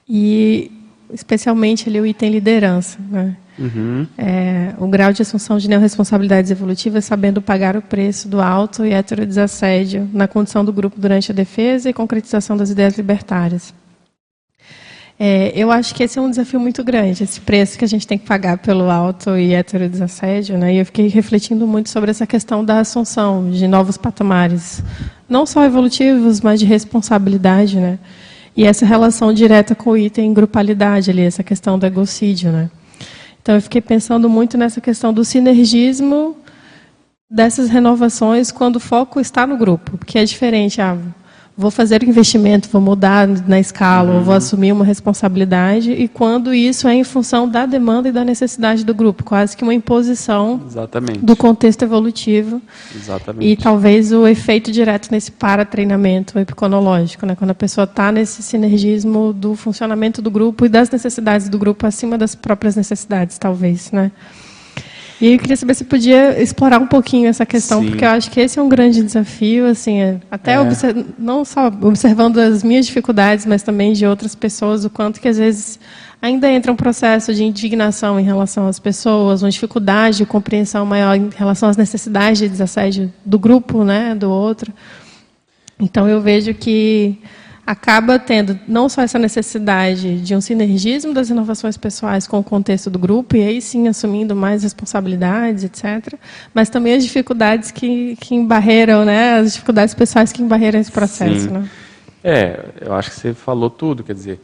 E 0.09 0.70
especialmente 1.12 1.89
ali 1.89 2.01
o 2.01 2.06
item 2.06 2.30
liderança. 2.30 2.98
Né? 3.10 3.36
Uhum. 3.59 4.06
É, 4.16 4.74
o 4.78 4.86
grau 4.86 5.12
de 5.12 5.22
assunção 5.22 5.59
de 5.59 5.68
neorresponsabilidades 5.68 6.51
evolutivas, 6.51 7.05
sabendo 7.05 7.43
pagar 7.43 7.76
o 7.76 7.82
preço 7.82 8.28
do 8.28 8.40
alto 8.40 8.85
e 8.85 8.93
heterodesassédio 8.93 10.09
na 10.12 10.28
condição 10.28 10.64
do 10.64 10.72
grupo 10.72 11.01
durante 11.01 11.32
a 11.32 11.35
defesa 11.35 11.90
e 11.90 11.93
concretização 11.93 12.56
das 12.56 12.70
ideias 12.70 12.97
libertárias. 12.97 13.74
É, 15.20 15.52
eu 15.56 15.72
acho 15.72 15.93
que 15.97 16.05
esse 16.05 16.16
é 16.16 16.22
um 16.22 16.30
desafio 16.30 16.60
muito 16.60 16.85
grande, 16.85 17.24
esse 17.24 17.40
preço 17.40 17.76
que 17.76 17.85
a 17.85 17.89
gente 17.89 18.06
tem 18.06 18.16
que 18.16 18.24
pagar 18.24 18.59
pelo 18.59 18.89
alto 18.89 19.36
e 19.36 19.52
heterodesassédio. 19.52 20.56
Né? 20.56 20.74
E 20.74 20.78
eu 20.78 20.86
fiquei 20.86 21.09
refletindo 21.09 21.66
muito 21.66 21.89
sobre 21.89 22.12
essa 22.12 22.24
questão 22.24 22.64
da 22.64 22.78
assunção 22.78 23.51
de 23.51 23.66
novos 23.66 23.97
patamares, 23.97 24.80
não 25.28 25.44
só 25.44 25.64
evolutivos, 25.64 26.40
mas 26.40 26.60
de 26.60 26.66
responsabilidade, 26.66 27.80
né? 27.80 27.98
E 28.59 28.64
essa 28.64 28.85
relação 28.85 29.32
direta 29.32 29.72
com 29.72 29.90
o 29.90 29.97
item 29.97 30.35
grupalidade 30.35 31.12
ali, 31.12 31.22
essa 31.22 31.44
questão 31.44 31.78
do 31.78 31.86
egocídio, 31.86 32.51
né? 32.51 32.68
Então 33.40 33.55
eu 33.55 33.62
fiquei 33.62 33.80
pensando 33.80 34.28
muito 34.28 34.59
nessa 34.59 34.80
questão 34.80 35.14
do 35.14 35.24
sinergismo 35.24 36.36
dessas 37.30 37.68
renovações 37.68 38.51
quando 38.51 38.74
o 38.74 38.80
foco 38.80 39.20
está 39.20 39.47
no 39.47 39.56
grupo, 39.56 39.97
porque 39.97 40.18
é 40.18 40.24
diferente. 40.24 40.80
Ah, 40.80 40.98
vou 41.59 41.72
fazer 41.72 42.05
um 42.05 42.06
investimento, 42.06 42.68
vou 42.70 42.80
mudar 42.80 43.26
na 43.26 43.59
escala, 43.59 44.14
uhum. 44.14 44.22
vou 44.22 44.35
assumir 44.35 44.70
uma 44.70 44.85
responsabilidade, 44.85 45.90
e 45.90 46.06
quando 46.06 46.55
isso 46.55 46.86
é 46.86 46.94
em 46.94 47.02
função 47.02 47.48
da 47.48 47.66
demanda 47.66 48.09
e 48.09 48.12
da 48.12 48.24
necessidade 48.24 48.85
do 48.85 48.94
grupo, 48.94 49.24
quase 49.24 49.56
que 49.56 49.64
uma 49.64 49.74
imposição 49.74 50.62
Exatamente. 50.64 51.18
do 51.18 51.35
contexto 51.35 51.82
evolutivo. 51.82 52.62
Exatamente. 52.94 53.44
E 53.44 53.56
talvez 53.56 54.12
o 54.12 54.24
efeito 54.28 54.70
direto 54.70 55.10
nesse 55.10 55.32
para-treinamento 55.32 56.39
epiconológico, 56.39 57.26
né? 57.26 57.35
quando 57.35 57.51
a 57.51 57.55
pessoa 57.55 57.85
está 57.85 58.12
nesse 58.12 58.40
sinergismo 58.40 59.32
do 59.32 59.56
funcionamento 59.56 60.22
do 60.22 60.30
grupo 60.30 60.64
e 60.64 60.68
das 60.68 60.89
necessidades 60.89 61.48
do 61.48 61.59
grupo 61.59 61.85
acima 61.89 62.16
das 62.16 62.36
próprias 62.36 62.76
necessidades, 62.76 63.36
talvez. 63.36 63.90
Né? 63.90 64.12
E 65.20 65.32
eu 65.32 65.38
queria 65.38 65.56
saber 65.56 65.74
se 65.74 65.84
podia 65.84 66.40
explorar 66.40 66.78
um 66.78 66.86
pouquinho 66.86 67.28
essa 67.28 67.44
questão, 67.44 67.82
Sim. 67.82 67.88
porque 67.88 68.04
eu 68.04 68.10
acho 68.10 68.30
que 68.30 68.40
esse 68.40 68.58
é 68.58 68.62
um 68.62 68.68
grande 68.68 69.02
desafio, 69.02 69.66
assim, 69.66 70.00
é, 70.00 70.20
até 70.30 70.52
é. 70.52 70.58
não 71.18 71.44
só 71.44 71.66
observando 71.66 72.38
as 72.38 72.62
minhas 72.62 72.86
dificuldades, 72.86 73.44
mas 73.44 73.62
também 73.62 73.92
de 73.92 74.06
outras 74.06 74.36
pessoas, 74.36 74.84
o 74.84 74.90
quanto 74.90 75.20
que 75.20 75.26
às 75.26 75.36
vezes 75.36 75.80
ainda 76.22 76.50
entra 76.50 76.70
um 76.70 76.76
processo 76.76 77.34
de 77.34 77.42
indignação 77.42 78.18
em 78.18 78.22
relação 78.22 78.68
às 78.68 78.78
pessoas, 78.78 79.42
uma 79.42 79.50
dificuldade 79.50 80.18
de 80.18 80.26
compreensão 80.26 80.86
maior 80.86 81.16
em 81.16 81.30
relação 81.36 81.68
às 81.68 81.76
necessidades 81.76 82.38
de 82.38 82.48
desassédio 82.48 83.12
do 83.24 83.38
grupo, 83.38 83.84
né, 83.84 84.14
do 84.14 84.30
outro. 84.30 84.72
Então 85.80 86.08
eu 86.08 86.20
vejo 86.20 86.54
que 86.54 87.18
acaba 87.68 88.18
tendo 88.18 88.58
não 88.66 88.88
só 88.88 89.02
essa 89.02 89.18
necessidade 89.18 90.22
de 90.22 90.34
um 90.34 90.40
sinergismo 90.40 91.12
das 91.12 91.28
inovações 91.28 91.76
pessoais 91.76 92.26
com 92.26 92.38
o 92.38 92.42
contexto 92.42 92.88
do 92.88 92.98
grupo, 92.98 93.36
e 93.36 93.42
aí 93.42 93.60
sim 93.60 93.88
assumindo 93.88 94.34
mais 94.34 94.62
responsabilidades, 94.62 95.64
etc., 95.64 96.14
mas 96.54 96.70
também 96.70 96.94
as 96.94 97.04
dificuldades 97.04 97.70
que, 97.70 98.16
que 98.16 98.34
embarreiram, 98.34 99.04
né, 99.04 99.34
as 99.34 99.52
dificuldades 99.52 99.92
pessoais 99.92 100.32
que 100.32 100.42
embarreiram 100.42 100.80
esse 100.80 100.90
processo. 100.90 101.50
Né? 101.50 101.68
É, 102.24 102.64
eu 102.80 102.94
acho 102.94 103.10
que 103.10 103.16
você 103.16 103.34
falou 103.34 103.68
tudo, 103.68 104.02
quer 104.02 104.14
dizer, 104.14 104.40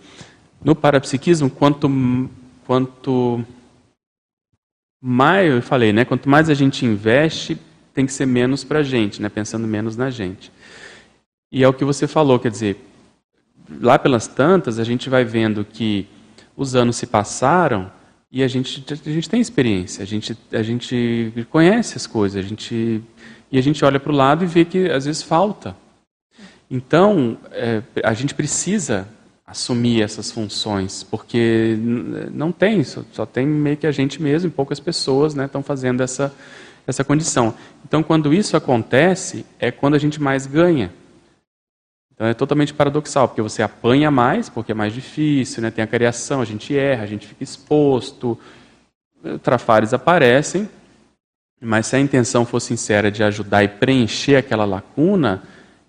no 0.63 0.77
parapsiquismo, 0.77 1.49
quanto, 1.49 1.91
quanto 2.67 3.43
mais, 5.03 5.51
eu 5.51 5.63
falei, 5.63 5.95
né, 5.95 6.05
quanto 6.05 6.29
mais 6.29 6.51
a 6.51 6.55
gente 6.55 6.85
investe, 6.85 7.57
tem 7.95 8.05
que 8.05 8.13
ser 8.13 8.27
menos 8.27 8.65
para 8.65 8.81
a 8.81 8.83
gente, 8.83 9.23
né, 9.23 9.31
pensando 9.31 9.67
menos 9.67 9.97
na 9.97 10.11
gente. 10.11 10.53
E 11.51 11.65
é 11.65 11.69
o 11.69 11.73
que 11.73 11.87
você 11.87 12.07
falou, 12.07 12.39
quer 12.39 12.51
dizer, 12.51 12.91
lá 13.81 13.99
pelas 13.99 14.27
tantas, 14.27 14.79
a 14.79 14.85
gente 14.85 15.09
vai 15.09 15.25
vendo 15.25 15.65
que 15.65 16.07
os 16.57 16.75
anos 16.75 16.97
se 16.97 17.07
passaram 17.07 17.91
e 18.31 18.43
a 18.43 18.49
gente, 18.49 18.85
a 18.91 19.11
gente 19.11 19.31
tem 19.31 19.41
experiência, 19.41 20.03
a 20.03 20.07
gente, 20.07 20.37
a 20.53 20.63
gente 20.63 21.47
conhece 21.51 21.97
as 21.97 22.07
coisas, 22.07 22.45
a 22.45 22.49
gente, 22.49 23.01
e 23.51 23.59
a 23.59 23.63
gente 23.63 23.85
olha 23.85 24.01
para 24.01 24.13
o 24.13 24.15
lado 24.15 24.43
e 24.45 24.47
vê 24.47 24.65
que 24.65 24.91
às 24.91 25.05
vezes 25.05 25.23
falta. 25.23 25.77
Então, 26.71 27.39
é, 27.53 27.83
a 28.03 28.13
gente 28.13 28.35
precisa 28.35 29.07
assumir 29.47 30.03
essas 30.03 30.33
funções, 30.33 31.05
porque 31.05 31.79
não 32.33 32.51
tem, 32.51 32.83
só, 32.83 33.03
só, 33.13 33.27
tem 33.27 33.47
meio 33.47 33.77
que 33.77 33.87
a 33.87 33.93
gente 33.93 34.21
mesmo 34.21 34.49
e 34.49 34.51
poucas 34.51 34.81
pessoas 34.81 35.37
estão 35.37 35.61
né, 35.61 35.65
fazendo 35.65 36.03
essa, 36.03 36.35
essa 36.87 37.05
condição. 37.05 37.55
Então, 37.87 38.03
quando 38.03 38.35
isso 38.35 38.57
acontece, 38.57 39.47
é 39.61 39.71
quando 39.71 39.95
a 39.95 39.99
gente 39.99 40.21
mais 40.21 40.47
ganha. 40.47 40.91
Então 42.15 42.27
é 42.27 42.35
totalmente 42.35 42.73
paradoxal, 42.73 43.29
porque 43.29 43.43
você 43.43 43.63
apanha 43.63 44.11
mais, 44.11 44.49
porque 44.49 44.73
é 44.73 44.75
mais 44.75 44.93
difícil, 44.93 45.63
né? 45.63 45.71
tem 45.71 45.83
a 45.83 45.87
criação, 45.87 46.41
a 46.41 46.45
gente 46.45 46.77
erra, 46.77 47.03
a 47.03 47.07
gente 47.07 47.27
fica 47.27 47.43
exposto, 47.43 48.39
trafares 49.43 49.93
aparecem, 49.93 50.69
mas 51.61 51.87
se 51.87 51.97
a 51.97 52.01
intenção 52.01 52.45
for 52.45 52.61
sincera 52.61 53.11
de 53.11 53.23
ajudar 53.25 53.65
e 53.65 53.69
preencher 53.69 54.37
aquela 54.37 54.65
lacuna, 54.65 55.43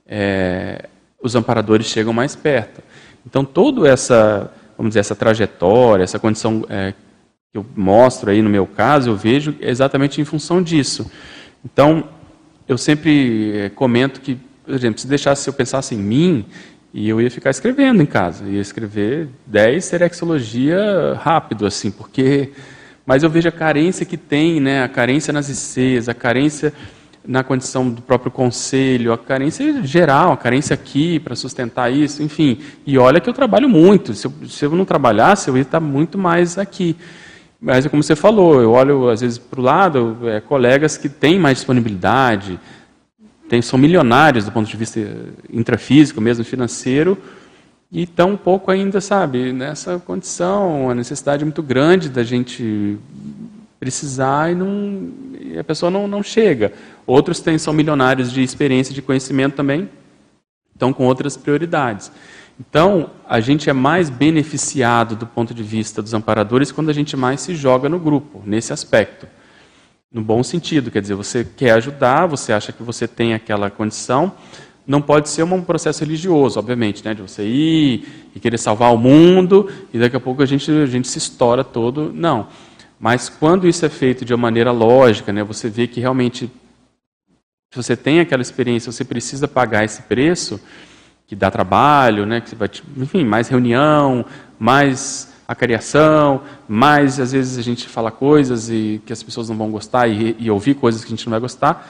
é, 0.07 0.89
os 1.21 1.35
amparadores 1.35 1.85
chegam 1.85 2.13
mais 2.13 2.35
perto. 2.35 2.81
Então 3.25 3.45
toda 3.45 3.87
essa, 3.87 4.51
vamos 4.77 4.91
dizer, 4.91 5.01
essa 5.01 5.15
trajetória, 5.15 6.03
essa 6.03 6.17
condição 6.17 6.65
é, 6.69 6.93
que 7.51 7.57
eu 7.59 7.65
mostro 7.75 8.31
aí 8.31 8.41
no 8.41 8.49
meu 8.49 8.65
caso, 8.65 9.11
eu 9.11 9.15
vejo 9.15 9.55
exatamente 9.61 10.19
em 10.19 10.25
função 10.25 10.61
disso. 10.61 11.09
Então, 11.63 12.09
eu 12.67 12.77
sempre 12.77 13.57
é, 13.57 13.69
comento 13.69 14.19
que 14.19 14.37
por 14.65 14.73
exemplo, 14.73 14.99
se 14.99 15.07
deixasse 15.07 15.43
se 15.43 15.49
eu 15.49 15.53
pensasse 15.53 15.95
em 15.95 15.99
mim, 15.99 16.45
e 16.93 17.09
eu 17.09 17.19
ia 17.21 17.29
ficar 17.29 17.49
escrevendo 17.49 18.01
em 18.01 18.05
casa, 18.05 18.45
ia 18.45 18.61
escrever 18.61 19.27
10 19.45 19.83
serexologia 19.83 21.19
rápido, 21.21 21.65
assim, 21.65 21.91
porque. 21.91 22.51
Mas 23.05 23.21
eu 23.21 23.29
vejo 23.29 23.47
a 23.49 23.51
carência 23.51 24.05
que 24.05 24.17
tem, 24.17 24.59
né? 24.59 24.81
a 24.81 24.87
carência 24.87 25.31
nas 25.31 25.47
ICs, 25.47 26.09
a 26.09 26.13
carência 26.13 26.73
na 27.27 27.43
condição 27.43 27.89
do 27.89 28.01
próprio 28.01 28.31
conselho, 28.31 29.11
a 29.11 29.17
carência 29.17 29.83
geral, 29.83 30.31
a 30.31 30.37
carência 30.37 30.73
aqui 30.73 31.19
para 31.19 31.35
sustentar 31.35 31.91
isso, 31.91 32.23
enfim. 32.23 32.59
E 32.85 32.97
olha 32.97 33.19
que 33.19 33.29
eu 33.29 33.33
trabalho 33.33 33.67
muito, 33.67 34.13
se 34.13 34.25
eu, 34.25 34.33
se 34.47 34.65
eu 34.65 34.71
não 34.71 34.85
trabalhasse, 34.85 35.49
eu 35.49 35.57
ia 35.57 35.63
estar 35.63 35.79
muito 35.79 36.17
mais 36.17 36.57
aqui. 36.57 36.95
Mas 37.59 37.85
é 37.85 37.89
como 37.89 38.03
você 38.03 38.15
falou, 38.15 38.61
eu 38.61 38.71
olho 38.71 39.09
às 39.09 39.21
vezes 39.21 39.37
para 39.37 39.59
o 39.59 39.63
lado, 39.63 40.17
é, 40.23 40.39
colegas 40.39 40.97
que 40.97 41.09
têm 41.09 41.39
mais 41.39 41.57
disponibilidade, 41.57 42.59
tem, 43.47 43.61
são 43.61 43.77
milionários 43.77 44.45
do 44.45 44.51
ponto 44.51 44.69
de 44.69 44.75
vista 44.75 44.99
intrafísico, 45.51 46.19
mesmo 46.19 46.43
financeiro, 46.43 47.17
e 47.91 48.07
um 48.25 48.35
pouco 48.35 48.71
ainda, 48.71 48.99
sabe, 48.99 49.53
nessa 49.53 49.99
condição, 49.99 50.89
a 50.89 50.95
necessidade 50.95 51.45
muito 51.45 51.61
grande 51.61 52.09
da 52.09 52.23
gente 52.23 52.97
precisar 53.79 54.51
e, 54.51 54.55
não, 54.55 55.11
e 55.39 55.59
a 55.59 55.63
pessoa 55.63 55.91
não, 55.91 56.07
não 56.07 56.23
chega. 56.23 56.73
Outros 57.05 57.39
têm, 57.39 57.57
são 57.57 57.73
milionários 57.73 58.31
de 58.31 58.41
experiência, 58.41 58.93
de 58.93 59.01
conhecimento 59.01 59.55
também, 59.55 59.87
estão 60.73 60.91
com 60.91 61.05
outras 61.05 61.37
prioridades. 61.37 62.11
Então, 62.59 63.11
a 63.29 63.39
gente 63.39 63.69
é 63.69 63.73
mais 63.73 64.09
beneficiado 64.09 65.15
do 65.15 65.27
ponto 65.27 65.53
de 65.53 65.61
vista 65.61 66.01
dos 66.01 66.13
amparadores 66.13 66.71
quando 66.71 66.89
a 66.89 66.93
gente 66.93 67.15
mais 67.15 67.41
se 67.41 67.53
joga 67.53 67.87
no 67.87 67.99
grupo, 67.99 68.41
nesse 68.45 68.73
aspecto 68.73 69.27
no 70.15 70.23
bom 70.23 70.41
sentido, 70.41 70.89
quer 70.89 71.01
dizer, 71.01 71.13
você 71.13 71.43
quer 71.43 71.71
ajudar, 71.71 72.25
você 72.25 72.53
acha 72.53 72.71
que 72.71 72.81
você 72.81 73.05
tem 73.05 73.33
aquela 73.33 73.69
condição, 73.69 74.31
não 74.87 75.01
pode 75.01 75.27
ser 75.27 75.43
um 75.43 75.61
processo 75.61 76.05
religioso, 76.05 76.57
obviamente, 76.57 77.03
né, 77.03 77.13
de 77.13 77.21
você 77.21 77.43
ir 77.43 78.29
e 78.33 78.39
querer 78.39 78.57
salvar 78.57 78.93
o 78.93 78.97
mundo 78.97 79.69
e 79.93 79.99
daqui 79.99 80.15
a 80.15 80.19
pouco 80.21 80.41
a 80.41 80.45
gente, 80.45 80.71
a 80.71 80.85
gente 80.85 81.09
se 81.09 81.17
estoura 81.17 81.65
todo, 81.65 82.13
não. 82.13 82.47
Mas 82.97 83.27
quando 83.27 83.67
isso 83.67 83.85
é 83.85 83.89
feito 83.89 84.23
de 84.23 84.33
uma 84.33 84.43
maneira 84.43 84.71
lógica, 84.71 85.33
né, 85.33 85.43
você 85.43 85.69
vê 85.69 85.85
que 85.85 85.99
realmente 85.99 86.49
se 87.69 87.75
você 87.75 87.97
tem 87.97 88.21
aquela 88.21 88.41
experiência, 88.41 88.93
você 88.93 89.03
precisa 89.03 89.49
pagar 89.49 89.83
esse 89.83 90.01
preço, 90.03 90.61
que 91.27 91.35
dá 91.35 91.51
trabalho, 91.51 92.25
né, 92.25 92.39
que 92.39 92.51
você 92.51 92.55
vai, 92.55 92.69
enfim, 92.95 93.25
mais 93.25 93.49
reunião, 93.49 94.23
mais 94.57 95.34
a 95.47 95.53
criação, 95.53 96.41
mais 96.67 97.19
às 97.19 97.31
vezes 97.31 97.57
a 97.57 97.61
gente 97.61 97.87
fala 97.87 98.11
coisas 98.11 98.69
e 98.69 99.01
que 99.05 99.13
as 99.13 99.21
pessoas 99.21 99.49
não 99.49 99.55
vão 99.55 99.69
gostar 99.69 100.07
e, 100.07 100.35
e 100.39 100.49
ouvir 100.49 100.75
coisas 100.75 101.03
que 101.03 101.07
a 101.07 101.15
gente 101.15 101.25
não 101.25 101.31
vai 101.31 101.39
gostar, 101.39 101.87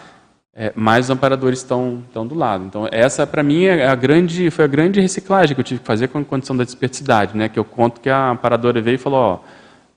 é, 0.54 0.72
mais 0.76 1.06
os 1.06 1.12
amparadores 1.12 1.60
estão, 1.60 2.04
estão 2.08 2.26
do 2.26 2.36
lado. 2.36 2.66
Então 2.66 2.88
essa 2.92 3.26
para 3.26 3.44
mim 3.44 3.66
é 3.66 3.88
a 3.88 3.96
grande, 3.96 4.50
foi 4.50 4.66
a 4.66 4.68
grande 4.68 5.00
reciclagem 5.00 5.56
que 5.56 5.60
eu 5.60 5.66
tive 5.66 5.80
que 5.80 5.86
fazer 5.86 6.08
com 6.10 6.20
a 6.20 6.24
condição 6.24 6.56
da 6.56 6.64
desperticidade, 6.64 7.38
né? 7.38 7.50
Que 7.50 7.60
eu 7.60 7.66
conto 7.66 8.02
que 8.02 8.10
a 8.10 8.32
amparadora 8.32 8.82
veio 8.82 8.96
e 8.96 9.00
falou, 9.00 9.20
ó, 9.20 9.40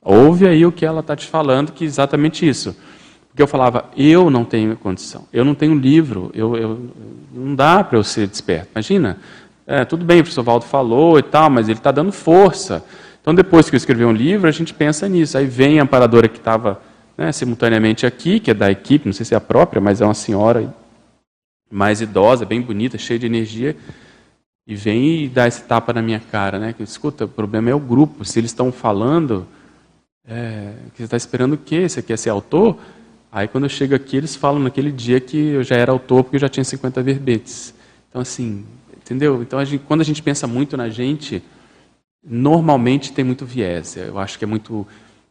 ouve 0.02 0.46
aí 0.46 0.64
o 0.64 0.72
que 0.72 0.84
ela 0.84 1.00
está 1.00 1.14
te 1.14 1.26
falando, 1.26 1.72
que 1.72 1.84
é 1.84 1.86
exatamente 1.86 2.48
isso. 2.48 2.76
Porque 3.28 3.42
eu 3.42 3.46
falava, 3.46 3.84
eu 3.96 4.30
não 4.30 4.44
tenho 4.44 4.76
condição, 4.76 5.26
eu 5.32 5.44
não 5.44 5.54
tenho 5.54 5.74
livro, 5.74 6.30
eu, 6.34 6.56
eu 6.56 6.90
não 7.32 7.54
dá 7.54 7.84
para 7.84 7.96
eu 7.96 8.02
ser 8.02 8.26
desperto. 8.26 8.68
Imagina, 8.74 9.18
é, 9.64 9.84
tudo 9.84 10.04
bem, 10.04 10.20
o 10.20 10.22
professor 10.24 10.42
Valdo 10.42 10.64
falou 10.64 11.18
e 11.18 11.22
tal, 11.22 11.48
mas 11.48 11.68
ele 11.68 11.78
está 11.78 11.92
dando 11.92 12.10
força. 12.10 12.84
Então, 13.28 13.34
depois 13.34 13.68
que 13.68 13.76
eu 13.76 13.76
escrevi 13.76 14.06
um 14.06 14.10
livro, 14.10 14.48
a 14.48 14.50
gente 14.50 14.72
pensa 14.72 15.06
nisso. 15.06 15.36
Aí 15.36 15.44
vem 15.44 15.78
a 15.78 15.82
amparadora 15.82 16.26
que 16.28 16.38
estava 16.38 16.80
né, 17.14 17.30
simultaneamente 17.30 18.06
aqui, 18.06 18.40
que 18.40 18.50
é 18.50 18.54
da 18.54 18.70
equipe, 18.70 19.04
não 19.04 19.12
sei 19.12 19.26
se 19.26 19.34
é 19.34 19.36
a 19.36 19.40
própria, 19.40 19.82
mas 19.82 20.00
é 20.00 20.04
uma 20.06 20.14
senhora 20.14 20.74
mais 21.70 22.00
idosa, 22.00 22.46
bem 22.46 22.62
bonita, 22.62 22.96
cheia 22.96 23.18
de 23.18 23.26
energia, 23.26 23.76
e 24.66 24.74
vem 24.74 25.24
e 25.24 25.28
dá 25.28 25.46
esse 25.46 25.62
tapa 25.64 25.92
na 25.92 26.00
minha 26.00 26.18
cara, 26.18 26.58
né? 26.58 26.72
Que, 26.72 26.82
escuta, 26.82 27.26
o 27.26 27.28
problema 27.28 27.68
é 27.68 27.74
o 27.74 27.78
grupo. 27.78 28.24
Se 28.24 28.40
eles 28.40 28.50
estão 28.50 28.72
falando, 28.72 29.46
é, 30.26 30.72
você 30.96 31.02
está 31.02 31.18
esperando 31.18 31.52
o 31.52 31.58
quê? 31.58 31.86
Você 31.86 32.00
quer 32.00 32.16
ser 32.16 32.30
autor? 32.30 32.78
Aí 33.30 33.46
quando 33.46 33.64
eu 33.64 33.68
chego 33.68 33.94
aqui, 33.94 34.16
eles 34.16 34.36
falam 34.36 34.58
naquele 34.58 34.90
dia 34.90 35.20
que 35.20 35.36
eu 35.36 35.62
já 35.62 35.76
era 35.76 35.92
autor 35.92 36.24
porque 36.24 36.36
eu 36.36 36.40
já 36.40 36.48
tinha 36.48 36.64
50 36.64 37.02
verbetes. 37.02 37.74
Então, 38.08 38.22
assim, 38.22 38.64
entendeu? 38.96 39.42
Então, 39.42 39.58
a 39.58 39.66
gente, 39.66 39.84
quando 39.86 40.00
a 40.00 40.04
gente 40.04 40.22
pensa 40.22 40.46
muito 40.46 40.78
na 40.78 40.88
gente, 40.88 41.42
normalmente 42.24 43.12
tem 43.12 43.24
muito 43.24 43.44
viés. 43.44 43.96
Eu 43.96 44.18
acho 44.18 44.38
que 44.38 44.44
é 44.44 44.46
muito, 44.46 44.86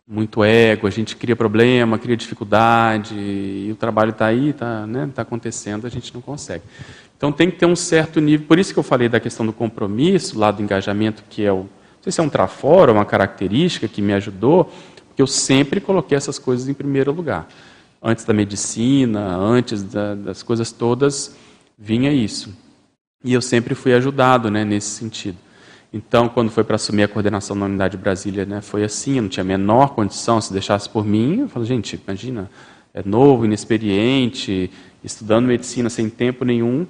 muito 0.08 0.44
ego, 0.44 0.88
a 0.88 0.90
gente 0.90 1.16
cria 1.16 1.36
problema, 1.36 1.98
cria 2.00 2.16
dificuldade, 2.16 3.16
e 3.16 3.70
o 3.72 3.76
trabalho 3.76 4.12
está 4.12 4.26
aí, 4.28 4.50
está 4.50 4.88
né, 4.88 5.10
tá 5.14 5.22
acontecendo, 5.22 5.86
a 5.86 5.90
gente 5.90 6.14
não 6.14 6.22
consegue. 6.22 6.64
Então 7.18 7.32
tem 7.32 7.50
que 7.50 7.58
ter 7.58 7.66
um 7.66 7.76
certo 7.76 8.22
nível, 8.22 8.46
por 8.48 8.60
isso 8.60 8.72
que 8.72 8.80
eu 8.80 8.84
falei 8.84 9.10
da 9.10 9.20
questão 9.20 9.46
do 9.46 9.52
compromisso, 9.52 10.38
lá 10.38 10.52
do 10.52 10.62
engajamento, 10.62 11.24
que 11.30 11.44
é 11.44 11.52
o, 11.52 11.58
não 11.58 12.04
sei 12.04 12.12
se 12.12 12.20
é 12.20 12.24
um 12.24 12.30
trafora, 12.30 12.92
uma 12.92 13.06
característica 13.06 13.88
que 13.88 14.02
me 14.02 14.14
ajudou, 14.14 14.72
porque 15.08 15.22
eu 15.22 15.28
sempre 15.28 15.82
coloquei 15.82 16.16
essas 16.16 16.38
coisas 16.38 16.70
em 16.70 16.74
primeiro 16.74 17.12
lugar. 17.12 17.48
antes 18.02 18.24
da 18.24 18.34
medicina, 18.34 19.36
antes 19.36 19.82
da, 19.82 20.14
das 20.14 20.44
coisas 20.44 20.72
todas, 20.72 21.36
vinha 21.78 22.14
isso. 22.14 22.56
E 23.24 23.34
eu 23.34 23.42
sempre 23.42 23.74
fui 23.74 23.94
ajudado 23.94 24.52
né, 24.52 24.64
nesse 24.64 24.90
sentido. 24.90 25.38
Então, 25.98 26.30
quando 26.30 26.52
foi 26.52 26.64
para 26.64 26.76
assumir 26.76 27.02
a 27.02 27.08
coordenação 27.08 27.56
na 27.56 27.66
Unidade 27.66 27.98
Brasília, 27.98 28.46
né, 28.46 28.62
foi 28.62 28.84
assim, 28.84 29.16
eu 29.16 29.24
não 29.24 29.30
tinha 29.30 29.44
a 29.44 29.48
menor 29.48 29.96
condição, 29.96 30.40
se 30.40 30.54
deixasse 30.54 30.88
por 30.88 31.04
mim, 31.04 31.40
eu 31.40 31.50
falo, 31.50 31.66
gente, 31.66 32.00
imagina, 32.06 32.52
é 32.94 33.02
novo, 33.04 33.46
inexperiente, 33.46 34.70
estudando 35.04 35.48
medicina 35.48 35.90
sem 35.90 36.08
tempo 36.08 36.46
nenhum, 36.46 36.86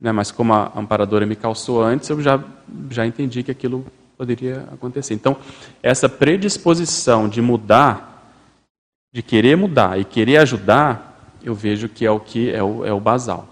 né, 0.00 0.10
mas 0.10 0.32
como 0.32 0.52
a 0.52 0.72
amparadora 0.74 1.24
me 1.24 1.36
calçou 1.36 1.80
antes, 1.80 2.10
eu 2.10 2.20
já, 2.20 2.42
já 2.90 3.06
entendi 3.06 3.44
que 3.44 3.52
aquilo 3.52 3.86
poderia 4.18 4.66
acontecer. 4.72 5.14
Então, 5.14 5.36
essa 5.80 6.08
predisposição 6.08 7.28
de 7.28 7.40
mudar, 7.40 8.32
de 9.12 9.22
querer 9.22 9.56
mudar 9.56 9.96
e 9.96 10.04
querer 10.04 10.38
ajudar, 10.38 11.30
eu 11.40 11.54
vejo 11.54 11.88
que 11.88 12.04
é 12.04 12.10
o 12.10 12.18
que 12.18 12.50
é 12.50 12.64
o, 12.64 12.84
é 12.84 12.92
o 12.92 12.98
basal. 12.98 13.46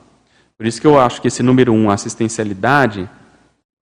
Por 0.59 0.67
isso 0.67 0.81
que 0.81 0.87
eu 0.89 0.99
acho 0.99 1.23
que 1.23 1.29
esse 1.29 1.41
número 1.41 1.73
um, 1.73 1.89
assistencialidade, 1.89 3.09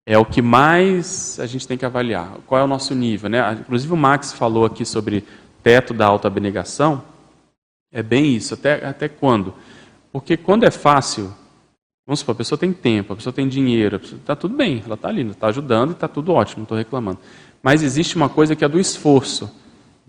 é 0.06 0.16
o 0.16 0.24
que 0.24 0.40
mais 0.40 1.38
a 1.40 1.46
gente 1.46 1.66
tem 1.66 1.76
que 1.76 1.84
avaliar. 1.84 2.38
Qual 2.46 2.60
é 2.60 2.64
o 2.64 2.68
nosso 2.68 2.94
nível? 2.94 3.28
Né? 3.28 3.58
Inclusive 3.60 3.92
o 3.92 3.96
Max 3.96 4.32
falou 4.32 4.64
aqui 4.64 4.84
sobre 4.84 5.24
teto 5.64 5.92
da 5.92 6.06
autoabnegação. 6.06 7.02
É 7.92 8.04
bem 8.04 8.36
isso. 8.36 8.54
Até, 8.54 8.86
até 8.86 9.08
quando? 9.08 9.52
Porque 10.12 10.36
quando 10.36 10.62
é 10.62 10.70
fácil, 10.70 11.34
vamos 12.06 12.20
supor, 12.20 12.34
a 12.34 12.38
pessoa 12.38 12.56
tem 12.56 12.72
tempo, 12.72 13.12
a 13.12 13.16
pessoa 13.16 13.32
tem 13.32 13.48
dinheiro, 13.48 13.96
está 13.96 14.36
tudo 14.36 14.56
bem, 14.56 14.80
ela 14.84 14.94
está 14.94 15.08
ali, 15.08 15.26
está 15.28 15.48
ajudando 15.48 15.90
e 15.90 15.92
está 15.92 16.06
tudo 16.06 16.32
ótimo, 16.32 16.58
não 16.58 16.64
estou 16.64 16.78
reclamando. 16.78 17.18
Mas 17.60 17.82
existe 17.82 18.14
uma 18.14 18.28
coisa 18.28 18.54
que 18.54 18.64
é 18.64 18.68
do 18.68 18.78
esforço. 18.78 19.50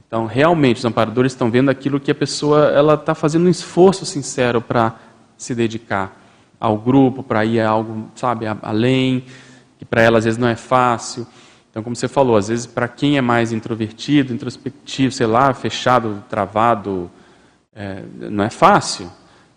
Então, 0.07 0.27
realmente, 0.27 0.77
os 0.77 0.85
amparadores 0.85 1.31
estão 1.31 1.49
vendo 1.49 1.69
aquilo 1.69 1.99
que 1.99 2.11
a 2.11 2.15
pessoa 2.15 2.67
ela 2.67 2.93
está 2.93 3.15
fazendo 3.15 3.47
um 3.47 3.49
esforço 3.49 4.05
sincero 4.05 4.61
para 4.61 4.95
se 5.35 5.55
dedicar 5.55 6.15
ao 6.59 6.77
grupo, 6.77 7.23
para 7.23 7.43
ir 7.43 7.59
a 7.59 7.69
algo, 7.69 8.09
sabe, 8.15 8.45
além 8.61 9.25
que 9.77 9.85
para 9.85 10.01
ela 10.01 10.17
às 10.17 10.25
vezes 10.25 10.37
não 10.37 10.47
é 10.47 10.55
fácil. 10.55 11.27
Então, 11.69 11.83
como 11.83 11.95
você 11.95 12.07
falou, 12.07 12.37
às 12.37 12.47
vezes 12.47 12.65
para 12.65 12.87
quem 12.87 13.17
é 13.17 13.21
mais 13.21 13.51
introvertido, 13.51 14.33
introspectivo, 14.33 15.11
sei 15.11 15.27
lá, 15.27 15.53
fechado, 15.53 16.23
travado, 16.29 17.11
é, 17.75 18.03
não 18.19 18.43
é 18.43 18.49
fácil. 18.49 19.09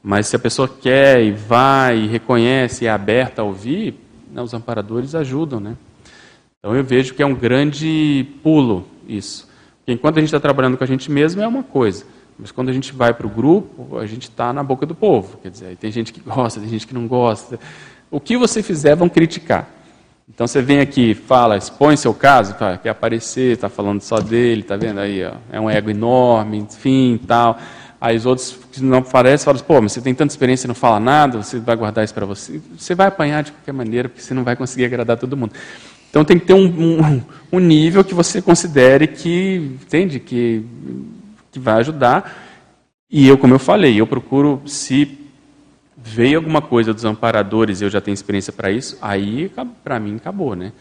Mas 0.03 0.27
se 0.27 0.37
a 0.37 0.39
pessoa 0.39 0.69
quer 0.69 1.23
e 1.23 1.33
vai 1.33 1.99
e 1.99 2.07
reconhece 2.07 2.85
e 2.85 2.87
é 2.87 2.91
aberta 2.91 3.43
a 3.43 3.45
ouvir, 3.45 3.95
né, 4.31 4.41
os 4.43 4.55
amparadores 4.55 5.15
ajudam, 5.15 5.61
né? 5.61 5.77
Então 6.59 6.77
eu 6.77 6.85
vejo 6.85 7.15
que 7.15 7.23
é 7.23 7.27
um 7.27 7.35
grande 7.35 8.27
pulo 8.43 8.87
isso. 9.09 9.49
Porque 9.79 9.93
enquanto 9.93 10.19
a 10.19 10.21
gente 10.21 10.29
está 10.29 10.41
trabalhando 10.41 10.77
com 10.77 10.85
a 10.85 10.87
gente 10.87 11.11
mesmo 11.11 11.41
é 11.41 11.49
uma 11.49 11.63
coisa, 11.63 12.05
mas 12.39 12.53
quando 12.53 12.69
a 12.69 12.73
gente 12.73 12.93
vai 12.93 13.13
para 13.13 13.27
o 13.27 13.31
grupo, 13.31 13.99
a 13.99 14.07
gente 14.07 14.25
está 14.25 14.53
na 14.53 14.63
boca 14.63 14.87
do 14.87 14.95
povo. 14.95 15.39
Quer 15.39 15.51
dizer, 15.51 15.77
tem 15.77 15.91
gente 15.91 16.13
que 16.13 16.21
gosta, 16.21 16.61
tem 16.61 16.69
gente 16.69 16.87
que 16.87 16.95
não 16.95 17.07
gosta. 17.07 17.59
O 18.11 18.21
que 18.21 18.37
você 18.37 18.63
fizer 18.63 18.95
vão 18.95 19.09
criticar. 19.09 19.69
Então 20.33 20.47
você 20.47 20.63
vem 20.63 20.79
aqui, 20.79 21.13
fala, 21.13 21.57
expõe 21.57 21.97
seu 21.97 22.15
caso, 22.15 22.55
quer 22.83 22.91
aparecer, 22.91 23.55
está 23.55 23.69
falando 23.69 24.01
só 24.01 24.21
dele, 24.21 24.63
tá 24.63 24.77
vendo 24.77 25.01
aí, 25.01 25.25
ó, 25.25 25.33
é 25.51 25.61
um 25.61 25.69
ego 25.69 25.91
enorme, 25.91 26.59
enfim, 26.59 27.21
tal. 27.27 27.59
Aí 28.01 28.17
os 28.17 28.25
outros 28.25 28.57
que 28.71 28.81
não 28.81 28.99
aparecem 28.99 29.45
falam, 29.45 29.61
pô, 29.61 29.83
mas 29.83 29.93
você 29.93 30.01
tem 30.01 30.15
tanta 30.15 30.33
experiência 30.33 30.67
e 30.67 30.69
não 30.69 30.75
fala 30.75 31.01
nada, 31.01 31.43
você 31.43 31.59
vai 31.59 31.75
guardar 31.77 32.05
isso 32.05 32.15
para 32.15 32.25
você. 32.25 32.61
Você 32.79 32.95
vai 32.95 33.09
apanhar 33.09 33.43
de 33.43 33.51
qualquer 33.53 33.73
maneira, 33.73 34.09
porque 34.09 34.23
você 34.23 34.33
não 34.33 34.45
vai 34.45 34.55
conseguir 34.55 34.85
agradar 34.85 35.19
todo 35.19 35.37
mundo. 35.37 35.53
Então 36.09 36.25
tem 36.25 36.39
que 36.39 36.47
ter 36.47 36.55
um, 36.55 36.65
um, 36.65 37.23
um 37.53 37.59
nível 37.59 38.05
que 38.05 38.15
você 38.15 38.41
considere 38.41 39.09
que, 39.09 39.77
entende, 39.83 40.21
que, 40.21 40.65
que 41.51 41.59
vai 41.59 41.75
ajudar. 41.81 42.35
E 43.11 43.29
eu, 43.29 43.37
como 43.37 43.55
eu 43.55 43.59
falei, 43.59 44.01
eu 44.01 44.07
procuro 44.07 44.63
se 44.65 45.20
veio 46.03 46.39
alguma 46.39 46.63
coisa 46.63 46.95
dos 46.95 47.05
amparadores 47.05 47.83
eu 47.83 47.91
já 47.91 48.01
tenho 48.01 48.15
experiência 48.15 48.53
para 48.53 48.71
isso, 48.71 48.97
aí 49.01 49.51
para 49.85 50.01
mim 50.01 50.17
acabou, 50.17 50.55
né? 50.55 50.73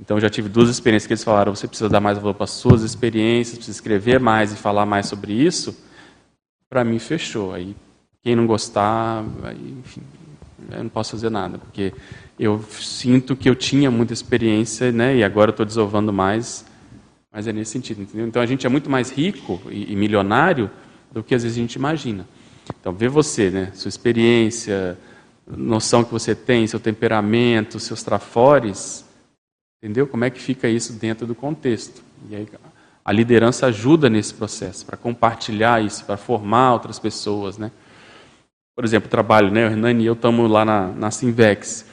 Então 0.00 0.20
já 0.20 0.30
tive 0.30 0.48
duas 0.48 0.68
experiências 0.68 1.06
que 1.06 1.12
eles 1.12 1.24
falaram, 1.24 1.54
você 1.54 1.66
precisa 1.66 1.88
dar 1.88 2.00
mais 2.00 2.18
valor 2.18 2.34
para 2.34 2.44
as 2.44 2.50
suas 2.50 2.82
experiências, 2.82 3.56
precisa 3.56 3.76
escrever 3.76 4.20
mais 4.20 4.52
e 4.52 4.56
falar 4.56 4.86
mais 4.86 5.06
sobre 5.06 5.32
isso. 5.32 5.76
Para 6.70 6.84
mim 6.84 6.98
fechou. 7.00 7.52
Aí 7.52 7.74
quem 8.22 8.36
não 8.36 8.46
gostar, 8.46 9.24
aí, 9.42 9.74
enfim, 9.84 10.02
eu 10.70 10.82
não 10.82 10.90
posso 10.90 11.12
fazer 11.12 11.30
nada, 11.30 11.58
porque 11.58 11.92
eu 12.38 12.62
sinto 12.80 13.34
que 13.34 13.48
eu 13.48 13.56
tinha 13.56 13.90
muita 13.90 14.12
experiência, 14.12 14.92
né? 14.92 15.16
E 15.16 15.24
agora 15.24 15.50
estou 15.50 15.66
desovando 15.66 16.12
mais, 16.12 16.64
mas 17.32 17.48
é 17.48 17.52
nesse 17.52 17.72
sentido, 17.72 18.02
entendeu? 18.02 18.26
Então 18.26 18.40
a 18.40 18.46
gente 18.46 18.66
é 18.66 18.68
muito 18.68 18.88
mais 18.88 19.10
rico 19.10 19.60
e, 19.70 19.92
e 19.92 19.96
milionário 19.96 20.70
do 21.10 21.22
que 21.22 21.34
às 21.34 21.42
vezes 21.42 21.58
a 21.58 21.60
gente 21.60 21.74
imagina. 21.74 22.26
Então, 22.80 22.92
ver 22.92 23.08
você, 23.08 23.50
né, 23.50 23.70
sua 23.74 23.88
experiência, 23.88 24.98
noção 25.46 26.04
que 26.04 26.12
você 26.12 26.34
tem, 26.34 26.66
seu 26.66 26.80
temperamento, 26.80 27.80
seus 27.80 28.02
trafores, 28.02 29.04
entendeu? 29.82 30.06
Como 30.06 30.24
é 30.24 30.30
que 30.30 30.40
fica 30.40 30.68
isso 30.68 30.92
dentro 30.92 31.26
do 31.26 31.34
contexto? 31.34 32.02
E 32.28 32.36
aí, 32.36 32.48
a 33.04 33.12
liderança 33.12 33.66
ajuda 33.66 34.10
nesse 34.10 34.34
processo, 34.34 34.84
para 34.84 34.96
compartilhar 34.96 35.82
isso, 35.82 36.04
para 36.04 36.16
formar 36.16 36.74
outras 36.74 36.98
pessoas, 36.98 37.56
né? 37.56 37.70
Por 38.76 38.84
exemplo, 38.84 39.08
o 39.08 39.10
trabalho, 39.10 39.50
né? 39.50 39.66
O 39.66 39.70
Hernani 39.70 40.04
e 40.04 40.06
eu 40.06 40.12
estamos 40.12 40.50
lá 40.50 40.64
na, 40.64 40.88
na 40.88 41.10
Simvex. 41.10 41.86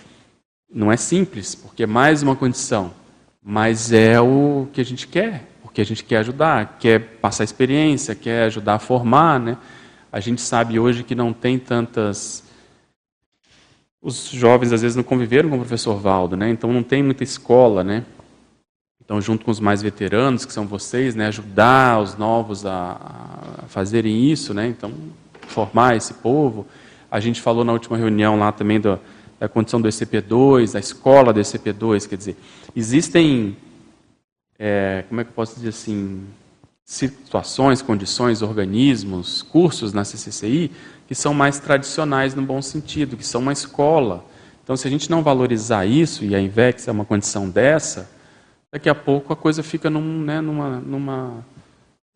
Não 0.71 0.91
é 0.91 0.97
simples, 0.97 1.55
porque 1.55 1.83
é 1.83 1.87
mais 1.87 2.21
uma 2.21 2.35
condição, 2.35 2.93
mas 3.41 3.93
é 3.93 4.19
o 4.19 4.67
que 4.73 4.81
a 4.81 4.83
gente 4.83 5.07
quer, 5.07 5.47
porque 5.61 5.79
a 5.79 5.85
gente 5.85 6.03
quer 6.03 6.17
ajudar, 6.17 6.77
quer 6.79 6.99
passar 7.19 7.43
experiência, 7.43 8.13
quer 8.13 8.43
ajudar 8.47 8.75
a 8.75 8.79
formar, 8.79 9.39
né? 9.39 9.57
A 10.15 10.21
gente 10.21 10.39
sabe 10.39 10.79
hoje 10.79 11.03
que 11.03 11.13
não 11.13 11.33
tem 11.33 11.59
tantas. 11.59 12.41
Os 14.01 14.29
jovens 14.29 14.71
às 14.71 14.81
vezes 14.81 14.95
não 14.95 15.03
conviveram 15.03 15.49
com 15.49 15.57
o 15.57 15.59
professor 15.59 15.97
Valdo, 15.97 16.37
né? 16.37 16.49
Então 16.49 16.71
não 16.71 16.83
tem 16.83 17.03
muita 17.03 17.21
escola, 17.21 17.83
né? 17.83 18.05
Então, 19.03 19.19
junto 19.19 19.43
com 19.43 19.51
os 19.51 19.59
mais 19.59 19.81
veteranos, 19.81 20.45
que 20.45 20.53
são 20.53 20.65
vocês, 20.65 21.15
né, 21.15 21.27
ajudar 21.27 22.01
os 22.01 22.15
novos 22.17 22.65
a, 22.65 22.97
a 23.57 23.67
fazerem 23.67 24.31
isso, 24.31 24.53
né? 24.53 24.67
Então, 24.67 24.93
formar 25.49 25.97
esse 25.97 26.13
povo. 26.13 26.65
A 27.11 27.19
gente 27.19 27.41
falou 27.41 27.65
na 27.65 27.73
última 27.73 27.97
reunião 27.97 28.39
lá 28.39 28.53
também 28.53 28.79
do, 28.79 28.97
da 29.37 29.49
condição 29.49 29.81
do 29.81 29.89
ECP2, 29.89 30.71
da 30.71 30.79
escola 30.79 31.33
do 31.33 31.41
ECP2, 31.41 32.07
quer 32.07 32.15
dizer, 32.15 32.37
existem, 32.73 33.57
é, 34.57 35.03
como 35.09 35.19
é 35.19 35.25
que 35.25 35.29
eu 35.31 35.35
posso 35.35 35.55
dizer 35.55 35.69
assim, 35.69 36.23
situações, 36.85 37.81
condições, 37.81 38.43
organismos, 38.43 39.41
cursos 39.41 39.91
na 39.91 40.05
CCCI 40.05 40.71
que 41.07 41.15
são 41.15 41.33
mais 41.33 41.59
tradicionais 41.59 42.33
no 42.33 42.41
bom 42.41 42.61
sentido, 42.61 43.17
que 43.17 43.25
são 43.25 43.41
uma 43.41 43.53
escola. 43.53 44.23
Então, 44.63 44.75
se 44.75 44.87
a 44.87 44.91
gente 44.91 45.09
não 45.09 45.21
valorizar 45.21 45.85
isso, 45.85 46.23
e 46.23 46.35
a 46.35 46.39
INVEX 46.39 46.87
é 46.87 46.91
uma 46.91 47.05
condição 47.05 47.49
dessa, 47.49 48.09
daqui 48.71 48.89
a 48.89 48.95
pouco 48.95 49.31
a 49.31 49.35
coisa 49.35 49.61
fica 49.61 49.89
num, 49.89 50.21
né, 50.21 50.41
numa, 50.41 50.79
numa, 50.79 51.45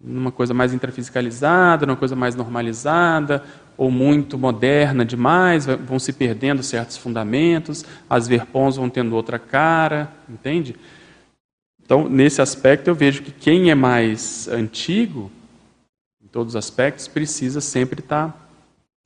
numa 0.01 0.31
coisa 0.31 0.53
mais 0.53 0.73
intrafisicalizada, 0.73 1.85
numa 1.85 1.95
coisa 1.95 2.15
mais 2.15 2.35
normalizada, 2.35 3.43
ou 3.77 3.91
muito 3.91 4.37
moderna 4.37 5.05
demais, 5.05 5.65
vão 5.65 5.99
se 5.99 6.11
perdendo 6.11 6.63
certos 6.63 6.97
fundamentos, 6.97 7.85
as 8.09 8.27
verpons 8.27 8.75
vão 8.75 8.89
tendo 8.89 9.15
outra 9.15 9.37
cara, 9.37 10.11
entende? 10.27 10.75
Então, 11.90 12.07
nesse 12.07 12.40
aspecto, 12.40 12.88
eu 12.88 12.94
vejo 12.94 13.24
que 13.24 13.32
quem 13.32 13.72
é 13.72 13.74
mais 13.74 14.48
antigo, 14.48 15.32
em 16.24 16.28
todos 16.28 16.53
os 16.53 16.56
aspectos, 16.56 17.07
precisa 17.07 17.60
sempre 17.60 17.99
estar 18.02 18.48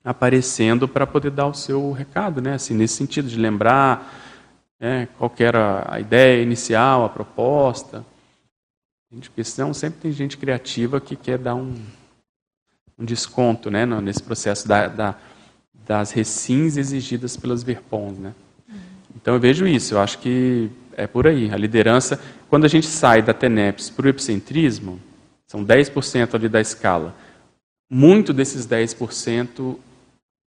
aparecendo 0.04 0.86
para 0.86 1.08
poder 1.08 1.32
dar 1.32 1.48
o 1.48 1.54
seu 1.54 1.94
recado, 1.94 2.42
né? 2.42 2.56
Assim, 2.56 2.74
nesse 2.74 2.96
sentido 2.96 3.30
de 3.30 3.40
lembrar 3.40 4.14
né, 4.78 5.08
qual 5.18 5.34
era 5.40 5.86
a 5.88 5.98
ideia 6.02 6.44
inicial, 6.44 7.06
a 7.06 7.10
proposta. 7.10 8.06
Porque 9.10 9.46
senão 9.46 9.74
sempre 9.74 10.02
tem 10.02 10.12
gente 10.12 10.36
criativa 10.36 11.00
que 11.00 11.16
quer 11.16 11.38
dar 11.38 11.56
um, 11.56 11.74
um 13.00 13.06
desconto 13.06 13.72
né, 13.72 13.86
nesse 13.86 14.22
processo 14.22 14.68
da, 14.68 14.90
da, 14.90 15.16
das 15.88 16.12
recins 16.12 16.76
exigidas 16.76 17.38
pelas 17.38 17.64
verpons. 17.64 18.18
Né? 18.18 18.34
Então 19.16 19.36
eu 19.36 19.40
vejo 19.40 19.66
isso, 19.66 19.94
eu 19.94 20.02
acho 20.02 20.20
que 20.20 20.70
é 20.98 21.08
por 21.08 21.28
aí. 21.28 21.52
A 21.52 21.58
liderança, 21.58 22.20
quando 22.54 22.66
a 22.66 22.68
gente 22.68 22.86
sai 22.86 23.20
da 23.20 23.34
TENEPS 23.34 23.90
para 23.90 24.06
o 24.06 24.10
epicentrismo, 24.10 25.02
são 25.48 25.66
10% 25.66 26.36
ali 26.36 26.48
da 26.48 26.62
escala. 26.62 27.16
Muito 27.90 28.32
desses 28.32 28.68
10% 28.68 29.76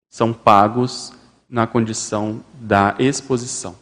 são 0.08 0.32
pagos 0.32 1.12
na 1.50 1.66
condição 1.66 2.44
da 2.60 2.94
exposição, 3.00 3.74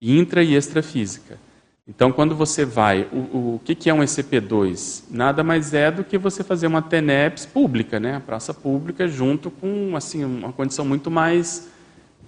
intra 0.00 0.40
e 0.40 0.54
extrafísica. 0.54 1.36
Então, 1.84 2.12
quando 2.12 2.36
você 2.36 2.64
vai, 2.64 3.08
o, 3.12 3.56
o 3.56 3.60
que, 3.64 3.74
que 3.74 3.90
é 3.90 3.92
um 3.92 4.04
ECP2? 4.04 5.06
Nada 5.10 5.42
mais 5.42 5.74
é 5.74 5.90
do 5.90 6.04
que 6.04 6.16
você 6.16 6.44
fazer 6.44 6.68
uma 6.68 6.80
TENEPS 6.80 7.44
pública, 7.44 7.98
né? 7.98 8.14
a 8.14 8.20
praça 8.20 8.54
pública, 8.54 9.08
junto 9.08 9.50
com 9.50 9.96
assim, 9.96 10.24
uma 10.24 10.52
condição 10.52 10.84
muito 10.84 11.10
mais 11.10 11.68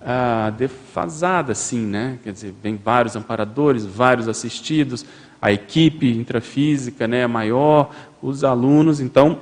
ah, 0.00 0.50
defasada, 0.56 1.54
sim, 1.54 1.86
né? 1.86 2.18
Quer 2.22 2.32
dizer, 2.32 2.54
vem 2.62 2.76
vários 2.76 3.16
amparadores, 3.16 3.84
vários 3.84 4.28
assistidos, 4.28 5.04
a 5.40 5.52
equipe 5.52 6.10
intrafísica 6.10 7.06
né, 7.06 7.20
é 7.20 7.26
maior, 7.26 7.94
os 8.20 8.42
alunos, 8.42 9.00
então 9.00 9.40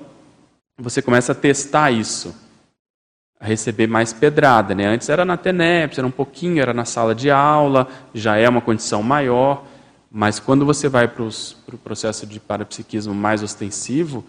você 0.79 1.01
começa 1.01 1.33
a 1.33 1.35
testar 1.35 1.91
isso, 1.91 2.35
a 3.41 3.47
receber 3.47 3.87
mais 3.87 4.13
pedrada. 4.13 4.75
Né? 4.75 4.87
Antes 4.87 5.09
era 5.09 5.25
na 5.25 5.37
TENEPS, 5.37 5.99
era 5.99 6.07
um 6.07 6.11
pouquinho, 6.11 6.61
era 6.61 6.75
na 6.75 6.85
sala 6.85 7.15
de 7.15 7.31
aula, 7.31 7.89
já 8.13 8.37
é 8.37 8.49
uma 8.49 8.61
condição 8.61 9.03
maior, 9.03 9.65
mas 10.11 10.39
quando 10.39 10.65
você 10.65 10.89
vai 10.89 11.09
para 11.09 11.23
o 11.23 11.29
pro 11.65 11.79
processo 11.79 12.27
de 12.27 12.39
parapsiquismo 12.39 13.15
mais 13.15 13.43
ostensivo, 13.43 14.25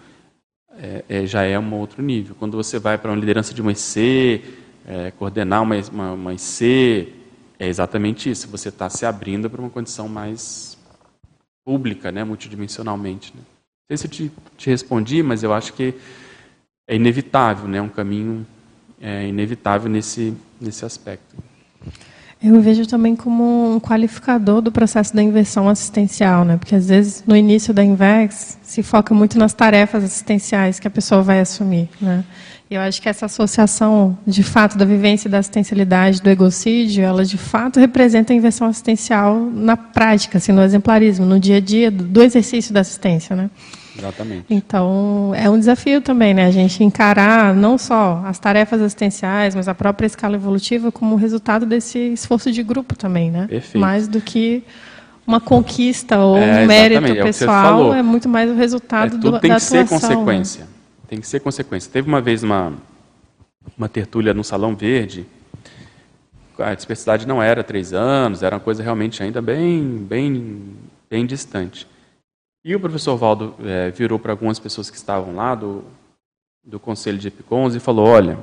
é, 0.79 1.03
é, 1.09 1.25
já 1.25 1.43
é 1.43 1.57
um 1.57 1.73
outro 1.73 2.01
nível. 2.01 2.35
Quando 2.37 2.55
você 2.55 2.79
vai 2.79 2.97
para 2.97 3.11
uma 3.11 3.19
liderança 3.19 3.53
de 3.53 3.61
uma 3.61 3.71
IC, 3.71 4.43
é, 4.87 5.11
coordenar 5.11 5.61
uma, 5.61 5.75
uma, 5.91 6.13
uma 6.13 6.33
IC, 6.33 7.13
é 7.59 7.67
exatamente 7.67 8.29
isso. 8.29 8.47
Você 8.47 8.69
está 8.69 8.89
se 8.89 9.05
abrindo 9.05 9.49
para 9.49 9.61
uma 9.61 9.69
condição 9.69 10.07
mais 10.07 10.77
pública, 11.65 12.11
né, 12.11 12.23
multidimensionalmente. 12.23 13.33
Né? 13.35 13.41
Não 13.41 13.97
sei 13.97 13.97
se 13.97 14.07
eu 14.07 14.11
te, 14.11 14.31
te 14.57 14.69
respondi, 14.69 15.21
mas 15.21 15.43
eu 15.43 15.53
acho 15.53 15.73
que 15.73 15.93
é 16.87 16.95
inevitável, 16.95 17.67
né, 17.67 17.81
um 17.81 17.89
caminho 17.89 18.47
é, 19.01 19.27
inevitável 19.27 19.91
nesse, 19.91 20.33
nesse 20.61 20.85
aspecto. 20.85 21.35
Eu 22.41 22.61
vejo 22.61 22.85
também 22.85 23.15
como 23.15 23.75
um 23.75 23.79
qualificador 23.79 24.61
do 24.61 24.71
processo 24.71 25.15
da 25.15 25.23
inversão 25.23 25.67
assistencial, 25.67 26.45
né? 26.45 26.55
Porque 26.55 26.75
às 26.75 26.87
vezes 26.87 27.23
no 27.25 27.35
início 27.35 27.73
da 27.73 27.83
Invex 27.83 28.59
se 28.61 28.83
foca 28.83 29.11
muito 29.11 29.39
nas 29.39 29.55
tarefas 29.55 30.03
assistenciais 30.03 30.79
que 30.79 30.87
a 30.87 30.91
pessoa 30.91 31.23
vai 31.23 31.39
assumir, 31.39 31.89
né? 31.99 32.23
Eu 32.69 32.81
acho 32.81 33.01
que 33.01 33.07
essa 33.07 33.27
associação, 33.27 34.17
de 34.27 34.43
fato, 34.43 34.77
da 34.77 34.83
vivência 34.83 35.29
da 35.29 35.37
assistencialidade 35.37 36.21
do 36.21 36.29
egocídio, 36.29 37.03
ela 37.03 37.23
de 37.23 37.37
fato 37.37 37.79
representa 37.79 38.33
a 38.33 38.35
inversão 38.35 38.67
assistencial 38.67 39.39
na 39.39 39.77
prática, 39.77 40.37
assim, 40.37 40.51
no 40.51 40.61
exemplarismo, 40.61 41.25
no 41.25 41.39
dia 41.39 41.57
a 41.57 41.61
dia 41.61 41.89
do 41.89 42.21
exercício 42.21 42.73
da 42.73 42.81
assistência, 42.81 43.35
né? 43.37 43.49
Exatamente. 43.97 44.45
Então, 44.49 45.31
é 45.33 45.49
um 45.49 45.57
desafio 45.57 46.01
também, 46.01 46.33
né? 46.33 46.45
A 46.45 46.51
gente 46.51 46.83
encarar 46.83 47.55
não 47.55 47.77
só 47.77 48.21
as 48.25 48.37
tarefas 48.37 48.81
assistenciais, 48.81 49.55
mas 49.55 49.67
a 49.69 49.73
própria 49.73 50.05
escala 50.05 50.35
evolutiva 50.35 50.91
como 50.91 51.15
resultado 51.15 51.65
desse 51.65 51.97
esforço 51.97 52.51
de 52.51 52.61
grupo 52.63 52.95
também, 52.95 53.31
né? 53.31 53.47
Perfeito. 53.47 53.79
Mais 53.79 54.07
do 54.09 54.19
que 54.21 54.61
uma 55.25 55.39
conquista 55.39 56.19
ou 56.19 56.37
É, 56.37 56.63
um 56.63 56.65
mérito 56.67 57.05
é 57.05 57.23
pessoal, 57.23 57.63
falou. 57.77 57.93
é 57.95 58.03
muito 58.03 58.27
mais 58.29 58.51
o 58.51 58.55
resultado 58.55 59.15
É, 59.15 59.17
do, 59.17 59.21
tudo 59.21 59.39
tem 59.39 59.49
da 59.51 59.55
que 59.55 59.61
ser 59.63 59.79
atuação. 59.79 60.25
né? 60.25 60.43
Tem 61.07 61.21
que 61.21 61.27
ser 61.27 61.39
consequência. 61.39 61.91
Teve 61.91 62.07
uma 62.07 62.19
vez 62.19 62.43
uma, 62.43 62.73
uma 63.77 63.87
tertúlia 63.87 64.33
no 64.33 64.43
Salão 64.43 64.75
Verde. 64.75 65.25
A 66.59 66.73
dispersidade 66.73 67.27
não 67.27 67.41
era 67.41 67.63
três 67.63 67.93
anos, 67.93 68.43
era 68.43 68.55
uma 68.55 68.61
coisa 68.61 68.83
realmente 68.83 69.23
ainda 69.23 69.41
bem, 69.41 69.97
bem, 69.97 70.75
bem 71.09 71.25
distante. 71.25 71.87
E 72.65 72.75
o 72.75 72.79
professor 72.79 73.15
Valdo 73.15 73.55
eh, 73.63 73.91
virou 73.91 74.19
para 74.19 74.33
algumas 74.33 74.59
pessoas 74.59 74.89
que 74.89 74.97
estavam 74.97 75.35
lá 75.35 75.55
do, 75.55 75.85
do 76.63 76.79
Conselho 76.79 77.17
de 77.17 77.29
Epicons 77.29 77.75
e 77.75 77.79
falou: 77.79 78.07
olha, 78.07 78.37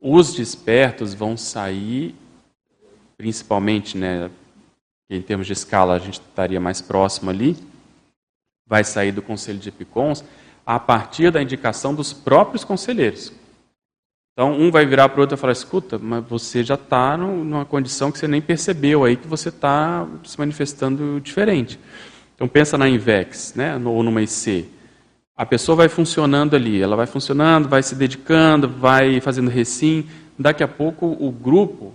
os 0.00 0.34
despertos 0.34 1.14
vão 1.14 1.36
sair, 1.36 2.14
principalmente, 3.16 3.96
né, 3.96 4.30
em 5.08 5.22
termos 5.22 5.46
de 5.46 5.54
escala, 5.54 5.94
a 5.94 5.98
gente 5.98 6.20
estaria 6.20 6.60
mais 6.60 6.82
próximo 6.82 7.30
ali, 7.30 7.56
vai 8.66 8.84
sair 8.84 9.12
do 9.12 9.22
Conselho 9.22 9.58
de 9.58 9.70
Epicons 9.70 10.22
a 10.68 10.78
partir 10.78 11.30
da 11.30 11.40
indicação 11.40 11.94
dos 11.94 12.12
próprios 12.12 12.62
conselheiros. 12.62 13.32
Então, 14.34 14.52
um 14.52 14.70
vai 14.70 14.84
virar 14.84 15.08
para 15.08 15.16
o 15.16 15.20
outro 15.22 15.34
e 15.34 15.40
falar: 15.40 15.54
escuta, 15.54 15.98
mas 15.98 16.22
você 16.26 16.62
já 16.62 16.74
está 16.74 17.16
numa 17.16 17.64
condição 17.64 18.12
que 18.12 18.18
você 18.18 18.28
nem 18.28 18.42
percebeu 18.42 19.02
aí 19.02 19.16
que 19.16 19.26
você 19.26 19.48
está 19.48 20.06
se 20.24 20.38
manifestando 20.38 21.22
diferente. 21.22 21.80
Então, 22.34 22.46
pensa 22.46 22.76
na 22.76 22.86
Invex, 22.86 23.54
né, 23.56 23.80
ou 23.82 24.02
numa 24.02 24.20
IC. 24.20 24.66
A 25.34 25.46
pessoa 25.46 25.74
vai 25.74 25.88
funcionando 25.88 26.54
ali, 26.54 26.82
ela 26.82 26.96
vai 26.96 27.06
funcionando, 27.06 27.66
vai 27.66 27.82
se 27.82 27.94
dedicando, 27.94 28.68
vai 28.68 29.22
fazendo 29.22 29.48
recim. 29.48 30.06
Daqui 30.38 30.62
a 30.62 30.68
pouco, 30.68 31.06
o 31.18 31.32
grupo, 31.32 31.94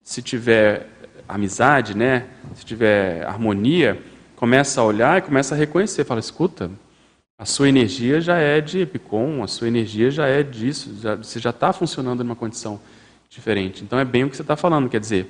se 0.00 0.22
tiver 0.22 0.86
amizade, 1.28 1.96
né, 1.96 2.26
se 2.54 2.64
tiver 2.64 3.26
harmonia, 3.26 4.00
começa 4.36 4.80
a 4.80 4.84
olhar 4.84 5.18
e 5.18 5.22
começa 5.22 5.56
a 5.56 5.58
reconhecer. 5.58 6.04
Fala, 6.04 6.20
escuta, 6.20 6.70
a 7.42 7.44
sua 7.44 7.68
energia 7.68 8.20
já 8.20 8.36
é 8.36 8.60
de 8.60 8.82
Epicom, 8.82 9.42
a 9.42 9.48
sua 9.48 9.66
energia 9.66 10.12
já 10.12 10.28
é 10.28 10.44
disso, 10.44 10.96
já, 11.02 11.16
você 11.16 11.40
já 11.40 11.50
está 11.50 11.72
funcionando 11.72 12.22
numa 12.22 12.36
condição 12.36 12.80
diferente. 13.28 13.82
Então 13.82 13.98
é 13.98 14.04
bem 14.04 14.22
o 14.22 14.30
que 14.30 14.36
você 14.36 14.42
está 14.42 14.54
falando, 14.54 14.88
quer 14.88 15.00
dizer, 15.00 15.28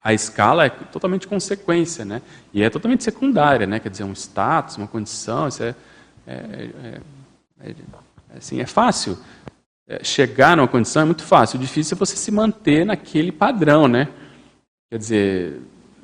a 0.00 0.14
escala 0.14 0.66
é 0.66 0.68
totalmente 0.70 1.26
consequência, 1.26 2.04
né? 2.04 2.22
E 2.54 2.62
é 2.62 2.70
totalmente 2.70 3.02
secundária, 3.02 3.66
né? 3.66 3.80
Quer 3.80 3.88
dizer, 3.88 4.04
um 4.04 4.12
status, 4.12 4.76
uma 4.76 4.86
condição, 4.86 5.48
isso 5.48 5.64
é, 5.64 5.74
é, 6.28 6.32
é, 6.84 7.00
é, 7.60 7.74
assim, 8.36 8.60
é 8.60 8.66
fácil. 8.66 9.18
É, 9.88 10.04
chegar 10.04 10.56
numa 10.56 10.68
condição 10.68 11.02
é 11.02 11.04
muito 11.06 11.24
fácil. 11.24 11.58
O 11.58 11.60
difícil 11.60 11.96
é 11.96 11.98
você 11.98 12.14
se 12.14 12.30
manter 12.30 12.86
naquele 12.86 13.32
padrão, 13.32 13.88
né? 13.88 14.06
Quer 14.88 14.98
dizer, 14.98 15.60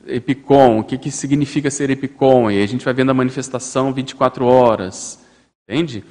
Epicom, 0.07 0.81
o 0.81 0.85
que, 0.85 0.99
que 0.99 1.11
significa 1.11 1.71
ser 1.71 1.91
Epicom? 1.91 2.51
E 2.51 2.63
a 2.63 2.67
gente 2.67 2.85
vai 2.85 2.95
vendo 2.95 3.11
a 3.11 3.15
manifestação 3.15 3.93
24 3.93 4.45
horas, 4.45 5.19
entende? 5.69 6.05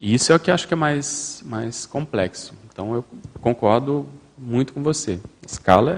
E 0.00 0.14
isso 0.14 0.32
é 0.32 0.36
o 0.36 0.40
que 0.40 0.50
acho 0.50 0.68
que 0.68 0.74
é 0.74 0.76
mais, 0.76 1.42
mais 1.46 1.86
complexo. 1.86 2.54
Então 2.70 2.94
eu 2.94 3.04
concordo 3.40 4.06
muito 4.36 4.72
com 4.72 4.82
você. 4.82 5.18
Escala 5.46 5.92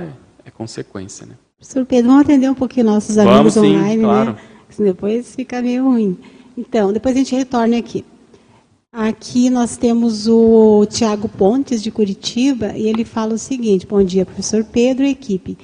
é, 0.45 0.49
é 0.49 0.51
consequência, 0.51 1.27
né? 1.27 1.35
Professor 1.59 1.87
Pedro, 1.87 2.11
vamos 2.11 2.25
atender 2.25 2.51
um 2.51 2.55
pouquinho 2.55 2.87
nossos 2.87 3.17
Vamos 3.17 3.33
amigos 3.33 3.55
sim, 3.55 3.77
online, 3.77 4.03
claro. 4.03 4.33
né? 4.33 4.39
Depois 4.79 5.35
fica 5.35 5.63
meio 5.63 5.85
ruim. 5.85 6.19
Então, 6.57 6.93
depois 6.93 7.15
a 7.15 7.19
gente 7.19 7.35
retorna 7.35 7.79
aqui. 7.79 8.05
Aqui 8.93 9.51
nós 9.51 9.77
temos 9.77 10.27
o 10.27 10.87
Tiago 10.87 11.29
Pontes, 11.29 11.83
de 11.83 11.91
Curitiba, 11.91 12.73
e 12.77 12.87
ele 12.87 13.05
fala 13.05 13.35
o 13.35 13.39
seguinte: 13.39 13.87
Bom 13.87 14.03
dia, 14.03 14.25
professor 14.25 14.65
Pedro 14.65 15.05
e 15.05 15.11
equipe. 15.11 15.59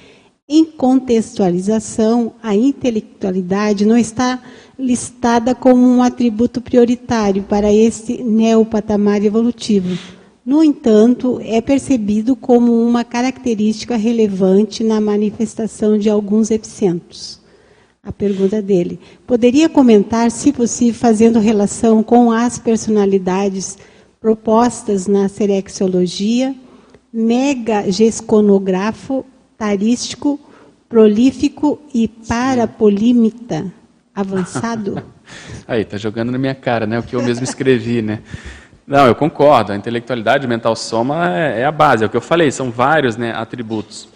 Em 0.55 0.67
contextualização, 0.67 2.35
a 2.43 2.55
intelectualidade 2.55 3.87
não 3.87 3.97
está 3.97 4.39
listada 4.79 5.55
como 5.55 5.83
um 5.83 6.03
atributo 6.03 6.61
prioritário 6.61 7.43
para 7.45 7.73
este 7.73 8.23
neopatamar 8.23 9.25
evolutivo. 9.25 9.97
No 10.45 10.63
entanto, 10.63 11.41
é 11.43 11.63
percebido 11.63 12.37
como 12.37 12.71
uma 12.87 13.03
característica 13.03 13.97
relevante 13.97 14.85
na 14.85 15.01
manifestação 15.01 15.97
de 15.97 16.11
alguns 16.11 16.51
epicentros. 16.51 17.41
A 18.03 18.13
pergunta 18.13 18.61
dele. 18.61 19.01
Poderia 19.27 19.71
comentar, 19.71 20.31
se 20.31 20.53
possível, 20.53 21.01
fazendo 21.01 21.39
relação 21.39 22.03
com 22.03 22.31
as 22.31 22.59
personalidades 22.59 23.79
propostas 24.21 25.07
na 25.07 25.31
serexiologia, 25.31 26.55
mega 27.11 27.91
gesconógrafo, 27.91 29.25
tarístico, 29.63 30.41
prolífico 30.89 31.81
e 31.95 32.09
parapolímita 32.09 33.73
avançado? 34.13 35.01
Aí, 35.69 35.85
tá 35.85 35.97
jogando 35.97 36.33
na 36.33 36.39
minha 36.39 36.55
cara, 36.55 36.85
né? 36.85 36.99
O 36.99 37.03
que 37.05 37.15
eu 37.15 37.23
mesmo 37.23 37.45
escrevi, 37.45 38.03
né? 38.03 38.25
Não, 38.85 39.07
eu 39.07 39.15
concordo. 39.15 39.71
A 39.71 39.77
intelectualidade, 39.77 40.49
mental 40.49 40.75
soma 40.75 41.33
é, 41.33 41.61
é 41.61 41.65
a 41.65 41.71
base. 41.71 42.03
É 42.03 42.07
o 42.09 42.11
que 42.11 42.17
eu 42.17 42.21
falei. 42.21 42.51
São 42.51 42.73
vários 42.73 43.17
né, 43.17 43.31
atributos. 43.31 44.09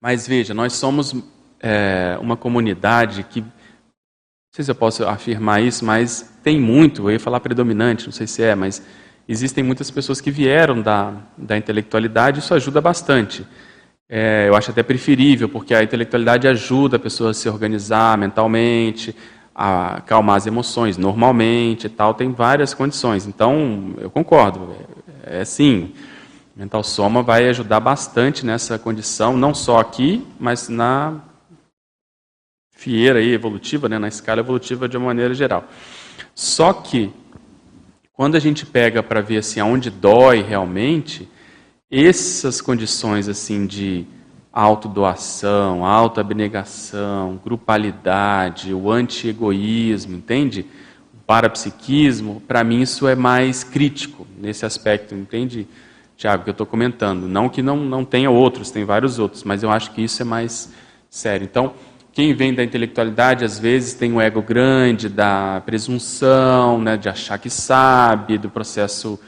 Mas 0.00 0.28
veja, 0.28 0.54
nós 0.54 0.72
somos 0.74 1.16
é, 1.60 2.16
uma 2.20 2.36
comunidade 2.36 3.24
que, 3.24 3.40
não 3.40 3.50
sei 4.54 4.64
se 4.64 4.70
eu 4.70 4.76
posso 4.76 5.04
afirmar 5.04 5.60
isso, 5.60 5.84
mas 5.84 6.32
tem 6.44 6.60
muito, 6.60 7.02
eu 7.02 7.10
ia 7.10 7.20
falar 7.20 7.40
predominante, 7.40 8.06
não 8.06 8.12
sei 8.12 8.28
se 8.28 8.40
é, 8.40 8.54
mas 8.54 8.80
existem 9.28 9.64
muitas 9.64 9.90
pessoas 9.90 10.20
que 10.20 10.30
vieram 10.30 10.80
da, 10.80 11.14
da 11.36 11.58
intelectualidade, 11.58 12.38
isso 12.38 12.54
ajuda 12.54 12.80
bastante. 12.80 13.44
É, 14.08 14.48
eu 14.48 14.56
acho 14.56 14.70
até 14.70 14.82
preferível, 14.82 15.50
porque 15.50 15.74
a 15.74 15.82
intelectualidade 15.82 16.48
ajuda 16.48 16.96
a 16.96 17.00
pessoa 17.00 17.30
a 17.30 17.34
se 17.34 17.46
organizar 17.46 18.16
mentalmente, 18.16 19.14
a 19.54 19.96
acalmar 19.96 20.36
as 20.36 20.46
emoções 20.46 20.96
normalmente 20.96 21.86
e 21.86 21.90
tal, 21.90 22.14
tem 22.14 22.32
várias 22.32 22.72
condições. 22.72 23.26
Então, 23.26 23.94
eu 23.98 24.10
concordo, 24.10 24.74
é, 25.24 25.40
é 25.40 25.44
sim, 25.44 25.92
mental 26.56 26.82
soma 26.82 27.22
vai 27.22 27.48
ajudar 27.50 27.80
bastante 27.80 28.46
nessa 28.46 28.78
condição, 28.78 29.36
não 29.36 29.52
só 29.52 29.78
aqui, 29.78 30.26
mas 30.40 30.70
na 30.70 31.20
fieira 32.70 33.18
aí 33.18 33.32
evolutiva, 33.32 33.88
né, 33.88 33.98
na 33.98 34.08
escala 34.08 34.40
evolutiva 34.40 34.88
de 34.88 34.96
uma 34.96 35.06
maneira 35.06 35.34
geral. 35.34 35.64
Só 36.34 36.72
que 36.72 37.12
quando 38.12 38.36
a 38.36 38.40
gente 38.40 38.64
pega 38.64 39.02
para 39.02 39.20
ver 39.20 39.38
assim 39.38 39.60
aonde 39.60 39.90
dói 39.90 40.40
realmente, 40.40 41.28
essas 41.90 42.60
condições 42.60 43.28
assim 43.28 43.66
de 43.66 44.06
autodoação, 44.52 45.84
autoabnegação, 45.84 47.40
grupalidade, 47.42 48.74
o 48.74 48.90
anti-egoísmo, 48.90 50.16
entende? 50.16 50.66
O 51.14 51.18
parapsiquismo, 51.26 52.42
para 52.46 52.62
mim 52.64 52.82
isso 52.82 53.06
é 53.06 53.14
mais 53.14 53.64
crítico 53.64 54.26
nesse 54.38 54.66
aspecto, 54.66 55.14
entende, 55.14 55.66
Tiago, 56.16 56.44
que 56.44 56.50
eu 56.50 56.52
estou 56.52 56.66
comentando. 56.66 57.26
Não 57.26 57.48
que 57.48 57.62
não, 57.62 57.76
não 57.76 58.04
tenha 58.04 58.30
outros, 58.30 58.70
tem 58.70 58.84
vários 58.84 59.18
outros, 59.18 59.44
mas 59.44 59.62
eu 59.62 59.70
acho 59.70 59.92
que 59.92 60.02
isso 60.02 60.20
é 60.20 60.24
mais 60.24 60.72
sério. 61.08 61.44
Então, 61.44 61.66
o 61.66 61.72
quem 62.12 62.34
vem 62.34 62.52
da 62.52 62.64
intelectualidade 62.64 63.44
às 63.44 63.58
vezes 63.58 63.94
tem 63.94 64.12
um 64.12 64.20
ego 64.20 64.42
grande 64.42 65.08
da 65.08 65.62
presunção, 65.64 66.80
né, 66.80 66.96
de 66.96 67.08
achar 67.08 67.38
que 67.38 67.48
sabe, 67.48 68.36
do 68.36 68.50
processo 68.50 69.18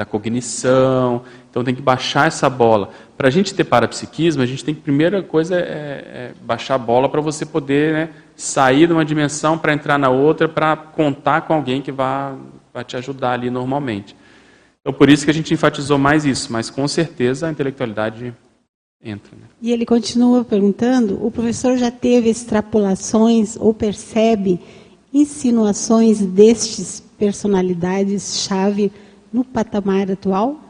da 0.00 0.04
cognição. 0.04 1.22
Então 1.50 1.64
tem 1.64 1.74
que 1.74 1.82
baixar 1.82 2.28
essa 2.28 2.48
bola. 2.48 2.90
Para 3.16 3.28
a 3.28 3.30
gente 3.30 3.52
ter 3.52 3.64
parapsiquismo, 3.64 4.42
a 4.42 4.46
gente 4.46 4.64
tem 4.64 4.74
que, 4.74 4.80
primeira 4.80 5.20
coisa, 5.22 5.56
é, 5.56 5.60
é 5.60 6.32
baixar 6.42 6.76
a 6.76 6.78
bola 6.78 7.08
para 7.08 7.20
você 7.20 7.44
poder 7.44 7.92
né, 7.92 8.08
sair 8.36 8.86
de 8.86 8.92
uma 8.92 9.04
dimensão 9.04 9.58
para 9.58 9.72
entrar 9.72 9.98
na 9.98 10.08
outra, 10.08 10.48
para 10.48 10.76
contar 10.76 11.42
com 11.42 11.52
alguém 11.52 11.82
que 11.82 11.90
vai 11.92 12.36
te 12.86 12.96
ajudar 12.96 13.32
ali 13.32 13.50
normalmente. 13.50 14.16
Então 14.80 14.92
por 14.92 15.10
isso 15.10 15.24
que 15.24 15.30
a 15.30 15.34
gente 15.34 15.52
enfatizou 15.52 15.98
mais 15.98 16.24
isso, 16.24 16.52
mas 16.52 16.70
com 16.70 16.86
certeza 16.88 17.48
a 17.48 17.50
intelectualidade 17.50 18.32
entra. 19.02 19.36
Né? 19.36 19.46
E 19.60 19.72
ele 19.72 19.84
continua 19.84 20.44
perguntando: 20.44 21.24
o 21.24 21.30
professor 21.30 21.76
já 21.76 21.90
teve 21.90 22.30
extrapolações 22.30 23.56
ou 23.56 23.74
percebe 23.74 24.60
insinuações 25.12 26.20
destes 26.20 27.02
personalidades-chave 27.18 28.92
no 29.32 29.44
patamar 29.44 30.10
atual? 30.10 30.69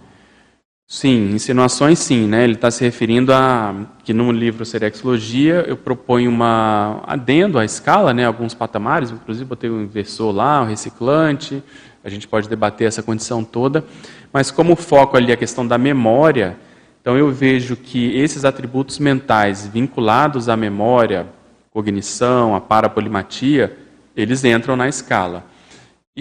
Sim, 0.92 1.30
insinuações 1.36 2.00
sim, 2.00 2.26
né? 2.26 2.42
Ele 2.42 2.54
está 2.54 2.68
se 2.68 2.82
referindo 2.82 3.32
a 3.32 3.72
que 4.02 4.12
no 4.12 4.32
livro 4.32 4.64
Serexologia 4.64 5.64
eu 5.68 5.76
proponho 5.76 6.28
uma 6.28 7.00
adendo 7.06 7.60
à 7.60 7.64
escala, 7.64 8.12
né? 8.12 8.26
Alguns 8.26 8.54
patamares, 8.54 9.12
inclusive 9.12 9.44
botei 9.44 9.70
um 9.70 9.82
inversor 9.82 10.34
lá, 10.34 10.62
um 10.62 10.64
reciclante. 10.64 11.62
A 12.02 12.10
gente 12.10 12.26
pode 12.26 12.48
debater 12.48 12.88
essa 12.88 13.04
condição 13.04 13.44
toda, 13.44 13.84
mas 14.32 14.50
como 14.50 14.72
o 14.72 14.76
foco 14.76 15.16
ali 15.16 15.30
é 15.30 15.34
a 15.34 15.36
questão 15.36 15.64
da 15.64 15.78
memória, 15.78 16.56
então 17.00 17.16
eu 17.16 17.30
vejo 17.30 17.76
que 17.76 18.18
esses 18.18 18.44
atributos 18.44 18.98
mentais 18.98 19.68
vinculados 19.68 20.48
à 20.48 20.56
memória, 20.56 21.28
cognição, 21.72 22.56
a 22.56 22.60
parapolimatia, 22.60 23.78
eles 24.16 24.44
entram 24.44 24.74
na 24.74 24.88
escala. 24.88 25.44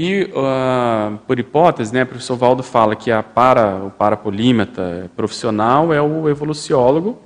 E, 0.01 0.31
uh, 0.31 1.17
por 1.27 1.37
hipótese, 1.37 1.93
né, 1.93 2.03
o 2.03 2.05
professor 2.05 2.37
Valdo 2.37 2.63
fala 2.63 2.95
que 2.95 3.11
a 3.11 3.21
para, 3.21 3.83
o 3.83 3.91
parapolímata 3.91 5.11
profissional 5.13 5.91
é 5.91 6.01
o 6.01 6.29
evoluciólogo, 6.29 7.19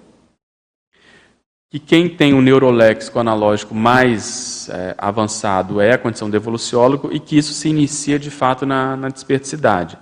que 1.70 1.78
quem 1.78 2.10
tem 2.10 2.34
um 2.34 2.42
neuroléxico 2.42 3.20
analógico 3.20 3.76
mais 3.76 4.70
é, 4.70 4.96
avançado 4.98 5.80
é 5.80 5.94
a 5.94 6.00
condição 6.00 6.32
do 6.32 6.36
evoluciólogo 6.36 7.12
e 7.14 7.20
que 7.20 7.38
isso 7.38 7.54
se 7.54 7.70
inicia 7.70 8.18
de 8.18 8.32
fato 8.32 8.66
na, 8.66 8.98
na 8.98 9.10
desperticidade. 9.10 9.96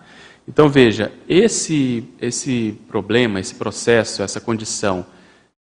Então 0.47 0.69
veja, 0.69 1.11
esse, 1.27 2.09
esse 2.21 2.79
problema, 2.87 3.41
esse 3.41 3.55
processo, 3.55 4.23
essa 4.23 4.39
condição 4.39 5.05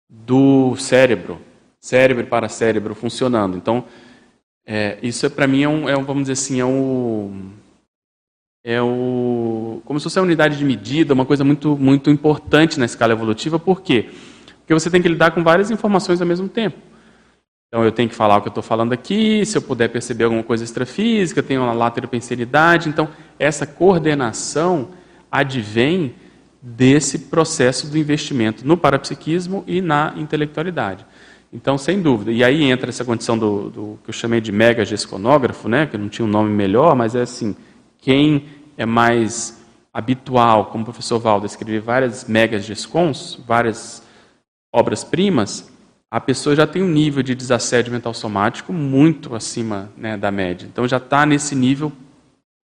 do 0.09 0.77
cérebro, 0.77 1.41
cérebro 1.81 2.25
para 2.29 2.49
cérebro 2.49 2.95
funcionando. 2.95 3.57
Então, 3.57 3.85
é, 4.67 4.99
isso 5.03 5.27
é, 5.27 5.29
para 5.29 5.47
mim 5.47 5.63
é 5.63 5.69
um, 5.69 5.89
é 5.89 5.97
um, 5.97 6.05
vamos 6.05 6.25
dizer 6.25 6.33
assim, 6.33 6.61
é 6.61 6.65
um, 6.65 7.51
é 8.65 8.81
o, 8.81 9.81
como 9.85 9.99
se 9.99 10.05
fosse 10.05 10.19
a 10.19 10.23
unidade 10.23 10.59
de 10.59 10.65
medida, 10.65 11.15
uma 11.15 11.27
coisa 11.27 11.43
muito, 11.45 11.77
muito 11.77 12.11
importante 12.11 12.79
na 12.79 12.85
escala 12.87 13.13
evolutiva. 13.13 13.59
Por 13.59 13.81
quê? 13.81 14.11
Porque 14.59 14.75
você 14.75 14.91
tem 14.91 15.03
que 15.03 15.09
lidar 15.09 15.31
com 15.33 15.43
várias 15.43 15.71
informações 15.71 16.21
ao 16.21 16.27
mesmo 16.27 16.49
tempo. 16.49 16.79
Então 17.69 17.85
eu 17.85 17.93
tenho 17.93 18.09
que 18.09 18.15
falar 18.15 18.37
o 18.37 18.43
que 18.43 18.49
eu 18.49 18.51
estou 18.51 18.63
falando 18.63 18.93
aqui, 18.93 19.47
se 19.47 19.57
eu 19.57 19.63
puder 19.63 19.89
perceber 19.89 20.25
alguma 20.25 20.43
coisa 20.43 20.65
extrafísica, 20.65 21.43
tenho 21.43 21.63
uma 21.63 21.73
lateropensilidade. 21.73 22.89
Então 22.89 23.09
essa 23.39 23.65
coordenação 23.67 24.91
advém 25.31 26.15
desse 26.61 27.19
processo 27.19 27.89
do 27.89 27.97
investimento 27.97 28.67
no 28.67 28.77
parapsiquismo 28.77 29.65
e 29.67 29.81
na 29.81 30.13
intelectualidade. 30.17 31.07
Então, 31.53 31.77
sem 31.77 32.01
dúvida. 32.01 32.31
E 32.31 32.45
aí 32.45 32.65
entra 32.65 32.91
essa 32.91 33.05
condição 33.05 33.37
do, 33.37 33.71
do 33.71 33.99
que 34.05 34.11
eu 34.11 34.15
chamei 34.15 34.41
de 34.41 34.53
mega 34.53 34.85
gesconógrafo, 34.85 35.69
né, 35.69 35.87
que 35.87 35.99
não 35.99 36.09
tinha 36.09 36.25
um 36.25 36.31
nome 36.31 36.51
melhor, 36.51 36.95
mas 36.95 37.15
é 37.15 37.23
assim, 37.23 37.57
quem 37.99 38.45
é 38.77 38.87
mais 38.87 39.61
habitual, 39.93 40.67
como 40.67 40.83
o 40.83 40.85
professor 40.85 41.19
Valdo, 41.19 41.47
escrever 41.47 41.81
várias 41.81 42.25
megas 42.25 42.65
gescons, 42.65 43.39
várias 43.47 44.03
obras-primas, 44.73 45.71
a 46.11 46.21
pessoa 46.21 46.57
já 46.57 46.67
tem 46.67 46.83
um 46.83 46.89
nível 46.89 47.23
de 47.23 47.35
desassédio 47.35 47.93
mental 47.93 48.13
somático 48.15 48.73
muito 48.73 49.35
acima 49.35 49.93
né, 49.97 50.17
da 50.17 50.31
média. 50.31 50.67
Então 50.67 50.87
já 50.87 50.97
está 50.97 51.25
nesse 51.25 51.55
nível 51.55 51.93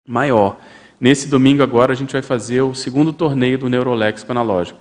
maior. 0.08 0.60
Nesse 1.00 1.28
domingo 1.28 1.64
agora 1.64 1.94
a 1.94 1.96
gente 1.96 2.14
vai 2.14 2.22
fazer 2.22 2.62
o 2.62 2.76
segundo 2.76 3.12
torneio 3.12 3.58
do 3.58 3.70
Neuroléxico 3.70 4.32
Analógico. 4.32 4.80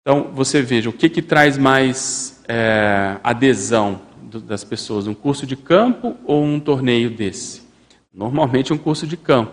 Então 0.00 0.32
você 0.32 0.62
veja 0.62 0.90
o 0.90 0.92
que, 0.92 1.08
que 1.08 1.22
traz 1.22 1.56
mais 1.56 2.33
é, 2.48 3.16
adesão 3.22 4.00
das 4.44 4.64
pessoas, 4.64 5.06
um 5.06 5.14
curso 5.14 5.46
de 5.46 5.56
campo 5.56 6.16
ou 6.24 6.44
um 6.44 6.58
torneio 6.58 7.10
desse? 7.10 7.62
Normalmente 8.12 8.72
um 8.72 8.78
curso 8.78 9.06
de 9.06 9.16
campo, 9.16 9.52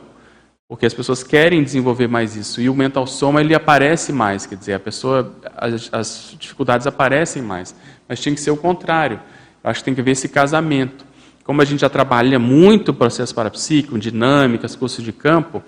porque 0.67 0.85
as 0.85 0.93
pessoas 0.93 1.23
querem 1.23 1.63
desenvolver 1.63 2.07
mais 2.07 2.35
isso 2.35 2.61
e 2.61 2.69
o 2.69 2.75
mental 2.75 3.05
soma 3.07 3.41
ele 3.41 3.55
aparece 3.55 4.13
mais, 4.13 4.45
quer 4.45 4.55
dizer, 4.55 4.73
a 4.73 4.79
pessoa 4.79 5.35
as, 5.55 5.89
as 5.91 6.35
dificuldades 6.39 6.87
aparecem 6.87 7.41
mais, 7.41 7.75
mas 8.07 8.19
tinha 8.19 8.33
que 8.33 8.41
ser 8.41 8.51
o 8.51 8.57
contrário. 8.57 9.19
Eu 9.63 9.69
acho 9.69 9.79
que 9.79 9.85
tem 9.85 9.95
que 9.95 10.01
ver 10.01 10.11
esse 10.11 10.27
casamento. 10.27 11.05
Como 11.43 11.61
a 11.61 11.65
gente 11.65 11.81
já 11.81 11.89
trabalha 11.89 12.39
muito 12.39 12.93
processo 12.93 13.33
parapsíquico, 13.33 13.97
dinâmicas, 13.97 14.75
curso 14.75 15.01
de 15.01 15.11
campo, 15.11 15.61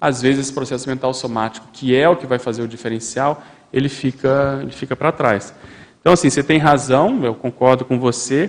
às 0.00 0.22
vezes 0.22 0.40
esse 0.40 0.52
processo 0.52 0.88
mental 0.88 1.12
somático, 1.12 1.66
que 1.72 1.94
é 1.94 2.08
o 2.08 2.16
que 2.16 2.26
vai 2.26 2.38
fazer 2.38 2.62
o 2.62 2.68
diferencial, 2.68 3.42
ele 3.72 3.88
fica, 3.88 4.60
ele 4.62 4.72
fica 4.72 4.94
para 4.94 5.10
trás. 5.12 5.54
Então, 6.06 6.14
assim, 6.14 6.30
você 6.30 6.40
tem 6.40 6.56
razão, 6.56 7.24
eu 7.24 7.34
concordo 7.34 7.84
com 7.84 7.98
você, 7.98 8.48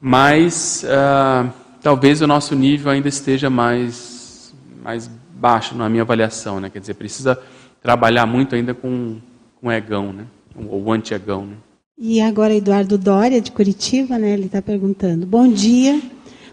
mas 0.00 0.84
uh, 0.84 1.52
talvez 1.82 2.22
o 2.22 2.28
nosso 2.28 2.54
nível 2.54 2.92
ainda 2.92 3.08
esteja 3.08 3.50
mais, 3.50 4.54
mais 4.84 5.10
baixo 5.34 5.74
na 5.74 5.88
minha 5.88 6.04
avaliação, 6.04 6.60
né? 6.60 6.70
Quer 6.70 6.78
dizer, 6.78 6.94
precisa 6.94 7.36
trabalhar 7.82 8.24
muito 8.24 8.54
ainda 8.54 8.72
com, 8.72 9.16
com 9.60 9.72
egão, 9.72 10.12
né? 10.12 10.26
Ou 10.68 10.92
anti-egão, 10.92 11.44
né? 11.44 11.56
E 11.98 12.20
agora 12.20 12.54
Eduardo 12.54 12.96
Dória, 12.96 13.40
de 13.40 13.50
Curitiba, 13.50 14.16
né? 14.16 14.34
Ele 14.34 14.46
está 14.46 14.62
perguntando. 14.62 15.26
Bom 15.26 15.48
dia, 15.48 16.00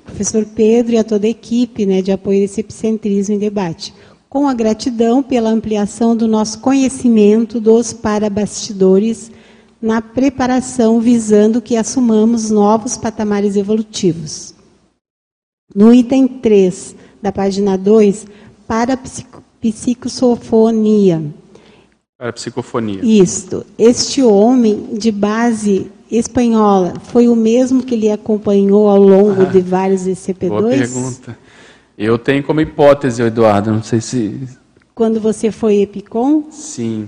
professor 0.04 0.44
Pedro 0.44 0.94
e 0.94 0.98
a 0.98 1.04
toda 1.04 1.28
a 1.28 1.30
equipe 1.30 1.86
né, 1.86 2.02
de 2.02 2.12
apoio 2.12 2.40
desse 2.40 2.62
epicentrismo 2.62 3.36
em 3.36 3.38
debate. 3.38 3.94
Com 4.28 4.50
a 4.50 4.56
gratidão 4.56 5.22
pela 5.22 5.52
ampliação 5.52 6.18
do 6.18 6.28
nosso 6.28 6.58
conhecimento 6.58 7.62
dos 7.62 7.94
parabastidores 7.94 9.32
na 9.82 10.02
preparação 10.02 11.00
visando 11.00 11.62
que 11.62 11.78
assumamos 11.78 12.50
novos 12.50 12.98
patamares 12.98 13.56
evolutivos. 13.56 14.54
No 15.74 15.94
item 15.94 16.28
3 16.28 16.96
da 17.22 17.32
página 17.32 17.78
2, 17.78 18.28
para 18.68 19.00
psicosofonia. 19.62 21.24
Para 22.18 22.34
psicofonia. 22.34 23.00
Isto. 23.04 23.66
Este 23.78 24.22
homem 24.24 24.96
de 24.98 25.12
base 25.12 25.92
espanhola 26.12 26.96
foi 27.04 27.30
o 27.30 27.36
mesmo 27.36 27.84
que 27.84 27.96
lhe 27.96 28.12
acompanhou 28.12 28.90
ao 28.90 28.98
longo 29.02 29.44
ah, 29.44 29.46
de 29.46 29.62
vários 29.62 30.04
ECP2? 30.04 30.50
Boa 30.50 30.70
pergunta. 30.70 31.38
Eu 31.98 32.18
tenho 32.18 32.44
como 32.44 32.62
hipótese, 32.62 33.22
Eduardo, 33.22 33.72
não 33.72 33.84
sei 33.84 34.02
se... 34.02 34.48
Quando 34.96 35.20
você 35.20 35.52
foi 35.52 35.82
EPICOM? 35.82 36.46
Sim. 36.50 37.08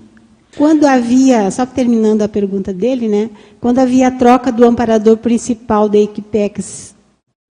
Quando 0.57 0.85
havia, 0.85 1.49
só 1.49 1.65
terminando 1.65 2.21
a 2.21 2.27
pergunta 2.27 2.73
dele, 2.73 3.07
né? 3.07 3.29
Quando 3.59 3.79
havia 3.79 4.07
a 4.07 4.11
troca 4.11 4.51
do 4.51 4.65
amparador 4.65 5.17
principal 5.17 5.87
da 5.87 5.97
Equipex 5.97 6.93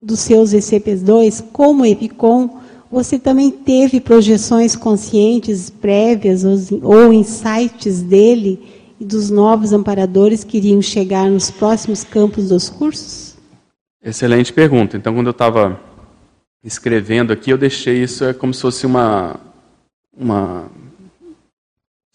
dos 0.02 0.20
seus 0.20 0.52
ECP2 0.52 1.44
como 1.52 1.84
EPICOM, 1.84 2.58
você 2.90 3.18
também 3.18 3.50
teve 3.50 4.00
projeções 4.00 4.74
conscientes 4.74 5.70
prévias 5.70 6.44
ou 6.82 7.12
insights 7.12 8.02
dele 8.02 8.58
e 8.98 9.04
dos 9.04 9.30
novos 9.30 9.72
amparadores 9.72 10.42
que 10.42 10.56
iriam 10.56 10.82
chegar 10.82 11.30
nos 11.30 11.50
próximos 11.50 12.02
campos 12.02 12.48
dos 12.48 12.68
cursos? 12.68 13.36
Excelente 14.02 14.52
pergunta. 14.52 14.96
Então, 14.96 15.14
quando 15.14 15.26
eu 15.26 15.32
estava 15.32 15.78
escrevendo 16.64 17.32
aqui, 17.32 17.50
eu 17.50 17.58
deixei 17.58 18.02
isso 18.02 18.24
é 18.24 18.32
como 18.32 18.52
se 18.54 18.62
fosse 18.62 18.86
uma, 18.86 19.38
uma 20.16 20.70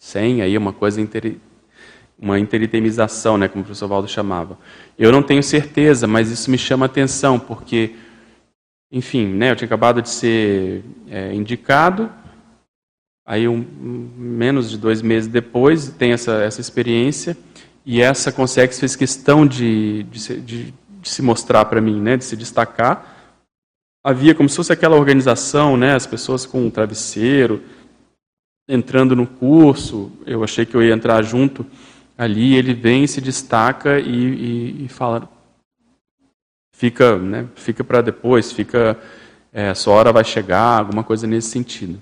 sem 0.04 0.42
aí 0.42 0.58
uma 0.58 0.70
coisa 0.70 1.00
uma 2.18 2.38
interitemização, 2.38 3.38
né, 3.38 3.48
como 3.48 3.62
o 3.62 3.64
professor 3.64 3.88
Valdo 3.88 4.06
chamava. 4.06 4.58
Eu 4.98 5.10
não 5.10 5.22
tenho 5.22 5.42
certeza, 5.42 6.06
mas 6.06 6.30
isso 6.30 6.50
me 6.50 6.58
chama 6.58 6.84
atenção, 6.84 7.38
porque, 7.38 7.94
enfim, 8.92 9.26
né, 9.26 9.50
eu 9.50 9.56
tinha 9.56 9.64
acabado 9.64 10.02
de 10.02 10.10
ser 10.10 10.84
é, 11.08 11.32
indicado, 11.32 12.12
aí 13.26 13.48
um, 13.48 13.64
menos 14.14 14.70
de 14.70 14.76
dois 14.76 15.00
meses 15.00 15.26
depois 15.26 15.88
tem 15.88 16.12
essa, 16.12 16.34
essa 16.42 16.60
experiência, 16.60 17.34
e 17.86 18.02
essa 18.02 18.30
Consex 18.30 18.78
fez 18.78 18.94
questão 18.94 19.46
de, 19.46 20.02
de, 20.02 20.40
de, 20.40 20.74
de 21.00 21.08
se 21.08 21.22
mostrar 21.22 21.64
para 21.64 21.80
mim, 21.80 21.98
né, 21.98 22.18
de 22.18 22.24
se 22.24 22.36
destacar. 22.36 23.32
Havia 24.04 24.34
como 24.34 24.50
se 24.50 24.56
fosse 24.56 24.72
aquela 24.72 24.96
organização, 24.96 25.78
né, 25.78 25.94
as 25.94 26.06
pessoas 26.06 26.44
com 26.44 26.66
um 26.66 26.70
travesseiro, 26.70 27.62
entrando 28.68 29.14
no 29.14 29.26
curso, 29.26 30.10
eu 30.26 30.42
achei 30.42 30.64
que 30.64 30.74
eu 30.74 30.82
ia 30.82 30.94
entrar 30.94 31.22
junto 31.22 31.66
ali, 32.16 32.54
ele 32.54 32.72
vem, 32.74 33.06
se 33.06 33.20
destaca 33.20 33.98
e, 33.98 34.10
e, 34.10 34.84
e 34.84 34.88
fala, 34.88 35.28
fica, 36.74 37.18
né, 37.18 37.46
fica 37.56 37.84
para 37.84 38.00
depois, 38.00 38.52
fica, 38.52 38.98
é, 39.52 39.74
sua 39.74 39.94
hora 39.94 40.12
vai 40.12 40.24
chegar, 40.24 40.78
alguma 40.78 41.04
coisa 41.04 41.26
nesse 41.26 41.50
sentido. 41.50 42.00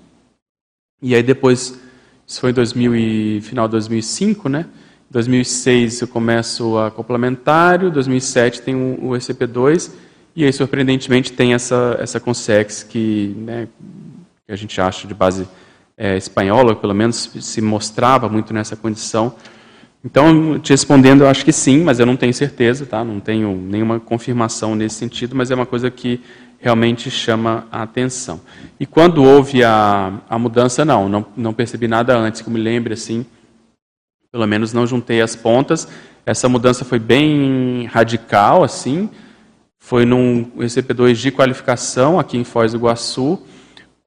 E 1.01 1.13
aí 1.13 1.23
depois, 1.23 1.79
isso 2.25 2.39
foi 2.39 2.51
em 2.51 2.53
2000 2.53 2.95
e, 2.95 3.41
final 3.41 3.67
de 3.67 3.71
2005, 3.73 4.47
né? 4.47 4.65
2006 5.09 6.01
eu 6.01 6.07
começo 6.07 6.77
a 6.77 6.89
complementário, 6.89 7.91
2007 7.91 8.61
tem 8.61 8.75
o, 8.75 9.09
o 9.09 9.11
ECP2, 9.11 9.91
e 10.35 10.43
aí 10.43 10.51
surpreendentemente 10.51 11.31
tem 11.33 11.53
essa, 11.53 11.97
essa 11.99 12.19
Consex 12.19 12.81
que, 12.83 13.35
né, 13.37 13.67
que 14.45 14.51
a 14.51 14.55
gente 14.55 14.79
acha 14.81 15.07
de 15.07 15.13
base 15.13 15.47
é, 15.97 16.17
espanhola, 16.17 16.75
pelo 16.75 16.93
menos 16.93 17.31
se 17.39 17.61
mostrava 17.61 18.27
muito 18.29 18.53
nessa 18.53 18.75
condição. 18.75 19.35
Então, 20.03 20.59
te 20.59 20.71
respondendo, 20.71 21.21
eu 21.21 21.27
acho 21.27 21.45
que 21.45 21.53
sim, 21.53 21.81
mas 21.81 21.99
eu 21.99 22.05
não 22.05 22.17
tenho 22.17 22.33
certeza, 22.33 22.85
tá? 22.85 23.03
não 23.03 23.19
tenho 23.19 23.55
nenhuma 23.55 23.99
confirmação 23.99 24.75
nesse 24.75 24.95
sentido, 24.95 25.35
mas 25.35 25.49
é 25.49 25.55
uma 25.55 25.65
coisa 25.65 25.89
que 25.89 26.19
realmente 26.59 27.09
chama 27.09 27.67
a 27.71 27.83
atenção. 27.83 28.41
E 28.79 28.85
quando 28.85 29.23
houve 29.23 29.63
a, 29.63 30.13
a 30.29 30.39
mudança, 30.39 30.83
não, 30.83 31.07
não, 31.07 31.25
não 31.35 31.53
percebi 31.53 31.87
nada 31.87 32.17
antes 32.17 32.41
que 32.41 32.47
eu 32.47 32.53
me 32.53 32.59
lembre, 32.59 32.93
assim, 32.93 33.25
pelo 34.31 34.47
menos 34.47 34.73
não 34.73 34.87
juntei 34.87 35.21
as 35.21 35.35
pontas. 35.35 35.87
Essa 36.25 36.49
mudança 36.49 36.83
foi 36.83 36.99
bem 36.99 37.85
radical, 37.85 38.63
assim, 38.63 39.09
foi 39.77 40.05
num 40.05 40.45
ECP2 40.57 41.13
de 41.15 41.31
qualificação 41.31 42.17
aqui 42.17 42.37
em 42.37 42.45
Foz 42.45 42.71
do 42.71 42.77
Iguaçu, 42.77 43.41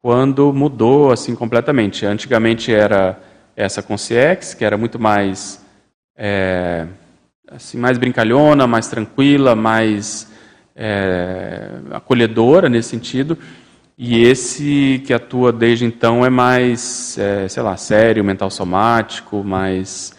quando 0.07 0.53
mudou 0.53 1.11
assim 1.11 1.35
completamente. 1.35 2.07
Antigamente 2.07 2.73
era 2.73 3.21
essa 3.57 3.83
Conciex, 3.83 4.55
que 4.55 4.65
era 4.65 4.77
muito 4.77 5.01
mais 5.01 5.67
é, 6.17 6.87
assim 7.51 7.77
mais 7.77 7.99
brincalhona, 7.99 8.69
mais 8.69 8.87
tranquila, 8.87 9.57
mais 9.57 10.31
é, 10.77 11.71
acolhedora 11.91 12.69
nesse 12.69 12.91
sentido. 12.91 13.37
E 13.99 14.23
esse 14.23 15.03
que 15.05 15.13
atua 15.13 15.53
desde 15.53 15.85
então 15.85 16.25
é 16.25 16.31
mais, 16.31 17.19
é, 17.19 17.49
sei 17.49 17.65
lá, 17.65 17.77
sério, 17.77 18.23
mental 18.23 18.49
somático, 18.49 19.43
mais 19.43 20.15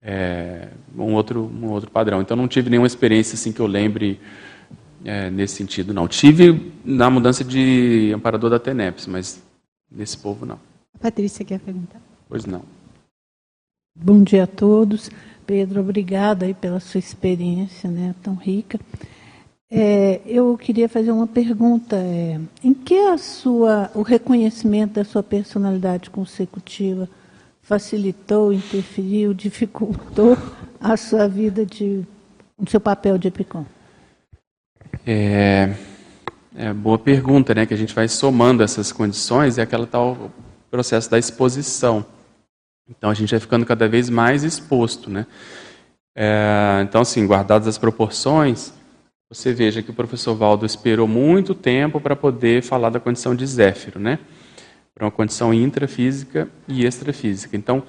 é, 0.00 0.68
um 0.96 1.12
outro 1.12 1.50
um 1.60 1.70
outro 1.70 1.90
padrão. 1.90 2.20
Então 2.20 2.36
não 2.36 2.46
tive 2.46 2.70
nenhuma 2.70 2.86
experiência 2.86 3.34
assim 3.34 3.50
que 3.50 3.58
eu 3.58 3.66
lembre 3.66 4.20
é, 5.04 5.30
nesse 5.30 5.56
sentido, 5.56 5.92
não. 5.92 6.08
Tive 6.08 6.72
na 6.84 7.10
mudança 7.10 7.44
de 7.44 8.12
amparador 8.14 8.50
da 8.50 8.58
TENEPS, 8.58 9.06
mas 9.06 9.42
nesse 9.90 10.16
povo 10.16 10.46
não. 10.46 10.58
Patrícia 11.00 11.44
quer 11.44 11.60
perguntar? 11.60 12.00
Pois 12.28 12.46
não. 12.46 12.62
Bom 13.94 14.22
dia 14.22 14.44
a 14.44 14.46
todos. 14.46 15.10
Pedro, 15.46 15.80
obrigada 15.80 16.46
aí 16.46 16.54
pela 16.54 16.80
sua 16.80 16.98
experiência 16.98 17.90
né, 17.90 18.14
tão 18.22 18.34
rica. 18.34 18.80
É, 19.70 20.20
eu 20.24 20.56
queria 20.56 20.88
fazer 20.88 21.10
uma 21.10 21.26
pergunta. 21.26 21.96
É, 21.96 22.40
em 22.62 22.72
que 22.72 22.96
a 22.96 23.18
sua, 23.18 23.90
o 23.94 24.02
reconhecimento 24.02 24.94
da 24.94 25.04
sua 25.04 25.22
personalidade 25.22 26.10
consecutiva 26.10 27.08
facilitou, 27.60 28.52
interferiu, 28.52 29.34
dificultou 29.34 30.36
a 30.80 30.96
sua 30.96 31.28
vida 31.28 31.66
de, 31.66 32.04
o 32.56 32.68
seu 32.68 32.80
papel 32.80 33.18
de 33.18 33.28
EPICOM? 33.28 33.64
É, 35.06 35.74
é 36.54 36.72
boa 36.72 36.98
pergunta, 36.98 37.54
né? 37.54 37.66
Que 37.66 37.74
a 37.74 37.76
gente 37.76 37.94
vai 37.94 38.08
somando 38.08 38.62
essas 38.62 38.92
condições 38.92 39.56
e 39.56 39.60
é 39.60 39.64
aquela 39.64 39.86
tal 39.86 40.30
processo 40.70 41.10
da 41.10 41.18
exposição. 41.18 42.04
Então 42.88 43.10
a 43.10 43.14
gente 43.14 43.30
vai 43.30 43.40
ficando 43.40 43.64
cada 43.64 43.88
vez 43.88 44.10
mais 44.10 44.44
exposto, 44.44 45.10
né? 45.10 45.26
É, 46.16 46.80
então, 46.82 47.00
assim, 47.00 47.26
guardadas 47.26 47.66
as 47.66 47.78
proporções, 47.78 48.72
você 49.28 49.52
veja 49.52 49.82
que 49.82 49.90
o 49.90 49.94
professor 49.94 50.34
Valdo 50.34 50.64
esperou 50.64 51.08
muito 51.08 51.54
tempo 51.54 52.00
para 52.00 52.14
poder 52.14 52.62
falar 52.62 52.90
da 52.90 53.00
condição 53.00 53.34
de 53.34 53.44
Zéfiro, 53.46 53.98
né? 53.98 54.18
Para 54.94 55.06
uma 55.06 55.10
condição 55.10 55.52
intrafísica 55.52 56.48
e 56.68 56.84
extrafísica. 56.84 57.56
Então, 57.56 57.82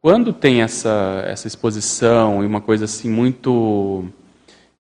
quando 0.00 0.32
tem 0.32 0.62
essa, 0.62 1.24
essa 1.26 1.48
exposição 1.48 2.44
e 2.44 2.46
uma 2.46 2.60
coisa 2.60 2.84
assim 2.84 3.08
muito 3.08 4.04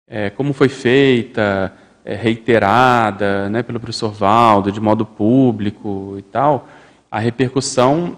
é, 0.08 0.30
como 0.30 0.54
foi 0.54 0.70
feita, 0.70 1.74
é, 2.06 2.16
reiterada 2.16 3.50
né, 3.50 3.62
pelo 3.62 3.80
professor 3.80 4.12
Valdo, 4.12 4.72
de 4.72 4.80
modo 4.80 5.06
público 5.06 6.16
e 6.18 6.22
tal, 6.22 6.68
a 7.12 7.20
repercussão 7.20 8.18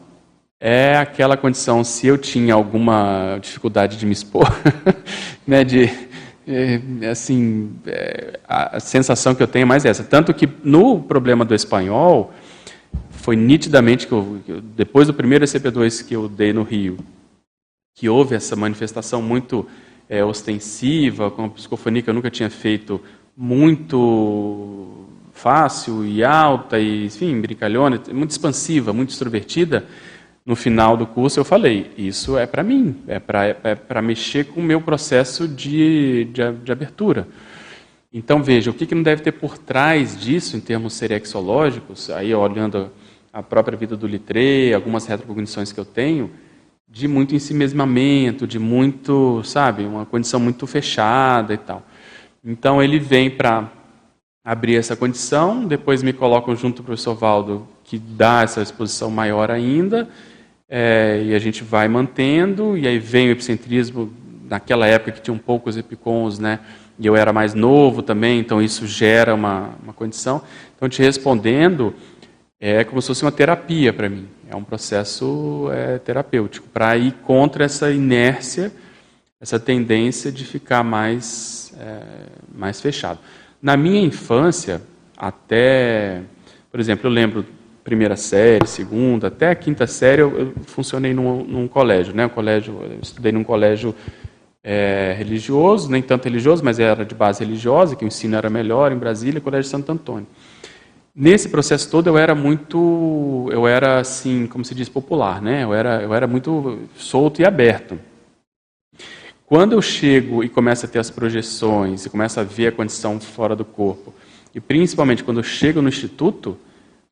é 0.60 0.98
aquela 0.98 1.38
condição, 1.38 1.84
se 1.84 2.06
eu 2.06 2.18
tinha 2.18 2.54
alguma 2.54 3.40
dificuldade 3.42 3.98
de 3.98 4.06
me 4.06 4.12
expor, 4.12 4.48
né, 5.48 5.64
de, 5.64 5.90
é, 6.48 7.10
assim, 7.10 7.72
é, 7.88 8.40
a 8.48 8.80
sensação 8.80 9.34
que 9.34 9.42
eu 9.42 9.48
tenho 9.48 9.64
é 9.64 9.66
mais 9.66 9.86
essa. 9.86 10.04
Tanto 10.04 10.34
que 10.34 10.48
no 10.64 11.02
problema 11.02 11.46
do 11.46 11.56
espanhol, 11.56 12.34
foi 13.10 13.36
nitidamente 13.36 14.08
que, 14.08 14.14
eu, 14.14 14.42
depois 14.76 15.08
do 15.08 15.14
primeiro 15.14 15.46
ECP2 15.46 16.06
que 16.06 16.16
eu 16.16 16.28
dei 16.28 16.52
no 16.52 16.64
Rio, 16.64 16.98
que 17.96 18.10
houve 18.10 18.36
essa 18.36 18.56
manifestação 18.56 19.22
muito 19.22 19.68
é, 20.10 20.26
ostensiva, 20.26 21.30
com 21.30 21.44
uma 21.44 21.50
psicofonia 21.52 22.02
que 22.02 22.10
eu 22.10 22.14
nunca 22.14 22.32
tinha 22.32 22.50
feito, 22.50 23.00
muito 23.38 25.06
fácil 25.32 26.04
e 26.04 26.24
alta, 26.24 26.80
e, 26.80 27.06
enfim, 27.06 27.40
brincalhona, 27.40 28.02
muito 28.12 28.32
expansiva, 28.32 28.92
muito 28.92 29.12
extrovertida, 29.12 29.86
no 30.46 30.56
final 30.56 30.98
do 30.98 31.06
curso 31.06 31.40
eu 31.40 31.46
falei, 31.46 31.92
isso 31.96 32.38
é 32.38 32.48
para 32.48 32.64
mim, 32.64 32.96
é 33.08 33.20
para 33.20 33.56
é 33.64 34.02
mexer 34.02 34.46
com 34.46 34.60
o 34.60 34.64
meu 34.64 34.82
processo 34.82 35.48
de, 35.48 36.26
de, 36.26 36.52
de, 36.64 36.72
abertura. 36.72 37.28
Então, 38.12 38.42
veja, 38.42 38.72
o 38.72 38.74
que, 38.74 38.88
que 38.88 38.96
não 38.96 39.04
deve 39.04 39.22
ter 39.22 39.34
por 39.34 39.60
trás 39.60 40.20
disso, 40.20 40.58
em 40.58 40.60
termos 40.60 40.94
serexológicos, 40.94 42.10
aí 42.10 42.34
olhando 42.34 42.90
a 43.32 43.44
própria 43.44 43.78
vida 43.78 43.96
do 43.96 44.08
Litré, 44.08 44.74
algumas 44.74 45.06
retrocognições 45.06 45.72
que 45.72 45.80
eu 45.80 45.86
tenho, 45.86 46.32
de 46.90 47.08
muito 47.08 47.36
ensimesmamento, 47.36 48.48
de 48.48 48.58
muito, 48.58 49.44
sabe, 49.44 49.86
uma 49.86 50.06
condição 50.06 50.40
muito 50.40 50.66
fechada 50.66 51.54
e 51.54 51.58
tal. 51.58 51.84
Então 52.44 52.82
ele 52.82 52.98
vem 52.98 53.30
para 53.30 53.70
abrir 54.44 54.76
essa 54.76 54.96
condição, 54.96 55.66
depois 55.66 56.02
me 56.02 56.12
colocam 56.12 56.56
junto 56.56 56.78
com 56.78 56.82
o 56.82 56.86
professor 56.86 57.14
Valdo, 57.14 57.68
que 57.84 58.00
dá 58.00 58.42
essa 58.42 58.62
exposição 58.62 59.12
maior 59.12 59.52
ainda, 59.52 60.10
é, 60.68 61.22
e 61.26 61.36
a 61.36 61.40
gente 61.40 61.64
vai 61.64 61.88
mantendo, 61.88 62.78
e 62.78 62.88
aí 62.88 62.98
vem 62.98 63.30
o 63.30 63.32
epicentrismo, 63.32 64.12
naquela 64.50 64.88
época 64.88 65.12
que 65.12 65.22
tinham 65.22 65.38
poucos 65.38 65.78
epicons, 65.78 66.40
né, 66.40 66.60
e 66.98 67.06
eu 67.06 67.16
era 67.16 67.32
mais 67.32 67.54
novo 67.54 68.02
também, 68.02 68.40
então 68.40 68.62
isso 68.62 68.88
gera 68.88 69.36
uma, 69.36 69.76
uma 69.84 69.94
condição. 69.94 70.42
Então, 70.76 70.90
te 70.90 71.02
respondendo, 71.02 71.94
é 72.60 72.84
como 72.84 73.02
se 73.02 73.08
fosse 73.08 73.24
uma 73.24 73.32
terapia 73.32 73.94
para 73.94 74.10
mim. 74.10 74.28
É 74.50 74.56
um 74.56 74.64
processo 74.64 75.70
é, 75.72 75.98
terapêutico 76.00 76.68
para 76.68 76.98
ir 76.98 77.14
contra 77.24 77.64
essa 77.64 77.90
inércia, 77.92 78.72
essa 79.40 79.60
tendência 79.60 80.32
de 80.32 80.44
ficar 80.44 80.84
mais, 80.84 81.74
é, 81.80 82.02
mais 82.54 82.82
fechado. 82.82 83.20
Na 83.62 83.78
minha 83.78 84.02
infância, 84.02 84.82
até, 85.18 86.22
por 86.72 86.80
exemplo, 86.80 87.08
eu 87.08 87.14
lembro 87.14 87.46
primeira 87.84 88.16
série, 88.16 88.68
segunda, 88.68 89.28
até 89.28 89.50
a 89.50 89.56
quinta 89.56 89.88
série 89.88 90.22
eu, 90.22 90.38
eu 90.38 90.54
funcionei 90.66 91.14
num, 91.14 91.44
num, 91.44 91.68
colégio, 91.68 92.14
né? 92.14 92.26
Um 92.26 92.30
colégio, 92.30 92.78
eu 92.84 93.00
estudei 93.02 93.32
num 93.32 93.44
colégio 93.44 93.96
é, 94.64 95.16
religioso, 95.18 95.90
nem 95.90 96.02
tanto 96.02 96.26
religioso, 96.26 96.64
mas 96.64 96.80
era 96.80 97.06
de 97.06 97.16
base 97.16 97.44
religiosa, 97.44 97.96
que 97.96 98.04
o 98.04 98.08
ensino 98.08 98.36
era 98.36 98.50
melhor 98.50 98.92
em 98.92 98.98
Brasília, 98.98 99.42
Colégio 99.42 99.72
Santo 99.72 99.92
Antônio. 99.92 100.28
Nesse 101.22 101.50
processo 101.50 101.92
todo 101.92 102.08
eu 102.08 102.18
era 102.18 102.34
muito, 102.34 103.50
eu 103.52 103.68
era 103.68 104.00
assim, 104.00 104.48
como 104.48 104.64
se 104.64 104.74
diz, 104.74 104.88
popular, 104.88 105.42
né? 105.42 105.66
Eu 105.66 105.74
era, 105.74 106.02
eu 106.02 106.14
era 106.14 106.26
muito 106.26 106.80
solto 106.96 107.42
e 107.42 107.46
aberto. 107.46 108.00
Quando 109.46 109.74
eu 109.74 109.82
chego 109.82 110.46
e 110.46 110.48
começo 110.48 110.86
a 110.86 110.88
ter 110.88 110.98
as 110.98 111.10
projeções 111.10 112.06
e 112.06 112.10
começo 112.10 112.40
a 112.40 112.44
ver 112.44 112.68
a 112.68 112.72
condição 112.72 113.20
fora 113.20 113.54
do 113.54 113.66
corpo, 113.66 114.14
e 114.56 114.62
principalmente 114.62 115.22
quando 115.22 115.42
eu 115.42 115.44
chego 115.44 115.82
no 115.82 115.90
instituto, 115.90 116.58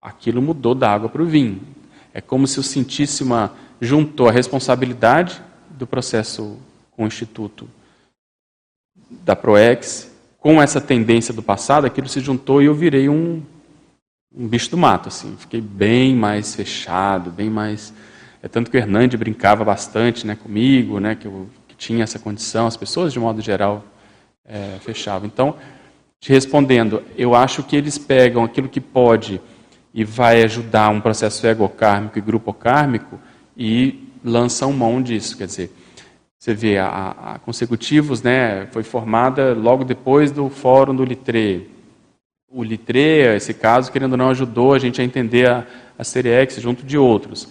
aquilo 0.02 0.42
mudou 0.42 0.74
da 0.74 0.90
água 0.90 1.10
para 1.10 1.22
o 1.22 1.26
vinho. 1.26 1.60
É 2.14 2.22
como 2.22 2.48
se 2.48 2.58
eu 2.58 2.64
sentisse 2.64 3.24
uma 3.24 3.56
juntou 3.82 4.30
a 4.30 4.32
responsabilidade 4.32 5.42
do 5.70 5.86
processo 5.86 6.58
com 6.92 7.04
o 7.04 7.08
instituto 7.08 7.68
da 9.10 9.36
Proex 9.36 10.10
com 10.40 10.62
essa 10.62 10.80
tendência 10.80 11.34
do 11.34 11.44
passado, 11.44 11.86
aquilo 11.86 12.08
se 12.08 12.22
juntou 12.22 12.62
e 12.62 12.68
eu 12.68 12.74
virei 12.74 13.10
um 13.10 13.44
um 14.36 14.48
bicho 14.48 14.70
do 14.70 14.78
mato, 14.78 15.08
assim. 15.08 15.36
Fiquei 15.38 15.62
bem 15.62 16.16
mais 16.16 16.56
fechado, 16.56 17.32
bem 17.32 17.50
mais. 17.50 17.94
É 18.42 18.48
tanto 18.48 18.70
que 18.70 18.78
o 18.78 18.80
Hernande 18.80 19.18
brincava 19.18 19.64
bastante, 19.64 20.26
né, 20.26 20.36
comigo, 20.36 21.00
né, 21.00 21.16
que 21.16 21.26
eu 21.26 21.50
que 21.68 21.76
tinha 21.76 22.04
essa 22.04 22.20
condição. 22.20 22.68
As 22.68 22.78
pessoas 22.78 23.14
de 23.14 23.20
modo 23.20 23.42
geral 23.42 23.84
é, 24.46 24.78
fechavam. 24.82 25.28
Então, 25.28 25.56
te 26.20 26.32
respondendo, 26.32 27.04
eu 27.18 27.36
acho 27.36 27.64
que 27.64 27.76
eles 27.76 27.98
pegam 27.98 28.44
aquilo 28.44 28.70
que 28.70 28.82
pode 28.82 29.42
e 29.94 30.04
vai 30.04 30.44
ajudar 30.44 30.90
um 30.90 31.02
processo 31.02 31.46
egocármico 31.48 32.18
e 32.18 32.22
grupocármico 32.22 33.20
e 33.56 34.08
lançam 34.24 34.72
mão 34.72 35.02
disso. 35.02 35.38
Quer 35.38 35.48
dizer, 35.48 35.72
Você 36.38 36.54
vê, 36.54 36.78
a, 36.78 37.34
a 37.34 37.40
consecutivos 37.40 38.22
né, 38.22 38.68
foi 38.68 38.84
formada 38.84 39.54
logo 39.54 39.84
depois 39.84 40.32
do 40.32 40.50
fórum 40.50 40.96
do 40.96 41.04
Litre. 41.04 41.77
O 42.50 42.64
Litre, 42.64 43.36
esse 43.36 43.54
caso, 43.54 43.92
querendo 43.92 44.14
ou 44.14 44.18
não, 44.18 44.30
ajudou 44.30 44.74
a 44.74 44.80
gente 44.80 45.02
a 45.02 45.04
entender 45.04 45.50
a, 45.50 45.66
a 46.00 46.04
série 46.06 46.30
X 46.30 46.62
junto 46.62 46.86
de 46.86 46.98
outros. 46.98 47.50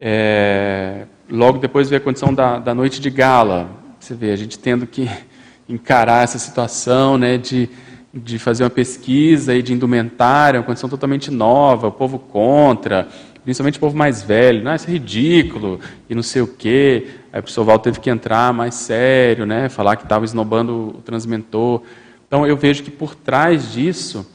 É, 0.00 1.06
logo 1.30 1.58
depois 1.58 1.88
veio 1.88 2.00
a 2.02 2.04
condição 2.04 2.34
da, 2.34 2.58
da 2.58 2.74
noite 2.74 3.00
de 3.00 3.08
gala. 3.08 3.70
Você 4.00 4.14
vê, 4.14 4.32
a 4.32 4.36
gente 4.36 4.58
tendo 4.58 4.84
que 4.84 5.08
encarar 5.68 6.24
essa 6.24 6.40
situação 6.40 7.16
né, 7.16 7.38
de, 7.38 7.70
de 8.12 8.36
fazer 8.36 8.64
uma 8.64 8.70
pesquisa 8.70 9.54
e 9.54 9.62
de 9.62 9.72
indumentária, 9.72 10.58
uma 10.58 10.66
condição 10.66 10.90
totalmente 10.90 11.30
nova, 11.30 11.86
o 11.86 11.92
povo 11.92 12.18
contra, 12.18 13.06
principalmente 13.44 13.76
o 13.76 13.80
povo 13.80 13.96
mais 13.96 14.24
velho, 14.24 14.60
não, 14.64 14.74
isso 14.74 14.88
é 14.88 14.92
ridículo, 14.92 15.78
e 16.10 16.16
não 16.16 16.22
sei 16.22 16.42
o 16.42 16.48
quê. 16.48 17.06
Aí 17.32 17.38
o 17.38 17.44
professor 17.44 17.62
Val 17.62 17.78
teve 17.78 18.00
que 18.00 18.10
entrar 18.10 18.52
mais 18.52 18.74
sério, 18.74 19.46
né, 19.46 19.68
falar 19.68 19.94
que 19.94 20.02
estava 20.02 20.24
esnobando 20.24 20.96
o 20.98 21.02
transmentor. 21.02 21.82
Então 22.26 22.46
eu 22.46 22.56
vejo 22.56 22.82
que 22.82 22.90
por 22.90 23.14
trás 23.14 23.72
disso 23.72 24.26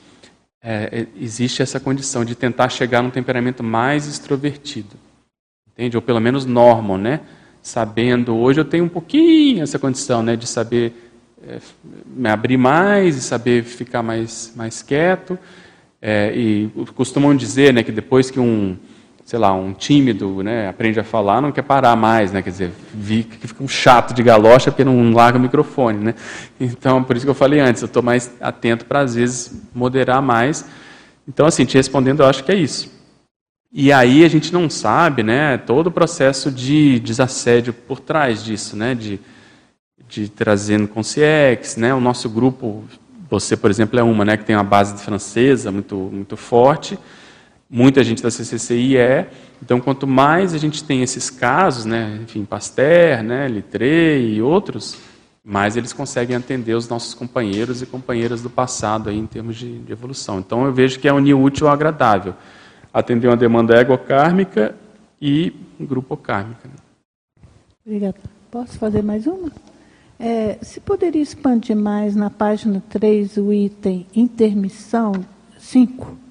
é, 0.63 0.89
é, 0.91 1.07
existe 1.19 1.61
essa 1.61 1.80
condição 1.80 2.23
de 2.23 2.35
tentar 2.35 2.69
chegar 2.69 3.01
num 3.01 3.09
temperamento 3.09 3.63
mais 3.63 4.07
extrovertido, 4.07 4.95
entende? 5.72 5.97
Ou 5.97 6.01
pelo 6.01 6.19
menos 6.19 6.45
normal, 6.45 6.97
né? 6.97 7.22
Sabendo, 7.61 8.35
hoje 8.35 8.61
eu 8.61 8.65
tenho 8.65 8.85
um 8.85 8.89
pouquinho 8.89 9.63
essa 9.63 9.77
condição, 9.77 10.23
né, 10.23 10.35
de 10.35 10.47
saber 10.47 10.93
é, 11.47 11.59
me 12.05 12.30
abrir 12.30 12.57
mais 12.57 13.18
e 13.18 13.22
saber 13.22 13.63
ficar 13.63 14.01
mais, 14.01 14.53
mais 14.55 14.81
quieto. 14.81 15.38
É, 16.01 16.34
e 16.35 16.69
costumam 16.95 17.35
dizer 17.35 17.73
né, 17.73 17.84
que 17.84 17.91
depois 17.91 18.31
que 18.31 18.39
um, 18.39 18.76
sei 19.23 19.39
lá, 19.39 19.53
um 19.53 19.73
tímido 19.73 20.43
né, 20.43 20.68
aprende 20.68 20.99
a 20.99 21.03
falar, 21.03 21.41
não 21.41 21.52
quer 21.52 21.61
parar 21.61 21.95
mais, 21.95 22.31
né? 22.31 22.41
Quer 22.41 22.49
dizer, 22.49 22.72
fica 23.41 23.64
um 23.64 23.68
chato 23.68 24.14
de 24.14 24.23
galocha 24.23 24.72
porque 24.72 24.84
não 24.84 25.14
larga 25.14 25.38
o 25.38 25.41
microfone, 25.41 25.99
né? 25.99 26.15
Então, 26.60 27.03
por 27.03 27.15
isso 27.15 27.26
que 27.26 27.30
eu 27.30 27.35
falei 27.35 27.60
antes, 27.60 27.81
eu 27.81 27.85
estou 27.88 28.03
mais 28.03 28.31
atento 28.41 28.85
para, 28.85 29.02
às 29.02 29.15
vezes, 29.15 29.61
moderar 29.73 30.22
mais. 30.22 30.65
Então, 31.27 31.45
assim, 31.45 31.65
te 31.65 31.77
respondendo, 31.77 32.22
eu 32.22 32.26
acho 32.27 32.43
que 32.43 32.52
é 32.52 32.56
isso. 32.56 32.91
E 33.72 33.91
aí 33.91 34.26
a 34.26 34.27
gente 34.27 34.52
não 34.52 34.69
sabe, 34.69 35.23
né, 35.23 35.57
todo 35.57 35.88
o 35.88 35.91
processo 35.91 36.52
de 36.52 36.99
desassédio 36.99 37.73
por 37.73 37.99
trás 37.99 38.43
disso, 38.43 38.76
né, 38.76 38.93
de 38.93 39.19
de 40.11 40.27
trazendo 40.27 40.89
consciex, 40.89 41.77
né? 41.77 41.93
O 41.93 42.02
nosso 42.02 42.30
grupo, 42.30 42.84
você, 43.30 43.56
por 43.56 43.72
exemplo, 43.72 43.98
é 43.98 44.03
uma, 44.03 44.26
né, 44.26 44.35
que 44.35 44.43
tem 44.43 44.56
uma 44.56 44.64
base 44.64 45.02
francesa 45.02 45.72
muito 45.72 45.95
muito 45.95 46.35
forte. 46.35 46.99
Muita 47.73 48.03
gente 48.03 48.22
da 48.22 48.30
CCCI 48.30 48.98
é. 48.98 49.30
Então, 49.64 49.80
quanto 49.80 50.06
mais 50.06 50.53
a 50.53 50.57
gente 50.57 50.84
tem 50.84 51.02
esses 51.02 51.30
casos, 51.30 51.85
né, 51.85 52.19
enfim, 52.22 52.43
Pasteur, 52.43 53.23
né, 53.23 53.48
Littré 53.48 54.19
e 54.19 54.41
outros, 54.41 54.98
mais 55.41 55.77
eles 55.77 55.93
conseguem 55.93 56.35
atender 56.35 56.73
os 56.73 56.89
nossos 56.89 57.14
companheiros 57.14 57.81
e 57.81 57.85
companheiras 57.85 58.41
do 58.41 58.49
passado 58.49 59.10
aí 59.10 59.18
em 59.18 59.26
termos 59.26 59.56
de, 59.56 59.80
de 59.80 59.91
evolução. 59.91 60.39
Então, 60.39 60.65
eu 60.65 60.73
vejo 60.73 60.99
que 60.99 61.07
é 61.07 61.14
unir 61.14 61.34
útil 61.34 61.68
ao 61.68 61.73
agradável. 61.73 62.34
Atender 62.93 63.30
uma 63.30 63.38
demanda 63.38 63.80
egocármica 63.80 64.76
e 65.22 65.56
grupo 65.80 66.18
kármica. 66.18 66.69
Obrigada. 67.85 68.19
Posso 68.52 68.77
fazer 68.77 69.02
mais 69.02 69.26
uma? 69.26 69.49
É, 70.19 70.57
se 70.61 70.81
poderia 70.81 71.22
expandir 71.22 71.77
mais 71.77 72.18
na 72.18 72.30
página 72.30 72.84
3 72.89 73.38
o 73.38 73.53
item 73.53 74.06
intermissão 74.14 75.14
5? 75.57 76.31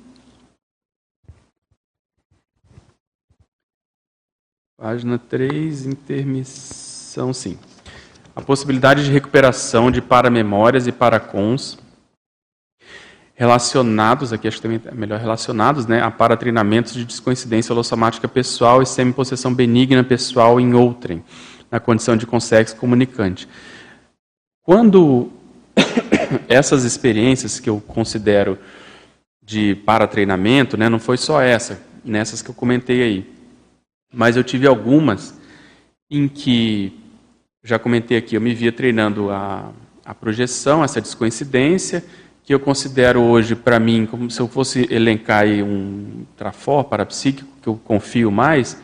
Página 4.81 5.19
3, 5.19 5.85
intermissão 5.85 7.35
5. 7.35 7.63
A 8.35 8.41
possibilidade 8.41 9.05
de 9.05 9.13
recuperação 9.13 9.91
de 9.91 10.01
paramemórias 10.01 10.87
e 10.87 10.93
paracons 10.93 11.79
relacionados, 13.35 14.33
aqui 14.33 14.49
acho 14.49 14.57
que 14.57 14.63
também 14.63 14.81
é 14.83 14.95
melhor 14.95 15.21
relacionados, 15.21 15.85
né, 15.87 16.01
a 16.01 16.11
paratreinamentos 16.11 16.95
de 16.95 17.05
descoincidência 17.05 17.75
holossomática 17.75 18.27
pessoal 18.27 18.81
e 18.81 18.87
semipossessão 18.87 19.53
benigna 19.53 20.03
pessoal 20.03 20.59
em 20.59 20.73
outrem, 20.73 21.23
na 21.71 21.79
condição 21.79 22.17
de 22.17 22.27
consexo 22.27 22.75
comunicante. 22.77 23.47
Quando 24.63 25.31
essas 26.49 26.85
experiências 26.85 27.61
que 27.61 27.69
eu 27.69 27.83
considero 27.83 28.59
de 29.43 29.75
para-treinamento, 29.75 30.79
né, 30.79 30.89
não 30.89 30.99
foi 30.99 31.19
só 31.19 31.39
essa, 31.43 31.83
nessas 32.03 32.41
que 32.41 32.49
eu 32.49 32.55
comentei 32.55 33.03
aí, 33.03 33.40
mas 34.13 34.37
eu 34.37 34.45
tive 34.45 34.67
algumas 34.67 35.39
em 36.11 36.27
que, 36.27 36.93
já 37.63 37.79
comentei 37.79 38.17
aqui, 38.17 38.35
eu 38.35 38.41
me 38.41 38.55
via 38.55 38.73
treinando 38.73 39.31
a, 39.31 39.71
a 40.05 40.15
projeção, 40.15 40.83
essa 40.83 41.01
descoincidência, 41.01 42.05
que 42.43 42.53
eu 42.53 42.59
considero 42.59 43.21
hoje, 43.21 43.55
para 43.55 43.79
mim, 43.79 44.07
como 44.07 44.31
se 44.31 44.41
eu 44.41 44.49
fosse 44.49 44.89
elencar 44.91 45.43
aí 45.43 45.63
um 45.63 46.25
trafor 46.37 46.85
parapsíquico, 46.85 47.49
que 47.63 47.69
eu 47.69 47.81
confio 47.85 48.31
mais, 48.33 48.77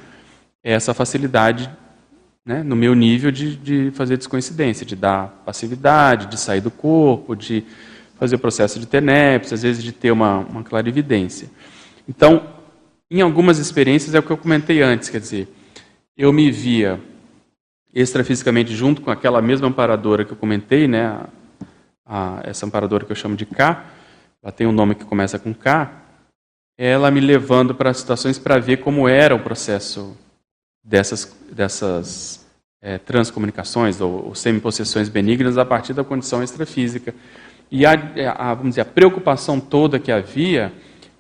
é 0.63 0.73
essa 0.73 0.95
facilidade 0.95 1.69
né, 2.45 2.63
no 2.63 2.77
meu 2.77 2.95
nível 2.95 3.33
de, 3.33 3.57
de 3.57 3.91
fazer 3.91 4.17
descoincidência, 4.17 4.87
de 4.87 4.95
dar 4.95 5.43
passividade, 5.45 6.27
de 6.27 6.39
sair 6.39 6.61
do 6.61 6.71
corpo, 6.71 7.35
de 7.35 7.65
fazer 8.19 8.37
o 8.37 8.39
processo 8.39 8.79
de 8.79 8.87
tenepse, 8.87 9.53
às 9.53 9.63
vezes 9.63 9.83
de 9.83 9.91
ter 9.91 10.13
uma, 10.13 10.39
uma 10.39 10.63
clarividência. 10.63 11.51
Então, 12.09 12.56
em 13.11 13.21
algumas 13.21 13.59
experiências 13.59 14.15
é 14.15 14.19
o 14.19 14.23
que 14.23 14.31
eu 14.31 14.37
comentei 14.37 14.83
antes, 14.83 15.09
quer 15.09 15.21
dizer, 15.21 15.49
eu 16.17 16.33
me 16.33 16.51
via 16.51 17.01
extrafisicamente 17.95 18.75
junto 18.75 19.01
com 19.01 19.11
aquela 19.11 19.41
mesma 19.41 19.69
amparadora 19.69 20.25
que 20.25 20.33
eu 20.33 20.37
comentei, 20.37 20.87
né, 20.89 21.07
a, 21.07 21.29
a, 22.05 22.41
essa 22.45 22.67
amparadora 22.67 23.05
que 23.05 23.13
eu 23.13 23.17
chamo 23.17 23.37
de 23.37 23.47
K, 23.47 23.85
ela 24.43 24.53
tem 24.53 24.67
um 24.67 24.73
nome 24.73 24.95
que 24.95 25.05
começa 25.05 25.39
com 25.39 25.55
K, 25.55 25.91
ela 26.79 27.11
me 27.11 27.21
levando 27.21 27.75
para 27.75 27.93
situações 27.95 28.39
para 28.39 28.59
ver 28.59 28.79
como 28.79 29.09
era 29.09 29.35
o 29.35 29.41
processo 29.41 30.17
dessas, 30.85 31.35
dessas 31.51 32.47
é, 32.83 32.99
transcomunicações 32.99 34.01
ou, 34.01 34.27
ou 34.27 34.35
semipossessões 34.35 35.09
benignas 35.09 35.57
a 35.57 35.65
partir 35.65 35.95
da 35.95 36.05
condição 36.05 36.43
extrafísica. 36.43 37.15
E 37.71 37.85
a, 37.87 37.93
a, 38.37 38.55
vamos 38.55 38.71
dizer, 38.71 38.83
a 38.83 38.85
preocupação 38.85 39.59
toda 39.59 39.99
que 39.99 40.13
havia 40.13 40.73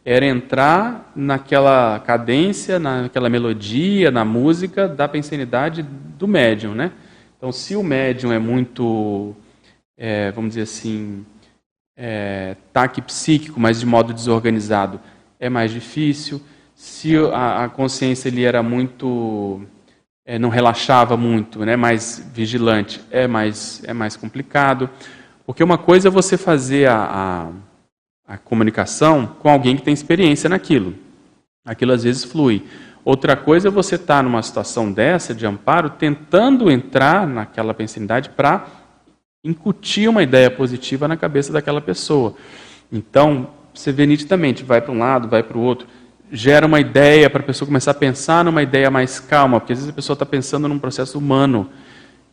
era 0.06 0.24
entrar 0.24 1.10
naquela 1.16 1.98
cadência, 1.98 2.78
naquela 2.78 3.28
melodia, 3.28 4.08
na 4.08 4.24
música 4.24 4.86
da 4.86 5.08
pensanidade 5.08 5.82
do 5.82 6.28
médium. 6.28 6.76
Né? 6.76 6.92
Então, 7.36 7.50
se 7.50 7.74
o 7.74 7.82
médium 7.82 8.30
é 8.32 8.38
muito, 8.38 9.34
é, 9.98 10.30
vamos 10.30 10.50
dizer 10.50 10.62
assim, 10.62 11.26
é, 11.96 12.54
taquipsíquico, 12.72 13.58
mas 13.58 13.80
de 13.80 13.86
modo 13.86 14.14
desorganizado, 14.14 15.00
é 15.40 15.50
mais 15.50 15.72
difícil 15.72 16.40
se 16.72 17.16
a, 17.32 17.64
a 17.64 17.68
consciência 17.68 18.28
ele 18.28 18.44
era 18.44 18.62
muito 18.62 19.60
é, 20.24 20.38
não 20.38 20.50
relaxava 20.50 21.16
muito, 21.16 21.64
né, 21.64 21.74
mais 21.74 22.24
vigilante, 22.32 23.00
é 23.10 23.26
mais 23.26 23.82
é 23.84 23.92
mais 23.92 24.14
complicado, 24.14 24.88
porque 25.44 25.64
uma 25.64 25.78
coisa 25.78 26.08
é 26.08 26.10
você 26.10 26.36
fazer 26.36 26.88
a, 26.88 26.96
a, 26.96 27.50
a 28.26 28.36
comunicação 28.36 29.26
com 29.40 29.48
alguém 29.48 29.76
que 29.76 29.82
tem 29.82 29.94
experiência 29.94 30.48
naquilo, 30.48 30.94
aquilo 31.64 31.92
às 31.92 32.02
vezes 32.02 32.24
flui. 32.24 32.64
Outra 33.04 33.36
coisa 33.36 33.68
é 33.68 33.70
você 33.70 33.94
estar 33.94 34.16
tá 34.16 34.22
numa 34.22 34.42
situação 34.42 34.90
dessa 34.90 35.34
de 35.34 35.46
amparo, 35.46 35.90
tentando 35.90 36.70
entrar 36.70 37.26
naquela 37.26 37.72
pensanidade 37.72 38.30
para 38.30 38.66
incutir 39.44 40.08
uma 40.08 40.22
ideia 40.22 40.50
positiva 40.50 41.06
na 41.06 41.16
cabeça 41.16 41.52
daquela 41.52 41.80
pessoa. 41.80 42.34
Então, 42.90 43.48
você 43.72 43.92
vê 43.92 44.06
nitidamente, 44.06 44.64
vai 44.64 44.80
para 44.80 44.92
um 44.92 44.98
lado, 44.98 45.28
vai 45.28 45.42
para 45.42 45.56
o 45.56 45.60
outro 45.60 45.86
gera 46.30 46.66
uma 46.66 46.80
ideia 46.80 47.30
para 47.30 47.40
a 47.40 47.46
pessoa 47.46 47.66
começar 47.66 47.92
a 47.92 47.94
pensar 47.94 48.44
numa 48.44 48.62
ideia 48.62 48.90
mais 48.90 49.20
calma, 49.20 49.60
porque 49.60 49.72
às 49.72 49.78
vezes 49.78 49.92
a 49.92 49.94
pessoa 49.94 50.14
está 50.14 50.26
pensando 50.26 50.68
num 50.68 50.78
processo 50.78 51.18
humano 51.18 51.70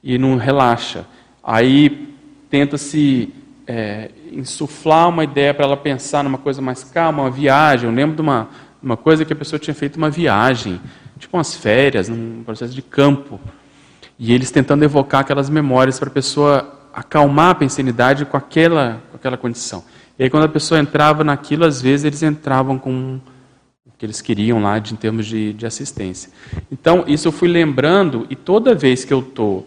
e 0.04 0.18
não 0.18 0.36
relaxa. 0.36 1.06
Aí 1.44 2.16
tenta-se 2.50 3.34
é, 3.68 4.12
insuflar 4.32 5.10
uma 5.10 5.24
ideia 5.24 5.54
para 5.54 5.66
ela 5.66 5.78
pensar 5.78 6.24
numa 6.24 6.38
coisa 6.38 6.62
mais 6.62 6.84
calma, 6.84 7.24
uma 7.24 7.32
viagem. 7.32 7.90
Eu 7.90 7.96
lembro 7.96 8.16
de 8.16 8.22
uma, 8.22 8.50
uma 8.82 8.98
coisa 8.98 9.26
que 9.26 9.34
a 9.34 9.36
pessoa 9.36 9.60
tinha 9.60 9.74
feito 9.74 9.98
uma 9.98 10.10
viagem, 10.10 10.80
tipo 11.18 11.38
umas 11.38 11.56
férias, 11.56 12.10
num 12.10 12.44
processo 12.44 12.74
de 12.74 12.82
campo. 12.82 13.40
E 14.18 14.34
eles 14.34 14.52
tentando 14.52 14.84
evocar 14.84 15.22
aquelas 15.22 15.50
memórias 15.50 16.00
para 16.00 16.10
a 16.10 16.14
pessoa 16.14 16.80
acalmar 16.94 17.52
a 17.52 17.56
pensanidade 17.56 18.26
com 18.26 18.38
aquela, 18.38 19.02
com 19.10 19.18
aquela 19.18 19.38
condição. 19.38 19.84
E 20.18 20.24
aí 20.24 20.30
quando 20.30 20.44
a 20.44 20.50
pessoa 20.50 20.80
entrava 20.80 21.24
naquilo, 21.24 21.66
às 21.66 21.82
vezes 21.82 22.06
eles 22.06 22.22
entravam 22.22 22.78
com 22.78 23.20
que 24.04 24.06
eles 24.06 24.20
queriam 24.20 24.62
lá 24.62 24.80
de, 24.80 24.94
em 24.94 24.98
termos 24.98 25.26
de, 25.26 25.54
de 25.54 25.66
assistência. 25.66 26.30
Então, 26.70 27.06
isso 27.08 27.30
eu 27.30 27.32
fui 27.32 27.48
lembrando, 27.48 28.28
e 28.30 28.36
toda 28.36 28.76
vez 28.76 29.06
que 29.06 29.14
eu 29.14 29.22
estou 29.22 29.66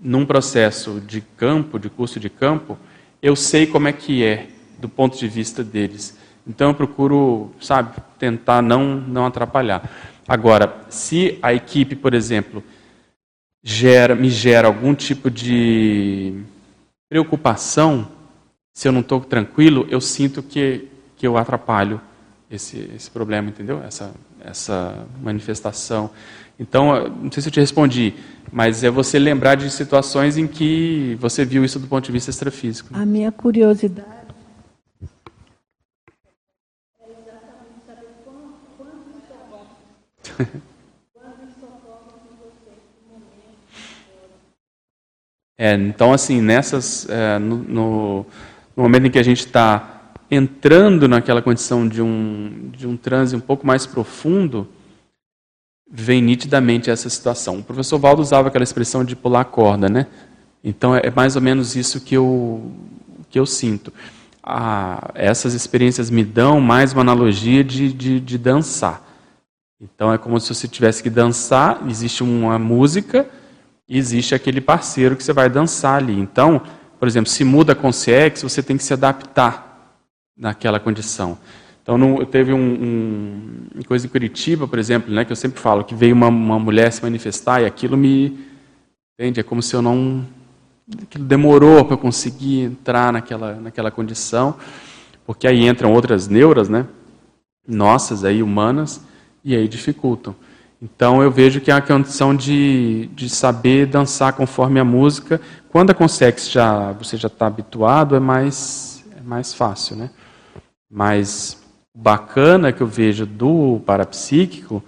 num 0.00 0.24
processo 0.24 1.00
de 1.00 1.20
campo, 1.20 1.78
de 1.78 1.90
curso 1.90 2.20
de 2.20 2.30
campo, 2.30 2.78
eu 3.20 3.34
sei 3.34 3.66
como 3.66 3.88
é 3.88 3.92
que 3.92 4.24
é 4.24 4.48
do 4.78 4.88
ponto 4.88 5.18
de 5.18 5.26
vista 5.26 5.64
deles. 5.64 6.16
Então 6.46 6.68
eu 6.68 6.74
procuro, 6.74 7.52
sabe, 7.60 8.00
tentar 8.18 8.62
não 8.62 9.00
não 9.00 9.26
atrapalhar. 9.26 9.90
Agora, 10.26 10.84
se 10.88 11.38
a 11.42 11.52
equipe, 11.52 11.96
por 11.96 12.14
exemplo, 12.14 12.62
gera, 13.62 14.14
me 14.14 14.30
gera 14.30 14.68
algum 14.68 14.94
tipo 14.94 15.30
de 15.30 16.42
preocupação, 17.08 18.08
se 18.74 18.86
eu 18.86 18.92
não 18.92 19.00
estou 19.00 19.20
tranquilo, 19.20 19.86
eu 19.90 20.00
sinto 20.00 20.42
que, 20.42 20.88
que 21.16 21.26
eu 21.26 21.36
atrapalho 21.36 22.00
esse, 22.50 22.90
esse 22.94 23.10
problema, 23.10 23.48
entendeu? 23.48 23.82
Essa, 23.82 24.14
essa 24.40 25.06
manifestação. 25.22 26.10
Então, 26.58 27.08
não 27.08 27.30
sei 27.30 27.42
se 27.42 27.48
eu 27.48 27.52
te 27.52 27.60
respondi, 27.60 28.14
mas 28.50 28.82
é 28.82 28.90
você 28.90 29.18
lembrar 29.18 29.54
de 29.54 29.70
situações 29.70 30.36
em 30.36 30.46
que 30.46 31.16
você 31.20 31.44
viu 31.44 31.64
isso 31.64 31.78
do 31.78 31.86
ponto 31.86 32.04
de 32.04 32.12
vista 32.12 32.30
extrafísico. 32.30 32.90
A 32.92 33.06
minha 33.06 33.30
curiosidade 33.30 34.08
é 40.38 40.44
É, 45.60 45.74
então, 45.74 46.12
assim, 46.12 46.40
nessas, 46.40 47.08
é, 47.08 47.36
no, 47.40 47.56
no, 47.56 48.26
no, 48.76 48.82
momento 48.84 49.08
em 49.08 49.10
que 49.10 49.18
a 49.18 49.24
gente 49.24 49.40
está 49.40 50.12
entrando 50.30 51.08
naquela 51.08 51.42
condição 51.42 51.88
de 51.88 52.00
um, 52.00 52.70
de 52.72 52.86
um 52.86 52.96
transe 52.96 53.34
um 53.34 53.40
pouco 53.40 53.66
mais 53.66 53.84
profundo, 53.84 54.68
vem 55.90 56.20
nitidamente 56.20 56.90
essa 56.90 57.08
situação. 57.08 57.58
O 57.58 57.62
professor 57.62 57.98
Valdo 57.98 58.20
usava 58.20 58.48
aquela 58.48 58.64
expressão 58.64 59.04
de 59.04 59.16
pular 59.16 59.44
corda, 59.44 59.88
né? 59.88 60.06
Então, 60.62 60.94
é, 60.94 61.00
é 61.04 61.10
mais 61.10 61.36
ou 61.36 61.42
menos 61.42 61.76
isso 61.76 62.00
que 62.00 62.14
eu, 62.14 62.70
que 63.30 63.38
eu 63.38 63.46
sinto. 63.46 63.92
Ah, 64.42 65.10
essas 65.14 65.54
experiências 65.54 66.10
me 66.10 66.24
dão 66.24 66.60
mais 66.60 66.92
uma 66.92 67.02
analogia 67.02 67.64
de, 67.64 67.92
de, 67.92 68.20
de 68.20 68.38
dançar. 68.38 69.02
Então, 69.80 70.12
é 70.12 70.18
como 70.18 70.38
se 70.40 70.54
você 70.54 70.66
tivesse 70.66 71.02
que 71.02 71.10
dançar, 71.10 71.80
existe 71.88 72.22
uma 72.22 72.58
música 72.58 73.28
e 73.88 73.96
existe 73.96 74.34
aquele 74.34 74.60
parceiro 74.60 75.16
que 75.16 75.22
você 75.22 75.32
vai 75.32 75.48
dançar 75.48 75.96
ali. 75.96 76.18
Então, 76.18 76.60
por 76.98 77.06
exemplo, 77.06 77.30
se 77.30 77.44
muda 77.44 77.74
com 77.74 77.90
CX, 77.90 78.42
você 78.42 78.62
tem 78.62 78.76
que 78.76 78.82
se 78.82 78.92
adaptar 78.92 79.94
naquela 80.36 80.80
condição. 80.80 81.38
Então, 81.88 81.96
não, 81.96 82.22
teve 82.26 82.52
um, 82.52 82.58
um, 82.58 83.66
uma 83.74 83.84
coisa 83.84 84.04
em 84.04 84.10
Curitiba, 84.10 84.68
por 84.68 84.78
exemplo, 84.78 85.10
né, 85.10 85.24
que 85.24 85.32
eu 85.32 85.36
sempre 85.36 85.58
falo, 85.58 85.82
que 85.82 85.94
veio 85.94 86.14
uma, 86.14 86.28
uma 86.28 86.58
mulher 86.58 86.92
se 86.92 87.02
manifestar 87.02 87.62
e 87.62 87.64
aquilo 87.64 87.96
me. 87.96 88.38
Entende? 89.14 89.40
É 89.40 89.42
como 89.42 89.62
se 89.62 89.74
eu 89.74 89.80
não. 89.80 90.22
Aquilo 91.02 91.24
demorou 91.24 91.86
para 91.86 91.94
eu 91.94 91.98
conseguir 91.98 92.60
entrar 92.60 93.10
naquela, 93.10 93.54
naquela 93.54 93.90
condição, 93.90 94.56
porque 95.24 95.46
aí 95.46 95.66
entram 95.66 95.94
outras 95.94 96.28
neuras, 96.28 96.68
né? 96.68 96.84
Nossas, 97.66 98.22
aí, 98.22 98.42
humanas, 98.42 99.00
e 99.42 99.56
aí 99.56 99.66
dificultam. 99.66 100.36
Então 100.82 101.22
eu 101.22 101.30
vejo 101.30 101.58
que 101.58 101.70
é 101.70 101.74
a 101.74 101.80
condição 101.80 102.36
de, 102.36 103.06
de 103.14 103.30
saber 103.30 103.86
dançar 103.86 104.34
conforme 104.34 104.78
a 104.78 104.84
música. 104.84 105.40
Quando 105.70 105.88
a 105.88 105.94
Consex 105.94 106.50
já 106.50 106.92
você 106.92 107.16
já 107.16 107.28
está 107.28 107.46
habituado, 107.46 108.14
é 108.14 108.20
mais, 108.20 109.02
é 109.16 109.22
mais 109.22 109.54
fácil, 109.54 109.96
né? 109.96 110.10
Mas 110.90 111.57
bacana 112.00 112.72
que 112.72 112.80
eu 112.80 112.86
vejo 112.86 113.26
do 113.26 113.80
parapsíquico 113.84 114.82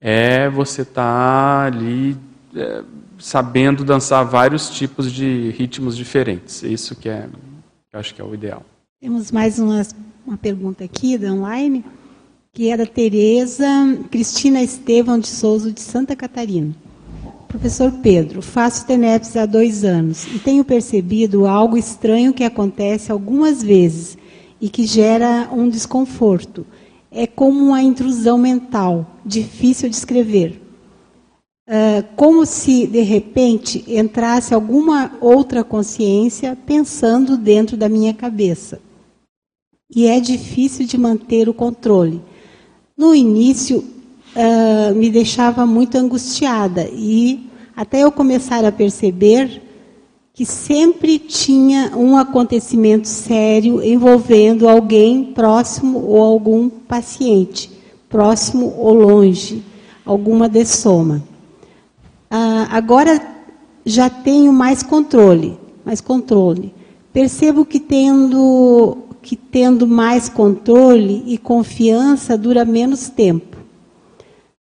é 0.00 0.50
você 0.50 0.82
estar 0.82 1.02
tá 1.02 1.64
ali 1.66 2.16
é, 2.54 2.82
sabendo 3.16 3.84
dançar 3.84 4.24
vários 4.24 4.68
tipos 4.70 5.12
de 5.12 5.50
ritmos 5.50 5.96
diferentes. 5.96 6.64
Isso 6.64 6.96
que 6.96 7.08
é, 7.08 7.28
eu 7.92 8.00
acho 8.00 8.12
que 8.12 8.20
é 8.20 8.24
o 8.24 8.34
ideal. 8.34 8.64
Temos 9.00 9.30
mais 9.30 9.60
uma, 9.60 9.82
uma 10.26 10.36
pergunta 10.36 10.82
aqui 10.82 11.16
da 11.16 11.32
online 11.32 11.84
que 12.52 12.68
era 12.68 12.84
Tereza 12.86 13.64
Cristina 14.10 14.60
Estevão 14.60 15.18
de 15.18 15.28
Souza 15.28 15.72
de 15.72 15.80
Santa 15.80 16.14
Catarina. 16.16 16.74
Professor 17.46 17.92
Pedro, 18.02 18.42
faço 18.42 18.86
TENEPS 18.86 19.36
há 19.36 19.46
dois 19.46 19.84
anos 19.84 20.26
e 20.26 20.38
tenho 20.38 20.64
percebido 20.64 21.46
algo 21.46 21.76
estranho 21.76 22.34
que 22.34 22.44
acontece 22.44 23.12
algumas 23.12 23.62
vezes 23.62 24.18
e 24.62 24.70
que 24.70 24.86
gera 24.86 25.50
um 25.52 25.68
desconforto. 25.68 26.64
É 27.10 27.26
como 27.26 27.58
uma 27.62 27.82
intrusão 27.82 28.38
mental, 28.38 29.18
difícil 29.26 29.90
de 29.90 29.96
escrever. 29.96 30.62
Uh, 31.68 32.06
como 32.16 32.46
se, 32.46 32.86
de 32.86 33.00
repente, 33.00 33.84
entrasse 33.86 34.54
alguma 34.54 35.18
outra 35.20 35.62
consciência 35.62 36.56
pensando 36.64 37.36
dentro 37.36 37.76
da 37.76 37.88
minha 37.88 38.14
cabeça. 38.14 38.80
E 39.94 40.06
é 40.06 40.18
difícil 40.20 40.86
de 40.86 40.96
manter 40.96 41.48
o 41.48 41.54
controle 41.54 42.22
no 43.02 43.14
início 43.14 43.78
uh, 43.78 44.94
me 44.94 45.10
deixava 45.10 45.66
muito 45.66 45.96
angustiada 45.96 46.88
e 46.92 47.50
até 47.74 48.04
eu 48.04 48.12
começar 48.12 48.64
a 48.64 48.72
perceber 48.72 49.60
que 50.34 50.46
sempre 50.46 51.18
tinha 51.18 51.92
um 51.94 52.16
acontecimento 52.16 53.06
sério 53.06 53.82
envolvendo 53.82 54.66
alguém 54.66 55.24
próximo 55.24 56.02
ou 56.06 56.22
algum 56.22 56.70
paciente, 56.70 57.70
próximo 58.08 58.74
ou 58.78 58.94
longe, 58.94 59.62
alguma 60.06 60.48
dessoma. 60.48 61.22
Uh, 62.30 62.66
agora 62.70 63.20
já 63.84 64.08
tenho 64.08 64.52
mais 64.52 64.82
controle, 64.82 65.58
mais 65.84 66.00
controle. 66.00 66.72
Percebo 67.12 67.64
que 67.64 67.78
tendo 67.78 68.98
que 69.20 69.36
tendo 69.36 69.86
mais 69.86 70.28
controle 70.28 71.22
e 71.26 71.38
confiança 71.38 72.36
dura 72.36 72.64
menos 72.64 73.08
tempo. 73.08 73.56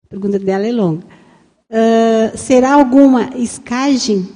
A 0.05 0.09
pergunta 0.11 0.39
dela 0.39 0.67
é 0.67 0.73
longa. 0.73 1.05
Uh, 1.71 2.37
será 2.37 2.75
alguma 2.75 3.31
escagem? 3.37 4.29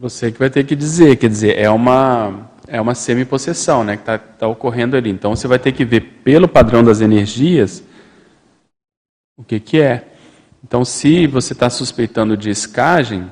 Você 0.00 0.30
que 0.30 0.38
vai 0.38 0.48
ter 0.48 0.62
que 0.62 0.76
dizer, 0.76 1.16
quer 1.16 1.28
dizer, 1.28 1.58
é 1.58 1.68
uma 1.68 2.48
é 2.68 2.80
uma 2.80 2.94
semi-possessão, 2.94 3.82
né, 3.82 3.96
que 3.96 4.02
está 4.02 4.16
tá 4.16 4.46
ocorrendo 4.46 4.96
ali. 4.96 5.10
Então 5.10 5.34
você 5.34 5.48
vai 5.48 5.58
ter 5.58 5.72
que 5.72 5.84
ver 5.84 6.00
pelo 6.22 6.46
padrão 6.46 6.84
das 6.84 7.00
energias 7.00 7.82
o 9.36 9.42
que 9.42 9.58
que 9.58 9.80
é. 9.80 10.06
Então 10.62 10.84
se 10.84 11.26
você 11.26 11.52
está 11.52 11.68
suspeitando 11.68 12.36
de 12.36 12.48
escagem, 12.48 13.28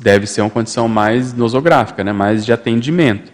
deve 0.00 0.26
ser 0.26 0.42
uma 0.42 0.50
condição 0.50 0.86
mais 0.86 1.32
nosográfica, 1.32 2.04
né, 2.04 2.12
mais 2.12 2.44
de 2.44 2.52
atendimento. 2.52 3.32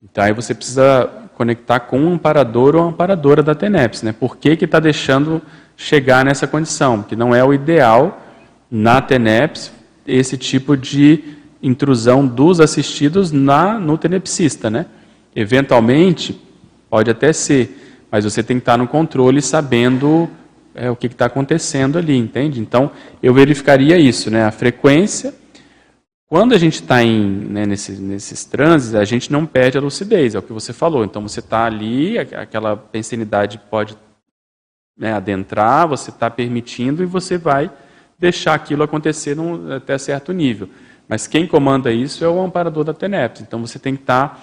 Então 0.00 0.22
aí 0.22 0.32
você 0.32 0.54
precisa 0.54 1.10
conectar 1.34 1.80
com 1.80 1.98
um 1.98 2.12
amparador 2.12 2.76
ou 2.76 2.82
amparadora 2.82 3.42
da 3.42 3.54
TENEPS. 3.54 4.02
Né? 4.04 4.12
Por 4.12 4.36
que 4.36 4.50
está 4.50 4.78
deixando 4.78 5.42
chegar 5.76 6.24
nessa 6.24 6.46
condição? 6.46 7.00
Porque 7.00 7.16
não 7.16 7.34
é 7.34 7.42
o 7.42 7.52
ideal 7.52 8.22
na 8.70 9.00
TENEPS 9.02 9.81
esse 10.06 10.36
tipo 10.36 10.76
de 10.76 11.22
intrusão 11.62 12.26
dos 12.26 12.60
assistidos 12.60 13.30
na, 13.30 13.78
no 13.78 13.96
tenepsista. 13.96 14.68
Né? 14.68 14.86
Eventualmente, 15.34 16.40
pode 16.90 17.10
até 17.10 17.32
ser, 17.32 18.04
mas 18.10 18.24
você 18.24 18.42
tem 18.42 18.56
que 18.56 18.62
estar 18.62 18.76
no 18.76 18.88
controle 18.88 19.40
sabendo 19.40 20.28
é, 20.74 20.90
o 20.90 20.96
que 20.96 21.06
está 21.06 21.26
acontecendo 21.26 21.98
ali, 21.98 22.16
entende? 22.16 22.60
Então, 22.60 22.90
eu 23.22 23.32
verificaria 23.32 23.98
isso, 23.98 24.30
né? 24.30 24.44
a 24.44 24.50
frequência 24.50 25.34
quando 26.32 26.54
a 26.54 26.58
gente 26.58 26.76
está 26.76 27.04
né, 27.04 27.66
nesse, 27.66 27.92
nesses 27.92 28.42
transes, 28.46 28.94
a 28.94 29.04
gente 29.04 29.30
não 29.30 29.44
perde 29.44 29.76
a 29.76 29.82
lucidez, 29.82 30.34
é 30.34 30.38
o 30.38 30.42
que 30.42 30.50
você 30.50 30.72
falou. 30.72 31.04
Então 31.04 31.20
você 31.28 31.40
está 31.40 31.66
ali, 31.66 32.18
aquela 32.18 32.74
pensanidade 32.74 33.60
pode 33.70 33.94
né, 34.96 35.12
adentrar, 35.12 35.86
você 35.86 36.08
está 36.08 36.30
permitindo 36.30 37.02
e 37.02 37.06
você 37.06 37.36
vai 37.36 37.70
deixar 38.22 38.54
aquilo 38.54 38.82
acontecer 38.82 39.36
num, 39.36 39.70
até 39.74 39.98
certo 39.98 40.32
nível. 40.32 40.68
Mas 41.06 41.26
quem 41.26 41.46
comanda 41.46 41.92
isso 41.92 42.24
é 42.24 42.28
o 42.28 42.40
amparador 42.40 42.84
da 42.84 42.94
TENEPS. 42.94 43.42
Então 43.42 43.60
você 43.60 43.78
tem 43.78 43.94
que 43.94 44.02
estar 44.02 44.28
tá 44.28 44.40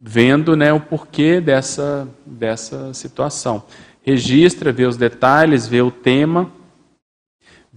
vendo 0.00 0.56
né, 0.56 0.72
o 0.72 0.80
porquê 0.80 1.40
dessa, 1.40 2.08
dessa 2.24 2.94
situação. 2.94 3.64
Registra, 4.02 4.72
vê 4.72 4.86
os 4.86 4.96
detalhes, 4.96 5.66
vê 5.66 5.82
o 5.82 5.90
tema 5.90 6.50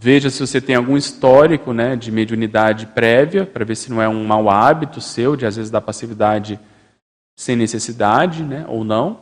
Veja 0.03 0.31
se 0.31 0.39
você 0.39 0.59
tem 0.59 0.73
algum 0.73 0.97
histórico 0.97 1.73
né, 1.73 1.95
de 1.95 2.11
mediunidade 2.11 2.87
prévia, 2.87 3.45
para 3.45 3.63
ver 3.63 3.75
se 3.75 3.91
não 3.91 4.01
é 4.01 4.09
um 4.09 4.25
mau 4.25 4.49
hábito 4.49 4.99
seu, 4.99 5.35
de 5.35 5.45
às 5.45 5.57
vezes 5.57 5.69
dar 5.69 5.79
passividade 5.79 6.59
sem 7.37 7.55
necessidade, 7.55 8.41
né, 8.41 8.65
ou 8.67 8.83
não. 8.83 9.19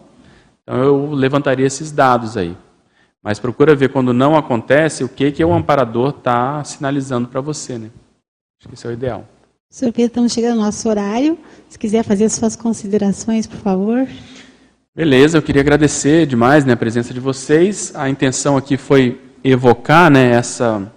Então 0.63 0.81
eu 0.81 1.11
levantaria 1.11 1.65
esses 1.65 1.91
dados 1.91 2.37
aí. 2.37 2.55
Mas 3.23 3.39
procura 3.39 3.75
ver 3.75 3.89
quando 3.89 4.13
não 4.13 4.35
acontece 4.35 5.03
o 5.03 5.09
que, 5.09 5.31
que 5.31 5.43
o 5.43 5.53
amparador 5.53 6.09
está 6.09 6.63
sinalizando 6.63 7.27
para 7.27 7.41
você. 7.41 7.77
Né? 7.77 7.89
Acho 8.59 8.69
que 8.69 8.75
isso 8.75 8.87
é 8.87 8.91
o 8.91 8.93
ideal. 8.93 9.27
Senhor 9.69 9.91
Pedro, 9.91 10.07
estamos 10.07 10.33
chegando 10.33 10.59
ao 10.59 10.65
nosso 10.65 10.89
horário. 10.89 11.37
Se 11.67 11.77
quiser 11.77 12.03
fazer 12.03 12.29
suas 12.29 12.55
considerações, 12.55 13.45
por 13.45 13.59
favor. 13.59 14.07
Beleza, 14.95 15.37
eu 15.37 15.41
queria 15.41 15.61
agradecer 15.61 16.25
demais 16.25 16.65
né, 16.65 16.73
a 16.73 16.77
presença 16.77 17.13
de 17.13 17.19
vocês. 17.19 17.95
A 17.95 18.09
intenção 18.09 18.57
aqui 18.57 18.77
foi 18.77 19.21
evocar 19.43 20.09
né, 20.09 20.31
essa, 20.31 20.91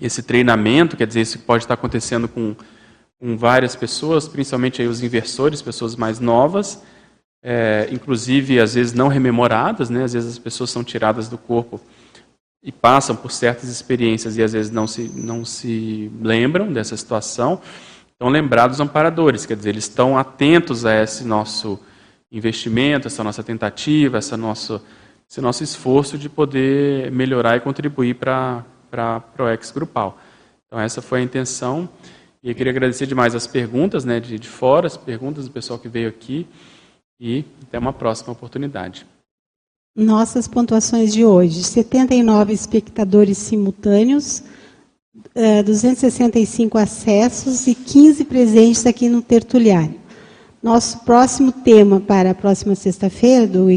esse 0.00 0.22
treinamento, 0.22 0.96
quer 0.96 1.06
dizer, 1.06 1.20
isso 1.20 1.38
pode 1.38 1.64
estar 1.64 1.74
acontecendo 1.74 2.28
com, 2.28 2.54
com 3.18 3.36
várias 3.36 3.76
pessoas, 3.76 4.28
principalmente 4.28 4.82
aí 4.82 4.88
os 4.88 5.02
inversores, 5.02 5.62
pessoas 5.62 5.96
mais 5.96 6.18
novas, 6.18 6.82
é, 7.46 7.86
inclusive 7.92 8.58
às 8.58 8.72
vezes 8.72 8.94
não 8.94 9.08
rememoradas, 9.08 9.90
né, 9.90 10.02
às 10.02 10.14
vezes 10.14 10.32
as 10.32 10.38
pessoas 10.38 10.70
são 10.70 10.82
tiradas 10.82 11.28
do 11.28 11.36
corpo 11.36 11.78
e 12.62 12.72
passam 12.72 13.14
por 13.14 13.30
certas 13.30 13.68
experiências 13.68 14.38
e 14.38 14.42
às 14.42 14.54
vezes 14.54 14.72
não 14.72 14.86
se, 14.86 15.12
não 15.14 15.44
se 15.44 16.10
lembram 16.22 16.72
dessa 16.72 16.96
situação, 16.96 17.60
estão 18.10 18.30
lembrados 18.30 18.80
amparadores, 18.80 19.44
quer 19.44 19.56
dizer, 19.56 19.68
eles 19.68 19.84
estão 19.84 20.16
atentos 20.16 20.86
a 20.86 21.02
esse 21.02 21.24
nosso 21.24 21.78
investimento, 22.32 23.06
essa 23.06 23.22
nossa 23.22 23.42
tentativa, 23.42 24.16
essa 24.16 24.38
nosso, 24.38 24.80
esse 25.30 25.42
nosso 25.42 25.62
esforço 25.62 26.16
de 26.16 26.30
poder 26.30 27.12
melhorar 27.12 27.58
e 27.58 27.60
contribuir 27.60 28.14
para 28.14 28.64
a 28.92 29.20
ProEx 29.20 29.70
Grupal. 29.70 30.18
Então 30.66 30.80
essa 30.80 31.02
foi 31.02 31.20
a 31.20 31.22
intenção. 31.22 31.86
E 32.42 32.48
eu 32.48 32.54
queria 32.54 32.72
agradecer 32.72 33.06
demais 33.06 33.34
as 33.34 33.46
perguntas 33.46 34.04
né, 34.04 34.18
de, 34.18 34.38
de 34.38 34.48
fora, 34.48 34.86
as 34.86 34.96
perguntas 34.96 35.44
do 35.44 35.50
pessoal 35.50 35.78
que 35.78 35.88
veio 35.88 36.08
aqui. 36.08 36.46
E 37.26 37.42
até 37.62 37.78
uma 37.78 37.94
próxima 37.94 38.34
oportunidade. 38.34 39.06
Nossas 39.96 40.46
pontuações 40.46 41.10
de 41.10 41.24
hoje: 41.24 41.64
79 41.64 42.52
espectadores 42.52 43.38
simultâneos, 43.38 44.42
265 45.64 46.76
eh, 46.76 46.82
acessos 46.82 47.66
e 47.66 47.74
15 47.74 48.26
presentes 48.26 48.84
aqui 48.84 49.08
no 49.08 49.22
tertuliário. 49.22 49.94
Nosso 50.62 50.98
próximo 51.00 51.50
tema 51.50 51.98
para 51.98 52.32
a 52.32 52.34
próxima 52.34 52.74
sexta-feira 52.74 53.46
do 53.46 53.68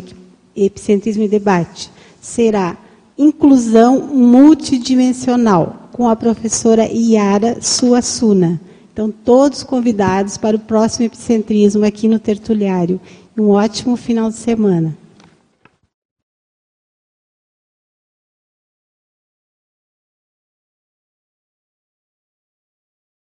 Epicentrismo 0.53 1.23
e 1.23 1.29
Debate 1.29 1.89
será 2.19 2.75
inclusão 3.17 4.13
multidimensional, 4.13 5.89
com 5.93 6.09
a 6.09 6.17
professora 6.17 6.85
Iara 6.91 7.61
Suassuna. 7.61 8.59
Então, 8.91 9.09
todos 9.11 9.63
convidados 9.63 10.37
para 10.37 10.57
o 10.57 10.59
próximo 10.59 11.05
Epicentrismo 11.05 11.85
aqui 11.85 12.07
no 12.07 12.19
Tertuliário. 12.19 12.99
Um 13.37 13.51
ótimo 13.51 13.95
final 13.95 14.31
de 14.31 14.35
semana. 14.35 14.97